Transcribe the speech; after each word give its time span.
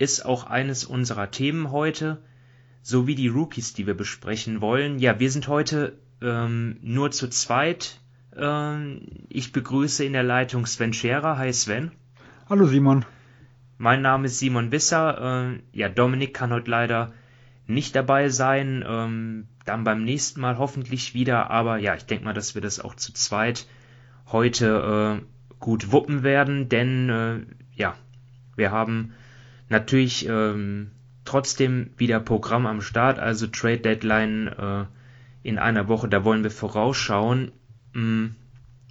ist 0.00 0.24
auch 0.24 0.44
eines 0.44 0.84
unserer 0.84 1.30
Themen 1.30 1.70
heute, 1.72 2.22
sowie 2.80 3.14
die 3.14 3.28
Rookies, 3.28 3.74
die 3.74 3.86
wir 3.86 3.94
besprechen 3.94 4.62
wollen. 4.62 4.98
Ja, 4.98 5.20
wir 5.20 5.30
sind 5.30 5.46
heute 5.46 5.98
ähm, 6.22 6.78
nur 6.80 7.10
zu 7.10 7.28
zweit. 7.28 8.00
Ähm, 8.34 9.02
ich 9.28 9.52
begrüße 9.52 10.02
in 10.02 10.14
der 10.14 10.22
Leitung 10.22 10.64
Sven 10.64 10.94
Scherer. 10.94 11.36
Hi 11.36 11.52
Sven. 11.52 11.92
Hallo 12.48 12.66
Simon. 12.66 13.04
Mein 13.76 14.00
Name 14.00 14.24
ist 14.24 14.38
Simon 14.38 14.72
Wisser. 14.72 15.50
Äh, 15.52 15.78
ja, 15.78 15.90
Dominik 15.90 16.32
kann 16.32 16.50
heute 16.50 16.70
leider 16.70 17.12
nicht 17.66 17.94
dabei 17.94 18.30
sein. 18.30 18.82
Ähm, 18.88 19.48
dann 19.66 19.84
beim 19.84 20.02
nächsten 20.02 20.40
Mal 20.40 20.56
hoffentlich 20.56 21.12
wieder. 21.12 21.50
Aber 21.50 21.76
ja, 21.76 21.94
ich 21.94 22.06
denke 22.06 22.24
mal, 22.24 22.32
dass 22.32 22.54
wir 22.54 22.62
das 22.62 22.80
auch 22.80 22.94
zu 22.94 23.12
zweit 23.12 23.66
heute 24.32 25.20
äh, 25.20 25.56
gut 25.58 25.92
wuppen 25.92 26.22
werden, 26.22 26.70
denn 26.70 27.10
äh, 27.10 27.40
ja, 27.74 27.96
wir 28.56 28.70
haben 28.70 29.12
natürlich 29.70 30.26
ähm, 30.28 30.90
trotzdem 31.24 31.90
wieder 31.96 32.20
Programm 32.20 32.66
am 32.66 32.82
Start, 32.82 33.18
also 33.18 33.46
Trade 33.46 33.78
Deadline 33.78 34.48
äh, 34.48 34.84
in 35.42 35.58
einer 35.58 35.88
Woche, 35.88 36.08
da 36.08 36.24
wollen 36.24 36.42
wir 36.42 36.50
vorausschauen. 36.50 37.52
Hm, 37.94 38.34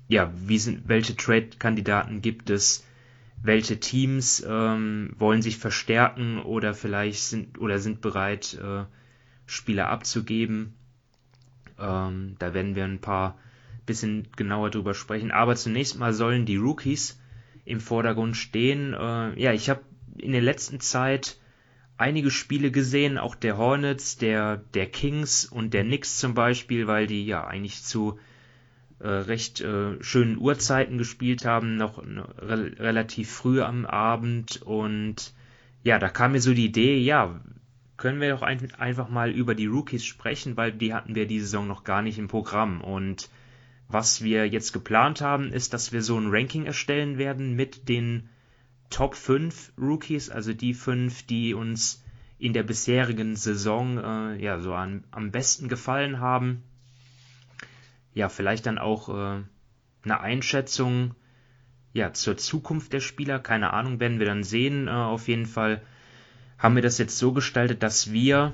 ja, 0.08 0.32
wie 0.36 0.58
sind, 0.58 0.88
welche 0.88 1.16
Trade-Kandidaten 1.16 2.22
gibt 2.22 2.50
es? 2.50 2.86
Welche 3.42 3.80
Teams 3.80 4.44
ähm, 4.48 5.14
wollen 5.18 5.42
sich 5.42 5.58
verstärken 5.58 6.40
oder 6.40 6.74
vielleicht 6.74 7.22
sind 7.22 7.60
oder 7.60 7.80
sind 7.80 8.02
bereit, 8.02 8.60
äh, 8.62 8.86
Spieler 9.46 9.90
abzugeben? 9.90 10.74
Ähm, 11.80 12.36
da 12.40 12.54
werden 12.54 12.76
wir 12.76 12.84
ein 12.84 13.00
paar 13.00 13.38
bisschen 13.86 14.28
genauer 14.36 14.70
drüber 14.72 14.94
sprechen. 14.94 15.32
Aber 15.32 15.56
zunächst 15.56 15.98
mal 15.98 16.14
sollen 16.14 16.46
die 16.46 16.58
Rookies 16.58 17.20
im 17.66 17.80
Vordergrund 17.80 18.36
stehen. 18.36 18.94
Äh, 18.94 19.40
ja, 19.42 19.54
ich 19.54 19.70
habe 19.70 19.82
in 20.20 20.32
der 20.32 20.42
letzten 20.42 20.80
Zeit 20.80 21.38
einige 21.98 22.32
Spiele 22.32 22.72
gesehen, 22.72 23.18
auch 23.18 23.36
der 23.36 23.58
Hornets, 23.58 24.18
der, 24.18 24.58
der 24.74 24.88
Kings 24.88 25.46
und 25.46 25.74
der 25.74 25.84
Knicks 25.84 26.18
zum 26.18 26.34
Beispiel, 26.34 26.88
weil 26.88 27.08
die 27.08 27.26
ja 27.26 27.46
eigentlich 27.46 27.84
zu 27.84 28.20
äh, 29.00 29.08
recht 29.08 29.62
äh, 29.62 30.02
schönen 30.02 30.38
Uhrzeiten 30.38 30.98
gespielt 30.98 31.46
haben, 31.46 31.76
noch 31.76 31.98
re 31.98 32.72
relativ 32.80 33.30
früh 33.30 33.62
am 33.62 33.86
Abend. 33.86 34.62
Und 34.62 35.34
ja, 35.84 36.00
da 36.00 36.10
kam 36.10 36.32
mir 36.32 36.42
so 36.42 36.54
die 36.54 36.66
Idee, 36.66 36.98
ja, 36.98 37.40
können 37.98 38.22
wir 38.22 38.30
doch 38.30 38.42
ein 38.44 38.74
einfach 38.76 39.10
mal 39.10 39.30
über 39.32 39.56
die 39.56 39.68
Rookies 39.68 40.06
sprechen, 40.06 40.56
weil 40.56 40.72
die 40.72 40.94
hatten 40.94 41.16
wir 41.16 41.28
diese 41.28 41.46
Saison 41.46 41.68
noch 41.68 41.84
gar 41.84 42.02
nicht 42.02 42.18
im 42.18 42.30
Programm. 42.30 42.80
Und 42.82 43.30
was 43.90 44.24
wir 44.24 44.48
jetzt 44.48 44.72
geplant 44.72 45.20
haben, 45.20 45.52
ist, 45.52 45.74
dass 45.74 45.92
wir 45.92 46.02
so 46.02 46.18
ein 46.18 46.30
Ranking 46.30 46.66
erstellen 46.66 47.18
werden 47.18 47.56
mit 47.56 47.90
den 47.90 48.30
Top 48.90 49.16
5 49.16 49.74
Rookies, 49.78 50.30
also 50.30 50.54
die 50.54 50.74
fünf, 50.74 51.24
die 51.24 51.54
uns 51.54 52.04
in 52.40 52.54
der 52.54 52.64
bisherigen 52.64 53.36
Saison 53.36 53.98
äh, 53.98 54.42
ja 54.42 54.60
so 54.60 54.74
an, 54.74 55.04
am 55.12 55.32
besten 55.32 55.68
gefallen 55.68 56.20
haben. 56.20 56.64
Ja, 58.14 58.30
vielleicht 58.30 58.66
dann 58.66 58.78
auch 58.78 59.10
äh, 59.10 59.44
eine 60.04 60.20
Einschätzung 60.20 61.16
ja 61.94 62.14
zur 62.14 62.38
Zukunft 62.38 62.94
der 62.94 63.00
Spieler, 63.02 63.40
keine 63.40 63.74
Ahnung, 63.74 64.00
werden 64.00 64.20
wir 64.20 64.26
dann 64.26 64.44
sehen. 64.44 64.88
Äh, 64.88 64.92
auf 64.92 65.28
jeden 65.28 65.46
Fall 65.46 65.82
haben 66.58 66.76
wir 66.76 66.82
das 66.82 66.98
jetzt 66.98 67.18
so 67.18 67.34
gestaltet, 67.34 67.84
dass 67.84 68.12
wir 68.12 68.54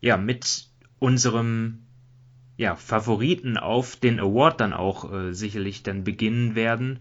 ja 0.00 0.16
mit 0.16 0.68
unserem 0.98 1.86
ja, 2.56 2.76
Favoriten 2.76 3.58
auf 3.58 3.96
den 3.96 4.18
Award 4.18 4.60
dann 4.60 4.72
auch 4.72 5.12
äh, 5.12 5.32
sicherlich 5.32 5.82
dann 5.82 6.04
beginnen 6.04 6.54
werden. 6.54 7.00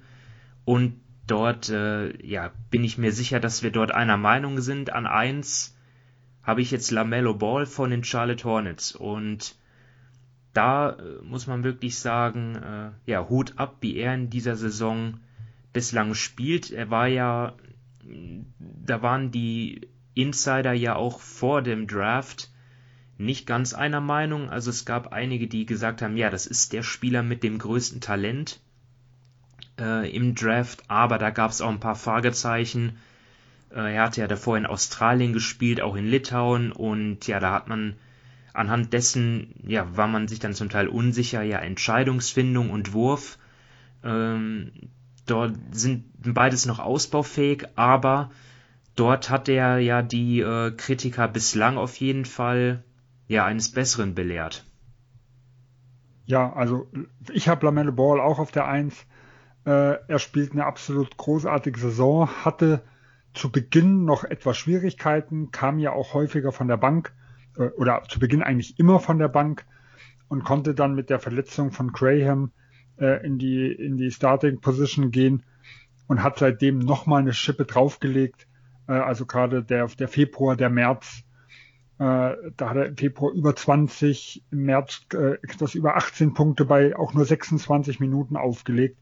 Und 0.65 0.99
dort, 1.27 1.69
äh, 1.69 2.15
ja, 2.25 2.51
bin 2.69 2.83
ich 2.83 2.97
mir 2.97 3.11
sicher, 3.11 3.39
dass 3.39 3.63
wir 3.63 3.71
dort 3.71 3.91
einer 3.91 4.17
Meinung 4.17 4.61
sind. 4.61 4.93
An 4.93 5.07
eins 5.07 5.75
habe 6.43 6.61
ich 6.61 6.71
jetzt 6.71 6.91
Lamello 6.91 7.33
Ball 7.33 7.65
von 7.65 7.89
den 7.89 8.03
Charlotte 8.03 8.43
Hornets. 8.43 8.95
Und 8.95 9.55
da 10.53 10.91
äh, 10.91 11.21
muss 11.23 11.47
man 11.47 11.63
wirklich 11.63 11.97
sagen, 11.97 12.55
äh, 12.55 13.11
ja, 13.11 13.27
Hut 13.27 13.53
ab, 13.57 13.77
wie 13.81 13.97
er 13.97 14.13
in 14.13 14.29
dieser 14.29 14.55
Saison 14.55 15.19
bislang 15.73 16.13
spielt. 16.13 16.71
Er 16.71 16.89
war 16.89 17.07
ja, 17.07 17.53
da 18.59 19.01
waren 19.01 19.31
die 19.31 19.89
Insider 20.13 20.73
ja 20.73 20.95
auch 20.95 21.19
vor 21.19 21.61
dem 21.61 21.87
Draft 21.87 22.49
nicht 23.17 23.47
ganz 23.47 23.73
einer 23.73 24.01
Meinung. 24.01 24.49
Also 24.49 24.69
es 24.69 24.85
gab 24.85 25.11
einige, 25.11 25.47
die 25.47 25.65
gesagt 25.65 26.01
haben, 26.01 26.17
ja, 26.17 26.29
das 26.29 26.45
ist 26.45 26.73
der 26.73 26.83
Spieler 26.83 27.23
mit 27.23 27.43
dem 27.43 27.57
größten 27.57 28.01
Talent 28.01 28.61
äh, 29.79 30.09
im 30.15 30.35
Draft, 30.35 30.83
aber 30.87 31.17
da 31.17 31.29
gab 31.29 31.51
es 31.51 31.61
auch 31.61 31.69
ein 31.69 31.79
paar 31.79 31.95
Fragezeichen. 31.95 32.97
Äh, 33.71 33.95
er 33.95 34.03
hatte 34.03 34.21
ja 34.21 34.27
davor 34.27 34.57
in 34.57 34.65
Australien 34.65 35.33
gespielt, 35.33 35.81
auch 35.81 35.95
in 35.95 36.07
Litauen 36.07 36.71
und 36.71 37.27
ja, 37.27 37.39
da 37.39 37.53
hat 37.53 37.67
man 37.67 37.95
anhand 38.53 38.93
dessen, 38.93 39.53
ja, 39.67 39.97
war 39.97 40.07
man 40.07 40.27
sich 40.27 40.39
dann 40.39 40.53
zum 40.53 40.69
Teil 40.69 40.87
unsicher, 40.87 41.41
ja, 41.43 41.59
Entscheidungsfindung 41.59 42.69
und 42.69 42.93
Wurf. 42.93 43.37
Ähm, 44.03 44.71
dort 45.25 45.55
sind 45.71 46.05
beides 46.33 46.65
noch 46.65 46.79
ausbaufähig, 46.79 47.67
aber 47.75 48.31
dort 48.95 49.29
hat 49.29 49.49
er 49.49 49.79
ja 49.79 50.01
die 50.01 50.39
äh, 50.39 50.71
Kritiker 50.71 51.27
bislang 51.27 51.77
auf 51.77 51.97
jeden 51.97 52.25
Fall 52.25 52.83
ja 53.27 53.45
eines 53.45 53.71
Besseren 53.71 54.15
belehrt. 54.15 54.65
Ja, 56.25 56.53
also 56.53 56.87
ich 57.31 57.47
habe 57.47 57.65
Lamelle 57.65 57.91
Ball 57.91 58.19
auch 58.19 58.39
auf 58.39 58.51
der 58.51 58.67
Eins. 58.67 59.05
Äh, 59.65 59.97
er 60.07 60.19
spielt 60.19 60.51
eine 60.51 60.65
absolut 60.65 61.17
großartige 61.17 61.79
Saison, 61.79 62.27
hatte 62.27 62.83
zu 63.33 63.51
Beginn 63.51 64.05
noch 64.05 64.23
etwas 64.23 64.57
Schwierigkeiten, 64.57 65.51
kam 65.51 65.79
ja 65.79 65.91
auch 65.91 66.13
häufiger 66.13 66.51
von 66.51 66.67
der 66.67 66.77
Bank 66.77 67.13
äh, 67.57 67.69
oder 67.69 68.03
zu 68.07 68.19
Beginn 68.19 68.43
eigentlich 68.43 68.79
immer 68.79 68.99
von 68.99 69.17
der 69.17 69.27
Bank 69.27 69.65
und 70.27 70.43
konnte 70.43 70.73
dann 70.75 70.95
mit 70.95 71.09
der 71.09 71.19
Verletzung 71.19 71.71
von 71.71 71.91
Graham 71.91 72.51
äh, 72.97 73.25
in 73.25 73.37
die 73.37 73.71
in 73.71 73.97
die 73.97 74.11
Starting 74.11 74.61
Position 74.61 75.11
gehen 75.11 75.43
und 76.07 76.23
hat 76.23 76.39
seitdem 76.39 76.79
nochmal 76.79 77.21
eine 77.21 77.33
Schippe 77.33 77.65
draufgelegt. 77.65 78.47
Äh, 78.87 78.93
also 78.93 79.25
gerade 79.25 79.63
der 79.63 79.87
der 79.87 80.07
Februar, 80.07 80.55
der 80.55 80.69
März 80.69 81.25
äh, 81.97 82.35
da 82.57 82.69
hat 82.69 82.75
er 82.75 82.87
im 82.87 82.97
Februar 82.97 83.31
über 83.31 83.55
20, 83.55 84.43
im 84.51 84.63
März 84.65 85.05
äh, 85.13 85.35
etwas 85.41 85.75
über 85.75 85.95
18 85.95 86.33
Punkte 86.33 86.65
bei 86.65 86.95
auch 86.95 87.13
nur 87.13 87.23
26 87.23 88.01
Minuten 88.01 88.35
aufgelegt. 88.35 88.99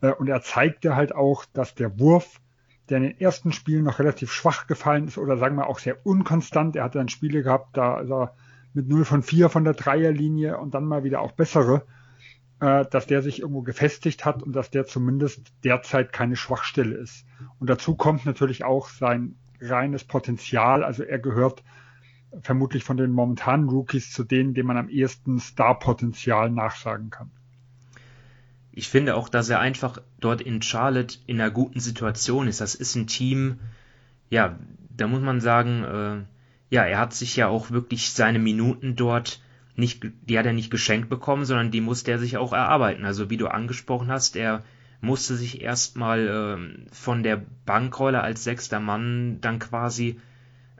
Äh, 0.00 0.12
und 0.12 0.28
er 0.28 0.42
zeigte 0.42 0.96
halt 0.96 1.14
auch, 1.14 1.44
dass 1.52 1.74
der 1.74 1.98
Wurf, 1.98 2.40
der 2.88 2.98
in 2.98 3.04
den 3.04 3.20
ersten 3.20 3.52
Spielen 3.52 3.84
noch 3.84 3.98
relativ 3.98 4.32
schwach 4.32 4.66
gefallen 4.66 5.08
ist 5.08 5.18
oder 5.18 5.36
sagen 5.36 5.56
wir 5.56 5.66
auch 5.66 5.78
sehr 5.78 6.06
unkonstant, 6.06 6.76
er 6.76 6.84
hatte 6.84 6.98
dann 6.98 7.08
Spiele 7.08 7.42
gehabt, 7.42 7.76
da 7.76 8.00
ist 8.00 8.10
er 8.10 8.34
mit 8.74 8.88
0 8.88 9.04
von 9.04 9.22
4 9.22 9.48
von 9.48 9.64
der 9.64 9.74
Dreierlinie 9.74 10.58
und 10.58 10.74
dann 10.74 10.84
mal 10.84 11.02
wieder 11.02 11.20
auch 11.20 11.32
bessere, 11.32 11.86
äh, 12.60 12.84
dass 12.86 13.06
der 13.06 13.22
sich 13.22 13.40
irgendwo 13.40 13.62
gefestigt 13.62 14.24
hat 14.24 14.42
und 14.42 14.54
dass 14.54 14.70
der 14.70 14.86
zumindest 14.86 15.52
derzeit 15.64 16.12
keine 16.12 16.36
Schwachstelle 16.36 16.94
ist. 16.94 17.24
Und 17.58 17.70
dazu 17.70 17.96
kommt 17.96 18.26
natürlich 18.26 18.64
auch 18.64 18.88
sein 18.88 19.36
reines 19.60 20.04
Potenzial, 20.04 20.84
also 20.84 21.02
er 21.02 21.18
gehört 21.18 21.64
vermutlich 22.42 22.84
von 22.84 22.96
den 22.96 23.12
momentanen 23.12 23.68
Rookies 23.68 24.12
zu 24.12 24.24
denen, 24.24 24.54
denen 24.54 24.66
man 24.66 24.76
am 24.76 24.88
ehesten 24.88 25.38
Star-Potenzial 25.38 26.50
nachsagen 26.50 27.10
kann. 27.10 27.30
Ich 28.76 28.90
finde 28.90 29.16
auch, 29.16 29.30
dass 29.30 29.48
er 29.48 29.58
einfach 29.58 30.02
dort 30.20 30.42
in 30.42 30.60
Charlotte 30.60 31.16
in 31.26 31.40
einer 31.40 31.50
guten 31.50 31.80
Situation 31.80 32.46
ist. 32.46 32.60
Das 32.60 32.74
ist 32.74 32.94
ein 32.94 33.06
Team, 33.06 33.58
ja, 34.28 34.58
da 34.90 35.06
muss 35.06 35.22
man 35.22 35.40
sagen, 35.40 35.82
äh, 35.82 36.74
ja, 36.74 36.84
er 36.84 36.98
hat 36.98 37.14
sich 37.14 37.36
ja 37.36 37.48
auch 37.48 37.70
wirklich 37.70 38.10
seine 38.10 38.38
Minuten 38.38 38.94
dort 38.94 39.40
nicht, 39.76 40.04
die 40.28 40.38
hat 40.38 40.44
er 40.44 40.52
nicht 40.52 40.70
geschenkt 40.70 41.08
bekommen, 41.08 41.46
sondern 41.46 41.70
die 41.70 41.80
musste 41.80 42.10
er 42.10 42.18
sich 42.18 42.36
auch 42.36 42.52
erarbeiten. 42.52 43.06
Also 43.06 43.30
wie 43.30 43.38
du 43.38 43.46
angesprochen 43.46 44.08
hast, 44.08 44.36
er 44.36 44.62
musste 45.00 45.36
sich 45.36 45.62
erstmal 45.62 46.28
äh, 46.28 46.94
von 46.94 47.22
der 47.22 47.42
Bankrolle 47.64 48.20
als 48.20 48.44
sechster 48.44 48.78
Mann 48.78 49.38
dann 49.40 49.58
quasi 49.58 50.20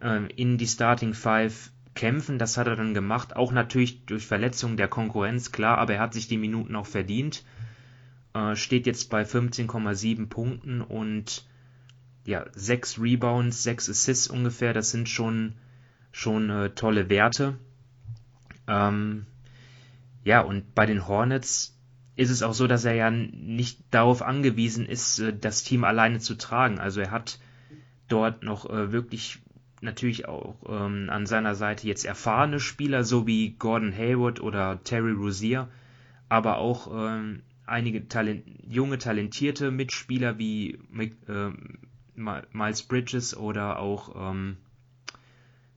äh, 0.03 0.27
in 0.35 0.59
die 0.59 0.67
Starting 0.67 1.15
Five 1.15 1.71
kämpfen. 1.95 2.39
Das 2.39 2.59
hat 2.59 2.67
er 2.67 2.77
dann 2.77 2.93
gemacht, 2.93 3.37
auch 3.37 3.53
natürlich 3.53 4.05
durch 4.05 4.27
Verletzungen 4.27 4.77
der 4.77 4.89
Konkurrenz, 4.89 5.51
klar, 5.51 5.79
aber 5.79 5.95
er 5.95 6.01
hat 6.01 6.13
sich 6.13 6.29
die 6.29 6.37
Minuten 6.37 6.77
auch 6.77 6.87
verdient. 6.87 7.43
Äh, 8.37 8.57
steht 8.57 8.87
jetzt 8.87 9.09
bei 9.09 9.23
15,7 9.23 10.27
Punkten 10.27 10.83
und 10.83 11.47
ja, 12.27 12.45
6 12.55 13.01
Rebounds, 13.01 13.63
6 13.63 13.89
Assists 13.89 14.29
ungefähr. 14.29 14.75
Das 14.75 14.91
sind 14.91 15.09
schon 15.09 15.55
schon 16.13 16.51
äh, 16.51 16.71
tolle 16.71 17.09
Werte. 17.09 17.59
Ähm, 18.67 19.27
ja, 20.25 20.41
und 20.41 20.75
bei 20.75 20.87
den 20.87 21.07
Hornets 21.07 21.79
ist 22.17 22.31
es 22.31 22.43
auch 22.43 22.55
so, 22.55 22.67
dass 22.67 22.85
er 22.85 22.95
ja 22.95 23.11
nicht 23.11 23.81
darauf 23.91 24.23
angewiesen 24.23 24.87
ist, 24.87 25.19
äh, 25.19 25.35
das 25.35 25.63
Team 25.63 25.85
alleine 25.85 26.19
zu 26.19 26.35
tragen. 26.35 26.79
Also 26.79 27.01
er 27.01 27.11
hat 27.11 27.39
dort 28.09 28.43
noch 28.43 28.69
äh, 28.69 28.93
wirklich 28.93 29.39
natürlich 29.81 30.27
auch 30.29 30.57
ähm, 30.69 31.09
an 31.11 31.27
seiner 31.27 31.55
Seite 31.55 31.87
jetzt 31.87 32.05
erfahrene 32.05 32.61
Spieler, 32.61 33.05
so 33.05 33.27
wie 33.27 33.53
Gordon 33.53 33.97
Hayward 33.97 34.41
oder 34.41 34.83
Terry 34.85 35.13
Rozier, 35.13 35.69
aber 36.29 36.59
auch 36.59 36.91
ähm, 36.93 37.43
einige 37.67 38.09
Talent 38.09 38.45
junge, 38.69 38.99
talentierte 38.99 39.71
Mitspieler 39.71 40.39
wie 40.39 40.79
äh, 41.29 41.51
Miles 42.15 42.83
Bridges 42.85 43.37
oder 43.37 43.79
auch 43.79 44.31
ähm, 44.31 44.57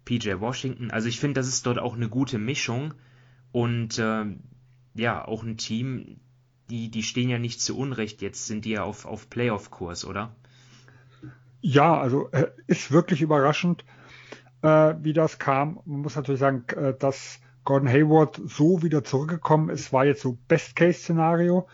PJ 0.05 0.39
Washington. 0.39 0.91
Also 0.91 1.07
ich 1.07 1.19
finde, 1.19 1.39
das 1.39 1.47
ist 1.47 1.65
dort 1.65 1.79
auch 1.79 1.95
eine 1.95 2.09
gute 2.09 2.37
Mischung 2.37 2.93
und 3.51 3.97
äh, 3.99 4.25
ja, 4.95 5.25
auch 5.25 5.43
ein 5.43 5.57
Team, 5.57 6.19
die, 6.69 6.89
die 6.89 7.03
stehen 7.03 7.29
ja 7.29 7.39
nicht 7.39 7.61
zu 7.61 7.77
Unrecht, 7.77 8.21
jetzt 8.21 8.47
sind 8.47 8.65
die 8.65 8.71
ja 8.71 8.83
auf, 8.83 9.05
auf 9.05 9.29
Playoff-Kurs, 9.29 10.05
oder? 10.05 10.35
Ja, 11.61 11.99
also 11.99 12.29
äh, 12.31 12.51
ist 12.67 12.91
wirklich 12.91 13.21
überraschend, 13.21 13.83
äh, 14.61 14.95
wie 15.01 15.13
das 15.13 15.39
kam. 15.39 15.79
Man 15.85 16.01
muss 16.01 16.15
natürlich 16.15 16.39
sagen, 16.39 16.63
äh, 16.75 16.93
dass 16.97 17.39
Gordon 17.69 17.89
Hayward 17.89 18.41
so 18.47 18.81
wieder 18.81 19.03
zurückgekommen 19.03 19.69
ist, 19.69 19.93
war 19.93 20.03
jetzt 20.03 20.23
so 20.23 20.39
Best-Case-Szenario. 20.47 21.67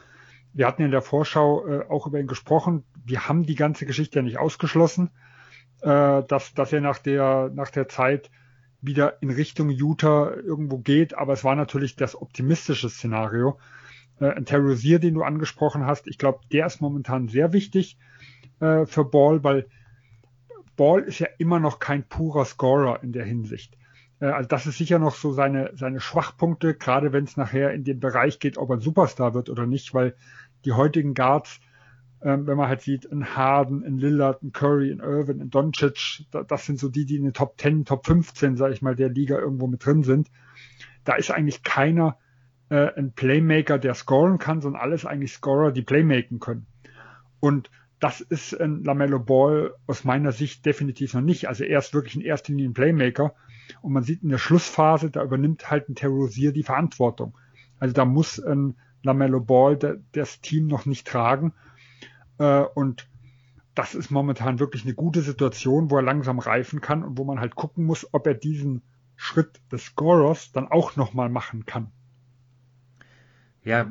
Wir 0.52 0.68
hatten 0.68 0.82
in 0.82 0.92
der 0.92 1.02
Vorschau 1.02 1.66
äh, 1.66 1.86
auch 1.88 2.06
über 2.06 2.20
ihn 2.20 2.28
gesprochen. 2.28 2.84
Wir 3.06 3.30
haben 3.30 3.46
die 3.46 3.56
ganze 3.56 3.86
Geschichte 3.86 4.20
ja 4.20 4.22
nicht 4.22 4.38
ausgeschlossen, 4.38 5.10
äh, 5.84 6.22
dass, 6.24 6.54
dass 6.54 6.74
er 6.74 6.82
nach 6.82 6.98
der, 6.98 7.50
nach 7.54 7.70
der 7.70 7.88
Zeit 7.88 8.30
wieder 8.82 9.22
in 9.22 9.30
Richtung 9.30 9.70
Utah 9.70 10.36
irgendwo 10.36 10.80
geht. 10.80 11.18
Aber 11.18 11.32
es 11.32 11.46
war 11.46 11.56
natürlich 11.56 11.96
das 11.96 12.22
optimistische 12.22 12.90
Szenario. 12.90 13.58
Äh, 14.20 14.42
Terry 14.44 14.72
Rozier, 14.72 15.00
den 15.00 15.14
du 15.14 15.24
angesprochen 15.24 15.86
hast, 15.86 16.08
ich 16.08 16.18
glaube, 16.18 16.42
der 16.52 16.66
ist 16.66 16.82
momentan 16.82 17.30
sehr 17.30 17.54
wichtig 17.54 17.98
äh, 18.60 18.86
für 18.86 19.06
Ball, 19.06 19.46
weil 19.46 19.70
Ball 20.76 21.04
ist 21.04 21.20
ja 21.20 21.28
immer 21.38 21.62
noch 21.62 21.80
kein 21.80 22.04
purer 22.04 22.44
Scorer 22.44 23.02
in 23.02 23.14
der 23.14 23.24
Hinsicht. 23.24 23.78
Äh, 24.20 24.28
also 24.28 24.48
das 24.48 24.66
ist 24.66 24.78
sicher 24.78 25.00
noch 25.00 25.16
so 25.16 25.32
seine, 25.32 25.72
seine 25.76 26.00
Schwachpunkte, 26.00 26.76
gerade 26.76 27.14
wenn 27.14 27.26
es 27.26 27.38
nachher 27.38 27.74
in 27.74 27.84
den 27.84 28.00
Bereich 28.00 28.40
geht, 28.40 28.58
ob 28.58 28.70
er 28.70 28.78
ein 28.78 28.82
Superstar 28.82 29.34
wird 29.34 29.50
oder 29.50 29.66
nicht, 29.66 29.94
weil 29.94 30.16
die 30.66 30.74
heutigen 30.74 31.14
Guards, 31.14 31.60
äh, 32.22 32.38
wenn 32.40 32.58
man 32.58 32.68
halt 32.68 32.82
sieht, 32.82 33.12
ein 33.12 33.36
Harden, 33.36 33.84
ein 33.84 33.98
Lillard, 33.98 34.44
ein 34.44 34.52
Curry, 34.52 34.92
ein 34.92 35.00
Irvin, 35.00 35.42
ein 35.42 35.50
Doncic, 35.50 36.26
da, 36.32 36.44
das 36.44 36.66
sind 36.66 36.80
so 36.80 36.90
die, 36.90 37.06
die 37.06 37.18
in 37.18 37.24
den 37.24 37.34
Top 37.34 37.60
10, 37.60 37.86
Top 37.86 38.06
15, 38.06 38.58
sage 38.58 38.74
ich 38.74 38.82
mal, 38.82 38.96
der 38.96 39.10
Liga 39.10 39.38
irgendwo 39.38 39.68
mit 39.68 39.86
drin 39.86 40.04
sind. 40.04 40.30
Da 41.04 41.16
ist 41.16 41.32
eigentlich 41.32 41.64
keiner 41.64 42.18
äh, 42.70 42.92
ein 42.96 43.14
Playmaker, 43.14 43.78
der 43.78 43.94
scoren 43.94 44.40
kann, 44.40 44.62
sondern 44.62 44.82
alles 44.82 45.06
eigentlich 45.06 45.34
Scorer, 45.34 45.72
die 45.72 45.84
Playmaken 45.84 46.40
können. 46.40 46.66
Und 47.40 47.70
das 48.00 48.22
ist 48.22 48.60
ein 48.60 48.84
Lamello 48.84 49.20
Ball 49.20 49.74
aus 49.88 50.04
meiner 50.04 50.32
Sicht 50.32 50.66
definitiv 50.66 51.14
noch 51.14 51.22
nicht. 51.22 51.48
Also 51.48 51.64
er 51.64 51.80
ist 51.80 51.94
wirklich 51.94 52.16
in 52.16 52.22
erster 52.22 52.52
Linie 52.52 52.70
ein 52.70 52.74
Playmaker. 52.74 53.36
Und 53.82 53.94
man 53.94 54.04
sieht 54.04 54.24
in 54.24 54.30
der 54.30 54.38
Schlussphase, 54.38 55.10
da 55.12 55.24
übernimmt 55.24 55.70
halt 55.70 55.90
ein 55.90 55.96
Terrorisier 55.96 56.52
die 56.52 56.64
Verantwortung. 56.64 57.38
Also 57.80 57.94
da 57.94 58.06
muss 58.06 58.40
ein 58.40 58.76
Lamello 59.04 59.40
Ball 59.40 59.78
das 60.12 60.42
Team 60.42 60.68
noch 60.68 60.86
nicht 60.86 61.08
tragen. 61.08 61.54
Äh, 62.38 62.62
und 62.62 63.08
das 63.76 63.94
ist 63.94 64.10
momentan 64.10 64.60
wirklich 64.60 64.84
eine 64.84 64.94
gute 64.94 65.22
Situation, 65.22 65.92
wo 65.92 65.98
er 65.98 66.02
langsam 66.02 66.40
reifen 66.40 66.82
kann 66.82 67.04
und 67.04 67.18
wo 67.18 67.26
man 67.26 67.40
halt 67.40 67.56
gucken 67.56 67.86
muss, 67.86 68.08
ob 68.14 68.26
er 68.26 68.34
diesen 68.34 68.82
Schritt 69.16 69.62
des 69.72 69.86
Scorers 69.86 70.52
dann 70.52 70.68
auch 70.70 70.96
nochmal 70.96 71.30
machen 71.30 71.66
kann. 71.66 71.92
Ja, 73.64 73.90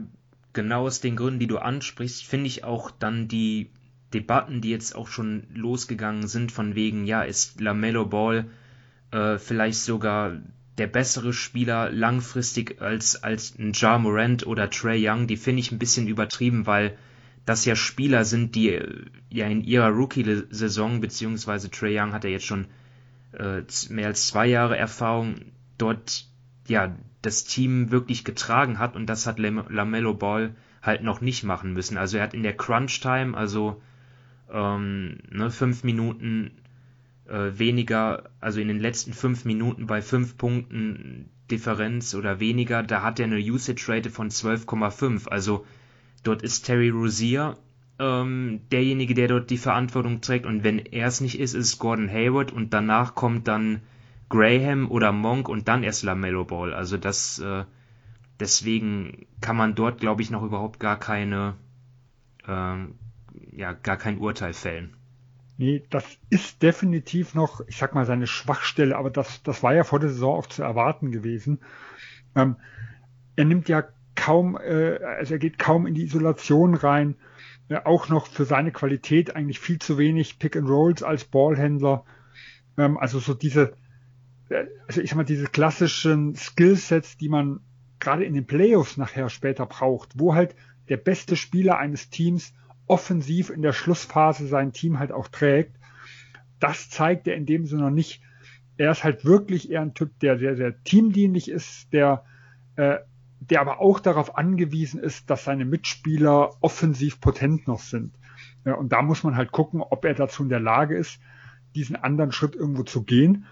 genau 0.52 0.86
aus 0.86 1.00
den 1.00 1.16
Gründen, 1.16 1.40
die 1.40 1.46
du 1.46 1.58
ansprichst, 1.58 2.24
finde 2.24 2.46
ich 2.46 2.64
auch 2.64 2.90
dann 2.90 3.28
die 3.28 3.70
Debatten, 4.12 4.60
die 4.60 4.70
jetzt 4.70 4.94
auch 4.94 5.08
schon 5.08 5.46
losgegangen 5.52 6.28
sind, 6.28 6.52
von 6.52 6.74
wegen, 6.74 7.04
ja, 7.04 7.22
ist 7.22 7.60
LaMelo 7.60 8.06
Ball 8.06 8.46
äh, 9.14 9.38
vielleicht 9.38 9.78
sogar 9.78 10.32
der 10.76 10.88
bessere 10.88 11.32
Spieler 11.32 11.90
langfristig 11.90 12.82
als, 12.82 13.22
als 13.22 13.56
ein 13.58 13.72
Ja 13.72 13.96
Morant 13.96 14.44
oder 14.44 14.68
Trey 14.70 15.08
Young, 15.08 15.28
die 15.28 15.36
finde 15.36 15.60
ich 15.60 15.70
ein 15.70 15.78
bisschen 15.78 16.08
übertrieben, 16.08 16.66
weil 16.66 16.98
das 17.46 17.64
ja 17.64 17.76
Spieler 17.76 18.24
sind, 18.24 18.56
die 18.56 18.70
äh, 18.70 19.04
ja 19.30 19.46
in 19.46 19.62
ihrer 19.62 19.90
Rookie-Saison, 19.90 21.00
beziehungsweise 21.00 21.70
Trey 21.70 21.98
Young 21.98 22.12
hat 22.12 22.24
ja 22.24 22.30
jetzt 22.30 22.46
schon 22.46 22.66
äh, 23.32 23.62
mehr 23.88 24.08
als 24.08 24.26
zwei 24.26 24.46
Jahre 24.46 24.76
Erfahrung, 24.76 25.36
dort 25.78 26.26
ja 26.66 26.96
das 27.22 27.44
Team 27.44 27.92
wirklich 27.92 28.24
getragen 28.24 28.80
hat 28.80 28.96
und 28.96 29.06
das 29.06 29.26
hat 29.26 29.38
LaMelo 29.38 30.14
Ball 30.14 30.56
halt 30.82 31.02
noch 31.02 31.20
nicht 31.20 31.44
machen 31.44 31.72
müssen. 31.72 31.96
Also 31.96 32.16
er 32.16 32.24
hat 32.24 32.34
in 32.34 32.42
der 32.42 32.56
Crunch 32.56 33.00
Time, 33.00 33.36
also 33.36 33.80
ähm, 34.50 35.18
ne, 35.30 35.50
fünf 35.50 35.84
Minuten 35.84 36.50
äh, 37.28 37.58
weniger, 37.58 38.30
also 38.40 38.60
in 38.60 38.68
den 38.68 38.80
letzten 38.80 39.12
fünf 39.12 39.44
Minuten 39.44 39.86
bei 39.86 40.02
fünf 40.02 40.36
Punkten 40.36 41.30
Differenz 41.50 42.14
oder 42.14 42.40
weniger, 42.40 42.82
da 42.82 43.02
hat 43.02 43.18
er 43.18 43.26
eine 43.26 43.38
Usage 43.38 43.84
Rate 43.88 44.10
von 44.10 44.30
12,5. 44.30 45.28
Also 45.28 45.66
dort 46.22 46.42
ist 46.42 46.62
Terry 46.62 46.88
Rozier 46.88 47.56
ähm, 47.98 48.60
derjenige, 48.72 49.14
der 49.14 49.28
dort 49.28 49.50
die 49.50 49.58
Verantwortung 49.58 50.20
trägt 50.20 50.46
und 50.46 50.64
wenn 50.64 50.78
er 50.78 51.06
es 51.06 51.20
nicht 51.20 51.38
ist, 51.38 51.54
ist 51.54 51.78
Gordon 51.78 52.10
Hayward 52.10 52.52
und 52.52 52.74
danach 52.74 53.14
kommt 53.14 53.46
dann 53.46 53.82
Graham 54.28 54.90
oder 54.90 55.12
Monk 55.12 55.48
und 55.48 55.68
dann 55.68 55.84
erst 55.84 56.02
LaMelo 56.02 56.44
Ball. 56.44 56.74
Also 56.74 56.96
das, 56.96 57.38
äh, 57.38 57.64
deswegen 58.40 59.26
kann 59.40 59.56
man 59.56 59.74
dort, 59.74 60.00
glaube 60.00 60.22
ich, 60.22 60.30
noch 60.30 60.42
überhaupt 60.42 60.80
gar 60.80 60.98
keine, 60.98 61.54
äh, 62.48 62.76
ja, 63.52 63.72
gar 63.74 63.96
kein 63.96 64.18
Urteil 64.18 64.54
fällen. 64.54 64.96
Nee, 65.56 65.84
das 65.90 66.04
ist 66.30 66.62
definitiv 66.62 67.34
noch, 67.34 67.60
ich 67.68 67.76
sag 67.76 67.94
mal, 67.94 68.06
seine 68.06 68.26
Schwachstelle, 68.26 68.96
aber 68.96 69.10
das, 69.10 69.42
das 69.44 69.62
war 69.62 69.72
ja 69.74 69.84
vor 69.84 70.00
der 70.00 70.08
Saison 70.08 70.36
auch 70.36 70.46
zu 70.46 70.62
erwarten 70.62 71.12
gewesen. 71.12 71.60
Ähm, 72.34 72.56
er 73.36 73.44
nimmt 73.44 73.68
ja 73.68 73.84
kaum, 74.16 74.56
äh, 74.56 74.98
also 74.98 75.34
er 75.34 75.38
geht 75.38 75.58
kaum 75.58 75.86
in 75.86 75.94
die 75.94 76.04
Isolation 76.04 76.74
rein, 76.74 77.14
äh, 77.68 77.76
auch 77.84 78.08
noch 78.08 78.26
für 78.26 78.44
seine 78.44 78.72
Qualität 78.72 79.36
eigentlich 79.36 79.60
viel 79.60 79.78
zu 79.78 79.96
wenig 79.96 80.40
Pick 80.40 80.56
and 80.56 80.68
Rolls 80.68 81.04
als 81.04 81.24
Ballhändler. 81.24 82.04
Ähm, 82.76 82.98
also 82.98 83.20
so 83.20 83.32
diese, 83.32 83.74
also 84.88 85.00
ich 85.00 85.10
sag 85.10 85.16
mal, 85.16 85.24
diese 85.24 85.46
klassischen 85.46 86.34
Skillsets, 86.34 87.16
die 87.16 87.28
man 87.28 87.60
gerade 88.00 88.24
in 88.24 88.34
den 88.34 88.46
Playoffs 88.46 88.96
nachher 88.96 89.28
später 89.30 89.66
braucht, 89.66 90.18
wo 90.18 90.34
halt 90.34 90.56
der 90.88 90.96
beste 90.96 91.36
Spieler 91.36 91.78
eines 91.78 92.10
Teams 92.10 92.52
offensiv 92.86 93.50
in 93.50 93.62
der 93.62 93.72
Schlussphase 93.72 94.46
sein 94.46 94.72
Team 94.72 94.98
halt 94.98 95.12
auch 95.12 95.28
trägt, 95.28 95.76
das 96.60 96.88
zeigt 96.88 97.26
er 97.26 97.36
in 97.36 97.46
dem 97.46 97.66
Sinne 97.66 97.82
noch 97.82 97.90
nicht. 97.90 98.22
Er 98.76 98.90
ist 98.90 99.04
halt 99.04 99.24
wirklich 99.24 99.70
eher 99.70 99.82
ein 99.82 99.94
Typ, 99.94 100.18
der 100.20 100.38
sehr, 100.38 100.56
sehr 100.56 100.82
teamdienlich 100.82 101.50
ist, 101.50 101.92
der, 101.92 102.24
äh, 102.76 102.98
der 103.40 103.60
aber 103.60 103.80
auch 103.80 104.00
darauf 104.00 104.36
angewiesen 104.36 105.00
ist, 105.00 105.30
dass 105.30 105.44
seine 105.44 105.64
Mitspieler 105.64 106.56
offensiv 106.60 107.20
potent 107.20 107.68
noch 107.68 107.80
sind. 107.80 108.14
Ja, 108.64 108.74
und 108.74 108.92
da 108.92 109.02
muss 109.02 109.22
man 109.22 109.36
halt 109.36 109.52
gucken, 109.52 109.82
ob 109.82 110.04
er 110.04 110.14
dazu 110.14 110.42
in 110.42 110.48
der 110.48 110.60
Lage 110.60 110.96
ist, 110.96 111.20
diesen 111.74 111.96
anderen 111.96 112.32
Schritt 112.32 112.54
irgendwo 112.54 112.82
zu 112.82 113.04
gehen. 113.04 113.46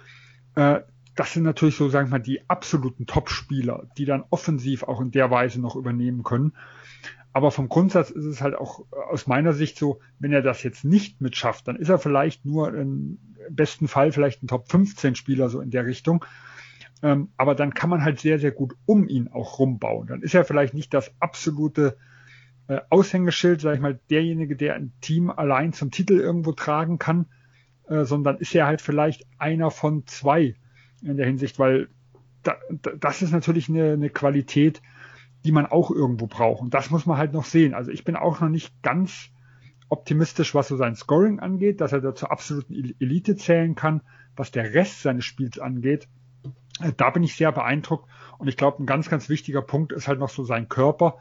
Äh, 0.54 0.80
das 1.14 1.34
sind 1.34 1.42
natürlich 1.42 1.76
so, 1.76 1.88
sagen 1.88 2.08
wir 2.08 2.18
mal, 2.18 2.22
die 2.22 2.48
absoluten 2.48 3.06
Top-Spieler, 3.06 3.86
die 3.98 4.06
dann 4.06 4.24
offensiv 4.30 4.84
auch 4.84 5.00
in 5.00 5.10
der 5.10 5.30
Weise 5.30 5.60
noch 5.60 5.76
übernehmen 5.76 6.22
können. 6.22 6.52
Aber 7.32 7.50
vom 7.50 7.68
Grundsatz 7.68 8.10
ist 8.10 8.24
es 8.24 8.42
halt 8.42 8.54
auch 8.54 8.84
aus 9.10 9.26
meiner 9.26 9.52
Sicht 9.52 9.78
so, 9.78 10.00
wenn 10.18 10.32
er 10.32 10.42
das 10.42 10.62
jetzt 10.62 10.84
nicht 10.84 11.20
mitschafft, 11.20 11.66
dann 11.66 11.76
ist 11.76 11.88
er 11.88 11.98
vielleicht 11.98 12.44
nur 12.44 12.74
im 12.74 13.18
besten 13.50 13.88
Fall 13.88 14.12
vielleicht 14.12 14.42
ein 14.42 14.48
Top 14.48 14.70
15 14.70 15.14
Spieler 15.14 15.48
so 15.48 15.60
in 15.60 15.70
der 15.70 15.86
Richtung. 15.86 16.24
Ähm, 17.02 17.30
aber 17.36 17.54
dann 17.54 17.74
kann 17.74 17.90
man 17.90 18.04
halt 18.04 18.20
sehr, 18.20 18.38
sehr 18.38 18.52
gut 18.52 18.74
um 18.86 19.08
ihn 19.08 19.28
auch 19.28 19.58
rumbauen. 19.58 20.06
Dann 20.06 20.22
ist 20.22 20.34
er 20.34 20.44
vielleicht 20.44 20.74
nicht 20.74 20.94
das 20.94 21.12
absolute 21.20 21.96
äh, 22.68 22.80
Aushängeschild, 22.90 23.60
sag 23.60 23.74
ich 23.74 23.80
mal, 23.80 23.98
derjenige, 24.10 24.56
der 24.56 24.74
ein 24.74 24.92
Team 25.00 25.30
allein 25.30 25.72
zum 25.72 25.90
Titel 25.90 26.20
irgendwo 26.20 26.52
tragen 26.52 26.98
kann, 26.98 27.26
äh, 27.88 28.04
sondern 28.04 28.36
ist 28.38 28.54
er 28.54 28.66
halt 28.66 28.80
vielleicht 28.80 29.26
einer 29.38 29.70
von 29.70 30.06
zwei 30.06 30.54
in 31.02 31.16
der 31.16 31.26
Hinsicht, 31.26 31.58
weil 31.58 31.88
da, 32.42 32.56
das 32.98 33.22
ist 33.22 33.32
natürlich 33.32 33.68
eine, 33.68 33.92
eine 33.92 34.10
Qualität, 34.10 34.82
die 35.44 35.52
man 35.52 35.66
auch 35.66 35.90
irgendwo 35.90 36.26
braucht. 36.26 36.62
Und 36.62 36.74
das 36.74 36.90
muss 36.90 37.06
man 37.06 37.18
halt 37.18 37.32
noch 37.32 37.44
sehen. 37.44 37.74
Also 37.74 37.90
ich 37.90 38.04
bin 38.04 38.16
auch 38.16 38.40
noch 38.40 38.48
nicht 38.48 38.82
ganz 38.82 39.30
optimistisch, 39.88 40.54
was 40.54 40.68
so 40.68 40.76
sein 40.76 40.94
Scoring 40.94 41.40
angeht, 41.40 41.80
dass 41.80 41.92
er 41.92 42.00
da 42.00 42.14
zur 42.14 42.30
absoluten 42.30 42.94
Elite 42.98 43.36
zählen 43.36 43.74
kann. 43.74 44.02
Was 44.36 44.50
der 44.50 44.72
Rest 44.72 45.02
seines 45.02 45.26
Spiels 45.26 45.58
angeht, 45.58 46.08
äh, 46.80 46.92
da 46.96 47.10
bin 47.10 47.22
ich 47.22 47.36
sehr 47.36 47.52
beeindruckt. 47.52 48.08
Und 48.38 48.48
ich 48.48 48.56
glaube, 48.56 48.82
ein 48.82 48.86
ganz, 48.86 49.10
ganz 49.10 49.28
wichtiger 49.28 49.62
Punkt 49.62 49.92
ist 49.92 50.08
halt 50.08 50.18
noch 50.18 50.30
so 50.30 50.44
sein 50.44 50.68
Körper. 50.68 51.18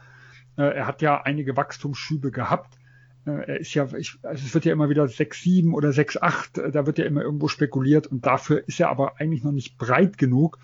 Äh, 0.57 0.63
er 0.63 0.87
hat 0.87 1.01
ja 1.01 1.21
einige 1.21 1.57
Wachstumsschübe 1.57 2.31
gehabt. 2.31 2.77
Äh, 3.25 3.31
er 3.31 3.59
ist 3.59 3.73
ja, 3.73 3.87
ich, 3.97 4.17
also 4.23 4.45
es 4.45 4.53
wird 4.53 4.65
ja 4.65 4.73
immer 4.73 4.89
wieder 4.89 5.03
6-7 5.03 5.73
oder 5.73 5.89
6-8, 5.89 6.61
äh, 6.61 6.71
da 6.71 6.85
wird 6.85 6.97
ja 6.97 7.05
immer 7.05 7.21
irgendwo 7.21 7.47
spekuliert 7.47 8.07
und 8.07 8.25
dafür 8.25 8.67
ist 8.67 8.79
er 8.79 8.89
aber 8.89 9.19
eigentlich 9.19 9.43
noch 9.43 9.51
nicht 9.51 9.77
breit 9.77 10.17
genug. 10.17 10.57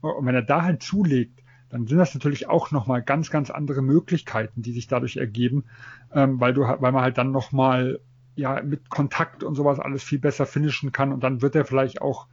Und 0.00 0.26
wenn 0.26 0.34
er 0.34 0.42
da 0.42 0.62
halt 0.62 0.82
zulegt, 0.82 1.42
dann 1.70 1.86
sind 1.86 1.98
das 1.98 2.14
natürlich 2.14 2.48
auch 2.48 2.70
nochmal 2.70 3.02
ganz, 3.02 3.30
ganz 3.30 3.50
andere 3.50 3.82
Möglichkeiten, 3.82 4.62
die 4.62 4.72
sich 4.72 4.86
dadurch 4.88 5.16
ergeben, 5.16 5.64
ähm, 6.12 6.40
weil 6.40 6.54
du, 6.54 6.62
weil 6.62 6.92
man 6.92 7.02
halt 7.02 7.18
dann 7.18 7.30
nochmal 7.30 8.00
ja 8.36 8.62
mit 8.62 8.88
Kontakt 8.88 9.42
und 9.42 9.54
sowas 9.54 9.80
alles 9.80 10.02
viel 10.02 10.18
besser 10.18 10.46
finishen 10.46 10.92
kann 10.92 11.12
und 11.12 11.22
dann 11.22 11.42
wird 11.42 11.56
er 11.56 11.64
vielleicht 11.64 12.00
auch 12.00 12.26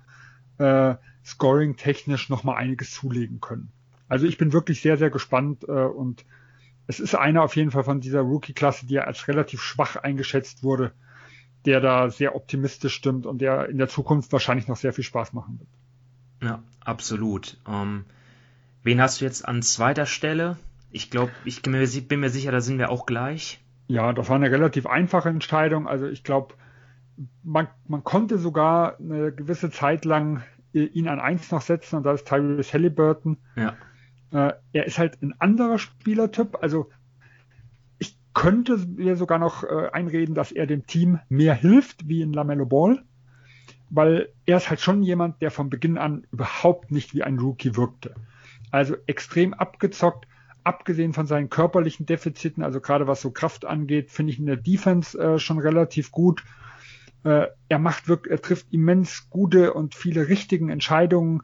äh, 0.57 0.95
scoring 1.25 1.75
technisch 1.75 2.29
nochmal 2.29 2.57
einiges 2.57 2.91
zulegen 2.91 3.41
können. 3.41 3.71
Also 4.07 4.27
ich 4.27 4.37
bin 4.37 4.53
wirklich 4.53 4.81
sehr, 4.81 4.97
sehr 4.97 5.09
gespannt 5.09 5.63
äh, 5.67 5.71
und 5.71 6.25
es 6.87 6.99
ist 6.99 7.15
einer 7.15 7.41
auf 7.41 7.55
jeden 7.55 7.71
Fall 7.71 7.83
von 7.83 7.99
dieser 7.99 8.21
Rookie-Klasse, 8.21 8.85
die 8.85 8.93
ja 8.93 9.05
als 9.05 9.27
relativ 9.27 9.61
schwach 9.61 9.95
eingeschätzt 9.95 10.63
wurde, 10.63 10.91
der 11.65 11.81
da 11.81 12.11
sehr 12.11 12.35
optimistisch 12.35 12.93
stimmt 12.93 13.25
und 13.25 13.39
der 13.39 13.69
in 13.69 13.79
der 13.79 13.87
Zukunft 13.87 14.31
wahrscheinlich 14.31 14.67
noch 14.67 14.77
sehr 14.77 14.93
viel 14.93 15.03
Spaß 15.03 15.33
machen 15.33 15.59
wird. 15.59 15.69
Ja, 16.43 16.63
absolut. 16.81 17.57
Ähm, 17.67 18.05
wen 18.85 19.01
hast 19.01 19.19
du 19.19 19.25
jetzt 19.25 19.45
an 19.45 19.61
zweiter 19.61 20.05
Stelle? 20.05 20.57
Ich 20.91 21.09
glaube, 21.09 21.31
ich 21.43 21.61
bin 21.61 21.71
mir, 21.73 22.29
sicher, 22.29 22.51
da 22.51 22.61
sind 22.61 22.77
wir 22.77 22.89
auch 22.89 23.05
gleich. 23.05 23.59
Ja, 23.87 24.13
das 24.13 24.29
war 24.29 24.37
eine 24.37 24.49
relativ 24.49 24.85
einfache 24.85 25.27
Entscheidung. 25.27 25.87
Also 25.87 26.07
ich 26.07 26.23
glaube, 26.23 26.55
man, 27.43 27.67
man 27.87 28.03
konnte 28.03 28.37
sogar 28.37 28.97
eine 28.99 29.33
gewisse 29.33 29.71
Zeit 29.71 30.05
lang 30.05 30.43
ihn 30.71 31.07
an 31.07 31.19
eins 31.19 31.51
noch 31.51 31.61
setzen 31.61 31.97
und 31.97 32.03
da 32.03 32.13
ist 32.13 32.27
Tyrese 32.27 32.73
Halliburton. 32.73 33.37
Ja. 33.55 33.75
Äh, 34.31 34.53
er 34.73 34.85
ist 34.85 34.97
halt 34.97 35.21
ein 35.21 35.33
anderer 35.39 35.79
Spielertyp. 35.79 36.57
Also 36.61 36.89
ich 37.97 38.17
könnte 38.33 38.77
mir 38.77 39.15
sogar 39.15 39.39
noch 39.39 39.63
äh, 39.63 39.89
einreden, 39.91 40.35
dass 40.35 40.51
er 40.51 40.67
dem 40.67 40.85
Team 40.85 41.19
mehr 41.29 41.55
hilft 41.55 42.07
wie 42.07 42.21
in 42.21 42.33
Lamello 42.33 42.65
Ball, 42.65 43.03
weil 43.89 44.29
er 44.45 44.57
ist 44.57 44.69
halt 44.69 44.81
schon 44.81 45.01
jemand, 45.01 45.41
der 45.41 45.51
von 45.51 45.69
Beginn 45.69 45.97
an 45.97 46.27
überhaupt 46.31 46.91
nicht 46.91 47.15
wie 47.15 47.23
ein 47.23 47.39
Rookie 47.39 47.75
wirkte. 47.75 48.15
Also 48.75 48.97
extrem 49.07 49.53
abgezockt, 49.53 50.27
abgesehen 50.65 51.13
von 51.13 51.27
seinen 51.27 51.49
körperlichen 51.49 52.05
Defiziten, 52.05 52.61
also 52.61 52.81
gerade 52.81 53.07
was 53.07 53.21
so 53.21 53.31
Kraft 53.31 53.63
angeht, 53.63 54.11
finde 54.11 54.33
ich 54.33 54.39
in 54.39 54.47
der 54.47 54.57
Defense 54.57 55.17
äh, 55.17 55.39
schon 55.39 55.59
relativ 55.59 56.11
gut. 56.11 56.43
Äh, 57.23 57.47
er 57.69 57.79
macht 57.79 58.09
wirklich, 58.09 58.33
er 58.33 58.41
trifft 58.41 58.73
immens 58.73 59.29
gute 59.29 59.73
und 59.73 59.95
viele 59.95 60.27
richtigen 60.27 60.67
Entscheidungen. 60.67 61.43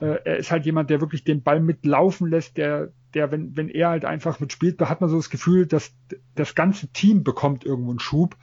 Äh, 0.00 0.16
er 0.24 0.38
ist 0.38 0.50
halt 0.50 0.64
jemand, 0.64 0.88
der 0.88 1.02
wirklich 1.02 1.24
den 1.24 1.42
Ball 1.42 1.60
mitlaufen 1.60 2.30
lässt, 2.30 2.56
der, 2.56 2.88
der, 3.12 3.30
wenn, 3.30 3.54
wenn 3.54 3.68
er 3.68 3.90
halt 3.90 4.06
einfach 4.06 4.40
mitspielt, 4.40 4.80
da 4.80 4.88
hat 4.88 5.02
man 5.02 5.10
so 5.10 5.16
das 5.16 5.28
Gefühl, 5.28 5.66
dass 5.66 5.94
das 6.34 6.54
ganze 6.54 6.88
Team 6.88 7.22
bekommt 7.22 7.66
irgendwo 7.66 7.90
einen 7.90 8.00
Schub. 8.00 8.38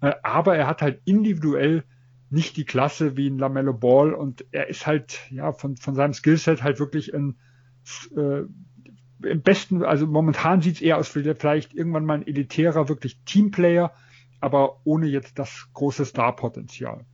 Äh, 0.00 0.14
aber 0.22 0.56
er 0.56 0.66
hat 0.66 0.80
halt 0.80 1.02
individuell 1.04 1.84
nicht 2.32 2.56
die 2.56 2.64
Klasse 2.64 3.16
wie 3.16 3.28
ein 3.28 3.38
Lamello 3.38 3.74
Ball 3.74 4.14
und 4.14 4.46
er 4.52 4.68
ist 4.68 4.86
halt, 4.86 5.20
ja, 5.30 5.52
von, 5.52 5.76
von 5.76 5.94
seinem 5.94 6.14
Skillset 6.14 6.62
halt 6.62 6.78
wirklich 6.80 7.14
ein, 7.14 7.36
äh, 8.16 8.42
im 9.24 9.42
besten, 9.42 9.84
also 9.84 10.06
momentan 10.06 10.62
sieht 10.62 10.76
es 10.76 10.82
eher 10.82 10.96
aus 10.96 11.14
wie 11.14 11.34
vielleicht 11.34 11.74
irgendwann 11.74 12.06
mal 12.06 12.14
ein 12.14 12.26
elitärer, 12.26 12.88
wirklich 12.88 13.18
Teamplayer, 13.24 13.92
aber 14.40 14.80
ohne 14.84 15.06
jetzt 15.06 15.38
das 15.38 15.68
große 15.74 16.06
Star-Potenzial. 16.06 17.04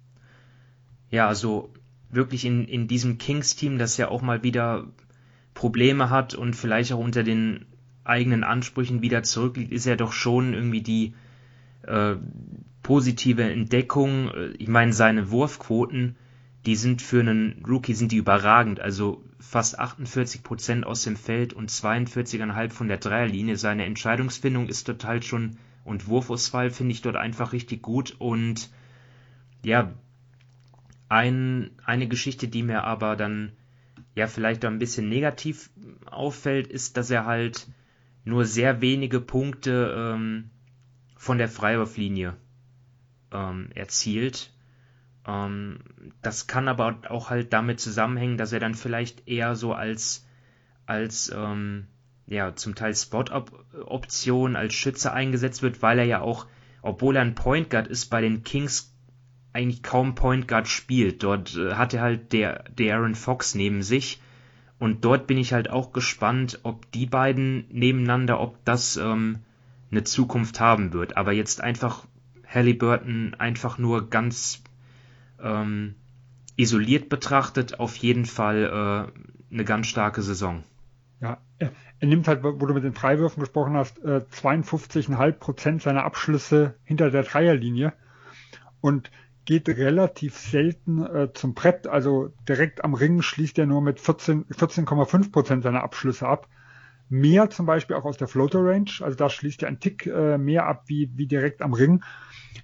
Ja, 1.10 1.26
also 1.26 1.72
wirklich 2.10 2.44
in, 2.44 2.66
in 2.66 2.86
diesem 2.86 3.18
Kings-Team, 3.18 3.78
das 3.78 3.96
ja 3.96 4.08
auch 4.08 4.22
mal 4.22 4.44
wieder 4.44 4.86
Probleme 5.52 6.10
hat 6.10 6.34
und 6.34 6.54
vielleicht 6.54 6.92
auch 6.92 7.00
unter 7.00 7.24
den 7.24 7.66
eigenen 8.04 8.44
Ansprüchen 8.44 9.02
wieder 9.02 9.24
zurückliegt, 9.24 9.72
ist 9.72 9.84
ja 9.84 9.96
doch 9.96 10.12
schon 10.12 10.54
irgendwie 10.54 10.80
die 10.80 11.14
äh, 11.82 12.14
positive 12.88 13.42
Entdeckung. 13.42 14.30
Ich 14.58 14.66
meine, 14.66 14.94
seine 14.94 15.30
Wurfquoten, 15.30 16.16
die 16.64 16.74
sind 16.74 17.02
für 17.02 17.20
einen 17.20 17.62
Rookie 17.68 17.92
sind 17.92 18.12
die 18.12 18.16
überragend. 18.16 18.80
Also 18.80 19.22
fast 19.38 19.78
48 19.78 20.42
Prozent 20.42 20.86
aus 20.86 21.02
dem 21.02 21.14
Feld 21.14 21.52
und 21.52 21.70
42,5 21.70 22.70
von 22.70 22.88
der 22.88 22.96
Dreierlinie. 22.96 23.58
Seine 23.58 23.84
Entscheidungsfindung 23.84 24.68
ist 24.68 24.84
total 24.84 25.22
schon 25.22 25.58
und 25.84 26.08
Wurfauswahl 26.08 26.70
finde 26.70 26.92
ich 26.92 27.02
dort 27.02 27.16
einfach 27.16 27.52
richtig 27.52 27.82
gut 27.82 28.16
und 28.18 28.70
ja, 29.62 29.92
ein, 31.10 31.72
eine 31.84 32.08
Geschichte, 32.08 32.48
die 32.48 32.62
mir 32.62 32.84
aber 32.84 33.16
dann 33.16 33.52
ja 34.14 34.28
vielleicht 34.28 34.64
ein 34.64 34.78
bisschen 34.78 35.10
negativ 35.10 35.68
auffällt, 36.06 36.68
ist, 36.68 36.96
dass 36.96 37.10
er 37.10 37.26
halt 37.26 37.68
nur 38.24 38.46
sehr 38.46 38.80
wenige 38.80 39.20
Punkte 39.20 39.94
ähm, 39.94 40.48
von 41.18 41.36
der 41.36 41.50
Freiwurflinie 41.50 42.34
ähm, 43.32 43.70
erzielt. 43.74 44.52
Ähm, 45.26 45.80
das 46.22 46.46
kann 46.46 46.68
aber 46.68 46.98
auch 47.08 47.30
halt 47.30 47.52
damit 47.52 47.80
zusammenhängen, 47.80 48.38
dass 48.38 48.52
er 48.52 48.60
dann 48.60 48.74
vielleicht 48.74 49.28
eher 49.28 49.56
so 49.56 49.72
als 49.72 50.26
als 50.86 51.30
ähm, 51.34 51.86
ja 52.26 52.54
zum 52.54 52.74
Teil 52.74 52.94
Spot-Option 52.94 54.56
als 54.56 54.74
Schütze 54.74 55.12
eingesetzt 55.12 55.62
wird, 55.62 55.82
weil 55.82 55.98
er 55.98 56.04
ja 56.04 56.20
auch, 56.20 56.46
obwohl 56.82 57.16
er 57.16 57.22
ein 57.22 57.34
Point 57.34 57.70
Guard 57.70 57.88
ist, 57.88 58.06
bei 58.06 58.20
den 58.20 58.42
Kings 58.42 58.94
eigentlich 59.52 59.82
kaum 59.82 60.14
Point 60.14 60.48
Guard 60.48 60.68
spielt. 60.68 61.22
Dort 61.22 61.56
äh, 61.56 61.74
hat 61.74 61.94
er 61.94 62.02
halt 62.02 62.32
der, 62.32 62.64
der 62.70 62.96
Aaron 62.96 63.14
Fox 63.14 63.54
neben 63.54 63.82
sich. 63.82 64.20
Und 64.78 65.04
dort 65.04 65.26
bin 65.26 65.38
ich 65.38 65.52
halt 65.52 65.70
auch 65.70 65.92
gespannt, 65.92 66.60
ob 66.62 66.90
die 66.92 67.06
beiden 67.06 67.66
nebeneinander, 67.70 68.40
ob 68.40 68.64
das 68.64 68.96
ähm, 68.96 69.40
eine 69.90 70.04
Zukunft 70.04 70.60
haben 70.60 70.92
wird. 70.92 71.16
Aber 71.16 71.32
jetzt 71.32 71.60
einfach 71.60 72.06
Halliburton 72.52 73.34
einfach 73.38 73.78
nur 73.78 74.10
ganz 74.10 74.62
ähm, 75.42 75.94
isoliert 76.56 77.08
betrachtet, 77.08 77.78
auf 77.78 77.96
jeden 77.96 78.24
Fall 78.24 79.10
äh, 79.10 79.54
eine 79.54 79.64
ganz 79.64 79.86
starke 79.86 80.22
Saison. 80.22 80.64
Ja, 81.20 81.38
er, 81.58 81.72
nimmt 82.00 82.28
halt, 82.28 82.42
wo 82.42 82.52
du 82.52 82.74
mit 82.74 82.84
den 82.84 82.94
Freiwürfen 82.94 83.40
gesprochen 83.40 83.74
hast, 83.74 83.98
äh, 84.04 84.22
52,5 84.32 85.32
Prozent 85.32 85.82
seiner 85.82 86.04
Abschlüsse 86.04 86.74
hinter 86.84 87.10
der 87.10 87.24
Dreierlinie. 87.24 87.92
Und 88.80 89.10
geht 89.44 89.68
relativ 89.68 90.36
selten 90.36 91.04
äh, 91.06 91.32
zum 91.32 91.54
Brett, 91.54 91.86
also 91.86 92.30
direkt 92.46 92.84
am 92.84 92.92
Ring 92.92 93.22
schließt 93.22 93.58
er 93.58 93.64
nur 93.64 93.80
mit 93.80 93.98
14,5 93.98 94.54
14, 94.54 95.32
Prozent 95.32 95.62
seiner 95.62 95.82
Abschlüsse 95.82 96.28
ab. 96.28 96.48
Mehr 97.08 97.50
zum 97.50 97.66
Beispiel 97.66 97.96
auch 97.96 98.04
aus 98.04 98.18
der 98.18 98.28
Floater 98.28 98.60
Range, 98.62 98.90
also 99.00 99.16
da 99.16 99.30
schließt 99.30 99.62
er 99.62 99.68
ein 99.68 99.80
Tick 99.80 100.06
äh, 100.06 100.36
mehr 100.38 100.66
ab 100.66 100.84
wie, 100.86 101.10
wie 101.14 101.26
direkt 101.26 101.62
am 101.62 101.72
Ring. 101.72 102.04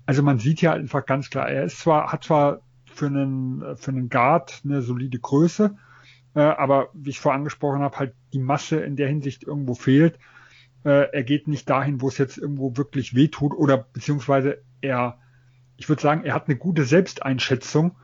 Also 0.06 0.22
man 0.22 0.38
sieht 0.38 0.60
ja 0.60 0.72
einfach 0.72 1.06
ganz 1.06 1.30
klar, 1.30 1.48
er 1.48 1.64
ist 1.64 1.78
zwar, 1.78 2.12
hat 2.12 2.24
zwar 2.24 2.60
für 2.84 3.06
einen, 3.06 3.76
für 3.76 3.90
einen 3.90 4.08
Guard 4.08 4.60
eine 4.64 4.82
solide 4.82 5.18
Größe, 5.18 5.76
äh, 6.34 6.40
aber 6.40 6.88
wie 6.92 7.10
ich 7.10 7.20
vorher 7.20 7.38
angesprochen 7.38 7.80
habe, 7.80 7.98
halt 7.98 8.14
die 8.32 8.38
Masse 8.38 8.80
in 8.80 8.96
der 8.96 9.08
Hinsicht 9.08 9.44
irgendwo 9.44 9.74
fehlt. 9.74 10.18
Äh, 10.84 11.10
er 11.12 11.24
geht 11.24 11.48
nicht 11.48 11.68
dahin, 11.70 12.00
wo 12.02 12.08
es 12.08 12.18
jetzt 12.18 12.36
irgendwo 12.36 12.76
wirklich 12.76 13.14
wehtut 13.14 13.54
oder 13.54 13.78
beziehungsweise 13.78 14.62
er 14.80 15.18
ich 15.76 15.88
würde 15.88 16.02
sagen, 16.02 16.24
er 16.24 16.34
hat 16.34 16.48
eine 16.48 16.56
gute 16.56 16.84
Selbsteinschätzung 16.84 17.96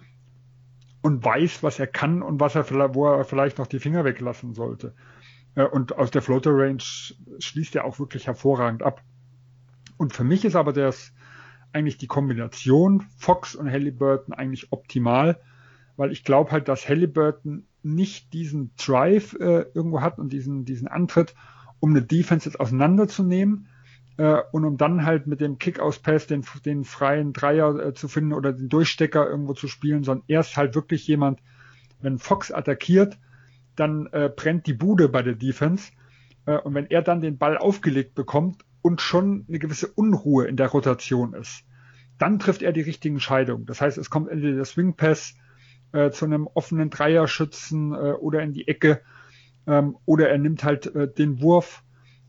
und 1.03 1.25
weiß, 1.25 1.63
was 1.63 1.79
er 1.79 1.87
kann 1.87 2.23
und 2.23 2.41
was 2.41 2.55
er 2.55 2.69
wo 2.95 3.07
er 3.07 3.25
vielleicht 3.25 3.59
noch 3.59 3.67
die 3.67 3.79
Finger 3.79 4.05
weglassen 4.05 4.55
sollte. 4.55 4.95
Äh, 5.55 5.65
und 5.65 5.97
aus 5.97 6.11
der 6.11 6.23
Floater 6.23 6.53
Range 6.53 6.83
schließt 7.39 7.77
er 7.77 7.85
auch 7.85 7.99
wirklich 7.99 8.27
hervorragend 8.27 8.83
ab. 8.83 9.03
Und 9.97 10.13
für 10.13 10.25
mich 10.25 10.45
ist 10.45 10.57
aber 10.57 10.73
das 10.73 11.13
eigentlich 11.73 11.99
die 11.99 12.07
Kombination 12.07 13.07
Fox 13.17 13.55
und 13.55 13.71
Halliburton 13.71 14.35
eigentlich 14.35 14.73
optimal, 14.73 15.41
weil 15.97 16.11
ich 16.11 16.25
glaube 16.25 16.51
halt, 16.51 16.69
dass 16.69 16.89
Halliburton 16.89 17.67
nicht 17.83 18.33
diesen 18.33 18.73
Drive 18.77 19.35
äh, 19.35 19.67
irgendwo 19.75 20.01
hat 20.01 20.19
und 20.19 20.33
diesen, 20.33 20.65
diesen 20.65 20.89
Antritt, 20.89 21.35
um 21.79 21.91
eine 21.91 22.03
Defense 22.03 22.49
jetzt 22.49 22.59
auseinanderzunehmen, 22.59 23.69
äh, 24.21 24.43
und 24.53 24.67
um 24.67 24.77
dann 24.77 25.07
halt 25.07 25.27
mit 25.27 25.41
dem 25.41 25.59
Kick-Aus-Pass 25.59 26.27
den, 26.27 26.45
den 26.67 26.85
freien 26.85 27.33
Dreier 27.33 27.75
äh, 27.79 27.95
zu 27.95 28.07
finden 28.07 28.35
oder 28.35 28.53
den 28.53 28.69
Durchstecker 28.69 29.27
irgendwo 29.27 29.55
zu 29.55 29.67
spielen, 29.67 30.05
sondern 30.05 30.25
er 30.29 30.41
ist 30.41 30.59
halt 30.59 30.75
wirklich 30.75 31.07
jemand, 31.07 31.41
wenn 32.03 32.19
Fox 32.19 32.53
attackiert, 32.53 33.19
dann 33.77 34.07
äh, 34.13 34.31
brennt 34.35 34.67
die 34.67 34.75
Bude 34.75 35.09
bei 35.09 35.23
der 35.23 35.35
Defense. 35.35 35.93
Äh, 36.47 36.59
und 36.59 36.75
wenn 36.75 36.87
er 36.87 37.03
dann 37.03 37.21
den 37.21 37.39
Ball 37.39 37.59
aufgelegt 37.59 38.15
bekommt 38.15 38.65
und 38.83 39.01
schon 39.01 39.45
eine 39.49 39.59
gewisse 39.59 39.89
Unruhe 39.89 40.47
in 40.47 40.57
der 40.57 40.69
Rotation 40.69 41.35
ist, 41.35 41.65
dann 42.19 42.39
trifft 42.39 42.63
er 42.63 42.73
die 42.73 42.83
richtigen 42.83 43.17
Entscheidungen. 43.17 43.67
Das 43.67 43.81
heißt, 43.81 43.99
es 43.99 44.11
kommt 44.11 44.31
entweder 44.31 44.57
der 44.57 44.65
Swing 44.65 44.95
Pass 44.95 45.35
äh, 45.93 46.11
zu 46.11 46.25
einem 46.25 46.47
offenen 46.47 46.91
Dreierschützen 46.91 47.95
äh, 47.95 48.13
oder 48.13 48.43
in 48.43 48.53
die 48.53 48.69
Ecke 48.69 49.01
ähm, 49.67 49.97
oder 50.05 50.29
er 50.29 50.39
nimmt 50.39 50.65
halt 50.65 50.95
äh, 50.95 51.13
den 51.13 51.41
Wurf 51.41 51.83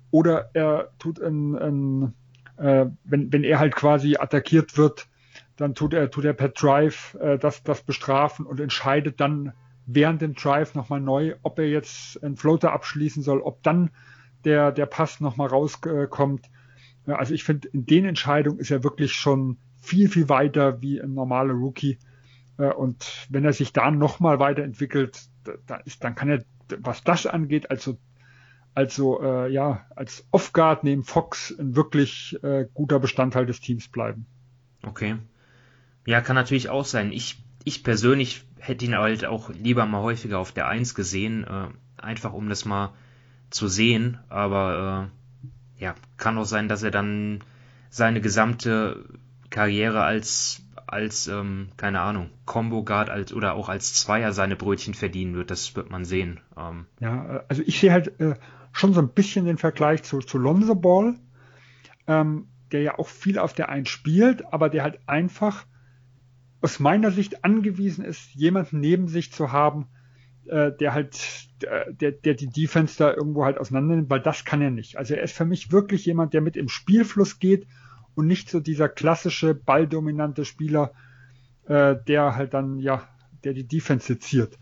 oder 0.09 0.49
er 0.53 0.91
tut 0.99 1.21
ein, 1.21 1.55
ein 1.55 2.13
äh, 2.57 2.85
wenn, 3.03 3.31
wenn 3.31 3.43
er 3.43 3.59
halt 3.59 3.75
quasi 3.75 4.17
attackiert 4.17 4.77
wird, 4.77 5.07
dann 5.57 5.75
tut 5.75 5.93
er, 5.93 6.09
tut 6.09 6.25
er 6.25 6.33
per 6.33 6.49
Drive 6.49 7.17
äh, 7.19 7.37
das, 7.37 7.63
das 7.63 7.81
bestrafen 7.81 8.45
und 8.45 8.59
entscheidet 8.59 9.19
dann 9.19 9.53
während 9.93 10.21
dem 10.21 10.33
Drive 10.33 10.75
nochmal 10.75 11.01
neu, 11.01 11.35
ob 11.43 11.59
er 11.59 11.67
jetzt 11.67 12.23
einen 12.23 12.37
Floater 12.37 12.73
abschließen 12.73 13.23
soll, 13.23 13.41
ob 13.41 13.63
dann 13.63 13.91
der, 14.45 14.71
der 14.71 14.85
Pass 14.85 15.19
nochmal 15.19 15.47
rauskommt. 15.47 16.49
Also 17.05 17.33
ich 17.33 17.43
finde, 17.43 17.67
in 17.69 17.85
den 17.85 18.05
Entscheidungen 18.05 18.59
ist 18.59 18.71
er 18.71 18.83
wirklich 18.83 19.13
schon 19.13 19.57
viel, 19.79 20.09
viel 20.09 20.29
weiter 20.29 20.81
wie 20.81 21.01
ein 21.01 21.13
normaler 21.13 21.53
Rookie. 21.53 21.99
Äh, 22.57 22.73
und 22.73 23.27
wenn 23.29 23.45
er 23.45 23.53
sich 23.53 23.73
da 23.73 23.91
nochmal 23.91 24.39
weiterentwickelt, 24.39 25.19
da 25.65 25.77
ist, 25.77 26.03
dann 26.03 26.15
kann 26.15 26.29
er, 26.29 26.43
was 26.79 27.03
das 27.03 27.25
angeht, 27.25 27.71
also 27.71 27.97
also 28.73 29.21
äh, 29.21 29.51
ja, 29.51 29.85
als 29.95 30.25
Off-Guard 30.31 30.83
neben 30.83 31.03
Fox 31.03 31.53
ein 31.59 31.75
wirklich 31.75 32.37
äh, 32.41 32.67
guter 32.73 32.99
Bestandteil 32.99 33.45
des 33.45 33.59
Teams 33.59 33.89
bleiben. 33.89 34.25
Okay. 34.83 35.17
Ja, 36.05 36.21
kann 36.21 36.35
natürlich 36.35 36.69
auch 36.69 36.85
sein. 36.85 37.11
Ich, 37.11 37.43
ich 37.65 37.83
persönlich 37.83 38.45
hätte 38.61 38.85
ihn 38.85 38.95
halt 38.97 39.25
auch 39.25 39.49
lieber 39.49 39.85
mal 39.85 40.01
häufiger 40.01 40.39
auf 40.39 40.51
der 40.51 40.67
Eins 40.67 40.95
gesehen, 40.95 41.43
äh, 41.43 41.67
einfach 42.01 42.33
um 42.33 42.47
das 42.47 42.65
mal 42.65 42.93
zu 43.49 43.67
sehen. 43.67 44.19
Aber 44.29 45.09
äh, 45.79 45.83
ja, 45.83 45.95
kann 46.17 46.37
auch 46.37 46.45
sein, 46.45 46.67
dass 46.67 46.83
er 46.83 46.91
dann 46.91 47.43
seine 47.89 48.21
gesamte 48.21 49.03
Karriere 49.49 50.03
als 50.03 50.63
als 50.87 51.27
ähm, 51.27 51.69
keine 51.77 52.01
Ahnung 52.01 52.29
Combo 52.45 52.83
Guard 52.83 53.09
als 53.09 53.33
oder 53.33 53.53
auch 53.53 53.69
als 53.69 53.93
Zweier 53.93 54.33
seine 54.33 54.55
Brötchen 54.55 54.93
verdienen 54.93 55.35
wird. 55.35 55.49
Das 55.49 55.75
wird 55.75 55.89
man 55.89 56.05
sehen. 56.05 56.41
Ähm, 56.57 56.85
ja, 56.99 57.43
also 57.47 57.63
ich 57.65 57.79
sehe 57.79 57.91
halt 57.91 58.19
äh, 58.19 58.35
schon 58.73 58.93
so 58.93 59.01
ein 59.01 59.09
bisschen 59.09 59.45
den 59.45 59.57
Vergleich 59.57 60.03
zu, 60.03 60.19
zu 60.19 60.37
Lonzo 60.37 60.75
Ball, 60.75 61.15
ähm, 62.07 62.47
der 62.71 62.81
ja 62.81 62.99
auch 62.99 63.07
viel 63.07 63.39
auf 63.39 63.53
der 63.53 63.69
Eins 63.69 63.89
spielt, 63.89 64.53
aber 64.53 64.69
der 64.69 64.83
halt 64.83 64.99
einfach 65.07 65.65
aus 66.61 66.79
meiner 66.79 67.11
Sicht 67.11 67.43
angewiesen 67.43 68.05
ist, 68.05 68.33
jemanden 68.33 68.79
neben 68.79 69.07
sich 69.07 69.31
zu 69.31 69.51
haben, 69.51 69.87
äh, 70.45 70.71
der 70.71 70.93
halt, 70.93 71.47
äh, 71.63 71.93
der, 71.93 72.11
der 72.11 72.35
die 72.35 72.49
Defense 72.49 72.97
da 72.97 73.13
irgendwo 73.13 73.45
halt 73.45 73.57
auseinander 73.57 73.95
nimmt, 73.95 74.09
weil 74.09 74.21
das 74.21 74.45
kann 74.45 74.61
er 74.61 74.71
nicht. 74.71 74.97
Also 74.97 75.15
er 75.15 75.23
ist 75.23 75.35
für 75.35 75.45
mich 75.45 75.71
wirklich 75.71 76.05
jemand, 76.05 76.33
der 76.33 76.41
mit 76.41 76.57
im 76.57 76.69
Spielfluss 76.69 77.39
geht 77.39 77.67
und 78.15 78.27
nicht 78.27 78.49
so 78.49 78.59
dieser 78.59 78.89
klassische 78.89 79.55
balldominante 79.55 80.45
Spieler, 80.45 80.93
äh, 81.67 81.95
der 82.07 82.35
halt 82.35 82.53
dann, 82.53 82.79
ja, 82.79 83.07
der 83.43 83.53
die 83.53 83.67
Defense 83.67 84.07
seziert. 84.07 84.59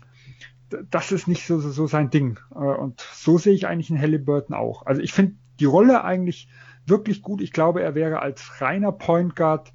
Das 0.90 1.10
ist 1.10 1.26
nicht 1.26 1.46
so, 1.46 1.58
so, 1.58 1.70
so 1.70 1.86
sein 1.86 2.10
Ding. 2.10 2.38
Äh, 2.54 2.58
und 2.58 3.00
so 3.14 3.38
sehe 3.38 3.54
ich 3.54 3.66
eigentlich 3.66 3.90
einen 3.90 4.00
Halliburton 4.00 4.54
auch. 4.54 4.86
Also 4.86 5.02
ich 5.02 5.12
finde 5.12 5.34
die 5.58 5.64
Rolle 5.66 6.04
eigentlich 6.04 6.48
wirklich 6.86 7.22
gut. 7.22 7.40
Ich 7.40 7.52
glaube, 7.52 7.82
er 7.82 7.94
wäre 7.94 8.20
als 8.20 8.60
reiner 8.60 8.92
Point 8.92 9.36
Guard 9.36 9.72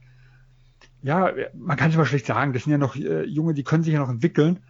ja, 1.06 1.32
man 1.54 1.78
kann 1.78 1.92
es 1.92 1.98
mal 1.98 2.06
schlecht 2.06 2.26
sagen, 2.26 2.52
das 2.52 2.64
sind 2.64 2.72
ja 2.72 2.80
noch 2.80 2.96
äh, 2.96 3.26
Junge, 3.26 3.54
die 3.54 3.64
können 3.64 3.84
sich 3.84 3.94
ja 3.94 4.00
noch 4.00 4.10
entwickeln. 4.10 4.64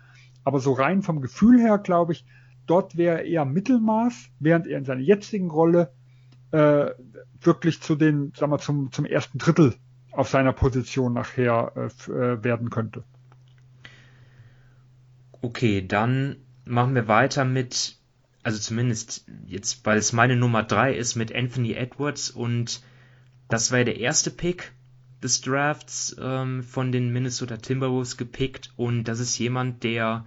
Aber 0.44 0.60
so 0.60 0.74
rein 0.74 1.02
vom 1.02 1.22
Gefühl 1.22 1.62
her, 1.62 1.78
glaube 1.78 2.12
ich, 2.12 2.26
dort 2.68 2.98
wäre 2.98 3.20
er 3.20 3.26
eher 3.26 3.46
Mittelmaß, 3.46 4.32
während 4.40 4.68
er 4.68 4.78
in 4.78 4.84
seiner 4.84 5.00
jetzigen 5.00 5.50
Rolle 5.50 5.94
äh, 6.52 6.88
wirklich 7.40 7.82
zu 7.82 7.96
den, 7.96 8.34
sagen 8.36 8.52
wir, 8.52 8.60
zum, 8.60 8.92
zum 8.92 9.06
ersten 9.06 9.38
Drittel 9.38 9.76
auf 10.12 10.28
seiner 10.28 10.52
Position 10.52 11.14
nachher 11.14 11.72
äh, 11.78 12.12
äh, 12.12 12.44
werden 12.44 12.70
könnte. 12.70 13.06
Okay, 15.42 15.88
dann 15.88 16.36
machen 16.66 16.96
wir 16.96 17.08
weiter 17.08 17.46
mit, 17.46 17.98
also 18.44 18.60
zumindest 18.60 19.26
jetzt, 19.46 19.86
weil 19.86 19.98
es 19.98 20.12
meine 20.12 20.36
Nummer 20.36 20.64
drei 20.64 20.94
ist, 20.94 21.16
mit 21.16 21.34
Anthony 21.34 21.76
Edwards 21.76 22.30
und 22.30 22.84
das 23.48 23.72
war 23.72 23.80
ja 23.80 23.86
der 23.86 24.00
erste 24.02 24.32
Pick 24.32 24.75
des 25.26 25.42
Drafts 25.42 26.16
ähm, 26.22 26.64
von 26.64 26.92
den 26.92 27.12
Minnesota 27.12 27.58
Timberwolves 27.58 28.16
gepickt 28.16 28.72
und 28.78 29.06
das 29.06 29.20
ist 29.20 29.38
jemand, 29.40 29.84
der 29.84 30.26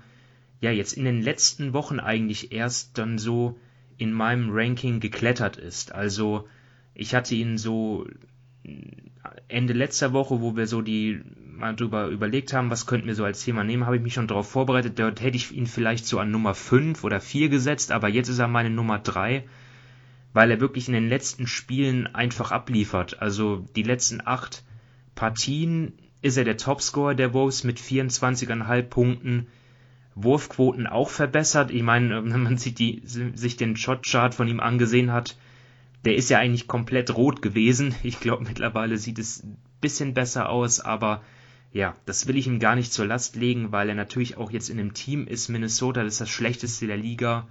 ja 0.60 0.70
jetzt 0.72 0.92
in 0.92 1.04
den 1.04 1.22
letzten 1.22 1.72
Wochen 1.72 2.00
eigentlich 2.00 2.52
erst 2.52 2.98
dann 2.98 3.16
so 3.16 3.58
in 3.96 4.12
meinem 4.12 4.50
Ranking 4.50 5.00
geklettert 5.00 5.56
ist. 5.56 5.92
Also 5.92 6.48
ich 6.94 7.14
hatte 7.14 7.34
ihn 7.36 7.58
so 7.58 8.06
Ende 9.46 9.72
letzter 9.72 10.12
Woche, 10.12 10.40
wo 10.40 10.56
wir 10.56 10.66
so 10.66 10.82
die 10.82 11.22
mal 11.56 11.74
drüber 11.74 12.08
überlegt 12.08 12.52
haben, 12.52 12.70
was 12.70 12.86
könnten 12.86 13.06
wir 13.06 13.14
so 13.14 13.24
als 13.24 13.44
Thema 13.44 13.64
nehmen, 13.64 13.86
habe 13.86 13.96
ich 13.96 14.02
mich 14.02 14.14
schon 14.14 14.28
darauf 14.28 14.50
vorbereitet. 14.50 14.98
Dort 14.98 15.20
hätte 15.20 15.36
ich 15.36 15.52
ihn 15.52 15.66
vielleicht 15.66 16.06
so 16.06 16.18
an 16.18 16.30
Nummer 16.30 16.54
5 16.54 17.02
oder 17.04 17.20
4 17.20 17.48
gesetzt, 17.48 17.92
aber 17.92 18.08
jetzt 18.08 18.28
ist 18.28 18.38
er 18.38 18.48
meine 18.48 18.70
Nummer 18.70 18.98
3, 18.98 19.44
weil 20.32 20.50
er 20.50 20.60
wirklich 20.60 20.88
in 20.88 20.94
den 20.94 21.08
letzten 21.08 21.46
Spielen 21.46 22.06
einfach 22.06 22.52
abliefert. 22.52 23.20
Also 23.20 23.64
die 23.74 23.82
letzten 23.82 24.20
8 24.24 24.64
Partien 25.18 25.94
ist 26.22 26.36
er 26.36 26.44
der 26.44 26.56
Topscorer 26.56 27.16
der 27.16 27.34
Wolves 27.34 27.64
mit 27.64 27.80
24,5 27.80 28.82
Punkten. 28.82 29.48
Wurfquoten 30.14 30.86
auch 30.86 31.10
verbessert. 31.10 31.72
Ich 31.72 31.82
meine, 31.82 32.24
wenn 32.32 32.44
man 32.44 32.56
sich, 32.56 32.74
die, 32.74 33.02
sich 33.04 33.56
den 33.56 33.76
Shotchart 33.76 34.36
von 34.36 34.46
ihm 34.46 34.60
angesehen 34.60 35.12
hat, 35.12 35.36
der 36.04 36.14
ist 36.14 36.30
ja 36.30 36.38
eigentlich 36.38 36.68
komplett 36.68 37.16
rot 37.16 37.42
gewesen. 37.42 37.96
Ich 38.04 38.20
glaube, 38.20 38.44
mittlerweile 38.44 38.96
sieht 38.96 39.18
es 39.18 39.42
ein 39.42 39.56
bisschen 39.80 40.14
besser 40.14 40.50
aus, 40.50 40.78
aber 40.78 41.22
ja, 41.72 41.96
das 42.06 42.28
will 42.28 42.36
ich 42.36 42.46
ihm 42.46 42.60
gar 42.60 42.76
nicht 42.76 42.92
zur 42.92 43.06
Last 43.06 43.34
legen, 43.34 43.72
weil 43.72 43.88
er 43.88 43.96
natürlich 43.96 44.36
auch 44.36 44.52
jetzt 44.52 44.70
in 44.70 44.78
einem 44.78 44.94
Team 44.94 45.26
ist. 45.26 45.48
Minnesota, 45.48 46.04
das 46.04 46.12
ist 46.12 46.20
das 46.20 46.30
schlechteste 46.30 46.86
der 46.86 46.96
Liga. 46.96 47.48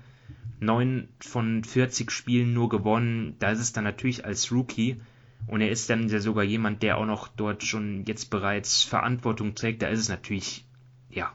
9 0.61 1.09
von 1.19 1.65
40 1.65 2.11
Spielen 2.11 2.53
nur 2.53 2.69
gewonnen. 2.69 3.35
Da 3.39 3.51
ist 3.51 3.59
es 3.59 3.73
dann 3.73 3.83
natürlich 3.83 4.23
als 4.23 4.53
Rookie 4.53 5.01
und 5.45 5.61
er 5.61 5.69
ist 5.69 5.89
dann 5.89 6.09
ja 6.09 6.19
sogar 6.19 6.43
jemand, 6.43 6.83
der 6.83 6.97
auch 6.97 7.05
noch 7.05 7.27
dort 7.27 7.63
schon 7.63 8.03
jetzt 8.05 8.29
bereits 8.29 8.83
Verantwortung 8.83 9.55
trägt. 9.55 9.81
Da 9.81 9.87
ist 9.87 9.99
es 9.99 10.09
natürlich, 10.09 10.65
ja, 11.09 11.31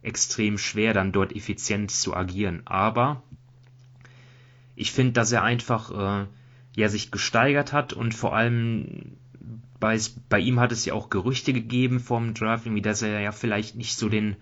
extrem 0.00 0.56
schwer, 0.58 0.94
dann 0.94 1.12
dort 1.12 1.34
effizient 1.34 1.90
zu 1.90 2.14
agieren. 2.14 2.62
Aber 2.64 3.22
ich 4.74 4.92
finde, 4.92 5.12
dass 5.12 5.32
er 5.32 5.42
einfach, 5.42 5.90
äh, 6.22 6.26
ja, 6.76 6.88
sich 6.88 7.10
gesteigert 7.10 7.72
hat 7.72 7.92
und 7.92 8.14
vor 8.14 8.34
allem 8.34 9.16
bei, 9.78 9.98
bei 10.28 10.38
ihm 10.38 10.60
hat 10.60 10.72
es 10.72 10.84
ja 10.84 10.94
auch 10.94 11.10
Gerüchte 11.10 11.52
gegeben 11.52 12.00
vom 12.00 12.34
Draft, 12.34 12.66
irgendwie, 12.66 12.82
dass 12.82 13.02
er 13.02 13.20
ja 13.20 13.32
vielleicht 13.32 13.74
nicht 13.74 13.96
so 13.96 14.08
den 14.08 14.36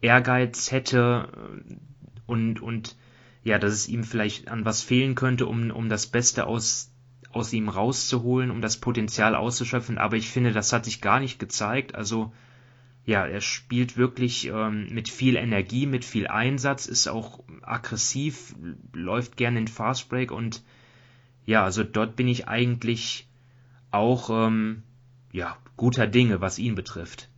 Ehrgeiz 0.00 0.70
hätte 0.70 1.28
äh, 1.32 1.74
und, 2.26 2.60
und 2.60 2.96
ja, 3.42 3.58
dass 3.58 3.72
es 3.72 3.88
ihm 3.88 4.04
vielleicht 4.04 4.48
an 4.48 4.64
was 4.64 4.82
fehlen 4.82 5.14
könnte, 5.14 5.46
um, 5.46 5.70
um 5.70 5.88
das 5.88 6.06
Beste 6.06 6.46
aus 6.46 6.89
aus 7.32 7.52
ihm 7.52 7.68
rauszuholen, 7.68 8.50
um 8.50 8.60
das 8.60 8.78
Potenzial 8.78 9.34
auszuschöpfen, 9.34 9.98
aber 9.98 10.16
ich 10.16 10.28
finde, 10.28 10.52
das 10.52 10.72
hat 10.72 10.84
sich 10.84 11.00
gar 11.00 11.20
nicht 11.20 11.38
gezeigt. 11.38 11.94
Also 11.94 12.32
ja, 13.04 13.26
er 13.26 13.40
spielt 13.40 13.96
wirklich 13.96 14.46
ähm, 14.46 14.88
mit 14.90 15.08
viel 15.08 15.36
Energie, 15.36 15.86
mit 15.86 16.04
viel 16.04 16.26
Einsatz, 16.26 16.86
ist 16.86 17.08
auch 17.08 17.40
aggressiv, 17.62 18.54
läuft 18.92 19.36
gerne 19.36 19.60
in 19.60 19.68
Fastbreak 19.68 20.32
und 20.32 20.62
ja, 21.46 21.64
also 21.64 21.82
dort 21.84 22.16
bin 22.16 22.28
ich 22.28 22.48
eigentlich 22.48 23.28
auch 23.90 24.30
ähm, 24.30 24.82
ja, 25.32 25.56
guter 25.76 26.06
Dinge, 26.06 26.40
was 26.40 26.58
ihn 26.58 26.74
betrifft. 26.74 27.28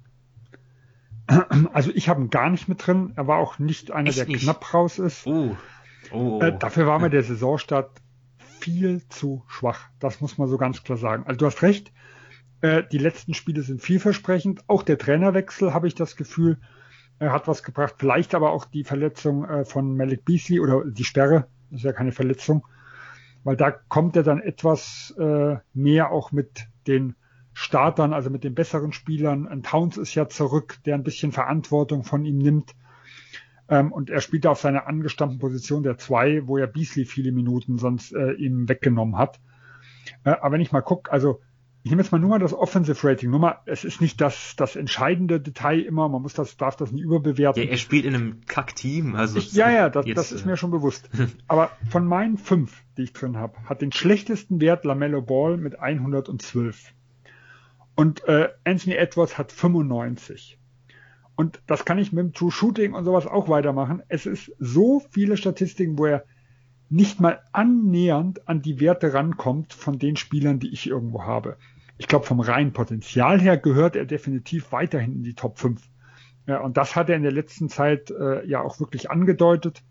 Also 1.73 1.91
ich 1.95 2.09
habe 2.09 2.21
ihn 2.21 2.31
gar 2.31 2.51
nicht 2.51 2.69
mit 2.69 2.85
drin. 2.87 3.13
Er 3.17 3.27
war 3.27 3.39
auch 3.39 3.59
nicht 3.59 3.93
einer, 3.93 4.09
Echt 4.09 4.19
der 4.19 4.27
nicht? 4.27 4.43
knapp 4.43 4.75
raus 4.75 4.99
ist. 4.99 5.27
Oh. 5.27 5.57
Oh. 6.11 6.41
Äh, 6.43 6.59
dafür 6.59 6.87
war 6.87 6.99
mir 6.99 7.11
der 7.11 7.23
Saisonstart 7.23 8.02
viel 8.63 9.07
zu 9.09 9.43
schwach. 9.49 9.89
Das 9.99 10.21
muss 10.21 10.39
man 10.39 10.49
so 10.49 10.57
ganz 10.57 10.85
klar 10.85 10.97
sagen. 10.97 11.25
Also 11.27 11.39
du 11.39 11.47
hast 11.47 11.63
recht, 11.63 11.93
äh, 12.61 12.85
die 12.93 12.99
letzten 12.99 13.35
Spiele 13.35 13.63
sind 13.63 13.83
vielversprechend. 13.83 14.63
Auch 14.69 14.85
der 14.85 14.99
Trainerwechsel, 14.99 15.75
habe 15.75 15.89
ich 15.89 15.97
das 15.97 16.15
Gefühl, 16.15 16.59
äh, 17.19 17.29
hat 17.29 17.49
was 17.49 17.65
gebracht. 17.65 17.97
Vielleicht 17.99 18.37
aber 18.37 18.53
auch 18.53 18.65
die 18.65 18.85
Verletzung 18.85 19.45
äh, 19.45 19.65
von 19.65 19.97
Malik 19.97 20.25
Beasley 20.25 20.61
oder 20.61 20.85
die 20.85 21.05
Sperre, 21.05 21.49
das 21.71 21.81
ist 21.81 21.85
ja 21.85 21.93
keine 21.93 22.13
Verletzung, 22.13 22.65
weil 23.43 23.57
da 23.57 23.73
kommt 23.73 24.15
er 24.15 24.23
dann 24.23 24.41
etwas 24.41 25.13
äh, 25.19 25.57
mehr 25.75 26.13
auch 26.13 26.31
mit 26.31 26.69
den 26.87 27.17
Startern, 27.55 28.13
also 28.13 28.31
mit 28.31 28.45
den 28.45 28.55
besseren 28.55 28.93
Spielern. 28.93 29.49
Ein 29.49 29.65
Towns 29.65 29.97
ist 29.97 30.15
ja 30.15 30.29
zurück, 30.29 30.79
der 30.87 30.95
ein 30.95 31.03
bisschen 31.03 31.33
Verantwortung 31.33 32.05
von 32.05 32.25
ihm 32.25 32.39
nimmt. 32.39 32.75
Ähm, 33.69 33.93
und 33.93 34.11
er 34.11 34.21
spielte 34.21 34.51
auf 34.51 34.61
seiner 34.61 34.87
angestammten 34.87 35.39
Position 35.39 35.83
der 35.83 35.99
zwei, 35.99 36.47
wo 36.47 36.59
ja 36.59 36.67
Beasley 36.67 37.05
viele 37.05 37.33
Minuten 37.33 37.79
sonst 37.79 38.13
äh, 38.13 38.33
ihm 38.33 38.69
weggenommen 38.69 39.17
hat. 39.17 39.41
Äh, 40.25 40.31
aber 40.31 40.53
wenn 40.53 40.61
ich 40.61 40.73
mal 40.73 40.83
gucke, 40.83 41.11
also 41.11 41.41
ich 41.85 41.91
nehme 41.91 42.03
jetzt 42.03 42.13
mal 42.13 42.19
nur 42.19 42.31
mal 42.31 42.39
das 42.39 42.55
Offensive 42.55 43.09
Rating. 43.09 43.31
Nur 43.31 43.41
mal, 43.41 43.59
es 43.67 43.83
ist 43.83 44.01
nicht 44.01 44.21
das, 44.21 44.55
das 44.57 44.77
entscheidende 44.77 45.41
Detail 45.41 45.81
immer. 45.81 46.09
Man 46.09 46.23
muss 46.23 46.33
das, 46.33 46.57
darf 46.57 46.77
das 46.77 46.93
nie 46.93 47.03
überbewerten. 47.03 47.61
Ja, 47.61 47.69
er 47.69 47.77
spielt 47.77 48.05
in 48.05 48.15
einem 48.15 48.41
Kack-Team. 48.47 49.17
Also 49.17 49.39
ich, 49.39 49.53
ja, 49.53 49.69
ja, 49.69 49.91
das, 49.91 50.07
jetzt, 50.07 50.17
das 50.17 50.31
ist 50.31 50.47
mir 50.47 50.57
schon 50.57 50.71
bewusst. 50.71 51.11
Aber 51.49 51.73
von 51.91 52.07
meinen 52.07 52.39
fünf, 52.39 52.85
die 52.97 53.03
ich 53.03 53.13
drin 53.13 53.37
habe, 53.37 53.59
hat 53.65 53.83
den 53.83 53.91
schlechtesten 53.91 54.61
Wert 54.61 54.85
Lamello 54.85 55.23
Ball 55.23 55.57
mit 55.57 55.81
112. 55.81 56.93
Und 57.97 58.25
äh, 58.29 58.51
Anthony 58.65 58.95
Edwards 58.95 59.37
hat 59.37 59.51
95. 59.51 60.59
Und 61.43 61.61
das 61.67 61.85
kann 61.85 61.99
ich 61.99 62.13
mit 62.13 62.25
dem 62.25 62.33
True 62.33 62.53
Shooting 62.53 62.95
und 62.95 63.05
sowas 63.05 63.27
auch 63.27 63.49
weitermachen. 63.49 64.01
Es 64.07 64.27
ist 64.27 64.53
so 64.61 65.03
viele 65.11 65.37
Statistiken, 65.37 65.99
wo 65.99 66.07
er 66.07 66.23
nicht 66.89 67.21
mal 67.21 67.41
annähernd 67.51 68.47
an 68.49 68.63
die 68.63 68.79
Werte 68.79 69.13
rankommt 69.13 69.73
von 69.73 69.99
den 69.99 70.15
Spielern, 70.15 70.61
die 70.61 70.73
ich 70.73 70.87
irgendwo 70.87 71.25
habe. 71.25 71.57
Ich 71.99 72.07
glaube, 72.07 72.27
vom 72.27 72.39
reinen 72.39 72.73
Potenzial 72.73 73.41
her 73.41 73.59
gehört 73.59 73.97
er 73.97 74.05
definitiv 74.05 74.71
weiterhin 74.71 75.15
in 75.15 75.25
die 75.25 75.35
Top 75.35 75.59
5. 75.59 75.83
Ja, 76.47 76.61
und 76.61 76.77
das 76.77 76.95
hat 76.95 77.11
er 77.11 77.17
in 77.17 77.25
der 77.25 77.33
letzten 77.33 77.69
Zeit 77.69 78.13
äh, 78.13 78.47
ja 78.47 78.61
auch 78.61 78.79
wirklich 78.79 79.11
angedeutet. 79.11 79.83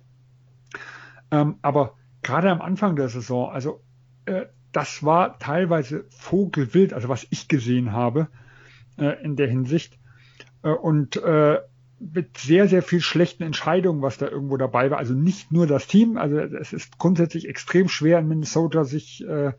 Ähm, 1.32 1.56
aber 1.62 1.98
gerade 2.22 2.50
am 2.50 2.62
Anfang 2.62 2.96
der 2.96 3.10
Saison, 3.10 3.52
also 3.52 3.82
äh, 4.24 4.46
das 4.72 5.04
war 5.04 5.38
teilweise 5.38 6.06
vogelwild, 6.12 6.94
also 6.94 7.10
was 7.10 7.28
ich 7.30 7.50
gesehen 7.50 7.92
habe 7.92 8.30
äh, 8.98 9.22
in 9.22 9.36
der 9.36 9.50
Hinsicht. 9.50 9.98
Äh, 10.64 10.70
und 10.70 11.18
äh, 11.18 11.60
mit 12.00 12.38
sehr, 12.38 12.68
sehr 12.68 12.82
viel 12.82 13.02
schlechten 13.02 13.44
Entscheidungen, 13.44 14.02
was 14.02 14.18
da 14.18 14.28
irgendwo 14.28 14.58
dabei 14.58 14.90
war. 14.90 14.98
Also 14.98 15.14
nicht 15.14 15.52
nur 15.52 15.68
das 15.68 15.86
Team, 15.86 16.18
also 16.18 16.40
es 16.40 16.74
ist 16.74 16.98
grundsätzlich 16.98 17.48
extrem 17.48 17.90
schwer 17.90 18.20
in 18.20 18.28
Minnesota 18.28 18.86
sich 18.86 19.24
äh, 19.28 19.52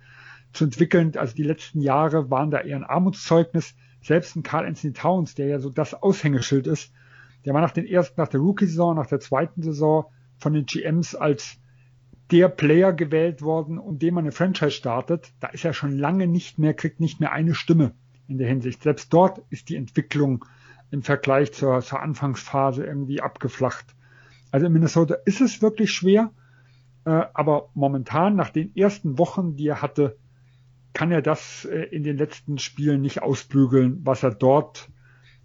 zu 0.53 0.65
entwickeln. 0.65 1.13
Also 1.17 1.37
die 1.37 1.45
letzten 1.45 1.81
Jahre 1.81 2.31
waren 2.31 2.51
da 2.51 2.61
eher 2.61 2.77
ein 2.77 2.85
Armutszeugnis. 2.85 3.75
Selbst 4.03 4.35
ein 4.35 4.43
Carl 4.43 4.67
Anthony 4.67 4.93
Towns, 4.93 5.37
der 5.37 5.47
ja 5.47 5.61
so 5.61 5.71
das 5.71 5.95
Aushängeschild 5.95 6.67
ist, 6.67 6.93
der 7.45 7.55
war 7.55 7.61
nach 7.61 7.71
den 7.71 7.87
ersten, 7.87 8.21
nach 8.21 8.29
der 8.29 8.41
Rookie-Saison, 8.41 8.97
nach 8.97 9.07
der 9.07 9.21
zweiten 9.21 9.63
Saison 9.63 10.07
von 10.39 10.53
den 10.53 10.67
GMs 10.67 11.15
als 11.15 11.59
der 12.33 12.49
Player 12.49 12.93
gewählt 12.93 13.43
worden, 13.43 13.79
um 13.79 13.99
den 13.99 14.15
man 14.15 14.25
eine 14.25 14.33
Franchise 14.33 14.73
startet. 14.73 15.33
Da 15.39 15.49
ist 15.49 15.65
er 15.65 15.75
schon 15.75 15.97
lange 15.97 16.27
nicht 16.27 16.59
mehr, 16.59 16.75
kriegt 16.75 16.99
nicht 16.99 17.21
mehr 17.21 17.31
eine 17.31 17.55
Stimme 17.55 17.95
in 18.27 18.39
der 18.39 18.49
Hinsicht. 18.49 18.83
Selbst 18.83 19.13
dort 19.13 19.43
ist 19.51 19.69
die 19.69 19.77
Entwicklung 19.77 20.45
im 20.93 21.03
Vergleich 21.03 21.53
zur, 21.53 21.81
zur 21.81 22.01
Anfangsphase 22.01 22.85
irgendwie 22.85 23.21
abgeflacht. 23.21 23.97
Also 24.53 24.67
in 24.67 24.73
Minnesota 24.73 25.17
ist 25.25 25.41
es 25.41 25.63
wirklich 25.63 25.91
schwer, 25.91 26.31
äh, 27.07 27.25
aber 27.33 27.71
momentan 27.75 28.37
nach 28.37 28.51
den 28.51 28.77
ersten 28.77 29.19
Wochen, 29.19 29.57
die 29.57 29.67
er 29.67 29.83
hatte, 29.83 30.17
kann 30.93 31.11
er 31.11 31.23
das 31.23 31.65
äh, 31.65 31.85
in 31.85 32.03
den 32.03 32.19
letzten 32.19 32.59
Spielen 32.59 33.01
nicht 33.01 33.23
ausbügeln, 33.23 34.01
was 34.05 34.23
er 34.23 34.33
dort, 34.33 34.91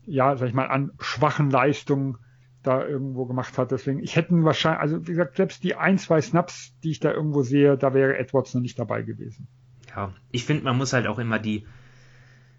ja, 0.05 0.35
sag 0.35 0.49
ich 0.49 0.53
mal, 0.53 0.67
an 0.67 0.91
schwachen 0.99 1.49
Leistungen 1.49 2.17
da 2.61 2.85
irgendwo 2.85 3.25
gemacht 3.25 3.57
hat. 3.57 3.71
Deswegen, 3.71 4.03
ich 4.03 4.17
hätte 4.17 4.43
wahrscheinlich, 4.43 4.81
also 4.81 5.07
wie 5.07 5.11
gesagt, 5.11 5.37
selbst 5.37 5.63
die 5.63 5.75
ein, 5.75 5.97
zwei 5.97 6.19
Snaps, 6.19 6.77
die 6.83 6.91
ich 6.91 6.99
da 6.99 7.13
irgendwo 7.13 7.43
sehe, 7.43 7.77
da 7.77 7.93
wäre 7.93 8.17
Edwards 8.17 8.53
noch 8.53 8.61
nicht 8.61 8.77
dabei 8.77 9.03
gewesen. 9.03 9.47
Ja, 9.95 10.13
ich 10.31 10.43
finde, 10.43 10.65
man 10.65 10.77
muss 10.77 10.91
halt 10.91 11.07
auch 11.07 11.19
immer 11.19 11.39
die 11.39 11.65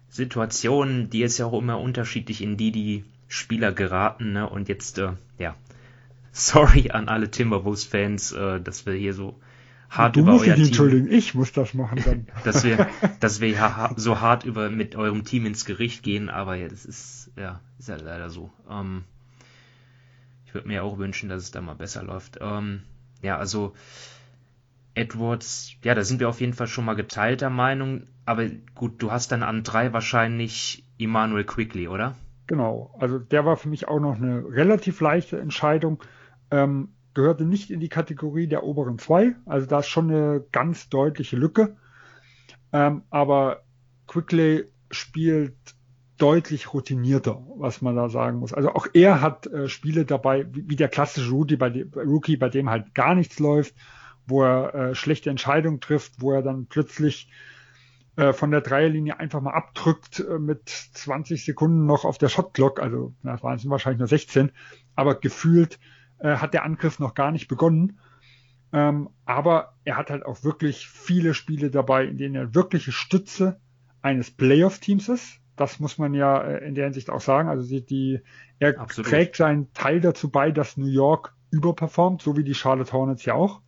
Situationen, 0.09 1.09
die 1.09 1.21
ist 1.21 1.37
ja 1.37 1.45
auch 1.45 1.59
immer 1.59 1.79
unterschiedlich, 1.79 2.41
in 2.41 2.57
die 2.57 2.71
die 2.71 3.05
Spieler 3.27 3.71
geraten. 3.71 4.33
Ne? 4.33 4.49
Und 4.49 4.67
jetzt, 4.67 4.97
äh, 4.97 5.13
ja, 5.37 5.55
sorry 6.31 6.91
an 6.91 7.07
alle 7.07 7.31
Timberwolves-Fans, 7.31 8.31
äh, 8.33 8.59
dass 8.61 8.85
wir 8.85 8.93
hier 8.93 9.13
so 9.13 9.39
hart 9.89 10.15
du 10.15 10.21
über 10.21 10.33
musst 10.33 10.47
euer 10.47 10.55
Team, 10.55 10.65
entschuldigen, 10.65 11.11
ich 11.11 11.33
muss 11.33 11.51
das 11.51 11.73
machen 11.73 12.01
dann. 12.03 12.27
dass 12.43 12.63
wir, 12.63 12.87
dass 13.19 13.39
wir 13.39 13.49
ja 13.49 13.91
so 13.95 14.19
hart 14.19 14.43
über 14.43 14.69
mit 14.69 14.95
eurem 14.95 15.23
Team 15.23 15.45
ins 15.45 15.65
Gericht 15.65 16.03
gehen. 16.03 16.29
Aber 16.29 16.55
ja, 16.55 16.67
das 16.67 16.85
ist 16.85 17.31
ja, 17.35 17.61
ist 17.77 17.89
ja 17.89 17.95
leider 17.95 18.29
so. 18.29 18.51
Ähm, 18.69 19.03
ich 20.45 20.53
würde 20.53 20.67
mir 20.67 20.83
auch 20.83 20.97
wünschen, 20.97 21.29
dass 21.29 21.43
es 21.43 21.51
da 21.51 21.61
mal 21.61 21.75
besser 21.75 22.03
läuft. 22.03 22.39
Ähm, 22.41 22.81
ja, 23.21 23.37
also 23.37 23.75
Edwards, 24.99 25.73
ja, 25.83 25.95
da 25.95 26.03
sind 26.03 26.19
wir 26.19 26.29
auf 26.29 26.41
jeden 26.41 26.53
Fall 26.53 26.67
schon 26.67 26.85
mal 26.85 26.95
geteilter 26.95 27.49
Meinung. 27.49 28.07
Aber 28.25 28.47
gut, 28.75 29.01
du 29.01 29.11
hast 29.11 29.31
dann 29.31 29.43
an 29.43 29.63
drei 29.63 29.93
wahrscheinlich 29.93 30.83
Emmanuel 30.99 31.45
Quickly, 31.45 31.87
oder? 31.87 32.15
Genau, 32.47 32.95
also 32.99 33.19
der 33.19 33.45
war 33.45 33.57
für 33.57 33.69
mich 33.69 33.87
auch 33.87 33.99
noch 33.99 34.15
eine 34.15 34.43
relativ 34.43 35.01
leichte 35.01 35.39
Entscheidung. 35.39 36.03
Ähm, 36.51 36.89
gehörte 37.13 37.45
nicht 37.45 37.71
in 37.71 37.79
die 37.79 37.89
Kategorie 37.89 38.47
der 38.47 38.63
oberen 38.63 38.99
zwei, 38.99 39.35
also 39.45 39.65
da 39.65 39.79
ist 39.79 39.87
schon 39.87 40.09
eine 40.09 40.43
ganz 40.51 40.89
deutliche 40.89 41.37
Lücke. 41.37 41.77
Ähm, 42.71 43.03
aber 43.09 43.61
Quickly 44.07 44.65
spielt 44.91 45.55
deutlich 46.17 46.73
routinierter, 46.73 47.41
was 47.55 47.81
man 47.81 47.95
da 47.95 48.09
sagen 48.09 48.39
muss. 48.39 48.53
Also 48.53 48.73
auch 48.73 48.87
er 48.93 49.21
hat 49.21 49.47
äh, 49.47 49.67
Spiele 49.69 50.05
dabei, 50.05 50.45
wie, 50.53 50.69
wie 50.69 50.75
der 50.75 50.89
klassische 50.89 51.31
Rookie 51.31 51.55
bei, 51.55 51.69
dem, 51.69 51.91
Rookie, 51.93 52.37
bei 52.37 52.49
dem 52.49 52.69
halt 52.69 52.93
gar 52.93 53.15
nichts 53.15 53.39
läuft, 53.39 53.73
wo 54.29 54.43
er 54.43 54.73
äh, 54.73 54.95
schlechte 54.95 55.29
Entscheidungen 55.29 55.79
trifft, 55.79 56.21
wo 56.21 56.31
er 56.31 56.41
dann 56.41 56.67
plötzlich 56.67 57.29
äh, 58.15 58.33
von 58.33 58.51
der 58.51 58.61
Dreierlinie 58.61 59.19
einfach 59.19 59.41
mal 59.41 59.53
abdrückt 59.53 60.19
äh, 60.19 60.39
mit 60.39 60.67
20 60.67 61.45
Sekunden 61.45 61.85
noch 61.85 62.05
auf 62.05 62.17
der 62.17 62.29
Shotglock, 62.29 62.81
also 62.81 63.13
das 63.23 63.43
waren 63.43 63.55
es 63.55 63.69
wahrscheinlich 63.69 63.99
nur 63.99 64.07
16, 64.07 64.51
aber 64.95 65.15
gefühlt 65.15 65.79
äh, 66.19 66.35
hat 66.35 66.53
der 66.53 66.65
Angriff 66.65 66.99
noch 66.99 67.13
gar 67.13 67.31
nicht 67.31 67.47
begonnen. 67.47 67.99
Ähm, 68.71 69.09
aber 69.25 69.73
er 69.83 69.97
hat 69.97 70.09
halt 70.09 70.25
auch 70.25 70.43
wirklich 70.43 70.87
viele 70.87 71.33
Spiele 71.33 71.71
dabei, 71.71 72.05
in 72.05 72.17
denen 72.17 72.35
er 72.35 72.53
wirkliche 72.53 72.91
Stütze 72.91 73.59
eines 74.01 74.31
Playoff-Teams 74.31 75.09
ist. 75.09 75.39
Das 75.55 75.79
muss 75.79 75.97
man 75.97 76.13
ja 76.13 76.41
in 76.41 76.75
der 76.75 76.85
Hinsicht 76.85 77.09
auch 77.09 77.21
sagen. 77.21 77.49
Also 77.49 77.67
die, 77.67 77.85
die 77.85 78.19
er 78.59 78.79
Absolut. 78.79 79.09
trägt 79.09 79.35
seinen 79.37 79.73
Teil 79.73 80.01
dazu 80.01 80.29
bei, 80.29 80.51
dass 80.51 80.77
New 80.77 80.87
York 80.87 81.33
überperformt, 81.51 82.21
so 82.21 82.37
wie 82.37 82.43
die 82.43 82.53
Charlotte 82.53 82.93
Hornets 82.93 83.25
ja 83.25 83.33
auch. 83.33 83.61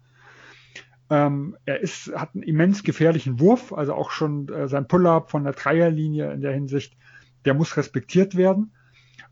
Ähm, 1.12 1.58
er 1.66 1.82
ist, 1.82 2.14
hat 2.16 2.34
einen 2.34 2.44
immens 2.44 2.84
gefährlichen 2.84 3.42
Wurf, 3.42 3.74
also 3.74 3.94
auch 3.94 4.12
schon 4.12 4.48
äh, 4.48 4.70
sein 4.70 4.88
Pull-up 4.88 5.30
von 5.30 5.44
der 5.44 5.52
Dreierlinie 5.52 6.32
in 6.32 6.40
der 6.40 6.54
Hinsicht, 6.54 6.96
der 7.44 7.54
muss 7.54 7.76
respektiert 7.76 8.38
werden. 8.38 8.74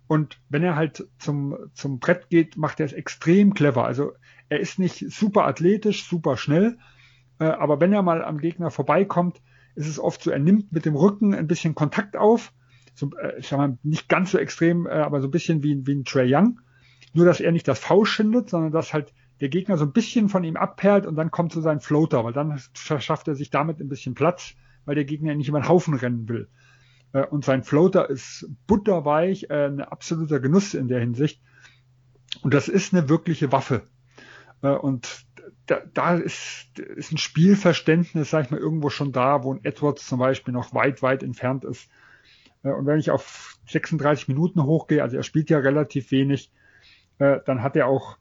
Und 0.06 0.42
wenn 0.50 0.62
er 0.62 0.76
halt 0.76 1.08
zum, 1.20 1.56
zum 1.74 2.00
Brett 2.00 2.30
geht, 2.30 2.58
macht 2.58 2.82
er 2.82 2.86
es 2.86 2.92
extrem 2.92 3.54
clever. 3.54 3.86
Also 3.86 4.12
er 4.50 4.60
ist 4.60 4.78
nicht 4.78 5.10
super 5.10 5.46
athletisch, 5.46 6.06
super 6.06 6.36
schnell, 6.36 6.78
äh, 7.40 7.46
aber 7.46 7.80
wenn 7.80 7.94
er 7.94 8.02
mal 8.02 8.26
am 8.26 8.40
Gegner 8.40 8.72
vorbeikommt, 8.72 9.42
ist 9.76 9.88
es 9.88 10.00
oft 10.00 10.22
so, 10.22 10.32
er 10.32 10.40
nimmt 10.40 10.74
mit 10.74 10.84
dem 10.84 10.98
Rücken 10.98 11.34
ein 11.34 11.48
bisschen 11.48 11.76
Kontakt 11.76 12.18
auf. 12.18 12.52
So, 12.94 13.10
äh, 13.22 13.40
ich 13.40 13.48
sag 13.48 13.58
mal, 13.58 13.78
nicht 13.84 14.10
ganz 14.10 14.32
so 14.32 14.38
extrem, 14.38 14.86
äh, 14.86 14.90
aber 14.90 15.22
so 15.22 15.30
ein 15.30 15.32
bisschen 15.32 15.64
wie, 15.64 15.88
wie 15.88 15.96
ein 15.96 16.04
Trey 16.04 16.28
Young. 16.30 16.60
Nur, 17.14 17.26
dass 17.26 17.40
er 17.40 17.54
nicht 17.54 17.70
das 17.70 17.80
V 17.80 18.04
schindet, 18.04 18.50
sondern 18.50 18.74
dass 18.74 18.94
halt 18.94 19.14
der 19.42 19.50
Gegner 19.50 19.78
so 19.78 19.86
ein 19.86 19.94
bisschen 19.94 20.30
von 20.30 20.44
ihm 20.44 20.58
abperlt 20.58 21.06
und 21.06 21.16
dann 21.16 21.32
kommt 21.32 21.54
so 21.54 21.62
sein 21.62 21.80
Floater, 21.80 22.24
weil 22.24 22.34
dann 22.34 22.60
verschafft 22.74 23.28
er 23.28 23.36
sich 23.36 23.50
damit 23.50 23.80
ein 23.80 23.90
bisschen 23.90 24.16
Platz, 24.16 24.56
weil 24.86 24.96
der 24.96 25.06
Gegner 25.06 25.36
nicht 25.36 25.48
über 25.48 25.60
den 25.60 25.70
Haufen 25.70 25.94
rennen 25.94 26.28
will. 26.28 26.50
Äh, 27.14 27.26
und 27.26 27.46
sein 27.46 27.64
Floater 27.64 28.10
ist 28.10 28.50
butterweich, 28.68 29.50
äh, 29.50 29.68
ein 29.68 29.82
absoluter 29.82 30.40
Genuss 30.40 30.74
in 30.74 30.88
der 30.88 31.00
Hinsicht. 31.00 31.42
Und 32.42 32.54
das 32.54 32.68
ist 32.68 32.94
eine 32.94 33.10
wirkliche 33.10 33.52
Waffe. 33.52 33.84
Äh, 34.62 34.70
und 34.70 35.26
da, 35.66 35.82
da 35.94 36.16
ist, 36.16 36.80
ist 36.80 37.12
ein 37.12 37.18
Spielverständnis, 37.18 38.30
sag 38.30 38.46
ich 38.46 38.52
mal, 38.52 38.60
irgendwo 38.60 38.90
schon 38.90 39.12
da, 39.12 39.44
wo 39.44 39.54
ein 39.54 39.64
Edwards 39.64 40.08
zum 40.08 40.20
Beispiel 40.20 40.54
noch 40.54 40.74
weit, 40.74 41.02
weit 41.02 41.24
entfernt 41.24 41.64
ist. 41.64 41.90
Und 42.62 42.88
wenn 42.88 43.00
ich 43.00 43.10
auf 43.10 43.58
36 43.68 44.28
Minuten 44.28 44.64
hochgehe, 44.64 45.02
also 45.02 45.16
er 45.16 45.24
spielt 45.24 45.50
ja 45.50 45.60
relativ 45.60 46.12
wenig, 46.12 46.52
dann 47.20 47.64
hat 47.64 47.78
er 47.78 47.88
auch 47.88 48.18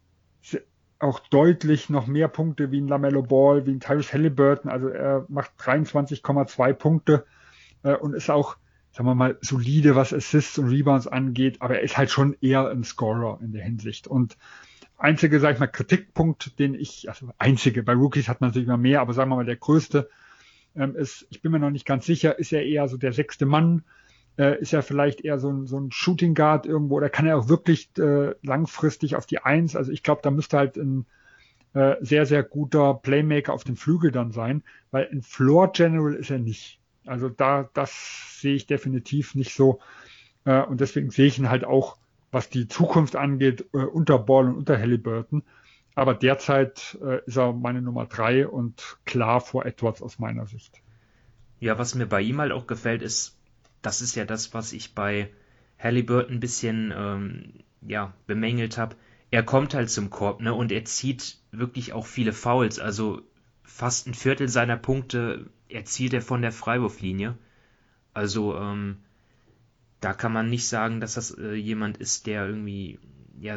auch 0.99 1.21
deutlich 1.21 1.91
noch 1.91 2.07
mehr 2.07 2.29
Punkte 2.29 2.71
wie 2.71 2.81
ein 2.81 2.89
Lamello 2.89 3.23
Ball, 3.23 3.67
wie 3.67 3.73
ein 3.73 3.81
Tyrus 3.81 4.13
Halliburton. 4.13 4.71
Also 4.71 4.89
er 4.89 5.27
macht 5.29 5.53
23,2 5.61 6.73
Punkte 6.73 7.25
äh, 7.83 7.95
und 7.95 8.15
ist 8.15 8.31
auch, 8.31 8.57
sagen 8.93 9.09
wir 9.09 9.15
mal, 9.15 9.39
solide, 9.41 9.95
was 9.95 10.13
Assists 10.13 10.59
und 10.59 10.69
Rebounds 10.69 11.07
angeht, 11.07 11.61
aber 11.61 11.77
er 11.77 11.83
ist 11.83 11.97
halt 11.97 12.11
schon 12.11 12.37
eher 12.41 12.69
ein 12.69 12.85
Scorer 12.85 13.39
in 13.43 13.53
der 13.53 13.65
Hinsicht. 13.65 14.09
Und 14.09 14.37
einzige, 14.97 15.39
sag 15.39 15.55
ich 15.55 15.61
mal, 15.61 15.69
Kritikpunkt, 15.69 16.59
den 16.59 16.75
ich, 16.75 17.09
also 17.09 17.29
einzige, 17.39 17.83
bei 17.83 17.95
Rookies 17.95 18.29
hat 18.29 18.41
man 18.41 18.51
natürlich 18.51 18.67
immer 18.67 18.77
mehr, 18.77 19.01
aber 19.01 19.15
sagen 19.15 19.31
wir 19.31 19.37
mal, 19.37 19.45
der 19.45 19.57
größte 19.57 20.09
ähm, 20.75 20.97
ist, 20.97 21.27
ich 21.31 21.43
bin 21.43 21.53
mir 21.53 21.61
noch 21.61 21.71
nicht 21.71 21.87
ganz 21.87 22.07
sicher, 22.07 22.39
ist 22.39 22.53
er 22.53 22.65
eher 22.65 22.89
so 22.89 22.97
der 22.97 23.13
sechste 23.13 23.47
Mann, 23.47 23.85
äh, 24.39 24.61
ist 24.61 24.73
er 24.73 24.83
vielleicht 24.83 25.23
eher 25.23 25.39
so 25.39 25.51
ein, 25.51 25.67
so 25.67 25.79
ein 25.79 25.91
Shooting 25.91 26.35
Guard 26.35 26.65
irgendwo 26.67 26.97
oder 26.97 27.11
kann 27.11 27.27
er 27.27 27.37
auch 27.37 27.49
wirklich 27.49 27.91
äh, 27.99 28.35
langfristig 28.43 29.17
auf 29.17 29.27
die 29.27 29.41
Eins? 29.41 29.77
Also 29.77 29.93
ich 29.93 30.03
glaube, 30.03 30.23
da 30.23 30.31
müsste 30.31 30.59
halt 30.59 30.77
ein 30.77 31.07
äh, 31.75 31.97
sehr, 32.01 32.25
sehr 32.25 32.43
guter 32.43 32.95
Playmaker 32.95 33.53
auf 33.53 33.65
dem 33.65 33.77
Flügel 33.77 34.11
dann 34.11 34.33
sein, 34.33 34.63
weil 34.91 35.09
ein 35.11 35.23
Floor 35.23 35.73
General 35.73 36.15
ist 36.15 36.31
er 36.31 36.39
nicht. 36.39 36.81
Also 37.05 37.29
da, 37.29 37.69
das 37.75 38.41
sehe 38.41 38.55
ich 38.55 38.67
definitiv 38.67 39.35
nicht 39.35 39.55
so. 39.55 39.81
Äh, 40.45 40.63
und 40.63 40.81
deswegen 40.81 41.11
sehe 41.11 41.27
ich 41.27 41.39
ihn 41.39 41.51
halt 41.51 41.65
auch, 41.65 41.97
was 42.31 42.49
die 42.49 42.69
Zukunft 42.69 43.17
angeht, 43.17 43.67
äh, 43.73 43.79
unter 43.79 44.19
Ball 44.19 44.47
und 44.47 44.57
unter 44.57 44.79
Halliburton. 44.79 45.43
Aber 45.95 46.15
derzeit 46.15 46.97
äh, 47.03 47.25
ist 47.27 47.37
er 47.37 47.53
meine 47.53 47.83
Nummer 47.83 48.07
drei 48.07 48.47
und 48.47 48.99
klar 49.05 49.41
vor 49.41 49.67
Edwards 49.67 50.01
aus 50.01 50.19
meiner 50.19 50.47
Sicht. 50.47 50.81
Ja, 51.61 51.77
was 51.77 51.97
mir 51.97 52.07
bei 52.07 52.21
ihm 52.21 52.41
halt 52.41 52.53
auch 52.53 52.69
gefällt, 52.69 53.03
ist, 53.03 53.38
das 53.83 54.01
ist 54.01 54.15
ja 54.15 54.25
das, 54.25 54.55
was 54.55 54.73
ich 54.73 54.95
bei 54.95 55.31
Halliburton 55.79 56.37
ein 56.37 56.41
bisschen 56.41 56.93
ähm, 56.97 57.53
ja, 57.83 58.13
bemängelt 58.27 58.79
habe. 58.79 58.97
Er 59.31 59.43
kommt 59.43 59.75
halt 59.75 59.91
zum 59.91 60.11
Korb, 60.11 60.41
ne, 60.41 60.55
und 60.55 60.73
er 60.73 60.85
zieht 60.85 61.39
wirklich 61.53 61.93
auch 61.93 62.07
viele 62.07 62.33
Fouls. 62.33 62.79
Also 62.79 63.23
fast 63.63 64.07
ein 64.07 64.15
Viertel 64.15 64.49
seiner 64.49 64.77
Punkte 64.77 65.51
erzielt 65.69 66.15
er 66.15 66.23
von 66.23 66.43
der 66.43 66.53
Freiwurflinie. 66.53 67.37
Also 68.15 68.57
ähm, 68.57 68.99
da 70.01 70.15
kann 70.15 70.33
man 70.33 70.49
nicht 70.49 70.67
sagen, 70.67 71.01
dass 71.01 71.15
das 71.15 71.31
äh, 71.33 71.55
jemand 71.55 71.99
ist, 71.99 72.27
der 72.27 72.47
irgendwie 72.47 72.99
ja 73.41 73.57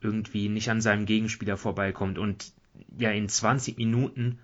irgendwie 0.00 0.48
nicht 0.48 0.70
an 0.70 0.80
seinem 0.80 1.06
Gegenspieler 1.06 1.56
vorbeikommt. 1.56 2.18
Und 2.18 2.52
ja, 2.96 3.10
in 3.10 3.28
20 3.28 3.76
Minuten 3.76 4.38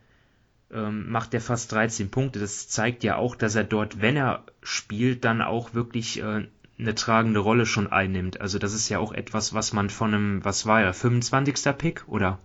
ähm, 0.73 1.11
macht 1.11 1.35
er 1.35 1.41
fast 1.41 1.73
13 1.73 2.11
Punkte. 2.11 2.39
Das 2.39 2.69
zeigt 2.69 3.05
ja 3.05 3.17
auch, 3.17 3.37
dass 3.37 3.55
er 3.55 3.65
dort, 3.65 4.01
wenn 4.01 4.17
er 4.17 4.45
spielt, 4.63 5.25
dann 5.25 5.43
auch 5.43 5.75
wirklich 5.75 6.23
äh, 6.23 6.47
eine 6.79 6.95
tragende 6.95 7.41
Rolle 7.41 7.67
schon 7.67 7.91
einnimmt. 7.91 8.41
Also 8.41 8.59
das 8.59 8.75
ist 8.75 8.89
ja 8.89 8.99
auch 8.99 9.13
etwas, 9.13 9.55
was 9.55 9.73
man 9.73 9.91
von 9.91 10.15
einem, 10.15 10.45
was 10.45 10.67
war 10.67 10.83
er, 10.83 10.93
25. 10.93 11.77
Pick 11.77 12.05
oder? 12.07 12.39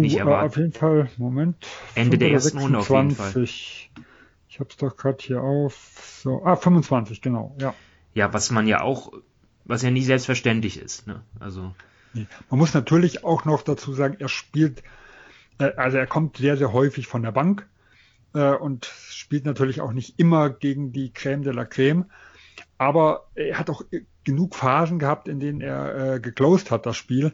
nicht 0.00 0.22
uh. 0.22 0.28
Auf 0.28 0.56
jeden 0.56 0.72
Fall, 0.72 1.10
Moment. 1.16 1.56
Ende 1.94 2.18
der 2.18 2.28
5 2.28 2.30
oder 2.30 2.44
ersten 2.44 2.58
Runde 2.58 2.78
auf 2.78 2.90
jeden 2.90 3.10
Fall. 3.10 3.32
26. 3.32 3.90
Ich 4.48 4.60
hab's 4.60 4.76
doch 4.76 4.96
gerade 4.96 5.18
hier 5.20 5.42
auf. 5.42 6.20
So, 6.22 6.44
ah, 6.44 6.56
25, 6.56 7.20
genau, 7.20 7.54
ja. 7.60 7.74
Ja, 8.14 8.32
was 8.32 8.50
man 8.50 8.66
ja 8.66 8.80
auch, 8.80 9.12
was 9.64 9.82
ja 9.82 9.90
nicht 9.90 10.06
selbstverständlich 10.06 10.78
ist. 10.80 11.06
Ne? 11.06 11.22
Also. 11.38 11.74
Man 12.50 12.58
muss 12.58 12.74
natürlich 12.74 13.24
auch 13.24 13.44
noch 13.44 13.62
dazu 13.62 13.92
sagen, 13.92 14.16
er 14.18 14.28
spielt, 14.28 14.82
also 15.58 15.98
er 15.98 16.06
kommt 16.06 16.36
sehr, 16.36 16.56
sehr 16.56 16.72
häufig 16.72 17.06
von 17.06 17.22
der 17.22 17.32
Bank 17.32 17.68
äh, 18.34 18.52
und 18.52 18.86
spielt 18.86 19.44
natürlich 19.44 19.80
auch 19.80 19.92
nicht 19.92 20.18
immer 20.18 20.50
gegen 20.50 20.92
die 20.92 21.10
Crème 21.10 21.42
de 21.42 21.52
la 21.52 21.62
Crème. 21.62 22.04
Aber 22.76 23.28
er 23.34 23.58
hat 23.58 23.70
auch 23.70 23.82
äh, 23.90 24.02
genug 24.24 24.54
Phasen 24.54 24.98
gehabt, 24.98 25.28
in 25.28 25.40
denen 25.40 25.60
er 25.60 26.14
äh, 26.14 26.20
geclosed 26.20 26.70
hat, 26.70 26.86
das 26.86 26.96
Spiel. 26.96 27.32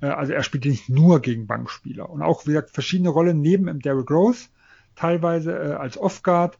Äh, 0.00 0.06
also 0.06 0.32
er 0.32 0.42
spielt 0.42 0.64
nicht 0.64 0.88
nur 0.88 1.20
gegen 1.20 1.46
Bankspieler. 1.46 2.08
Und 2.08 2.22
auch, 2.22 2.46
wie 2.46 2.52
gesagt, 2.52 2.70
verschiedene 2.70 3.10
Rollen 3.10 3.40
neben 3.40 3.68
im 3.68 3.80
Derrick 3.80 4.10
Rose, 4.10 4.48
teilweise 4.94 5.52
äh, 5.52 5.72
als 5.72 5.98
Off-Guard, 5.98 6.58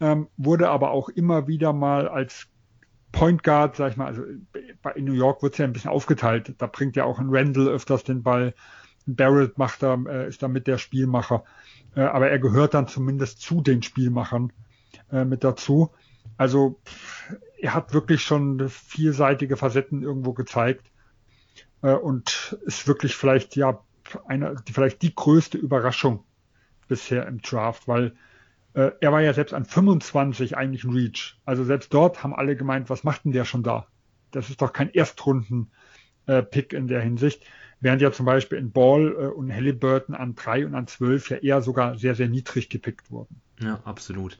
ähm, 0.00 0.28
wurde 0.36 0.68
aber 0.68 0.90
auch 0.90 1.08
immer 1.08 1.46
wieder 1.46 1.72
mal 1.72 2.08
als 2.08 2.48
Point 3.12 3.42
Guard, 3.42 3.76
sag 3.76 3.92
ich 3.92 3.96
mal, 3.96 4.08
also 4.08 4.22
bei, 4.82 4.90
in 4.92 5.04
New 5.04 5.14
York 5.14 5.42
wird 5.42 5.54
es 5.54 5.58
ja 5.58 5.64
ein 5.64 5.72
bisschen 5.72 5.90
aufgeteilt. 5.90 6.54
Da 6.58 6.66
bringt 6.66 6.96
ja 6.96 7.04
auch 7.04 7.18
ein 7.18 7.28
Randall 7.30 7.68
öfters 7.68 8.04
den 8.04 8.22
Ball. 8.22 8.54
Barrett 9.06 9.56
macht 9.56 9.82
da, 9.82 9.94
äh, 9.94 10.28
ist 10.28 10.42
da 10.42 10.48
mit 10.48 10.66
der 10.66 10.78
Spielmacher. 10.78 11.44
Äh, 11.94 12.02
aber 12.02 12.28
er 12.28 12.38
gehört 12.38 12.74
dann 12.74 12.88
zumindest 12.88 13.40
zu 13.40 13.62
den 13.62 13.82
Spielmachern 13.82 14.52
äh, 15.10 15.24
mit 15.24 15.44
dazu. 15.44 15.90
Also 16.36 16.80
er 17.58 17.74
hat 17.74 17.94
wirklich 17.94 18.22
schon 18.22 18.68
vielseitige 18.68 19.56
Facetten 19.56 20.02
irgendwo 20.02 20.32
gezeigt 20.32 20.90
äh, 21.82 21.92
und 21.92 22.58
ist 22.66 22.86
wirklich 22.86 23.16
vielleicht 23.16 23.56
ja 23.56 23.80
eine, 24.26 24.56
vielleicht 24.70 25.02
die 25.02 25.14
größte 25.14 25.56
Überraschung 25.56 26.24
bisher 26.88 27.26
im 27.26 27.40
Draft, 27.40 27.88
weil 27.88 28.14
er 28.74 29.10
war 29.10 29.22
ja 29.22 29.32
selbst 29.32 29.54
an 29.54 29.64
25 29.64 30.58
eigentlich 30.58 30.84
ein 30.84 30.90
Reach. 30.90 31.40
Also 31.46 31.64
selbst 31.64 31.94
dort 31.94 32.22
haben 32.22 32.34
alle 32.34 32.56
gemeint, 32.56 32.90
was 32.90 33.04
macht 33.04 33.24
denn 33.24 33.32
der 33.32 33.46
schon 33.46 33.62
da? 33.62 33.86
Das 34.32 34.50
ist 34.50 34.60
doch 34.60 34.74
kein 34.74 34.92
Erstrunden-Pick 34.92 36.74
in 36.74 36.86
der 36.86 37.00
Hinsicht. 37.00 37.42
Während 37.80 38.00
ja 38.00 38.10
zum 38.10 38.26
Beispiel 38.26 38.58
in 38.58 38.72
Ball 38.72 39.08
äh, 39.08 39.26
und 39.26 39.52
Halliburton 39.52 40.14
an 40.14 40.34
3 40.34 40.66
und 40.66 40.74
an 40.74 40.86
12 40.86 41.30
ja 41.30 41.36
eher 41.38 41.62
sogar 41.62 41.98
sehr, 41.98 42.14
sehr 42.14 42.28
niedrig 42.28 42.68
gepickt 42.68 43.10
wurden. 43.10 43.40
Ja, 43.60 43.80
absolut. 43.84 44.38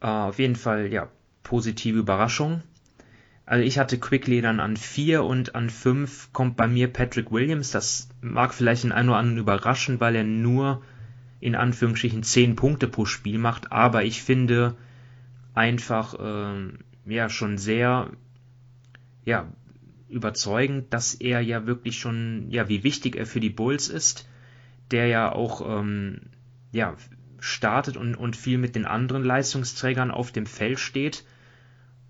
Äh, 0.00 0.06
auf 0.06 0.38
jeden 0.38 0.56
Fall, 0.56 0.92
ja, 0.92 1.08
positive 1.42 1.98
Überraschung. 1.98 2.62
Also 3.46 3.64
ich 3.64 3.78
hatte 3.78 3.98
Quickly 3.98 4.42
dann 4.42 4.60
an 4.60 4.76
4 4.76 5.24
und 5.24 5.54
an 5.54 5.70
5 5.70 6.34
kommt 6.34 6.58
bei 6.58 6.68
mir 6.68 6.92
Patrick 6.92 7.32
Williams. 7.32 7.70
Das 7.70 8.10
mag 8.20 8.52
vielleicht 8.52 8.84
den 8.84 8.92
einen 8.92 9.08
oder 9.08 9.18
anderen 9.18 9.38
überraschen, 9.38 10.00
weil 10.00 10.16
er 10.16 10.24
nur 10.24 10.82
in 11.40 11.54
Anführungsstrichen 11.54 12.22
10 12.22 12.56
Punkte 12.56 12.88
pro 12.88 13.06
Spiel 13.06 13.38
macht, 13.38 13.72
aber 13.72 14.04
ich 14.04 14.22
finde 14.22 14.76
einfach 15.54 16.14
ähm, 16.20 16.80
ja 17.06 17.28
schon 17.30 17.58
sehr 17.58 18.10
ja 19.24 19.46
überzeugend, 20.08 20.92
dass 20.92 21.14
er 21.14 21.40
ja 21.40 21.66
wirklich 21.66 21.98
schon 21.98 22.46
ja 22.50 22.68
wie 22.68 22.82
wichtig 22.84 23.16
er 23.16 23.26
für 23.26 23.40
die 23.40 23.50
Bulls 23.50 23.88
ist, 23.88 24.28
der 24.90 25.06
ja 25.06 25.32
auch 25.32 25.80
ähm, 25.80 26.20
ja 26.72 26.96
startet 27.40 27.96
und, 27.96 28.14
und 28.14 28.36
viel 28.36 28.58
mit 28.58 28.74
den 28.74 28.84
anderen 28.84 29.24
Leistungsträgern 29.24 30.10
auf 30.10 30.32
dem 30.32 30.46
Feld 30.46 30.78
steht. 30.78 31.24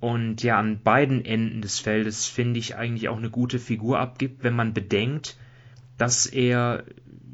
Und 0.01 0.43
ja, 0.43 0.59
an 0.59 0.81
beiden 0.83 1.25
Enden 1.25 1.61
des 1.61 1.81
Feldes 1.81 2.27
finde 2.27 2.61
ich 2.61 2.77
eigentlich 2.77 3.09
auch 3.09 3.17
eine 3.17 3.31
gute 3.31 3.59
Figur 3.59 3.99
abgibt, 3.99 4.45
wenn 4.45 4.55
man 4.55 4.73
bedenkt, 4.73 5.37
dass 5.97 6.27
er 6.27 6.85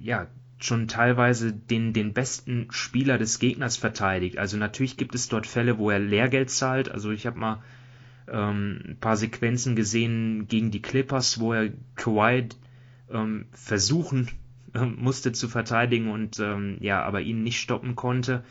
ja 0.00 0.29
schon 0.59 0.88
teilweise 0.88 1.53
den, 1.53 1.92
den 1.92 2.14
besten 2.14 2.68
Spieler 2.70 3.18
des 3.18 3.38
Gegners 3.38 3.77
verteidigt. 3.77 4.38
Also 4.38 4.57
natürlich 4.57 4.96
gibt 4.96 5.14
es 5.14 5.29
dort 5.29 5.46
Fälle, 5.46 5.77
wo 5.77 5.90
er 5.90 5.98
Lehrgeld 5.98 6.48
zahlt. 6.50 6.90
Also 6.90 7.11
ich 7.11 7.27
habe 7.27 7.38
mal 7.38 7.62
ähm, 8.28 8.80
ein 8.87 8.96
paar 9.00 9.16
Sequenzen 9.16 9.76
gesehen 9.76 10.46
gegen 10.48 10.70
die 10.70 10.82
Clippers, 10.82 11.40
wo 11.40 11.52
er 11.52 11.70
Kawhi 11.96 12.48
ähm, 13.10 13.46
versuchen 13.52 14.28
ähm, 14.74 14.96
musste 14.98 15.32
zu 15.32 15.48
verteidigen 15.48 16.10
und 16.10 16.38
ähm, 16.40 16.78
ja, 16.80 17.02
aber 17.02 17.20
ihn 17.20 17.42
nicht 17.42 17.60
stoppen 17.60 17.96
konnte. 17.96 18.44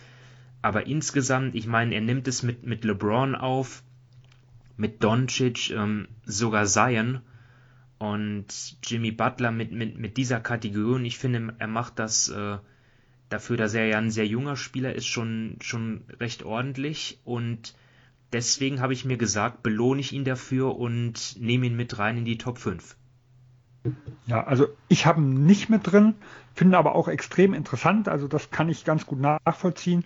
Aber 0.62 0.88
insgesamt, 0.88 1.56
ich 1.56 1.68
meine, 1.68 1.94
er 1.94 2.02
nimmt 2.02 2.28
es 2.28 2.42
mit, 2.42 2.66
mit 2.66 2.86
LeBron 2.86 3.36
auf, 3.36 3.84
mit 4.78 5.04
Doncic, 5.04 5.72
ähm, 5.72 6.08
sogar 6.26 6.66
Zion 6.66 7.20
und 7.98 8.46
Jimmy 8.84 9.12
Butler 9.12 9.52
mit, 9.52 9.72
mit, 9.72 9.98
mit 9.98 10.18
dieser 10.18 10.40
Kategorie. 10.40 10.96
Und 10.96 11.06
ich 11.06 11.18
finde, 11.18 11.54
er 11.58 11.68
macht 11.68 12.00
das 12.00 12.30
äh, 12.30 12.58
dafür, 13.30 13.58
dass 13.58 13.74
er 13.74 13.88
ja 13.88 13.98
ein 13.98 14.12
sehr 14.12 14.28
junger 14.28 14.56
Spieler 14.56 14.94
ist, 14.96 15.08
schon, 15.08 15.58
schon 15.62 16.06
recht 16.20 16.44
ordentlich. 16.44 17.20
Und 17.26 17.76
deswegen 18.34 18.82
habe 18.82 18.94
ich 18.94 19.06
mir 19.06 19.18
gesagt, 19.18 19.64
belohne 19.64 20.02
ich 20.02 20.12
ihn 20.12 20.26
dafür 20.26 20.76
und 20.76 21.36
nehme 21.40 21.68
ihn 21.68 21.76
mit 21.76 21.98
rein 22.00 22.18
in 22.18 22.26
die 22.26 22.38
Top 22.38 22.58
5. 22.58 22.96
Ja, 24.28 24.44
also 24.46 24.68
ich 24.88 25.06
habe 25.06 25.22
ihn 25.22 25.46
nicht 25.46 25.70
mit 25.70 25.92
drin, 25.92 26.16
finde 26.54 26.78
aber 26.78 26.96
auch 26.96 27.08
extrem 27.08 27.54
interessant. 27.54 28.08
Also 28.08 28.28
das 28.28 28.50
kann 28.50 28.70
ich 28.70 28.86
ganz 28.86 29.06
gut 29.06 29.20
nachvollziehen. 29.20 30.06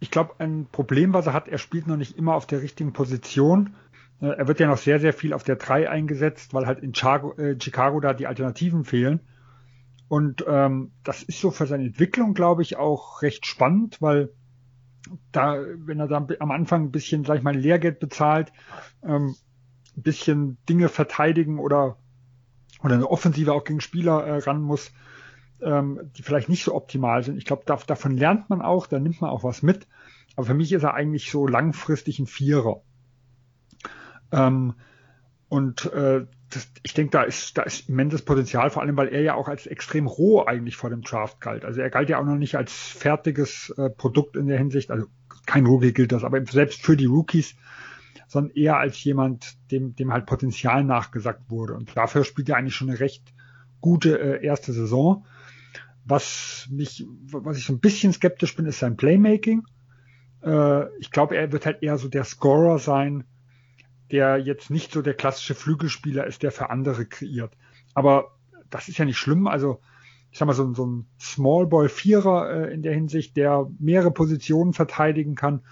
Ich 0.00 0.10
glaube, 0.10 0.34
ein 0.38 0.66
Problem, 0.70 1.12
was 1.12 1.26
er 1.26 1.32
hat, 1.32 1.48
er 1.48 1.58
spielt 1.58 1.86
noch 1.86 1.96
nicht 1.96 2.16
immer 2.18 2.34
auf 2.34 2.46
der 2.46 2.62
richtigen 2.62 2.92
Position. 2.92 3.74
Äh, 4.20 4.26
Er 4.26 4.48
wird 4.48 4.60
ja 4.60 4.66
noch 4.66 4.78
sehr, 4.78 5.00
sehr 5.00 5.12
viel 5.12 5.32
auf 5.32 5.44
der 5.44 5.56
3 5.56 5.88
eingesetzt, 5.88 6.52
weil 6.52 6.66
halt 6.66 6.80
in 6.80 6.94
Chicago, 6.94 7.32
äh, 7.36 7.56
Chicago 7.60 8.00
da 8.00 8.12
die 8.12 8.26
Alternativen 8.26 8.84
fehlen. 8.84 9.20
Und 10.08 10.44
ähm, 10.46 10.92
das 11.02 11.22
ist 11.22 11.40
so 11.40 11.50
für 11.50 11.66
seine 11.66 11.84
Entwicklung, 11.84 12.34
glaube 12.34 12.62
ich, 12.62 12.76
auch 12.76 13.22
recht 13.22 13.46
spannend, 13.46 14.02
weil 14.02 14.30
da, 15.32 15.58
wenn 15.76 16.00
er 16.00 16.08
da 16.08 16.26
am 16.38 16.50
Anfang 16.50 16.84
ein 16.84 16.90
bisschen, 16.90 17.24
sag 17.24 17.38
ich 17.38 17.42
mal, 17.42 17.56
Lehrgeld 17.56 18.00
bezahlt, 18.00 18.52
ähm, 19.02 19.36
ein 19.96 20.02
bisschen 20.02 20.58
Dinge 20.68 20.88
verteidigen 20.88 21.58
oder, 21.58 21.96
oder 22.82 22.94
eine 22.94 23.10
Offensive 23.10 23.52
auch 23.52 23.64
gegen 23.64 23.80
Spieler 23.80 24.24
äh, 24.24 24.38
ran 24.38 24.62
muss, 24.62 24.92
ähm, 25.60 26.00
die 26.16 26.22
vielleicht 26.22 26.48
nicht 26.48 26.64
so 26.64 26.74
optimal 26.74 27.22
sind. 27.22 27.36
Ich 27.36 27.44
glaube, 27.44 27.62
da, 27.66 27.76
davon 27.76 28.16
lernt 28.16 28.50
man 28.50 28.62
auch, 28.62 28.86
da 28.86 28.98
nimmt 28.98 29.20
man 29.20 29.30
auch 29.30 29.44
was 29.44 29.62
mit. 29.62 29.86
Aber 30.36 30.46
für 30.46 30.54
mich 30.54 30.72
ist 30.72 30.82
er 30.82 30.94
eigentlich 30.94 31.30
so 31.30 31.46
langfristig 31.46 32.18
ein 32.18 32.26
Vierer. 32.26 32.82
Ähm, 34.32 34.74
und 35.48 35.84
äh, 35.92 36.26
das, 36.50 36.68
ich 36.82 36.94
denke, 36.94 37.10
da 37.10 37.22
ist, 37.22 37.58
da 37.58 37.62
ist 37.62 37.88
immenses 37.88 38.22
Potenzial, 38.22 38.70
vor 38.70 38.82
allem 38.82 38.96
weil 38.96 39.08
er 39.08 39.22
ja 39.22 39.34
auch 39.34 39.48
als 39.48 39.66
extrem 39.66 40.06
roh 40.06 40.44
eigentlich 40.44 40.76
vor 40.76 40.90
dem 40.90 41.02
Draft 41.02 41.40
galt. 41.40 41.64
Also 41.64 41.80
er 41.80 41.90
galt 41.90 42.08
ja 42.08 42.18
auch 42.18 42.24
noch 42.24 42.36
nicht 42.36 42.56
als 42.56 42.72
fertiges 42.72 43.70
äh, 43.76 43.90
Produkt 43.90 44.36
in 44.36 44.46
der 44.46 44.58
Hinsicht, 44.58 44.90
also 44.90 45.06
kein 45.46 45.66
Rookie 45.66 45.92
gilt 45.92 46.12
das, 46.12 46.24
aber 46.24 46.44
selbst 46.46 46.82
für 46.82 46.96
die 46.96 47.06
Rookies, 47.06 47.56
sondern 48.28 48.54
eher 48.56 48.78
als 48.78 49.02
jemand, 49.04 49.56
dem, 49.70 49.94
dem 49.94 50.12
halt 50.12 50.26
Potenzial 50.26 50.84
nachgesagt 50.84 51.50
wurde. 51.50 51.74
Und 51.74 51.96
dafür 51.96 52.24
spielt 52.24 52.48
er 52.48 52.56
eigentlich 52.56 52.74
schon 52.74 52.88
eine 52.88 53.00
recht 53.00 53.34
gute 53.80 54.18
äh, 54.18 54.44
erste 54.44 54.72
Saison. 54.72 55.26
Was 56.04 56.68
mich, 56.70 57.06
was 57.30 57.58
ich 57.58 57.64
so 57.64 57.72
ein 57.72 57.80
bisschen 57.80 58.12
skeptisch 58.12 58.56
bin, 58.56 58.66
ist 58.66 58.78
sein 58.78 58.96
Playmaking. 58.96 59.62
Äh, 60.42 60.98
ich 60.98 61.10
glaube, 61.10 61.36
er 61.36 61.52
wird 61.52 61.66
halt 61.66 61.82
eher 61.82 61.98
so 61.98 62.08
der 62.08 62.24
Scorer 62.24 62.78
sein, 62.78 63.24
der 64.14 64.38
jetzt 64.38 64.70
nicht 64.70 64.92
so 64.92 65.02
der 65.02 65.14
klassische 65.14 65.56
Flügelspieler 65.56 66.24
ist, 66.24 66.44
der 66.44 66.52
für 66.52 66.70
andere 66.70 67.04
kreiert. 67.04 67.52
Aber 67.94 68.36
das 68.70 68.86
ist 68.86 68.96
ja 68.96 69.04
nicht 69.04 69.18
schlimm. 69.18 69.48
Also 69.48 69.80
ich 70.30 70.38
sag 70.38 70.46
mal, 70.46 70.54
so, 70.54 70.72
so 70.72 70.86
ein 70.86 71.06
Small 71.20 71.66
Ball 71.66 71.88
Vierer 71.88 72.48
äh, 72.68 72.72
in 72.72 72.82
der 72.82 72.94
Hinsicht, 72.94 73.36
der 73.36 73.68
mehrere 73.80 74.12
Positionen 74.12 74.72
verteidigen 74.72 75.34
kann 75.34 75.62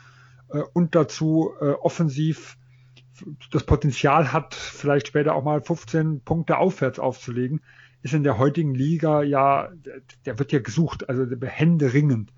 äh, 0.51 0.59
und 0.73 0.97
dazu 0.97 1.53
äh, 1.61 1.71
offensiv 1.71 2.59
das 3.53 3.63
Potenzial 3.63 4.33
hat, 4.33 4.55
vielleicht 4.55 5.07
später 5.07 5.37
auch 5.37 5.45
mal 5.45 5.63
15 5.63 6.23
Punkte 6.23 6.59
aufwärts 6.59 6.99
aufzulegen, 6.99 7.61
ist 8.03 8.13
in 8.15 8.25
der 8.25 8.39
heutigen 8.39 8.75
Liga 8.75 9.23
ja, 9.23 9.69
der, 9.73 10.01
der 10.27 10.39
wird 10.41 10.51
ja 10.51 10.59
gesucht, 10.59 11.09
also 11.09 11.27
der 11.27 11.49
Hände 11.49 11.93
ringend. 11.93 12.33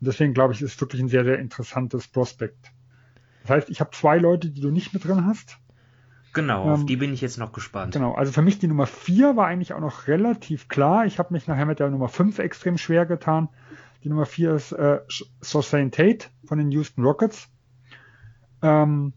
Und 0.00 0.06
deswegen 0.06 0.32
glaube 0.32 0.54
ich, 0.54 0.62
ist 0.62 0.80
wirklich 0.80 1.02
ein 1.02 1.08
sehr, 1.08 1.24
sehr 1.24 1.38
interessantes 1.38 2.08
Prospekt. 2.08 2.72
Das 3.42 3.50
heißt, 3.50 3.70
ich 3.70 3.80
habe 3.80 3.90
zwei 3.92 4.18
Leute, 4.18 4.50
die 4.50 4.60
du 4.60 4.70
nicht 4.70 4.92
mit 4.92 5.04
drin 5.04 5.26
hast. 5.26 5.58
Genau, 6.34 6.62
auf 6.70 6.86
die 6.86 6.96
bin 6.96 7.12
ich 7.12 7.20
jetzt 7.20 7.38
noch 7.38 7.52
gespannt. 7.52 7.92
Genau, 7.92 8.14
also 8.14 8.32
für 8.32 8.40
mich 8.40 8.58
die 8.58 8.66
Nummer 8.66 8.86
4 8.86 9.36
war 9.36 9.48
eigentlich 9.48 9.74
auch 9.74 9.80
noch 9.80 10.06
relativ 10.08 10.68
klar. 10.68 11.04
Ich 11.04 11.18
habe 11.18 11.34
mich 11.34 11.46
nachher 11.46 11.66
mit 11.66 11.78
der 11.78 11.90
Nummer 11.90 12.08
5 12.08 12.38
extrem 12.38 12.78
schwer 12.78 13.04
getan. 13.04 13.50
Die 14.02 14.08
Nummer 14.08 14.24
4 14.24 14.54
ist 14.54 14.72
äh, 14.72 15.00
Sausain 15.40 15.90
Tate 15.90 16.28
von 16.46 16.58
den 16.58 16.70
Houston 16.70 17.04
Rockets. 17.04 17.48
Ähm, 18.62 19.12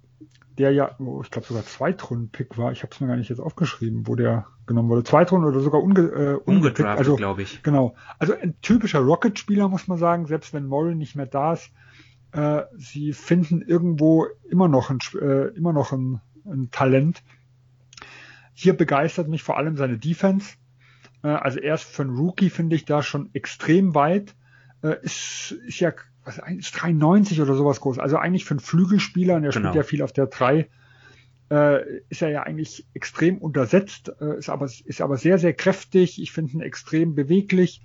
der 0.57 0.71
ja, 0.71 0.95
oh, 0.99 1.21
ich 1.23 1.31
glaube 1.31 1.47
sogar 1.47 1.65
Zweitrunden-Pick 1.65 2.57
war. 2.57 2.71
Ich 2.71 2.83
habe 2.83 2.93
es 2.93 2.99
mir 2.99 3.07
gar 3.07 3.17
nicht 3.17 3.29
jetzt 3.29 3.39
aufgeschrieben, 3.39 4.07
wo 4.07 4.15
der 4.15 4.45
genommen 4.65 4.89
wurde. 4.89 5.03
Zweitrunden 5.03 5.49
oder 5.49 5.59
sogar 5.59 5.81
unge 5.81 6.01
äh, 6.01 6.33
ungedraftet, 6.35 6.97
also, 6.97 7.15
glaube 7.15 7.41
ich. 7.41 7.61
Genau. 7.63 7.95
Also 8.19 8.33
ein 8.33 8.59
typischer 8.61 8.99
Rocket-Spieler, 8.99 9.67
muss 9.67 9.87
man 9.87 9.97
sagen, 9.97 10.27
selbst 10.27 10.53
wenn 10.53 10.65
Morrill 10.65 10.95
nicht 10.95 11.15
mehr 11.15 11.25
da 11.25 11.53
ist. 11.53 11.71
Äh, 12.35 12.65
sie 12.75 13.13
finden 13.13 13.61
irgendwo 13.61 14.27
immer 14.49 14.67
noch 14.67 14.89
ein, 14.89 14.99
äh, 15.21 15.47
immer 15.55 15.71
noch 15.71 15.93
ein, 15.93 16.19
ein 16.45 16.69
Talent. 16.69 17.23
Hier 18.53 18.73
begeistert 18.73 19.29
mich 19.29 19.41
vor 19.41 19.57
allem 19.57 19.77
seine 19.77 19.97
Defense. 19.97 20.55
Äh, 21.23 21.29
also 21.29 21.59
erst 21.59 21.85
für 21.85 22.01
einen 22.01 22.17
Rookie 22.17 22.49
finde 22.49 22.75
ich 22.75 22.83
da 22.83 23.03
schon 23.03 23.29
extrem 23.33 23.95
weit. 23.95 24.35
Äh, 24.83 24.97
ist, 25.01 25.55
ist 25.65 25.79
ja 25.79 25.93
was, 26.25 26.41
ist 26.57 26.71
93 26.73 27.39
oder 27.39 27.55
sowas 27.55 27.79
groß. 27.79 27.99
Also 27.99 28.17
eigentlich 28.17 28.43
für 28.43 28.55
einen 28.55 28.59
Flügelspieler, 28.59 29.35
und 29.35 29.45
er 29.45 29.51
genau. 29.51 29.69
spielt 29.69 29.75
ja 29.75 29.83
viel 29.83 30.01
auf 30.01 30.11
der 30.11 30.27
3, 30.27 30.67
äh, 31.51 31.99
ist 32.09 32.21
er 32.21 32.29
ja 32.29 32.43
eigentlich 32.43 32.85
extrem 32.93 33.37
untersetzt, 33.37 34.11
äh, 34.19 34.37
ist, 34.37 34.49
aber, 34.49 34.65
ist 34.65 35.01
aber 35.01 35.15
sehr, 35.15 35.37
sehr 35.37 35.53
kräftig. 35.53 36.21
Ich 36.21 36.33
finde 36.33 36.53
ihn 36.53 36.61
extrem 36.61 37.15
beweglich. 37.15 37.81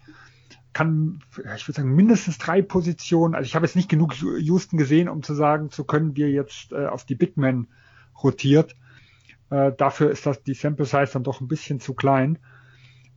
Kann, 0.72 1.20
ich 1.56 1.66
würde 1.66 1.76
sagen, 1.76 1.94
mindestens 1.94 2.38
drei 2.38 2.62
Positionen. 2.62 3.35
Also 3.35 3.46
ich 3.46 3.54
habe 3.54 3.66
jetzt 3.66 3.76
nicht 3.76 3.88
genug 3.88 4.14
Houston 4.14 4.78
gesehen, 4.78 5.09
um 5.09 5.22
zu 5.22 5.35
sagen 5.35 5.70
zu 5.70 5.85
können, 5.85 6.16
wir 6.16 6.30
jetzt 6.30 6.72
äh, 6.72 6.87
auf 6.87 7.04
die 7.04 7.16
Big 7.16 7.37
Men 7.37 7.66
rotiert. 8.22 8.76
Äh, 9.50 9.72
dafür 9.76 10.11
ist 10.11 10.26
das 10.26 10.42
die 10.42 10.54
Sample 10.54 10.87
Size 10.87 11.11
dann 11.12 11.24
doch 11.24 11.40
ein 11.40 11.48
bisschen 11.48 11.80
zu 11.80 11.94
klein. 11.94 12.38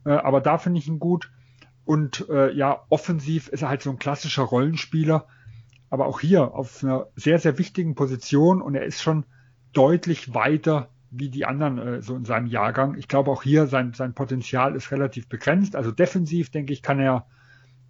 Äh, 0.04 0.10
aber 0.10 0.40
da 0.40 0.58
finde 0.58 0.80
ich 0.80 0.88
ihn 0.88 0.98
gut. 0.98 1.30
Und 1.84 2.28
äh, 2.28 2.52
ja, 2.52 2.84
offensiv 2.88 3.48
ist 3.48 3.62
er 3.62 3.68
halt 3.68 3.82
so 3.82 3.90
ein 3.90 3.98
klassischer 3.98 4.42
Rollenspieler, 4.42 5.26
aber 5.90 6.06
auch 6.06 6.20
hier 6.20 6.54
auf 6.54 6.82
einer 6.82 7.08
sehr, 7.14 7.38
sehr 7.38 7.58
wichtigen 7.58 7.94
Position 7.94 8.62
und 8.62 8.74
er 8.74 8.84
ist 8.84 9.02
schon 9.02 9.26
deutlich 9.72 10.34
weiter 10.34 10.88
wie 11.10 11.28
die 11.28 11.44
anderen 11.44 11.78
äh, 11.78 12.02
so 12.02 12.16
in 12.16 12.24
seinem 12.24 12.46
Jahrgang. 12.46 12.96
Ich 12.96 13.06
glaube 13.06 13.30
auch 13.30 13.42
hier 13.42 13.66
sein, 13.66 13.92
sein 13.92 14.14
Potenzial 14.14 14.74
ist 14.74 14.90
relativ 14.90 15.28
begrenzt. 15.28 15.76
Also 15.76 15.90
defensiv, 15.90 16.50
denke 16.50 16.72
ich, 16.72 16.82
kann 16.82 16.98
er, 16.98 17.26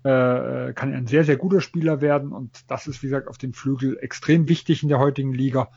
äh, 0.05 0.75
kann 0.75 0.93
er 0.93 0.99
ein 0.99 1.07
sehr, 1.07 1.25
sehr 1.25 1.37
guter 1.37 1.61
Spieler 1.61 2.01
werden 2.01 2.33
und 2.33 2.71
das 2.71 2.87
ist, 2.87 3.03
wie 3.03 3.07
gesagt, 3.07 3.29
auf 3.29 3.39
dem 3.39 3.55
Flügel 3.55 3.99
extrem 4.01 4.49
wichtig 4.49 4.83
in 4.83 4.91
der 4.91 4.99
heutigen 4.99 5.33
Liga. 5.33 5.71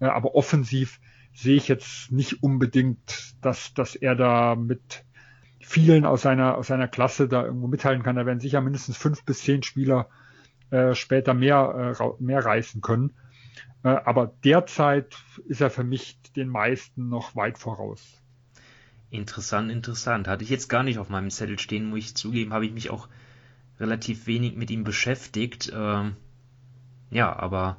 Äh, 0.00 0.06
aber 0.06 0.34
offensiv 0.34 1.00
sehe 1.32 1.56
ich 1.56 1.66
jetzt 1.66 2.12
nicht 2.12 2.42
unbedingt, 2.42 3.34
dass, 3.42 3.74
dass 3.74 3.96
er 3.96 4.14
da 4.14 4.54
mit 4.54 5.04
vielen 5.60 6.04
aus 6.04 6.22
seiner, 6.22 6.56
aus 6.56 6.68
seiner 6.68 6.86
Klasse 6.86 7.26
da 7.26 7.44
irgendwo 7.44 7.66
mithalten 7.66 8.04
kann. 8.04 8.16
Da 8.16 8.26
werden 8.26 8.38
sicher 8.38 8.60
mindestens 8.60 8.96
fünf 8.96 9.24
bis 9.24 9.40
zehn 9.40 9.64
Spieler 9.64 10.08
äh, 10.70 10.94
später 10.94 11.34
mehr, 11.34 11.96
äh, 11.98 12.22
mehr 12.22 12.44
reißen 12.44 12.80
können. 12.80 13.14
Äh, 13.82 13.88
aber 13.88 14.34
derzeit 14.44 15.16
ist 15.46 15.60
er 15.60 15.70
für 15.70 15.84
mich 15.84 16.20
den 16.36 16.48
meisten 16.48 17.08
noch 17.08 17.34
weit 17.34 17.58
voraus. 17.58 18.22
Interessant, 19.10 19.70
interessant. 19.72 20.28
Hatte 20.28 20.44
ich 20.44 20.50
jetzt 20.50 20.68
gar 20.68 20.84
nicht 20.84 20.98
auf 20.98 21.08
meinem 21.08 21.30
Zettel 21.30 21.58
stehen, 21.58 21.90
muss 21.90 21.98
ich 22.00 22.14
zugeben, 22.14 22.52
habe 22.52 22.66
ich 22.66 22.72
mich 22.72 22.90
auch 22.90 23.08
relativ 23.80 24.26
wenig 24.26 24.56
mit 24.56 24.70
ihm 24.70 24.84
beschäftigt. 24.84 25.72
Ähm, 25.74 26.16
ja, 27.10 27.34
aber 27.34 27.78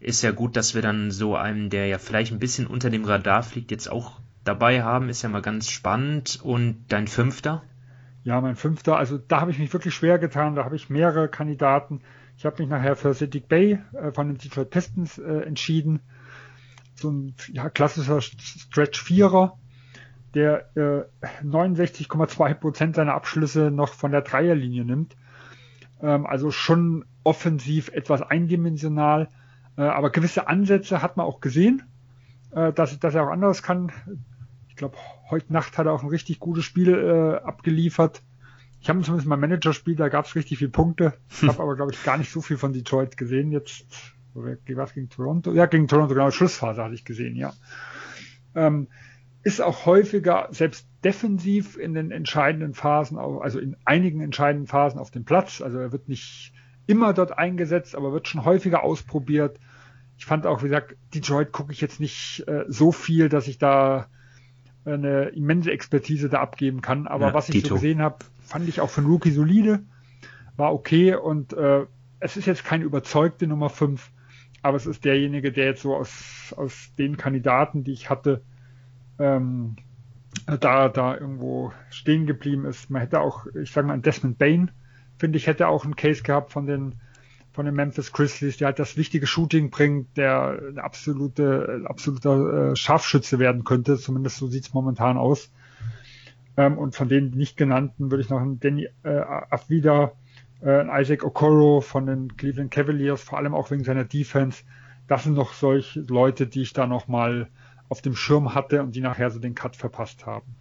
ist 0.00 0.22
ja 0.22 0.32
gut, 0.32 0.56
dass 0.56 0.74
wir 0.74 0.82
dann 0.82 1.10
so 1.10 1.36
einen, 1.36 1.70
der 1.70 1.86
ja 1.86 1.98
vielleicht 1.98 2.32
ein 2.32 2.38
bisschen 2.38 2.66
unter 2.66 2.90
dem 2.90 3.04
Radar 3.04 3.42
fliegt, 3.42 3.70
jetzt 3.70 3.90
auch 3.90 4.20
dabei 4.44 4.82
haben, 4.82 5.08
ist 5.08 5.22
ja 5.22 5.28
mal 5.28 5.42
ganz 5.42 5.70
spannend. 5.70 6.40
Und 6.42 6.84
dein 6.88 7.08
fünfter? 7.08 7.62
Ja, 8.22 8.40
mein 8.40 8.56
fünfter, 8.56 8.96
also 8.96 9.18
da 9.18 9.40
habe 9.40 9.50
ich 9.50 9.58
mich 9.58 9.72
wirklich 9.72 9.94
schwer 9.94 10.18
getan, 10.18 10.54
da 10.54 10.64
habe 10.64 10.76
ich 10.76 10.88
mehrere 10.88 11.28
Kandidaten. 11.28 12.00
Ich 12.36 12.44
habe 12.44 12.62
mich 12.62 12.70
nachher 12.70 12.96
für 12.96 13.14
Cedric 13.14 13.48
Bay 13.48 13.78
äh, 13.92 14.12
von 14.12 14.28
den 14.28 14.38
Detroit 14.38 14.70
Pistons 14.70 15.18
äh, 15.18 15.40
entschieden. 15.40 16.00
So 16.94 17.10
ein 17.10 17.34
ja, 17.52 17.68
klassischer 17.68 18.20
Stretch-Vierer, 18.20 19.58
der 20.34 20.76
äh, 20.76 21.04
69,2 21.44 22.54
Prozent 22.54 22.96
seiner 22.96 23.14
Abschlüsse 23.14 23.70
noch 23.70 23.94
von 23.94 24.10
der 24.10 24.22
Dreierlinie 24.22 24.84
nimmt. 24.84 25.16
Ähm, 26.02 26.26
also 26.26 26.50
schon 26.50 27.04
offensiv 27.22 27.88
etwas 27.88 28.22
eindimensional, 28.22 29.28
äh, 29.76 29.82
aber 29.82 30.10
gewisse 30.10 30.48
Ansätze 30.48 31.02
hat 31.02 31.16
man 31.16 31.26
auch 31.26 31.40
gesehen, 31.40 31.82
äh, 32.50 32.72
dass, 32.72 32.98
dass 32.98 33.14
er 33.14 33.26
auch 33.26 33.30
anderes 33.32 33.62
kann 33.62 33.92
ich 34.74 34.78
glaube, 34.78 34.96
heute 35.30 35.52
Nacht 35.52 35.78
hat 35.78 35.86
er 35.86 35.92
auch 35.92 36.02
ein 36.02 36.08
richtig 36.08 36.40
gutes 36.40 36.64
Spiel 36.64 36.92
äh, 36.92 37.46
abgeliefert. 37.46 38.24
Ich 38.80 38.88
habe 38.88 39.00
zumindest 39.02 39.28
mein 39.28 39.38
Managerspiel, 39.38 39.94
da 39.94 40.08
gab 40.08 40.26
es 40.26 40.34
richtig 40.34 40.58
viele 40.58 40.72
Punkte. 40.72 41.14
Ich 41.30 41.46
habe 41.46 41.62
aber, 41.62 41.76
glaube 41.76 41.92
ich, 41.92 42.02
gar 42.02 42.18
nicht 42.18 42.32
so 42.32 42.40
viel 42.42 42.58
von 42.58 42.72
Detroit 42.72 43.16
gesehen 43.16 43.52
jetzt. 43.52 43.86
Was 44.34 44.94
gegen 44.94 45.08
Toronto? 45.10 45.52
Ja, 45.52 45.66
gegen 45.66 45.86
Toronto, 45.86 46.12
genau, 46.12 46.32
Schlussphase 46.32 46.82
hatte 46.82 46.94
ich 46.96 47.04
gesehen, 47.04 47.36
ja. 47.36 47.52
Ähm, 48.56 48.88
ist 49.44 49.60
auch 49.60 49.84
häufiger, 49.84 50.48
selbst 50.50 50.88
defensiv 51.04 51.76
in 51.76 51.92
den 51.92 52.10
entscheidenden 52.10 52.72
Phasen, 52.72 53.18
also 53.18 53.58
in 53.58 53.76
einigen 53.84 54.20
entscheidenden 54.20 54.66
Phasen 54.66 54.98
auf 54.98 55.10
dem 55.10 55.24
Platz. 55.24 55.60
Also 55.60 55.78
er 55.78 55.92
wird 55.92 56.08
nicht 56.08 56.52
immer 56.86 57.12
dort 57.12 57.36
eingesetzt, 57.38 57.94
aber 57.94 58.12
wird 58.12 58.26
schon 58.26 58.44
häufiger 58.44 58.82
ausprobiert. 58.82 59.60
Ich 60.16 60.24
fand 60.24 60.46
auch, 60.46 60.62
wie 60.62 60.68
gesagt, 60.68 60.96
Detroit 61.14 61.52
gucke 61.52 61.72
ich 61.72 61.80
jetzt 61.82 62.00
nicht 62.00 62.44
äh, 62.48 62.64
so 62.68 62.90
viel, 62.90 63.28
dass 63.28 63.46
ich 63.46 63.58
da 63.58 64.06
eine 64.86 65.28
immense 65.30 65.70
Expertise 65.70 66.30
da 66.30 66.40
abgeben 66.40 66.80
kann. 66.80 67.06
Aber 67.06 67.28
ja, 67.28 67.34
was 67.34 67.48
ich 67.48 67.56
Dito. 67.56 67.68
so 67.68 67.74
gesehen 67.74 68.00
habe, 68.00 68.16
fand 68.40 68.68
ich 68.68 68.80
auch 68.80 68.90
für 68.90 69.02
einen 69.02 69.10
Rookie 69.10 69.30
solide, 69.30 69.80
war 70.56 70.72
okay 70.72 71.14
und 71.14 71.52
äh, 71.52 71.84
es 72.18 72.38
ist 72.38 72.46
jetzt 72.46 72.64
keine 72.64 72.84
überzeugte 72.84 73.46
Nummer 73.46 73.68
5, 73.68 74.10
aber 74.62 74.76
es 74.76 74.86
ist 74.86 75.04
derjenige, 75.04 75.52
der 75.52 75.66
jetzt 75.66 75.82
so 75.82 75.94
aus, 75.94 76.54
aus 76.56 76.92
den 76.96 77.18
Kandidaten, 77.18 77.84
die 77.84 77.92
ich 77.92 78.08
hatte, 78.08 78.42
ähm, 79.18 79.76
da, 80.46 80.88
da 80.88 81.14
irgendwo 81.14 81.72
stehen 81.90 82.26
geblieben 82.26 82.64
ist. 82.64 82.90
Man 82.90 83.00
hätte 83.00 83.20
auch, 83.20 83.46
ich 83.60 83.70
sage 83.70 83.86
mal, 83.86 83.98
Desmond 83.98 84.38
Bain, 84.38 84.70
finde 85.16 85.38
ich, 85.38 85.46
hätte 85.46 85.68
auch 85.68 85.84
einen 85.84 85.96
Case 85.96 86.22
gehabt 86.22 86.52
von 86.52 86.66
den 86.66 86.96
von 87.54 87.66
den 87.66 87.74
Memphis 87.76 88.12
Grizzlies, 88.12 88.56
der 88.56 88.66
halt 88.66 88.80
das 88.80 88.96
wichtige 88.96 89.28
Shooting 89.28 89.70
bringt, 89.70 90.16
der 90.16 90.58
ein 90.70 90.78
absolute, 90.78 91.84
absoluter 91.84 92.72
äh, 92.72 92.76
Scharfschütze 92.76 93.38
werden 93.38 93.62
könnte, 93.62 93.96
zumindest 93.96 94.38
so 94.38 94.48
sieht's 94.48 94.74
momentan 94.74 95.16
aus. 95.16 95.52
Ähm, 96.56 96.76
und 96.76 96.96
von 96.96 97.08
den 97.08 97.30
nicht 97.30 97.56
genannten 97.56 98.10
würde 98.10 98.22
ich 98.22 98.28
noch 98.28 98.40
einen 98.40 98.58
Danny 98.58 98.88
äh, 99.04 99.20
Afwida, 99.50 100.12
äh, 100.62 100.80
einen 100.80 100.90
Isaac 101.00 101.22
Okoro 101.22 101.80
von 101.80 102.06
den 102.06 102.36
Cleveland 102.36 102.72
Cavaliers, 102.72 103.22
vor 103.22 103.38
allem 103.38 103.54
auch 103.54 103.70
wegen 103.70 103.84
seiner 103.84 104.04
Defense. 104.04 104.64
Das 105.06 105.22
sind 105.22 105.34
noch 105.34 105.52
solche 105.52 106.00
Leute, 106.00 106.48
die 106.48 106.62
ich 106.62 106.72
da 106.72 106.88
noch 106.88 107.06
mal 107.06 107.48
auf 107.88 108.02
dem 108.02 108.16
Schirm 108.16 108.54
hatte 108.54 108.82
und 108.82 108.94
die 108.94 109.00
nachher 109.00 109.30
so 109.30 109.38
den 109.38 109.54
Cut 109.54 109.76
verpasst 109.76 110.26
haben. 110.26 110.56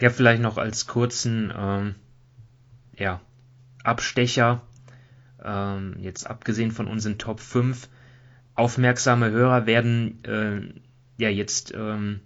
Ja, 0.00 0.10
vielleicht 0.10 0.42
noch 0.42 0.58
als 0.58 0.86
kurzen 0.86 1.52
ähm, 1.56 1.94
ja, 2.96 3.20
Abstecher 3.82 4.62
ähm, 5.44 5.96
jetzt 6.00 6.28
abgesehen 6.28 6.70
von 6.70 6.86
unseren 6.86 7.18
Top 7.18 7.40
5, 7.40 7.88
aufmerksame 8.54 9.30
Hörer 9.30 9.66
werden 9.66 10.24
äh, 10.24 10.60
ja 11.16 11.28
jetzt 11.28 11.72
ähm, 11.74 12.20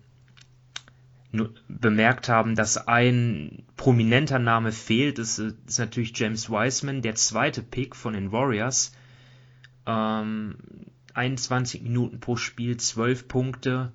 bemerkt 1.69 2.29
haben, 2.29 2.55
dass 2.57 2.89
ein 2.89 3.65
prominenter 3.77 4.39
Name 4.39 4.71
fehlt. 4.71 5.19
Das 5.19 5.39
ist 5.39 5.79
natürlich 5.79 6.17
James 6.17 6.51
Wiseman, 6.51 7.01
der 7.01 7.15
zweite 7.15 7.63
Pick 7.63 7.97
von 7.97 8.13
den 8.13 8.33
Warriors. 8.33 8.93
Ähm, 9.87 10.57
21 11.15 11.83
Minuten 11.83 12.21
pro 12.21 12.37
Spiel, 12.37 12.77
12 12.77 13.29
Punkte, 13.29 13.93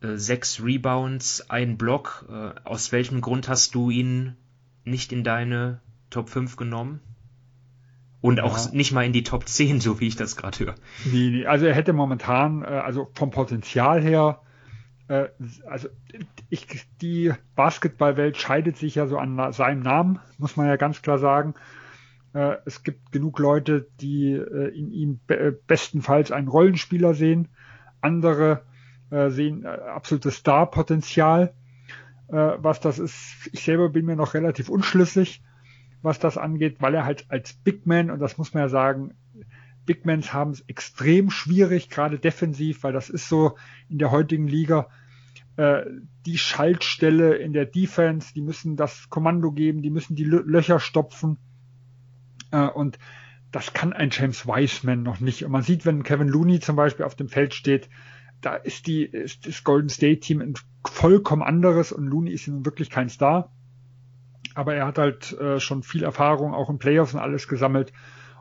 äh, 0.00 0.16
6 0.16 0.62
Rebounds, 0.62 1.50
ein 1.50 1.76
Block. 1.76 2.26
Äh, 2.30 2.60
aus 2.64 2.92
welchem 2.92 3.20
Grund 3.20 3.48
hast 3.48 3.74
du 3.74 3.90
ihn 3.90 4.36
nicht 4.84 5.12
in 5.12 5.24
deine 5.24 5.80
Top 6.10 6.28
5 6.28 6.56
genommen? 6.56 7.00
Und 8.20 8.40
auch 8.40 8.58
ja. 8.58 8.72
nicht 8.72 8.92
mal 8.92 9.04
in 9.04 9.12
die 9.12 9.22
Top 9.22 9.46
10, 9.46 9.80
so 9.80 10.00
wie 10.00 10.08
ich 10.08 10.16
das 10.16 10.36
gerade 10.36 10.58
höre. 10.58 10.74
Nee, 11.04 11.30
nee, 11.30 11.46
also 11.46 11.66
er 11.66 11.74
hätte 11.74 11.92
momentan, 11.92 12.62
äh, 12.62 12.66
also 12.66 13.10
vom 13.14 13.30
Potenzial 13.30 14.02
her, 14.02 14.40
äh, 15.08 15.28
also 15.66 15.88
ich, 16.48 16.66
die 17.00 17.32
Basketballwelt 17.54 18.36
scheidet 18.36 18.76
sich 18.76 18.96
ja 18.96 19.06
so 19.06 19.18
an 19.18 19.52
seinem 19.52 19.80
Namen, 19.80 20.18
muss 20.38 20.56
man 20.56 20.66
ja 20.66 20.76
ganz 20.76 21.02
klar 21.02 21.18
sagen. 21.18 21.54
Äh, 22.36 22.56
es 22.66 22.82
gibt 22.82 23.12
genug 23.12 23.38
Leute, 23.38 23.88
die 24.00 24.34
in 24.34 24.92
ihm 24.92 25.20
bestenfalls 25.66 26.30
einen 26.30 26.48
Rollenspieler 26.48 27.14
sehen. 27.14 27.48
Andere 28.00 28.62
sehen 29.08 29.64
absolutes 29.64 30.34
Star-Potenzial. 30.34 31.54
Was 32.26 32.80
das 32.80 32.98
ist, 32.98 33.48
ich 33.52 33.62
selber 33.62 33.88
bin 33.88 34.04
mir 34.04 34.16
noch 34.16 34.34
relativ 34.34 34.68
unschlüssig 34.68 35.44
was 36.06 36.18
das 36.18 36.38
angeht, 36.38 36.76
weil 36.80 36.94
er 36.94 37.04
halt 37.04 37.26
als 37.28 37.52
Big 37.52 37.84
Man, 37.84 38.10
und 38.10 38.20
das 38.20 38.38
muss 38.38 38.54
man 38.54 38.62
ja 38.62 38.68
sagen, 38.68 39.14
Big 39.84 40.06
Mans 40.06 40.32
haben 40.32 40.52
es 40.52 40.62
extrem 40.68 41.30
schwierig, 41.30 41.90
gerade 41.90 42.18
defensiv, 42.18 42.82
weil 42.82 42.92
das 42.92 43.10
ist 43.10 43.28
so 43.28 43.56
in 43.88 43.98
der 43.98 44.10
heutigen 44.10 44.48
Liga 44.48 44.88
äh, 45.56 45.82
die 46.24 46.38
Schaltstelle 46.38 47.34
in 47.36 47.52
der 47.52 47.66
Defense, 47.66 48.32
die 48.34 48.40
müssen 48.40 48.76
das 48.76 49.10
Kommando 49.10 49.52
geben, 49.52 49.82
die 49.82 49.90
müssen 49.90 50.16
die 50.16 50.24
Löcher 50.24 50.80
stopfen. 50.80 51.38
Äh, 52.64 52.70
und 52.70 52.98
das 53.52 53.72
kann 53.72 53.92
ein 53.92 54.10
James 54.10 54.46
Wiseman 54.46 55.02
noch 55.02 55.20
nicht. 55.20 55.44
Und 55.44 55.52
man 55.52 55.62
sieht, 55.62 55.86
wenn 55.86 56.02
Kevin 56.02 56.28
Looney 56.28 56.60
zum 56.60 56.76
Beispiel 56.76 57.04
auf 57.04 57.14
dem 57.14 57.28
Feld 57.28 57.54
steht, 57.54 57.88
da 58.40 58.54
ist 58.54 58.86
die, 58.86 59.04
ist 59.04 59.46
das 59.46 59.64
Golden 59.64 59.88
State 59.88 60.20
Team 60.20 60.40
ein 60.40 60.54
vollkommen 60.86 61.42
anderes 61.42 61.92
und 61.92 62.06
Looney 62.06 62.32
ist 62.32 62.48
nun 62.48 62.64
wirklich 62.64 62.90
kein 62.90 63.08
Star 63.08 63.50
aber 64.56 64.74
er 64.74 64.86
hat 64.86 64.96
halt 64.96 65.38
äh, 65.38 65.60
schon 65.60 65.82
viel 65.82 66.02
Erfahrung 66.02 66.54
auch 66.54 66.70
in 66.70 66.78
Playoffs 66.78 67.12
und 67.12 67.20
alles 67.20 67.46
gesammelt. 67.46 67.92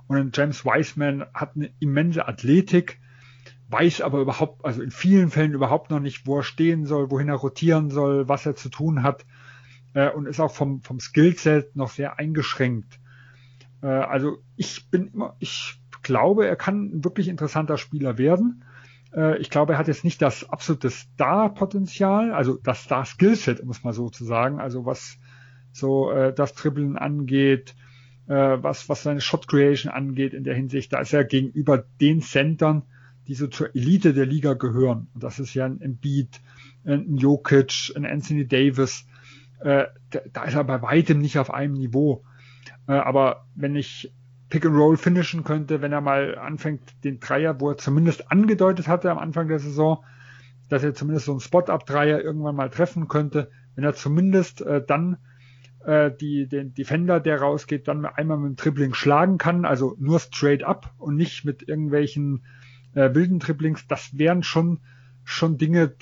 Und 0.08 0.36
James 0.36 0.64
Wiseman 0.64 1.26
hat 1.34 1.56
eine 1.56 1.72
immense 1.80 2.26
Athletik, 2.26 3.02
weiß 3.68 4.00
aber 4.00 4.22
überhaupt, 4.22 4.64
also 4.64 4.82
in 4.82 4.92
vielen 4.92 5.30
Fällen 5.30 5.54
überhaupt 5.54 5.92
noch 5.92 6.00
nicht, 6.00 6.26
wo 6.26 6.38
er 6.38 6.44
stehen 6.44 6.86
soll, 6.86 7.12
wohin 7.12 7.28
er 7.28 7.36
rotieren 7.36 7.90
soll, 7.90 8.30
was 8.30 8.46
er 8.46 8.56
zu 8.56 8.70
tun 8.70 9.04
hat. 9.04 9.26
äh, 9.94 10.10
und 10.10 10.26
ist 10.26 10.40
auch 10.40 10.54
vom, 10.54 10.82
vom 10.82 11.02
Skillset 11.02 11.76
noch 11.76 11.90
sehr 11.90 12.18
eingeschränkt. 12.18 13.00
Äh, 13.82 13.88
also 13.88 14.38
ich 14.56 14.90
bin 14.90 15.12
immer, 15.14 15.36
ich 15.40 15.80
glaube, 16.04 16.48
er 16.48 16.56
kann 16.56 16.98
ein 16.98 17.04
wirklich 17.04 17.28
interessanter 17.28 17.78
Spieler 17.78 18.18
werden. 18.18 18.64
Äh, 19.14 19.38
ich 19.38 19.50
glaube, 19.50 19.74
er 19.74 19.80
hat 19.80 19.88
jetzt 19.88 20.04
nicht 20.04 20.22
das 20.22 20.50
absolute 20.50 20.90
Star-Potenzial, 20.90 22.32
also 22.32 22.58
das 22.62 22.84
Star-Skillset, 22.84 23.60
um 23.60 23.70
es 23.70 23.84
mal 23.84 23.94
so 23.94 24.10
zu 24.10 24.26
sagen, 24.26 24.60
also 24.60 24.86
was 24.86 25.18
so 25.72 26.12
äh, 26.12 26.34
das 26.34 26.54
Dribbeln 26.54 26.98
angeht, 26.98 27.76
äh, 28.28 28.34
was, 28.34 28.88
was 28.90 29.04
seine 29.04 29.22
Shot 29.22 29.48
Creation 29.48 29.92
angeht 29.92 30.34
in 30.34 30.44
der 30.44 30.56
Hinsicht, 30.56 30.94
da 30.94 31.00
ist 31.00 31.14
er 31.14 31.26
gegenüber 31.26 31.84
den 32.00 32.22
Centern, 32.22 32.84
die 33.28 33.36
so 33.36 33.48
zur 33.48 33.76
Elite 33.76 34.14
der 34.14 34.26
Liga 34.26 34.54
gehören. 34.54 35.08
Und 35.14 35.24
das 35.24 35.40
ist 35.40 35.54
ja 35.54 35.66
ein 35.66 35.82
Embiid, 35.82 36.42
ein 36.86 37.18
Jokic, 37.18 37.92
ein 37.96 38.06
Anthony 38.06 38.48
Davis. 38.48 39.08
Äh, 39.60 39.86
da, 40.12 40.20
da 40.32 40.44
ist 40.44 40.54
er 40.54 40.64
bei 40.64 40.82
weitem 40.82 41.20
nicht 41.20 41.40
auf 41.40 41.52
einem 41.52 41.74
Niveau. 41.74 42.24
Äh, 42.88 42.94
aber 42.94 43.46
wenn 43.56 43.76
ich 43.76 44.14
Pick 44.50 44.66
and 44.66 44.76
Roll 44.76 44.98
finishen 44.98 45.44
könnte, 45.44 45.82
wenn 45.82 45.92
er 45.92 46.02
mal 46.02 46.38
anfängt, 46.38 47.04
den 47.04 47.20
Dreier, 47.20 47.60
wo 47.60 47.70
er 47.72 47.78
zumindest 47.78 48.32
angedeutet 48.32 48.88
hatte 48.88 49.12
am 49.12 49.18
Anfang 49.18 49.48
der 49.48 49.60
Saison, 49.60 50.04
dass 50.70 50.84
er 50.84 50.94
zumindest 50.94 51.26
so 51.26 51.32
einen 51.32 51.42
Spot-Up-Dreier 51.42 52.22
irgendwann 52.22 52.56
mal 52.56 52.70
treffen 52.70 53.08
könnte, 53.08 53.50
wenn 53.76 53.84
er 53.84 53.94
zumindest 53.94 54.62
äh, 54.62 54.84
dann 54.86 55.18
äh, 55.86 56.12
die, 56.12 56.48
den 56.48 56.74
Defender, 56.74 57.20
der 57.20 57.42
rausgeht, 57.42 57.88
dann 57.88 58.06
einmal 58.06 58.38
mit 58.38 58.50
dem 58.50 58.56
Dribbling 58.56 58.94
schlagen 58.94 59.38
kann, 59.38 59.66
also 59.66 59.96
nur 60.00 60.20
straight 60.20 60.64
up 60.64 60.94
und 60.98 61.16
nicht 61.16 61.46
mit 61.46 61.68
irgendwelchen 61.68 62.44
äh, 62.94 63.14
wilden 63.14 63.40
Dribblings, 63.40 63.88
das 63.88 64.18
wären 64.18 64.44
schon, 64.44 64.80
schon 65.24 65.58
Dinge, 65.58 65.94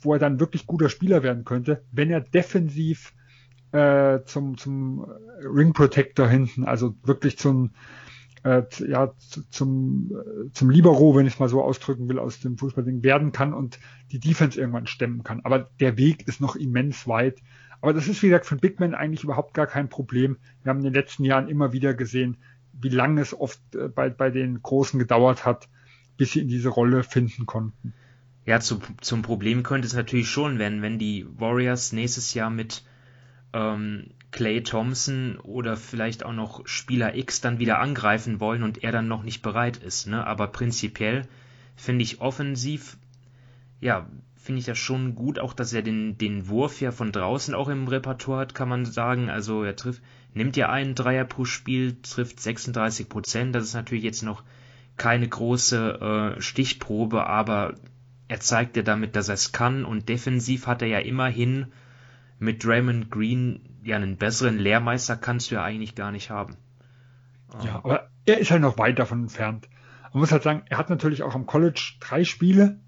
wo 0.00 0.14
er 0.14 0.18
dann 0.18 0.40
wirklich 0.40 0.66
guter 0.66 0.88
Spieler 0.88 1.22
werden 1.22 1.44
könnte, 1.44 1.84
wenn 1.92 2.10
er 2.10 2.20
defensiv 2.20 3.12
äh, 3.72 4.20
zum, 4.24 4.56
zum 4.56 5.06
Ring 5.40 5.72
Protector 5.72 6.28
hinten, 6.28 6.64
also 6.64 6.94
wirklich 7.02 7.38
zum, 7.38 7.72
äh, 8.44 8.62
ja, 8.86 9.12
zum, 9.50 10.12
äh, 10.12 10.52
zum 10.52 10.70
Libero, 10.70 11.14
wenn 11.14 11.26
ich 11.26 11.34
es 11.34 11.38
mal 11.38 11.48
so 11.48 11.62
ausdrücken 11.62 12.08
will, 12.08 12.18
aus 12.18 12.40
dem 12.40 12.56
Fußballding 12.58 13.02
werden 13.02 13.32
kann 13.32 13.52
und 13.52 13.78
die 14.10 14.20
Defense 14.20 14.58
irgendwann 14.58 14.86
stemmen 14.86 15.22
kann. 15.22 15.40
Aber 15.44 15.70
der 15.80 15.96
Weg 15.96 16.26
ist 16.28 16.40
noch 16.40 16.56
immens 16.56 17.06
weit. 17.06 17.42
Aber 17.80 17.92
das 17.92 18.08
ist, 18.08 18.22
wie 18.22 18.28
gesagt, 18.28 18.46
für 18.46 18.56
Big 18.56 18.80
Man 18.80 18.94
eigentlich 18.94 19.24
überhaupt 19.24 19.54
gar 19.54 19.66
kein 19.66 19.88
Problem. 19.88 20.38
Wir 20.62 20.70
haben 20.70 20.78
in 20.78 20.84
den 20.84 20.94
letzten 20.94 21.24
Jahren 21.24 21.48
immer 21.48 21.72
wieder 21.72 21.94
gesehen, 21.94 22.38
wie 22.72 22.88
lange 22.88 23.20
es 23.20 23.38
oft 23.38 23.60
äh, 23.74 23.88
bei, 23.88 24.08
bei 24.08 24.30
den 24.30 24.62
Großen 24.62 24.98
gedauert 24.98 25.44
hat, 25.44 25.68
bis 26.16 26.32
sie 26.32 26.40
in 26.40 26.48
diese 26.48 26.70
Rolle 26.70 27.02
finden 27.02 27.46
konnten. 27.46 27.94
Ja, 28.46 28.60
zu, 28.60 28.80
zum 29.02 29.22
Problem 29.22 29.62
könnte 29.62 29.86
es 29.86 29.94
natürlich 29.94 30.30
schon 30.30 30.58
werden, 30.58 30.80
wenn 30.80 30.98
die 30.98 31.26
Warriors 31.36 31.92
nächstes 31.92 32.32
Jahr 32.34 32.50
mit 32.50 32.82
ähm, 33.52 34.10
Clay 34.30 34.62
Thompson 34.62 35.38
oder 35.38 35.76
vielleicht 35.76 36.24
auch 36.24 36.32
noch 36.32 36.66
Spieler 36.66 37.16
X 37.16 37.40
dann 37.40 37.58
wieder 37.58 37.80
angreifen 37.80 38.40
wollen 38.40 38.62
und 38.62 38.84
er 38.84 38.92
dann 38.92 39.08
noch 39.08 39.22
nicht 39.22 39.42
bereit 39.42 39.78
ist. 39.78 40.06
Ne? 40.06 40.26
Aber 40.26 40.48
prinzipiell 40.48 41.26
finde 41.76 42.02
ich 42.02 42.20
offensiv, 42.20 42.98
ja, 43.80 44.06
finde 44.36 44.60
ich 44.60 44.66
das 44.66 44.78
schon 44.78 45.14
gut, 45.14 45.38
auch 45.38 45.54
dass 45.54 45.72
er 45.72 45.82
den, 45.82 46.18
den 46.18 46.48
Wurf 46.48 46.80
ja 46.80 46.90
von 46.90 47.12
draußen 47.12 47.54
auch 47.54 47.68
im 47.68 47.88
Repertoire 47.88 48.40
hat, 48.40 48.54
kann 48.54 48.68
man 48.68 48.84
sagen. 48.84 49.30
Also 49.30 49.62
er 49.62 49.76
trifft, 49.76 50.02
nimmt 50.34 50.56
ja 50.56 50.68
einen 50.68 50.94
Dreier 50.94 51.24
pro 51.24 51.44
Spiel, 51.44 51.96
trifft 52.02 52.40
36 52.40 53.08
Prozent. 53.08 53.54
Das 53.54 53.64
ist 53.64 53.74
natürlich 53.74 54.04
jetzt 54.04 54.22
noch 54.22 54.42
keine 54.96 55.28
große 55.28 56.36
äh, 56.36 56.40
Stichprobe, 56.40 57.26
aber 57.26 57.74
er 58.26 58.40
zeigt 58.40 58.76
ja 58.76 58.82
damit, 58.82 59.16
dass 59.16 59.28
er 59.28 59.34
es 59.34 59.52
kann 59.52 59.84
und 59.84 60.08
defensiv 60.08 60.66
hat 60.66 60.82
er 60.82 60.88
ja 60.88 60.98
immerhin 60.98 61.66
mit 62.38 62.64
Draymond 62.64 63.10
Green 63.10 63.78
ja 63.82 63.96
einen 63.96 64.16
besseren 64.16 64.58
Lehrmeister 64.58 65.16
kannst 65.16 65.50
du 65.50 65.56
ja 65.56 65.64
eigentlich 65.64 65.94
gar 65.94 66.12
nicht 66.12 66.30
haben. 66.30 66.56
Ja, 67.64 67.76
aber 67.76 68.10
er 68.26 68.38
ist 68.38 68.50
halt 68.50 68.60
noch 68.60 68.78
weit 68.78 68.98
davon 68.98 69.22
entfernt. 69.22 69.68
Man 70.12 70.20
muss 70.20 70.32
halt 70.32 70.42
sagen, 70.42 70.62
er 70.68 70.78
hat 70.78 70.90
natürlich 70.90 71.22
auch 71.22 71.34
am 71.34 71.46
College 71.46 71.94
drei 72.00 72.24
Spiele 72.24 72.80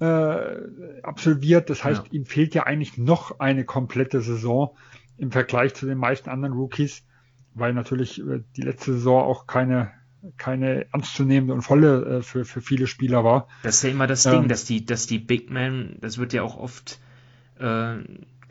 äh, 0.00 1.02
absolviert. 1.02 1.70
Das 1.70 1.84
heißt, 1.84 2.06
ja. 2.06 2.12
ihm 2.12 2.26
fehlt 2.26 2.54
ja 2.54 2.64
eigentlich 2.64 2.98
noch 2.98 3.38
eine 3.40 3.64
komplette 3.64 4.20
Saison 4.20 4.76
im 5.16 5.30
Vergleich 5.30 5.74
zu 5.74 5.86
den 5.86 5.98
meisten 5.98 6.28
anderen 6.28 6.54
Rookies, 6.54 7.04
weil 7.54 7.72
natürlich 7.72 8.20
äh, 8.20 8.42
die 8.56 8.62
letzte 8.62 8.94
Saison 8.94 9.22
auch 9.22 9.46
keine 9.46 9.92
keine 10.38 10.86
ernstzunehmende 10.92 11.52
und 11.52 11.62
volle 11.62 12.18
äh, 12.18 12.22
für, 12.22 12.44
für 12.44 12.60
viele 12.60 12.86
Spieler 12.86 13.24
war. 13.24 13.48
Das 13.62 13.76
ist 13.76 13.82
ja 13.82 13.90
immer 13.90 14.06
das 14.06 14.24
ähm, 14.24 14.32
Ding, 14.32 14.48
dass 14.48 14.64
die, 14.64 14.84
dass 14.84 15.06
die 15.06 15.18
Big 15.18 15.50
Men, 15.50 15.98
das 16.00 16.18
wird 16.18 16.32
ja 16.32 16.42
auch 16.42 16.56
oft 16.56 16.98
äh, 17.58 17.96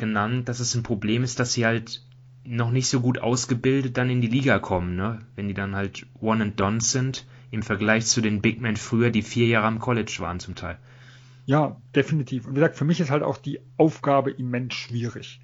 genannt, 0.03 0.49
dass 0.49 0.59
es 0.59 0.75
ein 0.75 0.83
Problem 0.83 1.23
ist, 1.23 1.39
dass 1.39 1.53
sie 1.53 1.65
halt 1.65 2.01
noch 2.45 2.71
nicht 2.71 2.87
so 2.87 2.99
gut 2.99 3.19
ausgebildet 3.19 3.97
dann 3.97 4.09
in 4.09 4.19
die 4.19 4.27
Liga 4.27 4.59
kommen, 4.59 4.95
ne? 4.95 5.19
Wenn 5.35 5.47
die 5.47 5.53
dann 5.53 5.75
halt 5.75 6.05
one 6.19 6.43
and 6.43 6.59
done 6.59 6.81
sind, 6.81 7.25
im 7.51 7.63
Vergleich 7.63 8.05
zu 8.05 8.19
den 8.19 8.41
Big 8.41 8.59
Men 8.59 8.75
früher, 8.75 9.11
die 9.11 9.21
vier 9.21 9.47
Jahre 9.47 9.67
am 9.67 9.79
College 9.79 10.17
waren 10.19 10.39
zum 10.39 10.55
Teil. 10.55 10.77
Ja, 11.45 11.77
definitiv. 11.95 12.45
Und 12.45 12.51
wie 12.51 12.55
gesagt, 12.55 12.75
für 12.75 12.85
mich 12.85 12.99
ist 12.99 13.11
halt 13.11 13.23
auch 13.23 13.37
die 13.37 13.59
Aufgabe 13.77 14.31
immens 14.31 14.73
schwierig, 14.73 15.39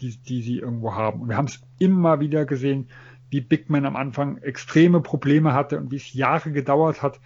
die, 0.00 0.16
die 0.16 0.42
sie 0.42 0.58
irgendwo 0.58 0.94
haben. 0.94 1.20
Und 1.20 1.28
wir 1.28 1.36
haben 1.36 1.46
es 1.46 1.60
immer 1.78 2.20
wieder 2.20 2.44
gesehen, 2.44 2.88
wie 3.30 3.40
Big 3.40 3.68
Man 3.68 3.86
am 3.86 3.96
Anfang 3.96 4.38
extreme 4.38 5.00
Probleme 5.00 5.54
hatte 5.54 5.78
und 5.78 5.90
wie 5.90 5.96
es 5.96 6.12
Jahre 6.12 6.52
gedauert 6.52 7.02
hat. 7.02 7.18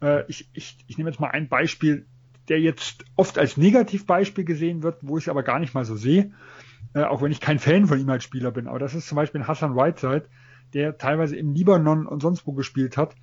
Äh, 0.00 0.24
ich, 0.28 0.48
ich, 0.54 0.78
ich 0.86 0.96
nehme 0.96 1.10
jetzt 1.10 1.20
mal 1.20 1.30
ein 1.30 1.48
Beispiel, 1.48 2.06
der 2.48 2.60
jetzt 2.60 3.04
oft 3.16 3.38
als 3.38 3.56
Negativbeispiel 3.56 4.44
gesehen 4.44 4.82
wird, 4.82 4.98
wo 5.02 5.18
ich 5.18 5.24
es 5.24 5.28
aber 5.28 5.42
gar 5.42 5.58
nicht 5.58 5.74
mal 5.74 5.84
so 5.84 5.96
sehe, 5.96 6.32
äh, 6.94 7.02
auch 7.02 7.22
wenn 7.22 7.32
ich 7.32 7.40
kein 7.40 7.58
Fan 7.58 7.86
von 7.86 7.98
ihm 7.98 8.10
als 8.10 8.24
Spieler 8.24 8.50
bin. 8.50 8.66
Aber 8.66 8.78
das 8.78 8.94
ist 8.94 9.06
zum 9.06 9.16
Beispiel 9.16 9.46
Hassan 9.46 9.76
Whiteside, 9.76 10.26
der 10.74 10.98
teilweise 10.98 11.36
im 11.36 11.54
Libanon 11.54 12.06
und 12.06 12.20
sonst 12.20 12.46
wo 12.46 12.52
gespielt 12.52 12.96
hat 12.96 13.14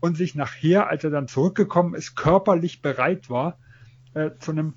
und 0.00 0.16
sich 0.16 0.34
nachher, 0.34 0.88
als 0.88 1.04
er 1.04 1.10
dann 1.10 1.28
zurückgekommen 1.28 1.94
ist, 1.94 2.14
körperlich 2.14 2.82
bereit 2.82 3.30
war, 3.30 3.58
äh, 4.14 4.30
zu 4.38 4.52
einem 4.52 4.74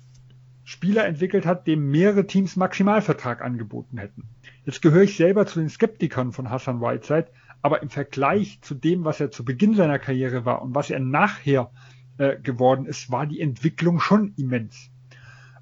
Spieler 0.64 1.06
entwickelt 1.06 1.44
hat, 1.44 1.66
dem 1.66 1.90
mehrere 1.90 2.26
Teams 2.26 2.56
Maximalvertrag 2.56 3.42
angeboten 3.42 3.98
hätten. 3.98 4.24
Jetzt 4.64 4.80
gehöre 4.80 5.02
ich 5.02 5.16
selber 5.16 5.46
zu 5.46 5.60
den 5.60 5.68
Skeptikern 5.68 6.32
von 6.32 6.48
Hassan 6.48 6.80
Whiteside, 6.80 7.26
aber 7.60 7.82
im 7.82 7.90
Vergleich 7.90 8.60
zu 8.62 8.74
dem, 8.74 9.04
was 9.04 9.20
er 9.20 9.30
zu 9.30 9.44
Beginn 9.44 9.74
seiner 9.74 9.98
Karriere 9.98 10.44
war 10.44 10.62
und 10.62 10.74
was 10.74 10.90
er 10.90 11.00
nachher 11.00 11.70
äh, 12.18 12.36
geworden 12.36 12.86
ist, 12.86 13.10
war 13.10 13.26
die 13.26 13.40
Entwicklung 13.40 14.00
schon 14.00 14.34
immens. 14.36 14.90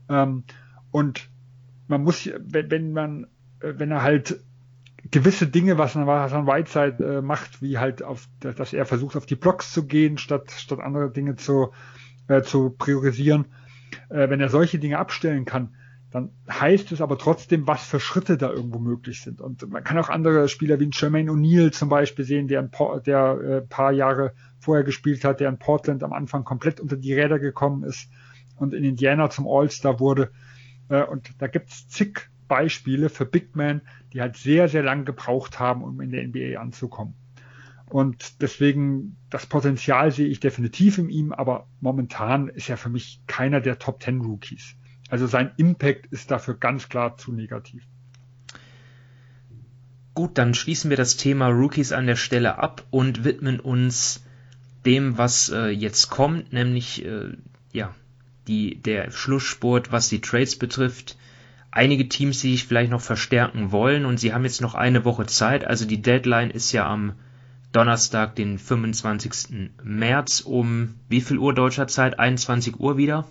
Ähm, 0.08 0.44
und 0.90 1.28
man 1.88 2.02
muss, 2.02 2.28
wenn, 2.38 2.70
wenn 2.70 2.92
man, 2.92 3.24
äh, 3.60 3.74
wenn 3.76 3.90
er 3.90 4.02
halt 4.02 4.40
gewisse 5.10 5.46
Dinge, 5.46 5.78
was 5.78 5.94
Hassan 5.94 6.46
Whiteside 6.46 7.04
äh, 7.04 7.22
macht, 7.22 7.60
wie 7.62 7.78
halt 7.78 8.02
auf, 8.02 8.28
dass 8.40 8.72
er 8.72 8.86
versucht, 8.86 9.16
auf 9.16 9.26
die 9.26 9.34
Blocks 9.36 9.72
zu 9.72 9.86
gehen, 9.86 10.18
statt, 10.18 10.50
statt 10.50 10.80
andere 10.80 11.10
Dinge 11.10 11.36
zu, 11.36 11.72
äh, 12.28 12.42
zu 12.42 12.70
priorisieren, 12.70 13.46
äh, 14.08 14.28
wenn 14.28 14.40
er 14.40 14.48
solche 14.48 14.78
Dinge 14.78 14.98
abstellen 14.98 15.44
kann, 15.44 15.74
dann 16.12 16.30
heißt 16.48 16.92
es 16.92 17.00
aber 17.00 17.16
trotzdem, 17.16 17.66
was 17.66 17.84
für 17.84 17.98
Schritte 17.98 18.36
da 18.36 18.50
irgendwo 18.50 18.78
möglich 18.78 19.22
sind. 19.22 19.40
Und 19.40 19.68
man 19.70 19.82
kann 19.82 19.98
auch 19.98 20.10
andere 20.10 20.48
Spieler 20.48 20.78
wie 20.78 20.90
Jermaine 20.92 21.30
O'Neal 21.30 21.72
zum 21.72 21.88
Beispiel 21.88 22.24
sehen, 22.24 22.48
der 22.48 22.60
ein 22.60 22.70
paar, 22.70 23.00
der, 23.00 23.40
äh, 23.40 23.60
paar 23.62 23.92
Jahre 23.92 24.34
vorher 24.62 24.84
gespielt 24.84 25.24
hat, 25.24 25.40
der 25.40 25.48
in 25.48 25.58
Portland 25.58 26.02
am 26.02 26.12
Anfang 26.12 26.44
komplett 26.44 26.80
unter 26.80 26.96
die 26.96 27.12
Räder 27.12 27.38
gekommen 27.38 27.84
ist 27.84 28.08
und 28.56 28.74
in 28.74 28.84
Indiana 28.84 29.28
zum 29.28 29.46
All-Star 29.46 30.00
wurde. 30.00 30.30
Äh, 30.88 31.02
und 31.02 31.34
da 31.38 31.48
gibt's 31.48 31.88
zig 31.88 32.30
Beispiele 32.48 33.08
für 33.08 33.24
Big 33.24 33.56
Men, 33.56 33.80
die 34.12 34.20
halt 34.20 34.36
sehr, 34.36 34.68
sehr 34.68 34.82
lang 34.82 35.04
gebraucht 35.04 35.58
haben, 35.58 35.82
um 35.82 36.00
in 36.00 36.10
der 36.10 36.26
NBA 36.26 36.60
anzukommen. 36.60 37.14
Und 37.88 38.40
deswegen, 38.40 39.16
das 39.28 39.46
Potenzial 39.46 40.12
sehe 40.12 40.28
ich 40.28 40.40
definitiv 40.40 40.96
in 40.98 41.10
ihm, 41.10 41.32
aber 41.32 41.66
momentan 41.80 42.48
ist 42.48 42.70
er 42.70 42.78
für 42.78 42.88
mich 42.88 43.20
keiner 43.26 43.60
der 43.60 43.78
Top 43.78 44.00
Ten 44.00 44.22
Rookies. 44.22 44.76
Also 45.10 45.26
sein 45.26 45.52
Impact 45.58 46.06
ist 46.06 46.30
dafür 46.30 46.54
ganz 46.54 46.88
klar 46.88 47.18
zu 47.18 47.32
negativ. 47.32 47.84
Gut, 50.14 50.38
dann 50.38 50.54
schließen 50.54 50.90
wir 50.90 50.96
das 50.96 51.16
Thema 51.16 51.48
Rookies 51.48 51.92
an 51.92 52.06
der 52.06 52.16
Stelle 52.16 52.58
ab 52.58 52.86
und 52.90 53.24
widmen 53.24 53.60
uns 53.60 54.24
dem, 54.84 55.18
was 55.18 55.50
äh, 55.50 55.68
jetzt 55.68 56.10
kommt, 56.10 56.52
nämlich 56.52 57.04
äh, 57.04 57.36
ja 57.72 57.94
die 58.48 58.80
der 58.80 59.10
Schlusssport, 59.10 59.92
was 59.92 60.08
die 60.08 60.20
Trades 60.20 60.58
betrifft. 60.58 61.16
Einige 61.70 62.08
Teams, 62.08 62.40
die 62.40 62.52
sich 62.52 62.66
vielleicht 62.66 62.90
noch 62.90 63.00
verstärken 63.00 63.72
wollen 63.72 64.04
und 64.04 64.18
sie 64.18 64.34
haben 64.34 64.44
jetzt 64.44 64.60
noch 64.60 64.74
eine 64.74 65.04
Woche 65.04 65.26
Zeit. 65.26 65.64
Also 65.64 65.86
die 65.86 66.02
Deadline 66.02 66.50
ist 66.50 66.72
ja 66.72 66.86
am 66.86 67.14
Donnerstag, 67.72 68.34
den 68.36 68.58
25. 68.58 69.72
März 69.82 70.40
um 70.40 70.94
wie 71.08 71.22
viel 71.22 71.38
Uhr 71.38 71.54
deutscher 71.54 71.88
Zeit? 71.88 72.18
21 72.18 72.78
Uhr 72.78 72.98
wieder? 72.98 73.24